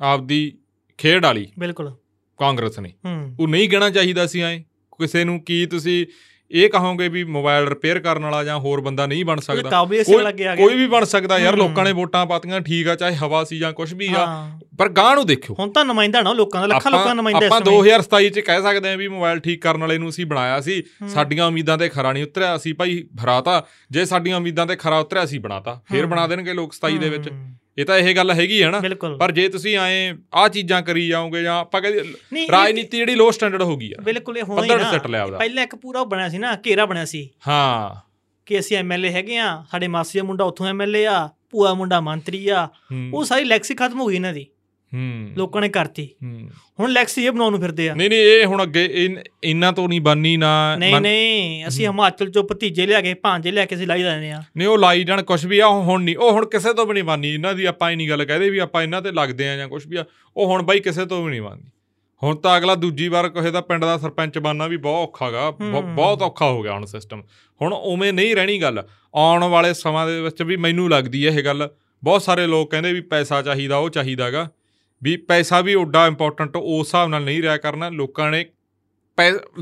ਆਪਦੀ 0.00 0.58
ਖੇਡ 0.98 1.24
ਵਾਲੀ 1.24 1.48
ਬਿਲਕੁਲ। 1.58 1.92
ਕਾਂਗਰਸ 2.36 2.78
ਨੇ। 2.78 2.92
ਉਹ 3.40 3.48
ਨਹੀਂ 3.48 3.68
ਕਹਿਣਾ 3.68 3.90
ਚਾਹੀਦਾ 3.90 4.26
ਸੀ 4.26 4.40
ਐ। 4.40 4.58
ਕਿਸੇ 4.58 5.24
ਨੂੰ 5.24 5.40
ਕੀ 5.40 5.66
ਤੁਸੀਂ 5.66 6.06
ਇਹ 6.50 6.68
ਕਹੋਗੇ 6.68 7.08
ਵੀ 7.08 7.24
ਮੋਬਾਈਲ 7.24 7.68
ਰਿਪੇਅਰ 7.68 7.98
ਕਰਨ 7.98 8.22
ਵਾਲਾ 8.22 8.44
ਜਾਂ 8.44 8.58
ਹੋਰ 8.58 8.80
ਬੰਦਾ 8.80 9.06
ਨਹੀਂ 9.06 9.24
ਬਣ 9.24 9.40
ਸਕਦਾ। 9.40 9.70
ਸੇ 10.04 10.12
ਕੋਈ- 10.12 10.26
ਆ 10.74 10.76
ਵੀ 10.76 10.86
ਬਣ 10.86 11.04
ਸਕਦਾ 11.04 11.38
ਯਾਰ। 11.38 11.56
ਲੋਕਾਂ 11.56 11.84
ਨੇ 11.84 11.92
ਵੋਟਾਂ 11.92 12.26
ਪਾਤੀਆਂ 12.26 12.60
ਠੀਕ 12.60 12.88
ਆ 12.88 12.94
ਚਾਹੇ 12.94 13.16
ਹਵਾ 13.16 13.44
ਸੀ 13.44 13.58
ਜਾਂ 13.58 13.72
ਕੁਝ 13.72 13.94
ਵੀ 13.94 14.08
ਆ। 14.18 14.58
ਪਰ 14.78 14.88
ਗਾਂ 14.88 15.14
ਨੂੰ 15.14 15.26
ਦੇਖਿਓ। 15.26 15.56
ਹੁਣ 15.58 15.72
ਤਾਂ 15.72 15.84
ਨੁਮਾਇੰਦਾ 15.84 16.22
ਨਾ 16.22 16.32
ਲੋਕਾਂ 16.32 16.60
ਦਾ 16.60 16.66
ਲੱਖਾਂ 16.66 16.90
ਲੋਕਾਂ 16.90 17.06
ਦਾ 17.06 17.14
ਨੁਮਾਇੰਦਾ 17.14 17.46
ਆਪਾਂ 17.46 17.58
ਇਸ 17.58 17.64
ਸਮੇਂ 17.64 17.78
2027 17.78 18.28
ਚ 18.28 18.40
ਕਹਿ 18.40 18.62
ਸਕਦੇ 18.62 18.88
ਹਾਂ 18.88 18.96
ਵੀ 18.96 19.08
ਮੋਬਾਈਲ 19.08 19.38
ਠੀਕ 19.38 19.62
ਕਰਨ 19.62 19.80
ਵਾਲੇ 19.80 19.98
ਨੂੰ 19.98 20.08
ਅਸੀਂ 20.08 20.26
ਬਣਾਇਆ 20.26 20.60
ਸੀ। 20.60 20.82
ਸਾਡੀਆਂ 21.08 21.46
ਉਮੀਦਾਂ 21.46 21.78
ਤੇ 21.78 21.88
ਖਰਾ 21.88 22.12
ਨਹੀਂ 22.12 22.24
ਉਤਰਿਆ 22.24 22.56
ਅਸੀਂ 22.56 22.74
ਭਾਈ 22.74 23.04
ਭਰਾਤਾ। 23.22 23.66
ਜੇ 23.90 24.04
ਸਾਡੀਆਂ 24.04 24.36
ਉਮੀਦਾਂ 24.36 24.66
ਤੇ 24.66 24.76
ਖਰਾ 24.76 24.98
ਉਤਰਿਆ 24.98 25.24
ਅਸੀਂ 25.24 25.40
ਬਣਾਤਾ। 25.40 25.80
ਫੇਰ। 25.92 26.06
ਬਣਾ 26.06 26.26
ਦੇਣਗੇ 26.26 26.54
ਲੋਕ 26.54 26.74
27 26.74 26.98
ਦੇ 26.98 27.08
ਵਿੱਚ। 27.08 27.28
ਇਹ 27.78 27.84
ਤਾਂ 27.84 27.98
ਇਹ 27.98 28.14
ਗੱਲ 28.16 28.30
ਹੈਗੀ 28.30 28.62
ਹੈ 28.62 28.70
ਨਾ। 28.70 28.80
ਪਰ 29.18 29.32
ਜੇ 29.32 29.48
ਤੁਸੀਂ 29.48 29.76
ਆਏ 29.76 30.14
ਆ 30.34 30.48
ਚੀਜ਼ਾਂ 30.48 30.82
ਕਰੀ 30.82 31.06
ਜਾਓਗੇ 31.08 31.42
ਜਾਂ 31.42 31.58
ਆਪਾਂ 31.60 31.80
ਕਹਿੰਦੇ 31.82 32.02
ਰਾਜਨੀਤੀ 32.52 32.96
ਜਿਹੜੀ 32.96 33.14
ਲੋ 33.14 33.30
ਸਟੈਂਡਰਡ 33.30 33.62
ਹੋ 33.62 33.76
ਗਈ 33.76 33.92
ਆ 33.92 34.02
ਬਿਲਕੁਲ 34.02 34.38
ਇਹ 34.38 34.42
ਹੋਣਾ 34.42 34.62
ਨਾ। 34.76 34.90
ਪਹਿਲਾਂ 35.38 35.62
ਇੱਕ 35.62 35.74
ਪੂਰਾ 35.74 36.00
ਉਹ 36.00 36.06
ਬਣਿਆ 36.06 36.28
ਸੀ 36.28 36.38
ਨਾ 36.38 36.56
ਘੇਰਾ 36.66 36.86
ਬਣਿਆ 36.86 37.04
ਸੀ। 37.04 37.28
ਹਾਂ। 37.48 38.00
ਕਿ 38.46 38.58
ਅਸੀਂ 38.58 38.76
ਐਮਐਲਏ 38.76 39.10
ਹੈਗੇ 39.10 39.36
ਆ 39.36 39.64
ਸਾਡੇ 39.70 39.88
ਮਾਸੀ 39.88 40.18
ਦਾ 40.18 40.24
ਮੁੰਡਾ 40.24 40.44
ਉੱਥੋਂ 40.44 40.66
ਐਮਐਲਏ 40.66 41.04
ਆ 41.06 41.28
ਭੂਆ 41.50 41.74
ਮੁੰਡਾ 41.74 42.00
ਮੰਤਰੀ 42.00 42.48
ਆ 42.48 42.68
ਉਹ 43.14 43.24
ਸਾਰੀ 43.24 43.44
ਲੈਕਸੀ 43.44 43.74
ਖਤਮ 43.74 44.00
ਹੋ 44.00 44.06
ਗਈ 44.06 44.14
ਇਹਨਾਂ 44.14 44.32
ਦੀ। 44.32 44.46
ਹੂੰ। 44.92 45.32
ਲੋਕਾਂ 45.36 45.60
ਨੇ 45.62 45.68
ਕਰਤੀ। 45.68 46.08
ਹੂੰ। 46.22 46.50
ਹੁਣ 46.80 46.90
ਲੈਕਸੀ 46.90 47.24
ਇਹ 47.24 47.30
ਬਣਾਉਣ 47.30 47.50
ਨੂੰ 47.50 47.60
ਫਿਰਦੇ 47.60 47.88
ਆ। 47.88 47.94
ਨਹੀਂ 47.94 48.08
ਨਹੀਂ 48.08 48.18
ਇਹ 48.18 48.46
ਹੁਣ 48.46 48.62
ਅੱਗੇ 48.62 48.84
ਇਨ- 48.84 49.72
ਤੋਂ 49.72 49.88
ਨਹੀਂ 49.88 50.00
ਬਾਨੀ 50.00 50.36
ਨਾ 50.36 50.76
ਨਹੀਂ 50.76 51.00
ਨਹੀਂ 51.00 51.66
ਅਸੀਂ 51.68 51.86
ਹਿਮਾਚਲ 51.86 52.30
ਚੋਂ 52.30 52.44
ਭਤੀਜੇ 52.44 52.86
ਲਿਆ 52.86 53.00
ਕੇ 53.00 53.14
ਭਾਂਜੇ 53.14 53.50
ਲਿਆ 53.50 53.64
ਕੇ 53.64 53.74
ਅਸੀਂ 53.76 53.86
ਲਾਈ 53.86 54.02
ਦਿੰਦੇ 54.02 54.30
ਆ। 54.30 54.42
ਨਹੀਂ 54.56 54.68
ਉਹ 54.68 54.78
ਲਾਈ 54.78 55.04
ਜਾਣ 55.04 55.22
ਕੁਝ 55.22 55.46
ਵੀ 55.46 55.58
ਆ 55.58 55.68
ਹੁਣ 55.68 56.02
ਨਹੀਂ 56.02 56.16
ਉਹ 56.16 56.32
ਹੁਣ 56.32 56.46
ਕਿਸੇ 56.46 56.72
ਤੋਂ 56.74 56.86
ਵੀ 56.86 56.92
ਨਹੀਂ 56.94 57.04
ਬਾਨੀ 57.04 57.34
ਇਹਨਾਂ 57.34 57.54
ਦੀ 57.54 57.64
ਆਪਾਂ 57.64 57.90
ਇਹ 57.90 57.96
ਨਹੀਂ 57.96 58.08
ਗੱਲ 58.08 58.24
ਕਹਦੇ 58.24 58.50
ਵੀ 58.50 58.58
ਆਪਾਂ 58.58 58.82
ਇਹਨਾਂ 58.82 59.02
ਤੇ 59.02 59.12
ਲੱਗਦੇ 59.12 59.48
ਆ 59.48 59.56
ਜਾਂ 59.56 59.68
ਕੁਝ 59.68 59.86
ਵੀ 59.86 59.96
ਆ 59.96 60.04
ਉਹ 60.36 60.46
ਹੁਣ 60.46 60.62
ਬਾਈ 60.62 60.80
ਕਿਸੇ 60.80 61.06
ਤੋਂ 61.06 61.24
ਵੀ 61.24 61.30
ਨਹੀਂ 61.30 61.42
ਬਾਨੀ 61.42 61.62
ਹੁਣ 62.22 62.36
ਤਾਂ 62.36 62.56
ਅਗਲਾ 62.58 62.74
ਦੂਜੀ 62.74 63.08
ਵਾਰ 63.08 63.28
ਕਿਸੇ 63.28 63.50
ਦਾ 63.50 63.60
ਪਿੰਡ 63.60 63.84
ਦਾ 63.84 63.98
ਸਰਪੰਚ 63.98 64.38
ਬਣਨਾ 64.38 64.66
ਵੀ 64.66 64.76
ਬਹੁਤ 64.76 65.08
ਔਖਾਗਾ 65.08 65.50
ਹੂੰ। 65.50 65.94
ਬਹੁਤ 65.94 66.22
ਔਖਾ 66.22 66.46
ਹੋ 66.46 66.62
ਗਿਆ 66.62 66.72
ਹੁਣ 66.72 66.84
ਸਿਸਟਮ 66.86 67.22
ਹੁਣ 67.62 67.72
ਉਵੇਂ 67.72 68.12
ਨਹੀਂ 68.12 68.36
ਰਹਿਣੀ 68.36 68.62
ਗੱਲ 68.62 68.82
ਆਉਣ 69.14 69.44
ਵਾਲੇ 69.44 69.74
ਸਮਾਂ 69.74 70.06
ਦੇ 70.06 70.20
ਵਿੱਚ 70.20 70.42
ਵੀ 70.42 70.56
ਮੈਨੂੰ 70.56 70.90
ਲੱਗਦੀ 70.90 71.26
ਹੈ 71.26 71.32
ਇਹ 71.32 71.44
ਗੱਲ 71.44 71.68
ਬਹੁਤ 72.02 72.22
ਸਾਰੇ 72.22 72.46
ਲੋਕ 72.46 72.70
ਕਹਿੰਦੇ 72.70 72.92
ਵੀ 72.92 73.00
ਪੈਸਾ 73.00 73.42
ਚਾਹੀਦਾ 73.42 73.76
ਉਹ 73.76 73.90
ਚਾਹੀਦਾਗਾ 73.90 74.48
ਵੀ 75.02 75.16
ਪੈਸਾ 75.16 75.60
ਵੀ 75.60 75.74
ਓਡਾ 75.74 76.06
ਇੰਪੋਰਟੈਂਟ 76.06 76.56
ਉਸ 76.56 76.86
ਹਿਸਾਬ 76.86 77.08
ਨਾਲ 77.08 77.22
ਨਹੀਂ 77.22 77.42
ਰਿਹਾ 77.42 77.56
ਕਰਨਾ। 77.56 77.88
ਲੋਕਾਂ 77.88 78.30
ਨੇ 78.30 78.46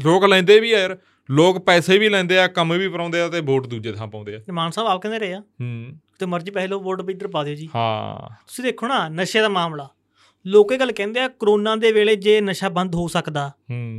ਲੋਕ 0.05 0.24
ਲੈਂਦੇ 0.24 0.61
ਵੀ 0.61 0.72
ਆ 0.72 0.78
ਯਾਰ। 0.78 0.99
ਲੋਕ 1.30 1.59
ਪੈਸੇ 1.59 1.99
ਵੀ 1.99 2.09
ਲੈਂਦੇ 2.09 2.39
ਆ 2.39 2.47
ਕੰਮ 2.47 2.78
ਵੀ 2.78 2.89
ਪਰਾਉਂਦੇ 2.89 3.20
ਆ 3.20 3.28
ਤੇ 3.28 3.41
ਵੋਟ 3.41 3.66
ਦੂਜੇ 3.66 3.93
ਥਾਂ 3.93 4.07
ਪਾਉਂਦੇ 4.07 4.37
ਆ। 4.37 4.41
ਮਾਨ 4.53 4.70
ਸਾਹਿਬ 4.70 4.89
ਆਪ 4.89 5.03
ਕਹਿੰਦੇ 5.03 5.18
ਰਹੇ 5.18 5.35
ਆ। 5.35 5.41
ਹੂੰ। 5.41 5.87
ਤੇ 6.18 6.26
ਮਰਜ਼ੀ 6.26 6.51
ਪੈਸੇ 6.51 6.66
ਲਓ 6.66 6.80
ਵੋਟ 6.80 7.03
ਵੀ 7.03 7.12
ਇੱਧਰ 7.12 7.28
ਪਾ 7.28 7.45
ਦਿਓ 7.45 7.55
ਜੀ। 7.55 7.68
ਹਾਂ। 7.74 8.35
ਤੁਸੀਂ 8.47 8.64
ਦੇਖੋ 8.64 8.89
ਨਾ 8.89 9.09
ਨਸ਼ੇ 9.09 9.41
ਦਾ 9.41 9.49
ਮਾਮਲਾ। 9.49 9.89
ਲੋਕ 10.47 10.74
ਗੱਲ 10.74 10.93
ਕਹਿੰਦੇ 10.93 11.20
ਆ 11.20 11.28
ਕਰੋਨਾ 11.28 11.76
ਦੇ 11.76 11.93
ਵੇਲੇ 11.93 12.16
ਜੇ 12.16 12.41
ਨਸ਼ਾ 12.41 12.68
ਬੰਦ 12.68 12.95
ਹੋ 12.95 13.09
ਸਕਦਾ 13.09 13.53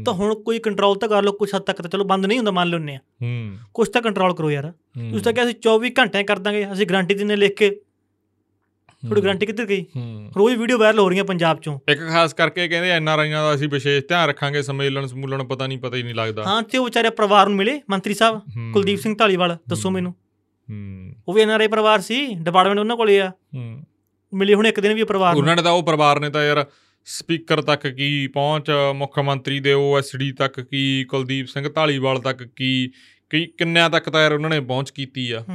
ਤਾਂ 0.05 0.13
ਹੁਣ 0.13 0.36
ਕੋਈ 0.36 0.59
ਕੰਟਰੋਲ 0.59 0.97
ਤਾਂ 0.97 1.09
ਕਰ 1.09 1.23
ਲਓ 1.23 1.31
ਕੁਛ 1.31 1.55
ਹੱਦ 1.55 1.63
ਤੱਕ 1.63 1.81
ਤਾਂ 1.81 1.89
ਚਲੋ 1.89 2.03
ਬੰਦ 2.03 2.25
ਨਹੀਂ 2.25 2.38
ਹੁੰਦਾ 2.38 2.51
ਮੰਨ 2.51 2.69
ਲੈਂਦੇ 2.69 2.95
ਆ। 2.95 2.97
ਹੂੰ। 2.97 3.57
ਕੁਛ 3.73 3.89
ਤਾਂ 3.89 4.01
ਕੰਟਰੋਲ 4.01 4.36
ਕਰੋ 4.36 4.51
ਯਾਰ। 4.51 4.71
ਤੁਸੀਂ 4.71 5.21
ਤਾਂ 5.21 5.33
ਕਿਹਾ 5.33 5.45
ਅਸੀਂ 5.45 5.55
24 5.55 5.91
ਘੰਟੇ 5.99 6.23
ਕਰ 6.23 6.39
ਦਾਂਗੇ 6.39 6.71
ਅਸੀਂ 6.73 6.88
ਗਾਰੰਟੀ 6.88 7.13
ਦਿੰਨੇ 7.13 7.36
ਲਿਖ 7.36 7.53
ਕੇ। 7.53 7.81
ਤੁਹਾਡੀ 9.06 9.22
ਗਾਰੰਟੀ 9.22 9.45
ਕਿੱਧਰ 9.45 9.66
ਗਈ? 9.66 9.86
ਰੋਜ਼ 10.38 10.56
ਵੀਡੀਓ 10.56 10.78
ਵਾਇਰਲ 10.78 10.99
ਹੋ 10.99 11.10
ਰਹੀਆਂ 11.10 11.24
ਪੰਜਾਬ 11.24 11.60
ਚੋਂ। 11.62 11.80
ਇੱਕ 11.91 11.99
ਖਾਸ 12.10 12.34
ਕਰਕੇ 12.34 12.68
ਕਹਿੰਦੇ 12.68 12.89
ਐਨ 12.89 13.08
ਆਰ 13.08 13.20
ਆਈਆਂ 13.20 13.43
ਦਾ 13.43 13.56
ਅਸੀਂ 13.56 13.70
ਵਿਸ਼ੇਸ਼ 13.70 14.06
ਧਿਆਨ 14.08 14.30
ਰੱਖਾਂਗੇ 14.30 14.62
ਸੰਮੇਲਨ 14.62 15.08
ਸਮੂਲਨ 15.08 15.43
ਪਤਾ 15.43 15.68
ਨਹੀਂ 15.68 15.78
ਪਤਾ 15.78 15.97
ਹੀ 15.97 16.03
ਨਹੀਂ 16.03 16.16
ਲੱਗਦਾ। 16.16 16.43
ਹਾਂ 16.43 16.62
ਤੇ 16.62 16.78
ਉਹ 16.78 16.86
ਵਿਚਾਰੇ 16.86 17.10
ਪਰਿਵਾਰ 17.10 17.47
ਨੂੰ 17.47 17.58
ਮਿਲੇ 17.58 17.82
ਮੰਤਰੀ 17.89 18.14
ਸਾਹਿਬ। 18.14 18.41
ਕੁਲਦੀਪ 18.74 18.99
ਸਿੰਘ 18.99 19.16
ਢਾਲੀਵਾਲ 19.20 19.58
ਦੱਸੋ। 19.70 19.89
ਮੈਨੂੰ। 19.89 20.16
ਉਹ 21.28 21.34
ਵੀ 21.34 21.41
ਐਨਆਰਆਈ 21.41 21.68
ਪਰਿਵਾਰ 21.68 22.01
ਸੀ 22.01 22.26
ਡਿਪਾਰਟਮੈਂਟ 22.36 22.80
ਉਹਨਾਂ 22.80 22.97
ਕੋਲੇ 22.97 23.22
ਆ। 23.22 23.32
ਮਿਲੇ 24.34 24.53
ਹੁਣ 24.53 24.68
ਇੱਕ 24.68 24.80
ਦਿਨ 24.80 24.93
ਵੀ 24.93 25.03
ਪਰਿਵਾਰ 25.03 25.36
ਉਹਨਾਂ 25.36 25.56
ਨੇ 25.56 25.62
ਤਾਂ 25.62 25.72
ਉਹ 25.72 25.84
ਪਰਿਵਾਰ 25.84 26.20
ਨੇ 26.20 26.30
ਤਾਂ 26.30 26.43
ਯਾਰ 26.43 26.66
ਸਪੀਕਰ 27.06 27.62
ਤੱਕ 27.62 27.88
ਕੀ 27.88 28.28
ਪਹੁੰਚ 28.28 28.72
ਮੁੱਖ 28.95 29.20
ਮੰਤਰੀ 29.20 29.60
ਦੇ 29.60 29.74
ਓਐਸਡੀ 29.74 30.32
ਤੱਕ 30.32 30.62
ਕੀ 30.62 31.03
ਕੁਲਦੀਪ 31.03 31.47
ਸਿੰਘ 31.47 31.70
ਢਾਲੀਵਾਲ 31.70 32.20
ਤੱਕ 32.20 32.43
ਕੀ 32.43 32.91
ਕੀ 33.30 33.45
ਕਿੰਨਿਆਂ 33.45 33.89
ਤੱਕ 33.89 34.10
ਤਾਂ 34.10 34.22
ਯਾਰ 34.22 34.34
ਉਹਨਾਂ 34.34 34.49
ਨੇ 34.49 34.60
ਪਹੁੰਚ 34.60 34.89
ਕੀਤੀ 34.89 35.32
ਆ। 35.32 35.45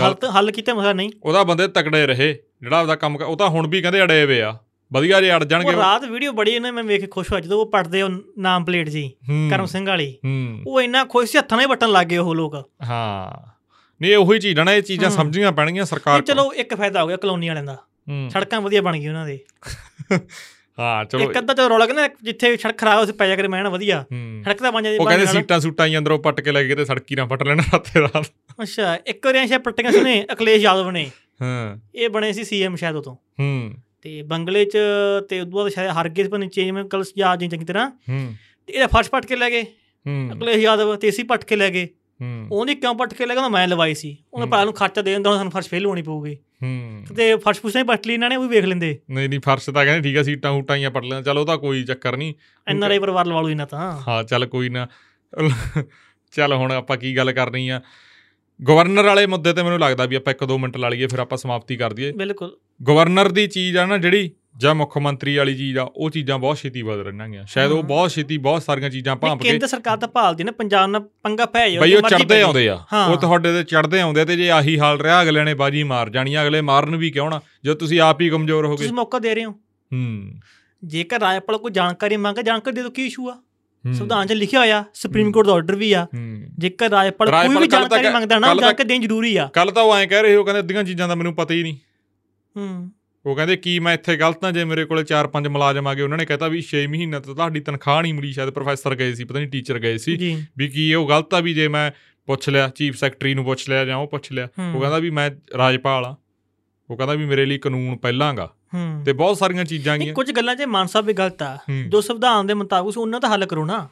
ਹੱਲ 0.00 0.14
ਹੱਲ 0.34 0.50
ਕੀਤਾ 0.50 0.74
ਮਸਲਾ 0.74 0.92
ਨਹੀਂ। 0.92 1.10
ਉਹਦਾ 1.22 1.42
ਬੰਦੇ 1.42 1.68
ਤਕੜੇ 1.68 2.06
ਰਹੇ। 2.06 2.38
ਜਿਹੜਾ 2.64 2.78
ਆਪਦਾ 2.80 2.96
ਕੰਮ 2.96 3.16
ਉਹ 3.16 3.36
ਤਾਂ 3.36 3.48
ਹੁਣ 3.48 3.66
ਵੀ 3.66 3.82
ਕਹਿੰਦੇ 3.82 4.02
ਅੜੇ 4.02 4.24
ਹੋਏ 4.24 4.40
ਆ। 4.42 4.58
ਵਧੀਆ 4.92 5.20
ਜੇ 5.20 5.36
ਅੜ 5.36 5.42
ਉਹ 5.42 5.48
ਜਾਣਗੇ 5.48 5.72
ਰਾਤ 5.72 6.04
ਵੀਡੀਓ 6.04 6.32
ਬੜੀ 6.32 6.50
ਇਹਨੇ 6.50 6.70
ਮੈਂ 6.70 6.84
ਵੇਖ 6.84 7.00
ਕੇ 7.00 7.06
ਖੁਸ਼ 7.06 7.32
ਹੋਇਆ 7.32 7.40
ਜਦੋਂ 7.40 7.60
ਉਹ 7.60 7.70
ਪੜਦੇ 7.70 8.02
ਉਹ 8.02 8.10
ਨਾਮ 8.38 8.64
ਪਲੇਟ 8.64 8.88
ਜੀ 8.88 9.12
ਕਰਮ 9.50 9.66
ਸਿੰਘ 9.66 9.86
ਵਾਲੀ। 9.86 10.18
ਉਹ 10.66 10.80
ਇੰਨਾ 10.80 11.04
ਖੁਸ਼ 11.04 11.32
ਸੀ 11.32 11.38
ਹੱਥਾਂ 11.38 11.58
ਨਾਲ 11.58 11.66
ਵੱਟਣ 11.66 11.88
ਲੱਗ 11.88 12.06
ਗਏ 12.06 12.16
ਉਹ 12.16 12.34
ਲੋਕ। 12.34 12.54
ਹਾਂ। 12.82 13.50
ਨਹੀਂ 14.00 14.16
ਉਹੀ 14.16 14.38
ਚੀਜ਼ 14.38 14.60
ਨਾ 14.60 14.72
ਇਹ 14.72 14.82
ਚੀਜ਼ਾਂ। 14.82 15.10
ਸਮਝਣੀਆਂ 15.10 15.52
ਪੈਣਗੀਆਂ 15.52 15.84
ਸਰਕਾਰ 15.84 16.22
ਤੇ 16.22 16.32
ਚਲੋ 16.32 16.52
ਇੱਕ 16.52 16.74
ਫਾਇਦਾ 16.74 17.02
ਹੋ 17.02 17.06
ਗਿਆ 17.08 17.16
ਕਲੋਨੀ 17.16 17.48
ਵਾਲਿਆਂ 17.48 17.64
ਦਾ। 17.64 17.76
ਸੜਕਾਂ 18.28 18.60
ਵਧੀਆ 18.60 18.82
ਬਣ 18.82 18.96
ਗਈਆਂ 18.96 19.10
ਉਹਨਾਂ 19.10 19.26
ਦੇ। 19.26 19.38
ਹਾਂ 20.78 21.04
ਚਲੋ। 21.04 21.20
ਇੱਕ 21.22 21.38
ਅੱਧਾ 21.38 21.54
ਚਲੋ 21.54 21.68
ਰੌਲਾ 21.68 21.86
ਕਹਿੰਦਾ 21.86 22.08
ਜਿੱਥੇ 22.22 22.56
ਸੜਕ 22.56 22.78
ਖਰਾਬ 22.78 22.98
ਹੋ 22.98 23.04
ਸੀ 23.04 23.12
ਪੈ 23.12 23.28
ਜਾ 23.28 23.36
ਕਰੇ 23.36 23.48
ਮੈਂ 23.48 23.62
ਨਾ 23.62 23.68
ਵਧੀਆ। 23.68 24.04
ਸੜਕ 24.44 24.58
ਤਾਂ 24.58 24.72
ਬਣ 24.72 24.82
ਜਾਂਦੀ 24.82 24.98
ਉਹ 24.98 25.06
ਕਹਿੰਦੇ। 25.06 25.26
ਸੀਟਾਂ 25.26 25.60
ਸੂਟਾਂ 25.60 25.86
ਹੀ 25.86 25.98
ਅੰਦਰੋਂ 25.98 26.18
ਪੱਟ 26.18 26.40
ਕੇ 26.40 26.52
ਲੈ 26.52 26.64
ਗਏ 26.64 26.74
ਤੇ 26.74 26.84
ਸੜਕੀ 26.84 27.14
ਨਾ 27.14 27.26
ਪੱਟ 27.26 27.42
ਲੈਣਾ 27.42 27.62
ਰਾਤੇ 27.72 28.00
ਰਾਤ। 28.00 28.24
ਅੱਛਾ 28.62 28.98
ਇੱਕ 29.06 29.26
ਵਾਰੀ 29.26 29.38
ਐਸ਼ਾ 29.38 29.58
ਪੱਟੀਆਂ 29.58 29.92
ਸੁਨੇ 29.92 30.26
ਅਖਿਲੇਸ਼ 30.32 30.64
ਯਾਦਵ 30.64 30.90
ਨੇ। 30.90 31.10
ਹਾਂ। 31.42 31.78
ਇਹ 31.94 32.08
ਬਣੇ 32.08 32.32
ਸੀ 32.32 32.44
ਸੀਐਮ 32.44 32.76
ਸ਼ਾਇਦ 32.76 32.96
ਉਦੋਂ। 32.96 33.14
ਹੂੰ। 33.14 33.74
ਤੇ 34.02 34.22
ਬੰਗਲੇ 34.22 34.64
'ਚ 34.64 34.78
ਤੇ 35.28 35.40
ਉਦੋਂ 35.40 35.52
ਬਾਅਦ 35.52 35.72
ਸ਼ਾਇਦ 35.72 35.90
ਹਰ 35.90 36.08
ਗਏ 36.08 36.28
ਪਨ 36.28 36.48
ਚੇਂਜ 36.48 36.70
ਮੈਂ 36.70 36.84
ਕੱਲ 36.84 37.04
ਯਾਦ 37.18 37.38
ਨਹੀਂ 37.38 37.50
ਚੰਗੀ 37.50 37.64
ਤਰ੍ਹਾਂ। 37.64 37.90
ਹੂੰ। 37.90 38.34
ਤੇ 38.66 38.72
ਇਹਦਾ 38.72 38.86
ਫਰਸ਼ 38.86 39.10
ਪੱਟ 39.10 39.26
ਕੇ 39.26 39.36
ਲੈ 39.36 39.50
ਗਏ। 39.50 39.62
ਹੂੰ। 40.06 40.30
ਅਖਿਲੇਸ਼ 40.32 40.58
ਯਾਦਵ 40.58 40.96
ਤੇ 40.96 41.08
ਅਸੀਂ 41.08 41.24
ਪੱਟ 41.24 41.44
ਕੇ 41.44 41.56
ਲੈ 41.56 41.70
ਗਏ। 41.70 41.88
ਹੂੰ। 42.22 42.48
ਉਹਨੇ 42.52 42.74
ਕਿਉਂ 42.74 42.94
ਪੱਟ 42.94 43.14
ਕੇ 43.14 43.26
ਲੈ 43.26 43.34
ਗਿਆ 43.34 43.48
ਮੈਂ 43.48 43.68
ਲਵਾਈ 43.68 43.94
ਸੀ। 43.94 44.16
ਉਹਨੇ। 44.34 44.46
ਭਰਾ 44.46 44.64
ਨੂੰ 44.64 44.74
ਖਰਚਾ 44.74 45.02
ਦੇ 45.02 45.12
ਦਿੰਦਾ 45.12 45.30
ਹੁਣ 45.30 45.36
ਸਾਨੂੰ 45.36 45.52
ਫਰਸ਼ 45.52 45.68
ਫੇਲ 45.68 45.86
ਹੋਣੀ 45.86 46.02
ਪਊਗੀ। 46.02 46.34
ਹੂੰ। 46.34 47.04
ਤੇ 47.16 47.36
ਫਰਸ਼ 47.36 47.60
ਪੁੱਛਣਾ 47.60 47.82
ਹੀ 47.82 47.86
ਪੱਟ 47.86 48.06
ਲਈ 48.06 48.14
ਇਹਨਾਂ 48.14 48.30
ਨੇ 48.30 48.36
ਉਹ 48.36 48.42
ਵੀ 48.42 48.48
ਵੇਖ 48.48 48.64
ਲੈਂਦੇ। 48.64 48.98
ਨਹੀਂ 49.10 49.28
ਨਹੀਂ 49.28 49.40
ਫਰਸ਼ 49.40 49.70
ਤਾਂ 49.70 49.84
ਕਹਿੰਦੇ 49.84 50.08
ਠੀਕ 50.08 50.18
ਆ 50.18 50.22
ਸੀਟਾਂ 50.22 50.52
ਹੂਟਾਂ 50.52 50.76
ਹੀ 50.76 50.88
ਪੱਟ 50.88 51.04
ਲੈਣਾ 51.04 51.22
ਚਲ 51.22 51.38
ਉਹ 51.38 51.46
ਤਾਂ 51.46 51.58
ਕੋਈ 51.58 51.84
ਚੱਕਰ 51.84 52.16
ਨਹੀਂ। 52.16 52.34
ਐਨਆਰਆਈ 52.68 52.98
ਪਰਿਵਾਰ 52.98 53.26
ਲਵਾ 53.26 53.40
ਲੂ 53.42 53.50
ਇਹਨਾਂ 53.50 53.66
ਤਾਂ। 53.66 54.02
ਹਾਂ 54.08 54.24
ਚੱਲ 54.24 54.46
ਕੋਈ 54.46 54.68
ਨਾ। 54.68 54.86
ਚੱਲ 56.32 56.52
ਹੁਣ 56.52 56.72
ਆਪਾਂ 56.72 56.96
ਕੀ 56.96 57.16
ਗੱਲ 57.16 57.32
ਕਰਨੀ 57.32 57.68
ਆ? 57.68 57.80
ਗਵਰਨਰ 58.68 59.04
ਵਾਲੇ 59.04 59.26
ਮੁੱਦੇ 59.26 59.52
ਤੇ 59.52 59.62
ਮੈਨੂੰ 59.62 59.78
ਲੱਗਦਾ 59.78 60.06
ਵੀ 60.06 60.16
ਆਪਾਂ 60.16 60.32
ਇੱਕ 60.32 60.44
ਦੋ 60.44 60.58
ਮਿੰਟ 60.58 60.76
ਲਾ 60.76 60.88
ਲਈਏ 60.88 61.06
ਫਿਰ 61.06 61.18
ਆਪਾਂ 61.18 61.38
ਸਮਾਪਤੀ 61.38 61.76
ਕਰ 61.76 61.92
ਦਈਏ। 61.92 62.12
ਬਿਲਕੁਲ। 62.12 62.56
ਗਵਰਨਰ 62.88 63.28
ਦੀ 63.28 63.46
ਚੀਜ਼ 63.46 63.76
ਆ 63.76 63.86
ਨਾ 63.86 63.98
ਜਿਹੜੀ 63.98 64.30
ਜਾਂ 64.56 64.74
ਮੁੱਖ 64.74 64.98
ਮੰਤਰੀ 64.98 65.36
ਵਾਲੀ 65.36 65.54
ਚੀਜ਼ 65.54 65.78
ਆ 65.78 65.82
ਉਹ 65.96 66.10
ਚੀਜ਼ਾਂ 66.10 66.38
ਬਹੁਤ 66.38 66.58
ਛੇਤੀ 66.58 66.82
ਬਦਲ 66.82 67.00
ਰਹੀਆਂ 67.00 67.46
ਸ਼ਾਇਦ 67.46 67.72
ਉਹ। 67.72 67.82
ਬਹੁਤ 67.82 68.10
ਛੇਤੀ 68.10 68.38
ਬਹੁਤ 68.38 68.62
ਸਾਰੀਆਂ 68.62 68.90
ਚੀਜ਼ਾਂ 68.90 69.16
ਭਾਂਪ 69.16 69.42
ਕੇ 69.42 69.50
ਕੇਂਦਰ 69.50 69.66
ਸਰਕਾਰ 69.66 69.96
ਤਾਂ 69.96 70.08
ਭਾਲਦੀ 70.08 70.44
ਨਾ 70.44 70.52
ਪੰਜਾਬ 70.52 70.90
ਨਾਲ 70.90 71.00
ਪੰਗਾ 71.22 71.46
ਪੈ 71.46 71.68
ਜਾਵੇ 71.68 71.86
ਬਈ 71.86 71.94
ਉਹ 71.94 72.08
ਚੜਦੇ 72.08 72.40
ਆਉਂਦੇ 72.42 72.68
ਆ। 72.68 72.84
ਉਹ 73.10 73.16
ਤੁਹਾਡੇ 73.16 73.52
ਤੇ 73.52 73.62
ਚੜਦੇ 73.64 74.00
ਆਉਂਦੇ 74.00 74.24
ਤੇ 74.24 74.36
ਜੇ 74.36 74.50
ਆਹੀ 74.50 74.78
ਹਾਲ 74.78 75.00
ਰਿਹਾ 75.00 75.22
ਅਗਲੇ 75.22 75.44
ਨੇ 75.44 75.54
ਬਾਜੀ 75.54 75.82
ਮਾਰ 75.82 76.10
ਜਾਣੀ 76.10 76.42
ਅਗਲੇ 76.42 76.60
ਮਾਰਨ 76.60 76.96
ਵੀ 76.96 77.10
ਕਿਉਂ 77.10 77.30
ਨਾ? 77.30 77.40
ਜਦੋਂ 77.64 77.76
ਤੁਸੀਂ 77.76 78.00
ਆਪ 78.00 78.20
ਹੀ 78.20 78.28
ਕਮਜ਼ੋਰ 78.28 78.66
ਹੋ 78.66 78.70
ਗਏ 78.70 78.76
ਤੁਸੀਂ 78.76 78.92
ਮੌਕਾ 78.92 79.18
ਦੇ 79.18 79.34
ਰਹੇ 79.34 79.44
ਹੋ। 79.44 79.50
ਹੂੰ। 79.92 80.32
ਜੇਕਰ 80.84 81.20
ਰਾਜਪਾਲ 81.20 81.58
ਕੋਈ 81.58 81.72
ਜਾਣਕਾਰੀ 81.72 82.16
ਮੰਗੇ 82.16 82.42
ਜਾਣਕਾਰੀ 82.42 82.76
ਦੇ 82.76 82.82
ਦੋ 82.82 82.90
ਕੀ 82.90 83.06
ਇਸ਼ੂ 83.06 83.30
ਆ? 83.30 83.42
ਸੰਵਿਧਾਨ 83.92 84.26
'ਚ 84.26 84.32
ਲਿਖਿਆ 84.32 84.60
ਹੋਇਆ 84.60 84.84
ਸੁਪਰੀਮ। 84.94 85.32
ਕੋਰਟ 85.32 85.46
ਦਾ 85.46 85.52
ਆਰਡਰ 85.52 85.74
ਵੀ 85.74 85.92
ਆ। 85.92 86.06
ਜੇਕਰ 86.58 86.88
ਰਾਜਪਾਲ 86.90 87.30
ਕੋਈ 87.30 87.56
ਵੀ 87.56 87.66
ਜਾਣਕਾਰੀ 87.66 88.08
ਮੰਗਦਾ 88.08 88.38
ਨਾ 88.38 88.48
ਤੱਕ- 88.48 88.60
ਜਾਣਕਾਰੀ 88.60 88.88
ਦੇਣੀ 88.88 89.02
ਜ਼ਰੂਰੀ 89.04 89.36
ਆ। 89.36 89.50
ਕੱਲ 89.52 89.70
ਤਾਂ 89.70 89.82
ਉਹ 89.82 89.94
ਐਂ 89.96 90.06
ਕਹਿ 90.06 90.22
ਰਹੇ 90.22 90.36
ਹੋ 90.36 90.44
ਕਹਿੰਦੇ 90.44 90.60
ਅੱਧੀਆਂ 90.60 90.84
ਚੀਜ਼ਾਂ 90.84 91.08
ਦਾ 91.08 91.14
ਮੈਨੂੰ 91.14 91.34
ਪਤਾ 91.34 91.54
ਹੀ 91.54 91.62
ਨਹੀਂ। 91.62 91.76
ਹੂੰ। 92.56 92.90
ਉਹ 93.26 93.36
ਕਹਿੰਦੇ 93.36 93.56
ਕੀ 93.56 93.78
ਮੈਂ 93.78 93.94
ਇੱਥੇ 93.94 94.16
ਗਲਤ 94.16 94.44
ਹਾਂ 94.44 94.52
ਜੇ 94.52 94.64
ਮੇਰੇ 94.64 94.84
ਕੋਲੇ 94.84 95.04
4-5 95.04 95.48
ਮੁਲਾਜ਼ਮ 95.48 95.88
ਆ 95.88 95.94
ਗਏ 95.94 96.02
ਉਹਨਾਂ 96.02 96.18
ਨੇ 96.18 96.24
ਕਹਤਾ 96.24 96.48
ਵੀ 96.48 96.62
6 96.62 96.86
ਮਹੀਨੇ 96.86 97.20
ਤੋਂ 97.20 97.34
ਤੁਹਾਡੀ 97.34 97.60
ਤਨਖਾਹ 97.60 98.02
ਨਹੀਂ 98.02 98.14
ਮਿਲੀ 98.14 98.32
ਸ਼ਾਇਦ 98.32 98.50
ਪ੍ਰੋਫੈਸਰ 98.50 98.94
ਗਏ 98.94 99.14
ਸੀ 99.14 99.24
ਪਤਾ 99.24 99.38
ਨਹੀਂ 99.38 99.48
ਟੀਚਰ 99.48 99.78
ਗਏ 99.78 99.98
ਸੀ 99.98 100.16
ਜੀ। 100.16 100.44
ਵੀ 100.58 100.68
ਕੀ 100.68 100.94
ਉਹ 100.94 101.08
ਗਲਤ 101.08 101.34
ਆ 101.34 101.40
ਵੀ 101.40 101.54
ਜੇ 101.54 101.68
ਮੈਂ 101.68 101.90
ਪੁੱਛ 102.26 102.48
ਲਿਆ 102.48 102.68
ਚੀਫ 102.68 102.96
ਸੈਕਟਰੀ 102.96 103.34
ਨੂੰ 103.34 103.44
ਪੁੱਛ 103.44 103.68
ਲਿਆ 103.68 103.84
ਜਾਂ 103.84 103.96
ਉਹ 103.96 104.06
ਪੁੱਛ 104.06 104.32
ਲਿਆ। 104.32 104.48
ਉਹ 104.74 104.80
ਕਹਿੰਦਾ 104.80 104.98
ਵੀ 104.98 105.10
ਮੈਂ 105.10 105.30
ਰਾਜਪਾਲ 105.58 106.04
ਆ 106.04 106.16
ਉਹ 106.90 106.96
ਕਹਿੰਦਾ 106.96 107.14
ਵੀ 107.14 107.26
ਮੇਰੇ 107.26 107.46
ਲਈ 107.46 107.58
ਕਾਨੂੰਨ 107.58 107.96
ਪਹਿਲਾਂਗਾ। 107.96 108.50
ਤੇ 109.04 109.12
ਬਹੁਤ 109.12 109.36
ਸਾਰੀਆਂ 109.36 109.64
ਚੀਜ਼ਾਂ 109.64 109.98
ਗੀਆਂ 109.98 110.14
ਕੁਝ 110.14 110.32
ਗੱਲਾਂ 110.32 110.56
'ਚ 110.56 110.62
ਮਾਨ 110.62 110.86
ਸਾਹਿਬ 110.86 111.06
ਵੀ 111.06 111.12
ਗਲਤ 111.12 111.42
ਆ। 111.42 111.58
ਜੋ 111.88 112.00
ਸੰਵਿਧਾਨ 112.00 112.46
ਦੇ 112.46 112.54
ਮੁਤਾਬਕ 112.54 112.98
ਉਹਨਾਂ 112.98 113.20
ਦਾ 113.20 113.28
ਹੱਲ 113.28 113.46
ਕਰੋ 113.46 113.64
ਨਾ। 113.64 113.88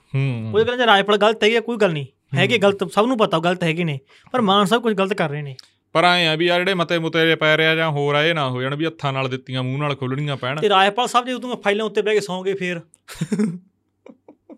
ਕੋਈ 0.52 0.64
ਗੱਲਾਂ 0.64 0.78
'ਚ 0.78 0.80
ਰਾਜਪਾਲ 0.80 1.16
ਗਲਤ 1.16 1.44
ਹੈਗੀ 1.44 1.60
ਕੋਈ 1.60 1.76
ਗੱਲ 1.76 1.92
ਨਹੀਂ। 1.92 2.06
ਹੈਗੇ 2.34 2.58
ਗਲਤ 2.58 2.92
ਸਭ 2.92 3.06
ਨੂੰ 3.06 3.18
ਪਤਾ 3.18 3.36
ਉਹ 3.36 3.42
ਗਲਤ 3.42 3.62
ਹੈਗੇ 3.62 3.84
ਨੇ। 3.84 4.00
ਪਰ 4.32 4.40
ਮਾਨ 4.40 4.66
ਸਾਹਿਬ 4.66 4.82
ਕੁਝ 4.82 4.94
ਗਲਤ 4.94 5.12
ਕਰ 5.12 5.30
ਰਹੇ 5.30 5.42
ਨੇ। 5.42 5.56
ਪਰ 5.92 6.04
ਆਏ 6.04 6.26
ਆ 6.26 6.34
ਵੀ 6.34 6.48
ਆ 6.48 6.58
ਜਿਹੜੇ 6.58 6.74
ਮਤੇ 6.74 6.98
ਮੁਤੇ 6.98 7.34
ਪੈ 7.34 7.56
ਰਿਆ 7.56 7.74
ਜਾਂ 7.74 7.90
ਹੋਰ 7.90 8.14
ਆ 8.14 8.24
ਇਹ 8.24 8.34
ਨਾ 8.34 8.48
ਹੋ 8.48 8.62
ਜਾਣ 8.62 8.76
ਵੀ 8.76 8.86
ਹੱਥਾਂ 8.86 9.12
ਨਾਲ 9.12 9.28
ਦਿੱਤੀਆਂ 9.28 9.62
ਮੂੰਹ 9.62 9.78
ਨਾਲ 9.78 9.94
ਖੋਲਣੀਆਂ 9.94 10.36
ਪੈਣ। 10.36 10.60
ਤੇ 10.60 10.68
ਰਾਜਪਾਲ 10.68 11.06
ਸਾਹਿਬ 11.06 11.26
ਜੇ 11.26 11.32
ਉਦੋਂ 11.32 11.56
ਫਾਈਲਾਂ 11.56 11.86
ਉੱਤੇ 11.86 12.02
ਬਹਿ 12.02 12.14
ਕੇ 12.14 12.20
ਸੌਂਗੇ 12.20 12.54
ਫੇਰ। 12.54 12.80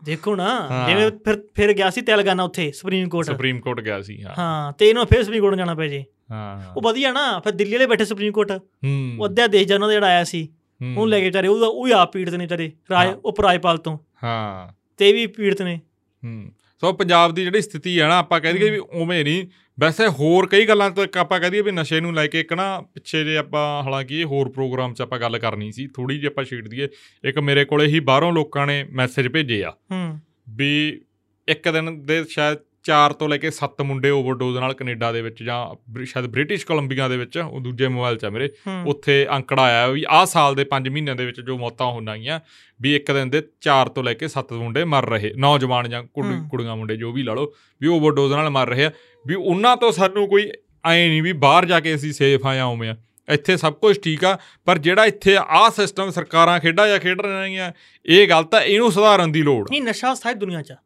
ਦੇਖੋ 0.04 0.36
ਨਾ। 0.36 0.68
ਜਿਵੇਂ 0.88 1.10
ਫਿਰ 1.10 1.42
ਫਿਰ 1.54 1.72
ਗਿਆ 1.72 1.90
ਸੀ 1.90 2.00
ਤੇਲਗਾਨਾ 2.00 2.42
ਉੱਥੇ 2.42 2.72
ਸੁਪਰੀਮ 2.72 3.08
ਕੋਰਟ। 3.08 3.26
ਸੁਪਰੀਮ 3.26 3.60
ਕੋਰਟ 3.60 3.80
ਗਿਆ 3.80 4.00
ਸੀ 4.02 4.22
ਹਾਂ। 4.22 4.34
ਹਾਂ 4.38 4.72
ਤੇ 4.72 4.88
ਇਹਨੂੰ 4.88 5.06
ਫਿਰ 5.06 5.22
ਸੁਪਰੀਮ 5.22 5.42
ਕੋਰਟ 5.42 5.54
ਜਾਣਾ 5.54 5.74
ਪੈ 5.74 5.86
ਜੇ। 5.86 6.04
ਹਾਂ। 6.30 6.74
ਉਹ 6.76 6.82
ਵਧੀਆ 6.82 7.12
ਨਾ 7.12 7.40
ਫਿਰ 7.40 7.52
ਦਿੱਲੀ 7.52 7.72
ਵਾਲੇ 7.72 7.86
ਬੈਠੇ 7.86 8.04
ਸੁਪਰੀਮ 8.04 8.32
ਕੋਰਟ 8.32 8.50
ਹੂੰ। 8.52 9.16
ਉਹ 9.20 9.26
ਅੱਧਾ 9.26 9.46
ਦੇਸ਼ 9.46 9.64
ਜਨਾਂ 9.64 9.88
ਦਾ 9.88 9.94
ਜਿਹੜਾ 9.94 10.06
ਆਇਆ 10.06 10.24
ਸੀ। 10.24 10.48
ਉਹਨੂੰ 10.82 11.08
ਲੈ 11.08 11.20
ਕੇ 11.20 11.26
ਵਿਚਾਰੇ 11.26 11.48
ਉਹਦਾ 11.48 11.66
ਉਹ 11.66 11.86
ਹੀ 11.86 11.92
ਆਪ 11.92 12.12
ਪੀੜਤ 12.12 12.34
ਨੇ 12.34 12.44
ਵਿਚਾਰੇ 12.44 12.72
ਰਾਜ। 12.90 13.16
ਉਪ 13.24 13.40
ਰਾਜਪਾਲ 13.40 13.78
ਤੋਂ। 13.78 13.98
ਹਾਂ। 14.24 14.72
ਤੇ 14.96 15.12
ਵੀ 15.12 15.26
ਪੀੜਤ 15.26 15.62
ਨੇ। 15.62 15.80
ਹੂੰ। 16.24 16.52
ਸੋ 16.80 16.92
ਪੰਜਾਬ 16.92 17.34
ਦੀ 17.34 17.44
ਜਿਹੜੀ 17.44 17.60
ਸਥਿਤੀ 17.60 18.00
ਹੈ 18.00 18.08
ਨਾ 18.08 18.18
ਆਪਾਂ 18.18 18.40
ਕਹਿ 18.40 18.52
ਦਈਏ 18.52 18.70
ਵੀ 18.70 18.78
ਉਵੇਂ 18.78 19.24
ਨਹੀਂ। 19.24 19.46
ਵੈਸੇ 19.80 20.06
ਹੋਰ 20.06 20.46
ਕਈ 20.46 20.66
ਗੱਲਾਂ 20.66 20.90
ਤੋਂ 20.90 21.04
ਇੱਕ 21.04 21.16
ਆਪਾਂ 21.18 21.40
ਕਹਿ 21.40 21.50
ਦਈਏ 21.50 21.60
ਵੀ 21.60 21.70
ਨਸ਼ੇ 21.70 22.00
ਨੂੰ 22.00 22.14
ਲੈ 22.14 22.26
ਕੇ 22.26 22.40
ਇੱਕ 22.40 22.52
ਨਾ 22.52 22.80
ਪਿੱਛੇ 22.80 23.24
ਜੇ 23.24 23.36
ਆਪਾਂ 23.36 23.82
ਹਾਲਾਂਕਿ 23.82 24.20
ਇਹ 24.20 24.24
ਹੋਰ 24.24 24.48
ਪ੍ਰੋਗਰਾਮ 24.48 24.94
'ਚ 24.94 25.02
ਆਪਾਂ 25.02 25.18
ਗੱਲ 25.18 25.38
ਕਰਨੀ 25.38 25.72
ਸੀ 25.72 25.86
ਥੋੜੀ 25.86 26.14
ਜਿਹੀ 26.14 26.26
ਆਪਾਂ 26.26 26.44
ਛੇੜ 26.44 26.68
ਦਈਏ। 26.68 26.88
ਇੱਕ 27.24 27.38
ਮੇਰੇ 27.38 27.64
ਕੋਲੇ 27.64 27.86
ਹੀ 27.86 28.00
ਬਾਹਰੋਂ 28.00 28.32
ਲੋਕਾਂ 28.32 28.66
ਨੇ 28.66 28.86
ਮੈਸੇਜ 28.90 29.28
ਭੇਜੇ 29.28 29.64
ਆ। 29.64 29.70
ਹੂੰ। 29.70 30.18
ਵੀ 30.48 31.00
ਇੱਕ 31.48 31.68
ਦਿਨ 31.68 32.06
ਦੇ 32.06 32.24
ਸ਼ਾਇਦ 32.24 32.58
4 32.84 33.12
ਤੋਂ 33.12 33.28
ਲੈ 33.28 33.36
ਕੇ 33.36 33.48
7 33.48 33.82
ਮੁੰਡੇ 33.84 34.10
ਓਵਰਡੋਜ਼ 34.10 34.58
ਨਾਲ 34.58 34.74
ਕੈਨੇਡਾ 34.74 35.12
ਦੇ 35.12 35.22
ਵਿੱਚ 35.22 35.42
ਜਾਂ 35.42 35.58
ਸ਼ਾਇਦ 36.04 36.26
ਬ੍ਰਿਟਿਸ਼ 36.26 36.66
ਕੋਲੰਬੀਆ 36.66 37.08
ਦੇ 37.08 37.16
ਵਿੱਚ 37.16 37.38
ਉਹ 37.38 37.60
ਦੂਜੇ 37.60 37.88
ਮੋਬਾਈਲ 37.88 38.16
'ਚ 38.16 38.24
ਆ 38.24 38.30
ਮੇਰੇ 38.30 38.48
ਉੱਥੇ 38.86 39.26
ਅੰਕੜਾ 39.30 39.62
ਆਇਆ 39.62 39.86
ਵੀ 39.88 40.04
ਆਹ 40.08 40.26
ਸਾਲ 40.26 40.54
ਦੇ 40.54 40.66
5 40.70 40.90
ਮਹੀਨਿਆਂ 40.90 41.16
ਦੇ 41.16 41.26
ਵਿੱਚ 41.26 41.40
ਜੋ 41.40 41.58
ਮੌਤਾਂ 41.58 41.86
ਹੋਣਗੀਆਂ 41.86 42.40
ਵੀ 42.80 42.94
ਇੱਕ 42.96 43.12
ਦਿਨ 43.12 43.30
ਦੇ 43.30 43.42
4 43.68 43.88
ਤੋਂ 43.88 44.04
ਲੈ 44.04 44.14
ਕੇ 44.14 44.26
7 44.26 44.52
ਮੁੰਡੇ 44.52 44.84
ਮਰ 44.84 45.08
ਰਹੇ 45.08 45.32
ਨੌਜਵਾਨ 45.36 45.88
ਜਾਂ। 45.88 46.02
ਕੁੜੀਆਂ 46.04 46.76
ਮੁੰਡੇ 46.76 46.96
ਜੋ 46.96 47.12
ਵੀ 47.12 47.22
ਲਾ 47.22 47.34
ਲਓ 47.34 47.52
ਵੀ 47.80 47.88
ਓਵਰਡੋਜ਼ 47.88 48.32
ਨਾਲ 48.32 48.50
ਮਰ 48.50 48.68
ਰਹੇ 48.68 48.84
ਆ 48.84 48.90
ਵੀ 49.26 49.34
ਉਹਨਾਂ 49.34 49.76
ਤੋਂ 49.76 49.92
ਸਾਨੂੰ 49.92 50.28
ਕੋਈ 50.28 50.50
ਐ 50.86 51.08
ਨਹੀਂ 51.08 51.22
ਵੀ 51.22 51.32
ਬਾਹਰ 51.32 51.64
ਜਾ 51.64 51.80
ਕੇ 51.80 51.94
ਅਸੀਂ 51.94 52.12
ਸੇਫ 52.12 52.46
ਆ 52.46 52.54
ਜਾਂ 52.54 52.64
ਉਵੇਂ 52.66 52.90
ਆ 52.90 52.96
ਇੱਥੇ 53.28 53.56
ਸਭ 53.56 53.72
ਕੁਝ 53.72 54.00
ਠੀਕ 54.00 54.24
ਆ 54.24 54.38
ਪਰ 54.64 54.78
ਜਿਹੜਾ 54.78 55.04
ਇੱਥੇ 55.06 55.36
ਆਹ 55.36 55.70
ਸਿਸਟਮ 55.70 56.10
ਸਰਕਾਰਾਂ 56.10 56.60
ਖੇਡਾਂ 56.60 56.88
ਜਾਂ 56.88 56.98
ਖੇਡ 56.98 57.20
ਰਹੀਆਂ 57.20 57.72
ਇਹ 58.06 58.28
ਗਲਤ 58.28 58.54
ਆ 58.54 58.60
ਇਹਨੂੰ 58.60 58.92
ਸੁਧਾਰਨ 58.92 59.32
ਦੀ 59.32 59.42
ਲੋੜ 59.42 59.70
ਨਹੀਂ 59.70 59.82
ਨਸ਼ਾ 59.82 60.14
ਸਾਰੀ 60.14 60.34
ਦੁਨੀਆ 60.34 60.62
'ਚ 60.62 60.72
ਆ। 60.72 60.76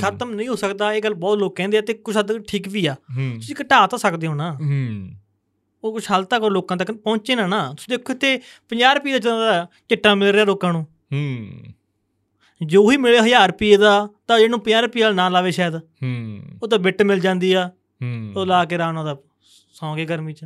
ਖਤਮ 0.00 0.30
ਨਹੀਂ 0.30 0.48
ਹੋ 0.48 0.56
ਸਕਦਾ 0.56 0.92
ਇਹ 0.92 1.02
ਗੱਲ 1.02 1.14
ਬਹੁਤ 1.14 1.38
ਲੋਕ 1.38 1.56
ਕਹਿੰਦੇ 1.56 1.78
ਆ 1.78 1.80
ਤੇ 1.80 1.94
ਕੁਝ 1.94 2.18
ਹੱਦ 2.18 2.32
ਤੱਕ 2.32 2.44
ਠੀਕ 2.48 2.68
ਵੀ 2.68 2.86
ਆ। 2.86 2.94
ਤੁਸੀਂ 3.14 3.54
ਘਟਾ 3.62 3.86
ਤਾਂ 3.86 3.98
ਸਕਦੇ 3.98 4.26
ਹੋ 4.26 4.34
ਨਾ। 4.34 4.58
ਉਹ 5.84 5.92
ਕੁਝ 5.92 6.04
ਹੱਲ 6.12 6.24
ਤੱਕ 6.24 6.42
ਲੋਕਾਂ 6.44 6.76
ਤੱਕ 6.76 6.92
ਪਹੁੰਚੇ 6.92 7.34
ਨਾ 7.34 7.46
ਨਾ। 7.46 7.68
ਤੁਸੀਂ 7.68 7.98
ਦੇਖੋ 7.98 8.14
ਤੇ 8.14 8.40
50 8.68 8.94
ਰੁਪਏ 8.94 9.12
ਦਾ 9.12 9.18
ਜਿਹੜਾ 9.18 9.66
ਚਿੱਟਾ 9.88 10.14
ਮਿਲ 10.14 10.32
ਰਿਹਾ 10.32 10.44
ਲੋਕਾਂ 10.44 10.72
ਨੂੰ। 10.72 10.86
ਹੂੰ। 11.12 11.46
ਜੋ 12.66 12.90
ਹੀ 12.90 12.96
ਮਿਲੇ 12.96 13.18
1000 13.18 13.48
ਰੁਪਏ 13.48 13.76
ਦਾ 13.76 14.08
ਤਾਂ 14.28 14.38
ਜਿਹਨੂੰ 14.38 14.60
50 14.60 14.82
ਰੁਪਏ 14.82 15.02
ਵਾਲਾ 15.02 15.14
ਨਾ 15.14 15.28
ਲਾਵੇ 15.28 15.50
ਸ਼ਾਇਦ। 15.50 15.76
ਹੂੰ। 15.76 16.40
ਉਹ 16.62 16.68
ਤਾਂ 16.68 16.78
ਬਿੱਟ 16.78 17.02
ਮਿਲ 17.02 17.20
ਜਾਂਦੀ 17.20 17.52
ਆ। 17.52 17.70
ਹੂੰ। 18.02 18.32
ਉਹ 18.36 18.46
ਲਾ 18.46 18.64
ਕੇ 18.64 18.78
ਰਾਣਾ 18.78 19.04
ਦਾ 19.04 19.16
ਸੌਂਗੇ 19.74 20.04
ਗਰਮੀ 20.04 20.32
'ਚ। 20.32 20.44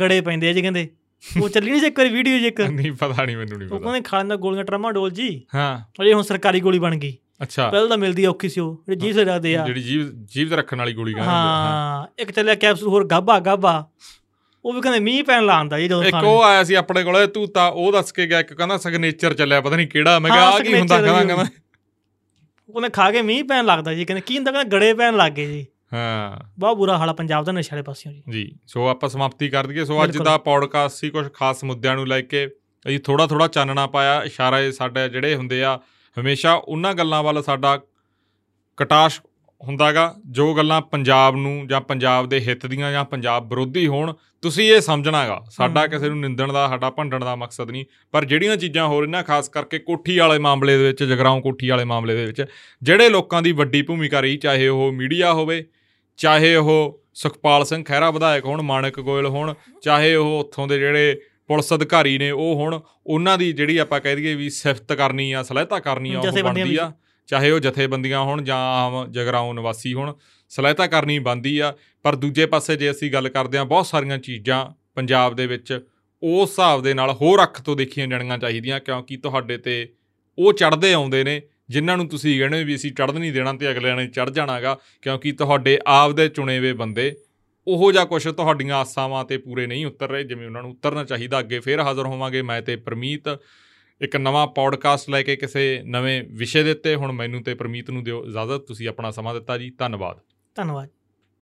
ਗੜੇ 0.00 0.20
ਪੈਂਦੇ 0.20 0.48
ਆ 0.48 0.52
ਜੀ 0.52 0.62
ਕਹਿੰਦੇ। 0.62 0.88
ਉਹ 1.42 1.48
ਚੱਲੀ 1.48 1.70
ਨਹੀਂ 1.70 1.80
ਸੀ 1.80 1.86
ਇੱਕ 1.86 1.98
ਵਾਰੀ 1.98 2.10
ਵੀਡੀਓ 2.10 2.38
ਜੇ 2.38 2.46
ਇੱਕ। 2.46 2.60
ਉਹ 2.60 2.68
ਨਹੀਂ 2.72 2.92
ਪਤਾ 2.92 3.24
ਨਹੀਂ 3.24 3.36
ਮੈਨੂੰ 3.36 3.58
ਨਹੀਂ 3.58 3.68
ਪਤਾ। 3.68 3.78
ਕਹਿੰਦੇ 3.78 4.00
ਖਾ 4.00 4.18
ਲੈਂਦਾ 4.18 4.36
ਗੋਲੀਆਂ 4.36 4.64
ਟਰਾਮਾ 4.64 4.92
ਡੋਲ 4.92 5.10
ਜੀ। 5.10 5.42
ਹਾਂ। 5.54 6.02
ਅਜੇ 6.02 6.12
ਹੁਣ 6.14 6.22
ਸਰਕਾਰੀ 6.22 6.60
ਗੋਲੀ 6.60 6.78
ਬਣ 6.78 6.96
ਗਈ। 6.96 7.16
ਅੱਛਾ। 7.42 7.70
ਪਹਿਲਾਂ 7.70 7.88
ਤਾਂ 7.88 7.98
ਮਿਲਦੀ 7.98 8.26
ਔਖੀ 8.26 8.48
ਸੀ 8.48 8.60
ਉਹ। 8.60 8.82
ਜਿਹੜੀ 8.86 9.00
ਜੀਭ 9.00 9.14
ਸੇ 9.16 9.24
ਰੱਖਦੇ 9.24 9.56
ਆ। 9.56 9.66
ਜਿਹੜੀ 9.66 9.82
ਜੀਵ 9.82 10.10
ਜੀਵ 10.24 10.48
ਤੇ 10.48 10.56
ਰੱਖਣ 10.56 10.78
ਵਾਲੀ 10.78 10.92
ਗੋਲੀ 10.92 11.12
ਕਹਿੰਦੇ 11.12 11.30
ਹਾਂ। 11.30 12.06
ਇੱਕ 12.18 12.30
ਚੱਲਿਆ 12.30 12.54
ਕੈਪਸੂਲ 12.54 12.88
ਹੋਰ 12.88 13.06
ਗਾਬਾ 13.06 13.40
ਗਾਬਾ। 13.40 13.88
ਉਹ 14.64 14.72
ਵੀ 14.72 14.80
ਕਹਿੰਦੇ 14.80 15.00
ਮੀਂਹ 15.00 15.24
ਪੈਣ 15.24 15.44
ਲਾਉਂਦਾ 15.46 15.78
ਜੀ 15.78 15.84
ਜਦੋਂ 15.84 16.02
ਇੱਕ 16.02 16.12
ਖਾਣੇ। 16.12 16.28
ਉਹ 16.28 16.42
ਆਇਆ 16.42 16.64
ਸੀ 16.64 16.74
ਆਪਣੇ 16.74 17.02
ਕੋਲੇ 17.02 17.26
ਤੂੰ 17.26 17.48
ਤਾਂ 17.48 17.70
ਉਹ 17.70 17.92
ਦੱਸ 17.92 18.12
ਕੇ 18.12 18.26
ਗਿਆ 18.26 18.40
ਇੱਕ 18.40 18.54
ਕਹਿੰਦਾ 18.54 18.78
ਸਿਗਨੇਚਰ 18.78 19.34
ਚੱਲਿਆ 19.34 19.60
ਪਤਾ 19.60 19.76
ਨਹੀਂ 19.76 19.88
ਕਿਹੜਾ। 19.88 20.18
ਮੈਂ 20.18 20.30
ਕਿਹਾ 20.30 20.50
ਆ 20.50 20.58
ਕੀ 20.58 20.78
ਹੁੰਦਾ 20.78 21.02
ਕਹਿੰਦਾ 21.02 21.24
ਕਹਿੰਦਾ। 21.24 21.46
ਉਹਨੇ 22.68 22.88
ਖਾ 22.88 23.10
ਕੇ 23.10 23.22
ਮੀਂਹ 23.22 23.44
ਪੈਣ 23.44 23.64
ਲੱਗਦਾ 23.64 23.94
ਜੀ 23.94 24.04
ਕਹਿੰਦੇ 24.04 24.22
ਕੀ 24.26 24.36
ਹੁੰਦਾ 24.36 24.52
ਕਹਿੰਦਾ 24.52 24.76
ਗੜੇ 24.76 24.94
ਪੈਣ 24.94 25.16
ਲੱਗ 25.16 25.32
ਗਏ 25.32 25.46
ਜੀ। 25.46 25.66
ਹਾਂ। 25.94 26.50
ਬਹੁਤ 26.58 26.76
ਬੁਰਾ 26.76 26.98
ਹਾਲ 26.98 27.14
ਪੰਜਾਬ 27.14 27.44
ਦਾ 27.44 27.52
ਨਸ਼ੇ 27.52 27.68
ਵਾਲੇ 27.72 27.82
ਪਾਸਿਓਂ 27.82 28.14
ਜੀ। 28.14 28.22
ਜੀ 28.30 28.52
ਸੋ 28.66 28.88
ਆਪਾਂ 28.88 29.08
ਸਮਾਪਤੀ 29.08 29.48
ਕਰ 29.48 29.66
ਦਈਏ। 29.66 29.84
ਸੋ 29.84 30.04
ਅੱਜ। 30.04 30.18
ਦਾ 30.18 30.38
ਪੌਡਕਾਸਟ 30.38 30.96
ਸੀ 30.96 31.10
ਕੁਝ 31.10 31.26
ਖਾਸ 31.34 31.64
ਮੁੱਦਿਆਂ 31.64 31.94
ਨੂੰ 31.94 32.08
ਲੈ 32.08 32.20
ਕੇ। 32.20 32.46
ਅਸੀਂ 32.86 33.00
ਥੋੜਾ 33.00 33.26
ਥੋੜਾ 33.26 33.48
ਚਾਨਣਾ 33.48 33.86
ਪਾਇਆ। 33.86 34.22
ਇਸ਼ਾਰੇ 34.24 34.72
ਸਾਡੇ 34.72 35.08
ਜਿਹੜੇ 35.08 35.34
ਹੁੰਦੇ 35.34 35.64
ਆ 35.64 35.80
ਹਮੇਸ਼ਾ 36.20 36.54
ਉਹਨਾਂ 36.54 36.94
ਗੱਲਾਂ 36.94 37.22
ਵੱਲ 37.22 37.42
ਸਾਡਾ 37.42 37.80
ਕਟਾਸ਼ 38.76 39.20
ਹੁੰਦਾਗਾ 39.62 40.14
ਜੋ 40.30 40.54
ਗੱਲਾਂ 40.54 40.80
ਪੰਜਾਬ 40.80 41.36
ਨੂੰ 41.36 41.66
ਜਾਂ 41.68 41.80
ਪੰਜਾਬ 41.80 42.28
ਦੇ 42.28 42.40
ਹਿੱਤ 42.40 42.66
ਦੀਆਂ 42.66 42.92
ਜਾਂ 42.92 43.04
ਪੰਜਾਬ 43.04 43.50
ਵਿਰੋਧੀ 43.50 43.86
ਹੋਣ 43.86 44.14
ਤੁਸੀਂ 44.42 44.72
ਇਹ 44.72 44.80
ਸਮਝਣਾਗਾ 44.80 45.42
ਸਾਡਾ। 45.50 45.86
ਕਿਸੇ 45.86 46.08
ਨੂੰ 46.08 46.20
ਨਿੰਦਣ 46.20 46.52
ਦਾ 46.52 46.68
ਸਾਡਾ 46.68 46.90
ਭੰਡਣ 46.90 47.24
ਦਾ 47.24 47.36
ਮਕਸਦ 47.36 47.70
ਨਹੀਂ। 47.70 47.84
ਪਰ 48.12 48.24
ਜਿਹੜੀਆਂ 48.24 48.56
ਚੀਜ਼ਾਂ 48.56 48.86
ਹੋ 48.86 49.00
ਰਹੀਆਂ 49.00 49.22
ਖਾਸ 49.22 49.48
ਕਰਕੇ 49.48 49.78
ਕੋਠੀ 49.78 50.18
ਵਾਲੇ 50.18 50.38
ਮਾਮਲੇ 50.38 50.78
ਦੇ 50.78 50.84
ਵਿੱਚ 50.84 51.04
ਜਗਰਾਉਂ 51.04 51.40
ਕੋਠੀ 51.40 51.68
ਵਾਲੇ 51.68 51.84
ਮਾਮਲੇ 51.84 52.14
ਦੇ 52.14 52.24
ਵਿੱਚ 52.24 52.44
ਜਿਹੜੇ 52.82 53.08
ਲੋਕਾਂ 53.08 53.42
ਦੀ 53.42 53.52
ਵੱਡੀ 53.52 53.82
ਭੂਮਿਕਾ 53.82 54.20
ਰਹੀ 54.20 54.36
ਚਾਹੇ 54.36 54.68
ਉਹ 54.68 54.92
ਮੀਡੀਆ 54.92 55.32
ਹੋਵੇ 55.32 55.64
ਚਾਹੇ 56.16 56.56
ਉਹ 56.56 57.00
ਸੁਖਪਾਲ 57.14 57.64
ਸਿੰਘ 57.64 57.84
ਖਹਿਰਾ 57.84 58.10
ਵਿਧਾਇਕ 58.10 58.44
ਹੋਣ 58.44 58.62
ਮਾਨਕ 58.62 59.00
ਗੋਇਲ 59.00 59.26
ਹੋਣ 59.26 59.54
ਚਾਹੇ 59.82 60.14
ਉਹ 60.14 60.40
ਉੱਥੋਂ 60.40 60.68
ਦੇ 60.68 60.78
ਜਿਹੜੇ 60.78 61.20
ਪੁਲਿਸ 61.46 61.74
ਅਧਿਕਾਰੀ 61.74 62.18
ਨੇ 62.18 62.30
ਉਹ 62.30 62.54
ਹੁਣ 62.54 62.80
ਉਹਨਾਂ 63.06 63.38
ਦੀ 63.38 63.52
ਜਿਹੜੀ 63.52 63.76
ਆਪਾਂ 63.76 64.00
ਕਹਿ 64.00 64.16
ਦਈਏ 64.16 64.34
ਵੀ 64.34 64.50
ਸਿਫਤ 64.50 64.92
ਕਰਨੀ 64.92 65.32
ਆ 65.32 65.42
ਸਲਾਹਤਾ 65.42 65.78
ਕਰਨੀ 65.78 66.14
ਆ 66.14 66.20
ਉਹ 66.20 66.42
ਬਣਦੀ 66.42 66.76
ਆ। 66.76 66.92
ਚਾਹੇ 67.26 67.50
ਉਹ 67.50 67.60
ਜਥੇਬੰਦੀਆਂ 67.60 68.20
ਹੋਣ 68.20 68.42
ਜਾਂ 68.42 68.56
ਆਮ 68.56 69.10
ਜਗਰਾਉਂ 69.10 69.54
ਨਿਵਾਸੀ 69.54 69.94
ਹੋਣ 69.94 70.12
ਸਲਾਹਤਾ 70.48 70.86
ਕਰਨੀ 70.86 71.18
ਬੰਦੀ 71.18 71.58
ਆ। 71.58 71.74
ਪਰ 72.02 72.16
ਦੂਜੇ 72.16 72.46
ਪਾਸੇ 72.46 72.76
ਜੇ 72.76 72.90
ਅਸੀਂ 72.90 73.12
ਗੱਲ 73.12 73.28
ਕਰਦੇ 73.28 73.58
ਆ 73.58 73.64
ਬਹੁਤ 73.64 73.86
ਸਾਰੀਆਂ 73.86 74.18
ਚੀਜ਼ਾਂ 74.18 74.66
ਪੰਜਾਬ 74.94 75.36
ਦੇ 75.36 75.46
ਵਿੱਚ 75.46 75.80
ਉਸ 76.22 76.50
ਹਿਸਾਬ 76.50 76.82
ਦੇ 76.82 76.94
ਨਾਲ 76.94 77.10
ਹੋਰ 77.10 77.42
ਅੱਖ 77.42 77.62
ਤੋਂ 77.62 77.76
ਦੇਖੀਆਂ 77.76 78.06
ਜਾਣੀਆਂ 78.06 78.38
ਚਾਹੀਦੀਆਂ 78.38 78.80
ਕਿਉਂਕਿ 78.80 79.16
ਤੁਹਾਡੇ 79.16 79.58
ਤੇ 79.58 79.92
ਉਹ 80.38 80.52
ਚੜਦੇ 80.52 80.92
ਆਉਂਦੇ 80.92 81.24
ਨੇ। 81.24 81.42
ਜਿਨ੍ਹਾਂ 81.74 81.96
ਨੂੰ 81.96 82.08
ਤੁਸੀਂ 82.08 82.38
ਕਹਿੰਦੇ 82.38 82.64
ਵੀ 82.64 82.74
ਅਸੀਂ 82.74 82.92
ਚੜ੍ਹਨ 82.92 83.18
ਨਹੀਂ 83.20 83.32
ਦੇਣਾ 83.32 83.52
ਤੇ 83.52 83.70
ਅਗਲਿਆਂ 83.70 83.96
ਨੇ 83.96 84.06
ਚੜ 84.06 84.30
ਜਾਣਾਗਾ, 84.30 84.78
ਕਿਉਂਕਿ 85.02 85.32
ਤੁਹਾਡੇ 85.32 85.78
ਆਪ 85.86 86.12
ਦੇ 86.12 86.28
ਚੁਣੇ 86.28 86.58
ਹੋਏ 86.58 86.72
ਬੰਦੇ, 86.72 87.14
ਉਹੋ 87.66 87.92
ਜਿਹਾ 87.92 88.04
ਕੁਝ 88.04 88.22
ਤੁਹਾਡੀਆਂ 88.28 88.76
ਆਸਾਵਾਂ 88.76 89.24
ਤੇ 89.24 89.38
ਪੂਰੇ 89.38 89.66
ਨਹੀਂ 89.66 89.86
ਉਤਰ 89.86 90.10
ਰਹੇ, 90.10 90.24
ਜਿਵੇਂ 90.24 90.46
ਉਹਨਾਂ 90.46 90.62
ਨੂੰ 90.62 90.70
ਉਤਰਨਾ 90.70 91.04
ਚਾਹੀਦਾ, 91.04 91.38
ਅੱਗੇ 91.38 91.60
ਫੇਰ 91.60 91.80
ਹਾਜ਼ਰ 91.80 92.06
ਹੋਵਾਂਗੇ। 92.06 92.42
ਮੈਂ 92.42 92.62
ਤੇ 92.62 92.76
ਪ੍ਰਮੀਤ 92.76 93.28
ਇੱਕ 94.00 94.16
ਨਵਾਂ 94.16 94.46
ਪੌਡਕਾਸਟ 94.46 95.10
ਲੈ 95.10 95.22
ਕੇ 95.22 95.36
ਕਿਸੇ 95.36 95.82
ਨਵੇਂ 95.84 96.22
ਵਿਸ਼ੇ 96.30 96.62
ਦੇ 96.62 96.70
ਉੱਤੇ, 96.70 96.94
ਹੁਣ 96.94 97.12
ਮੈਨੂੰ 97.12 97.42
ਤੇ 97.42 97.54
ਪ੍ਰਮੀਤ 97.54 97.90
ਨੂੰ 97.90 98.04
ਦਿਓ 98.04 98.24
ਇਜਾਜ਼ਤ, 98.26 98.66
ਤੁਸੀਂ 98.66 98.88
ਆਪਣਾ 98.88 99.10
ਸਮਾਂ 99.10 99.34
ਦਿੱਤਾ 99.34 99.58
ਜੀ, 99.58 99.70
ਧੰਨਵਾਦ। 99.78 100.20
ਧੰਨਵਾਦ। 100.54 100.88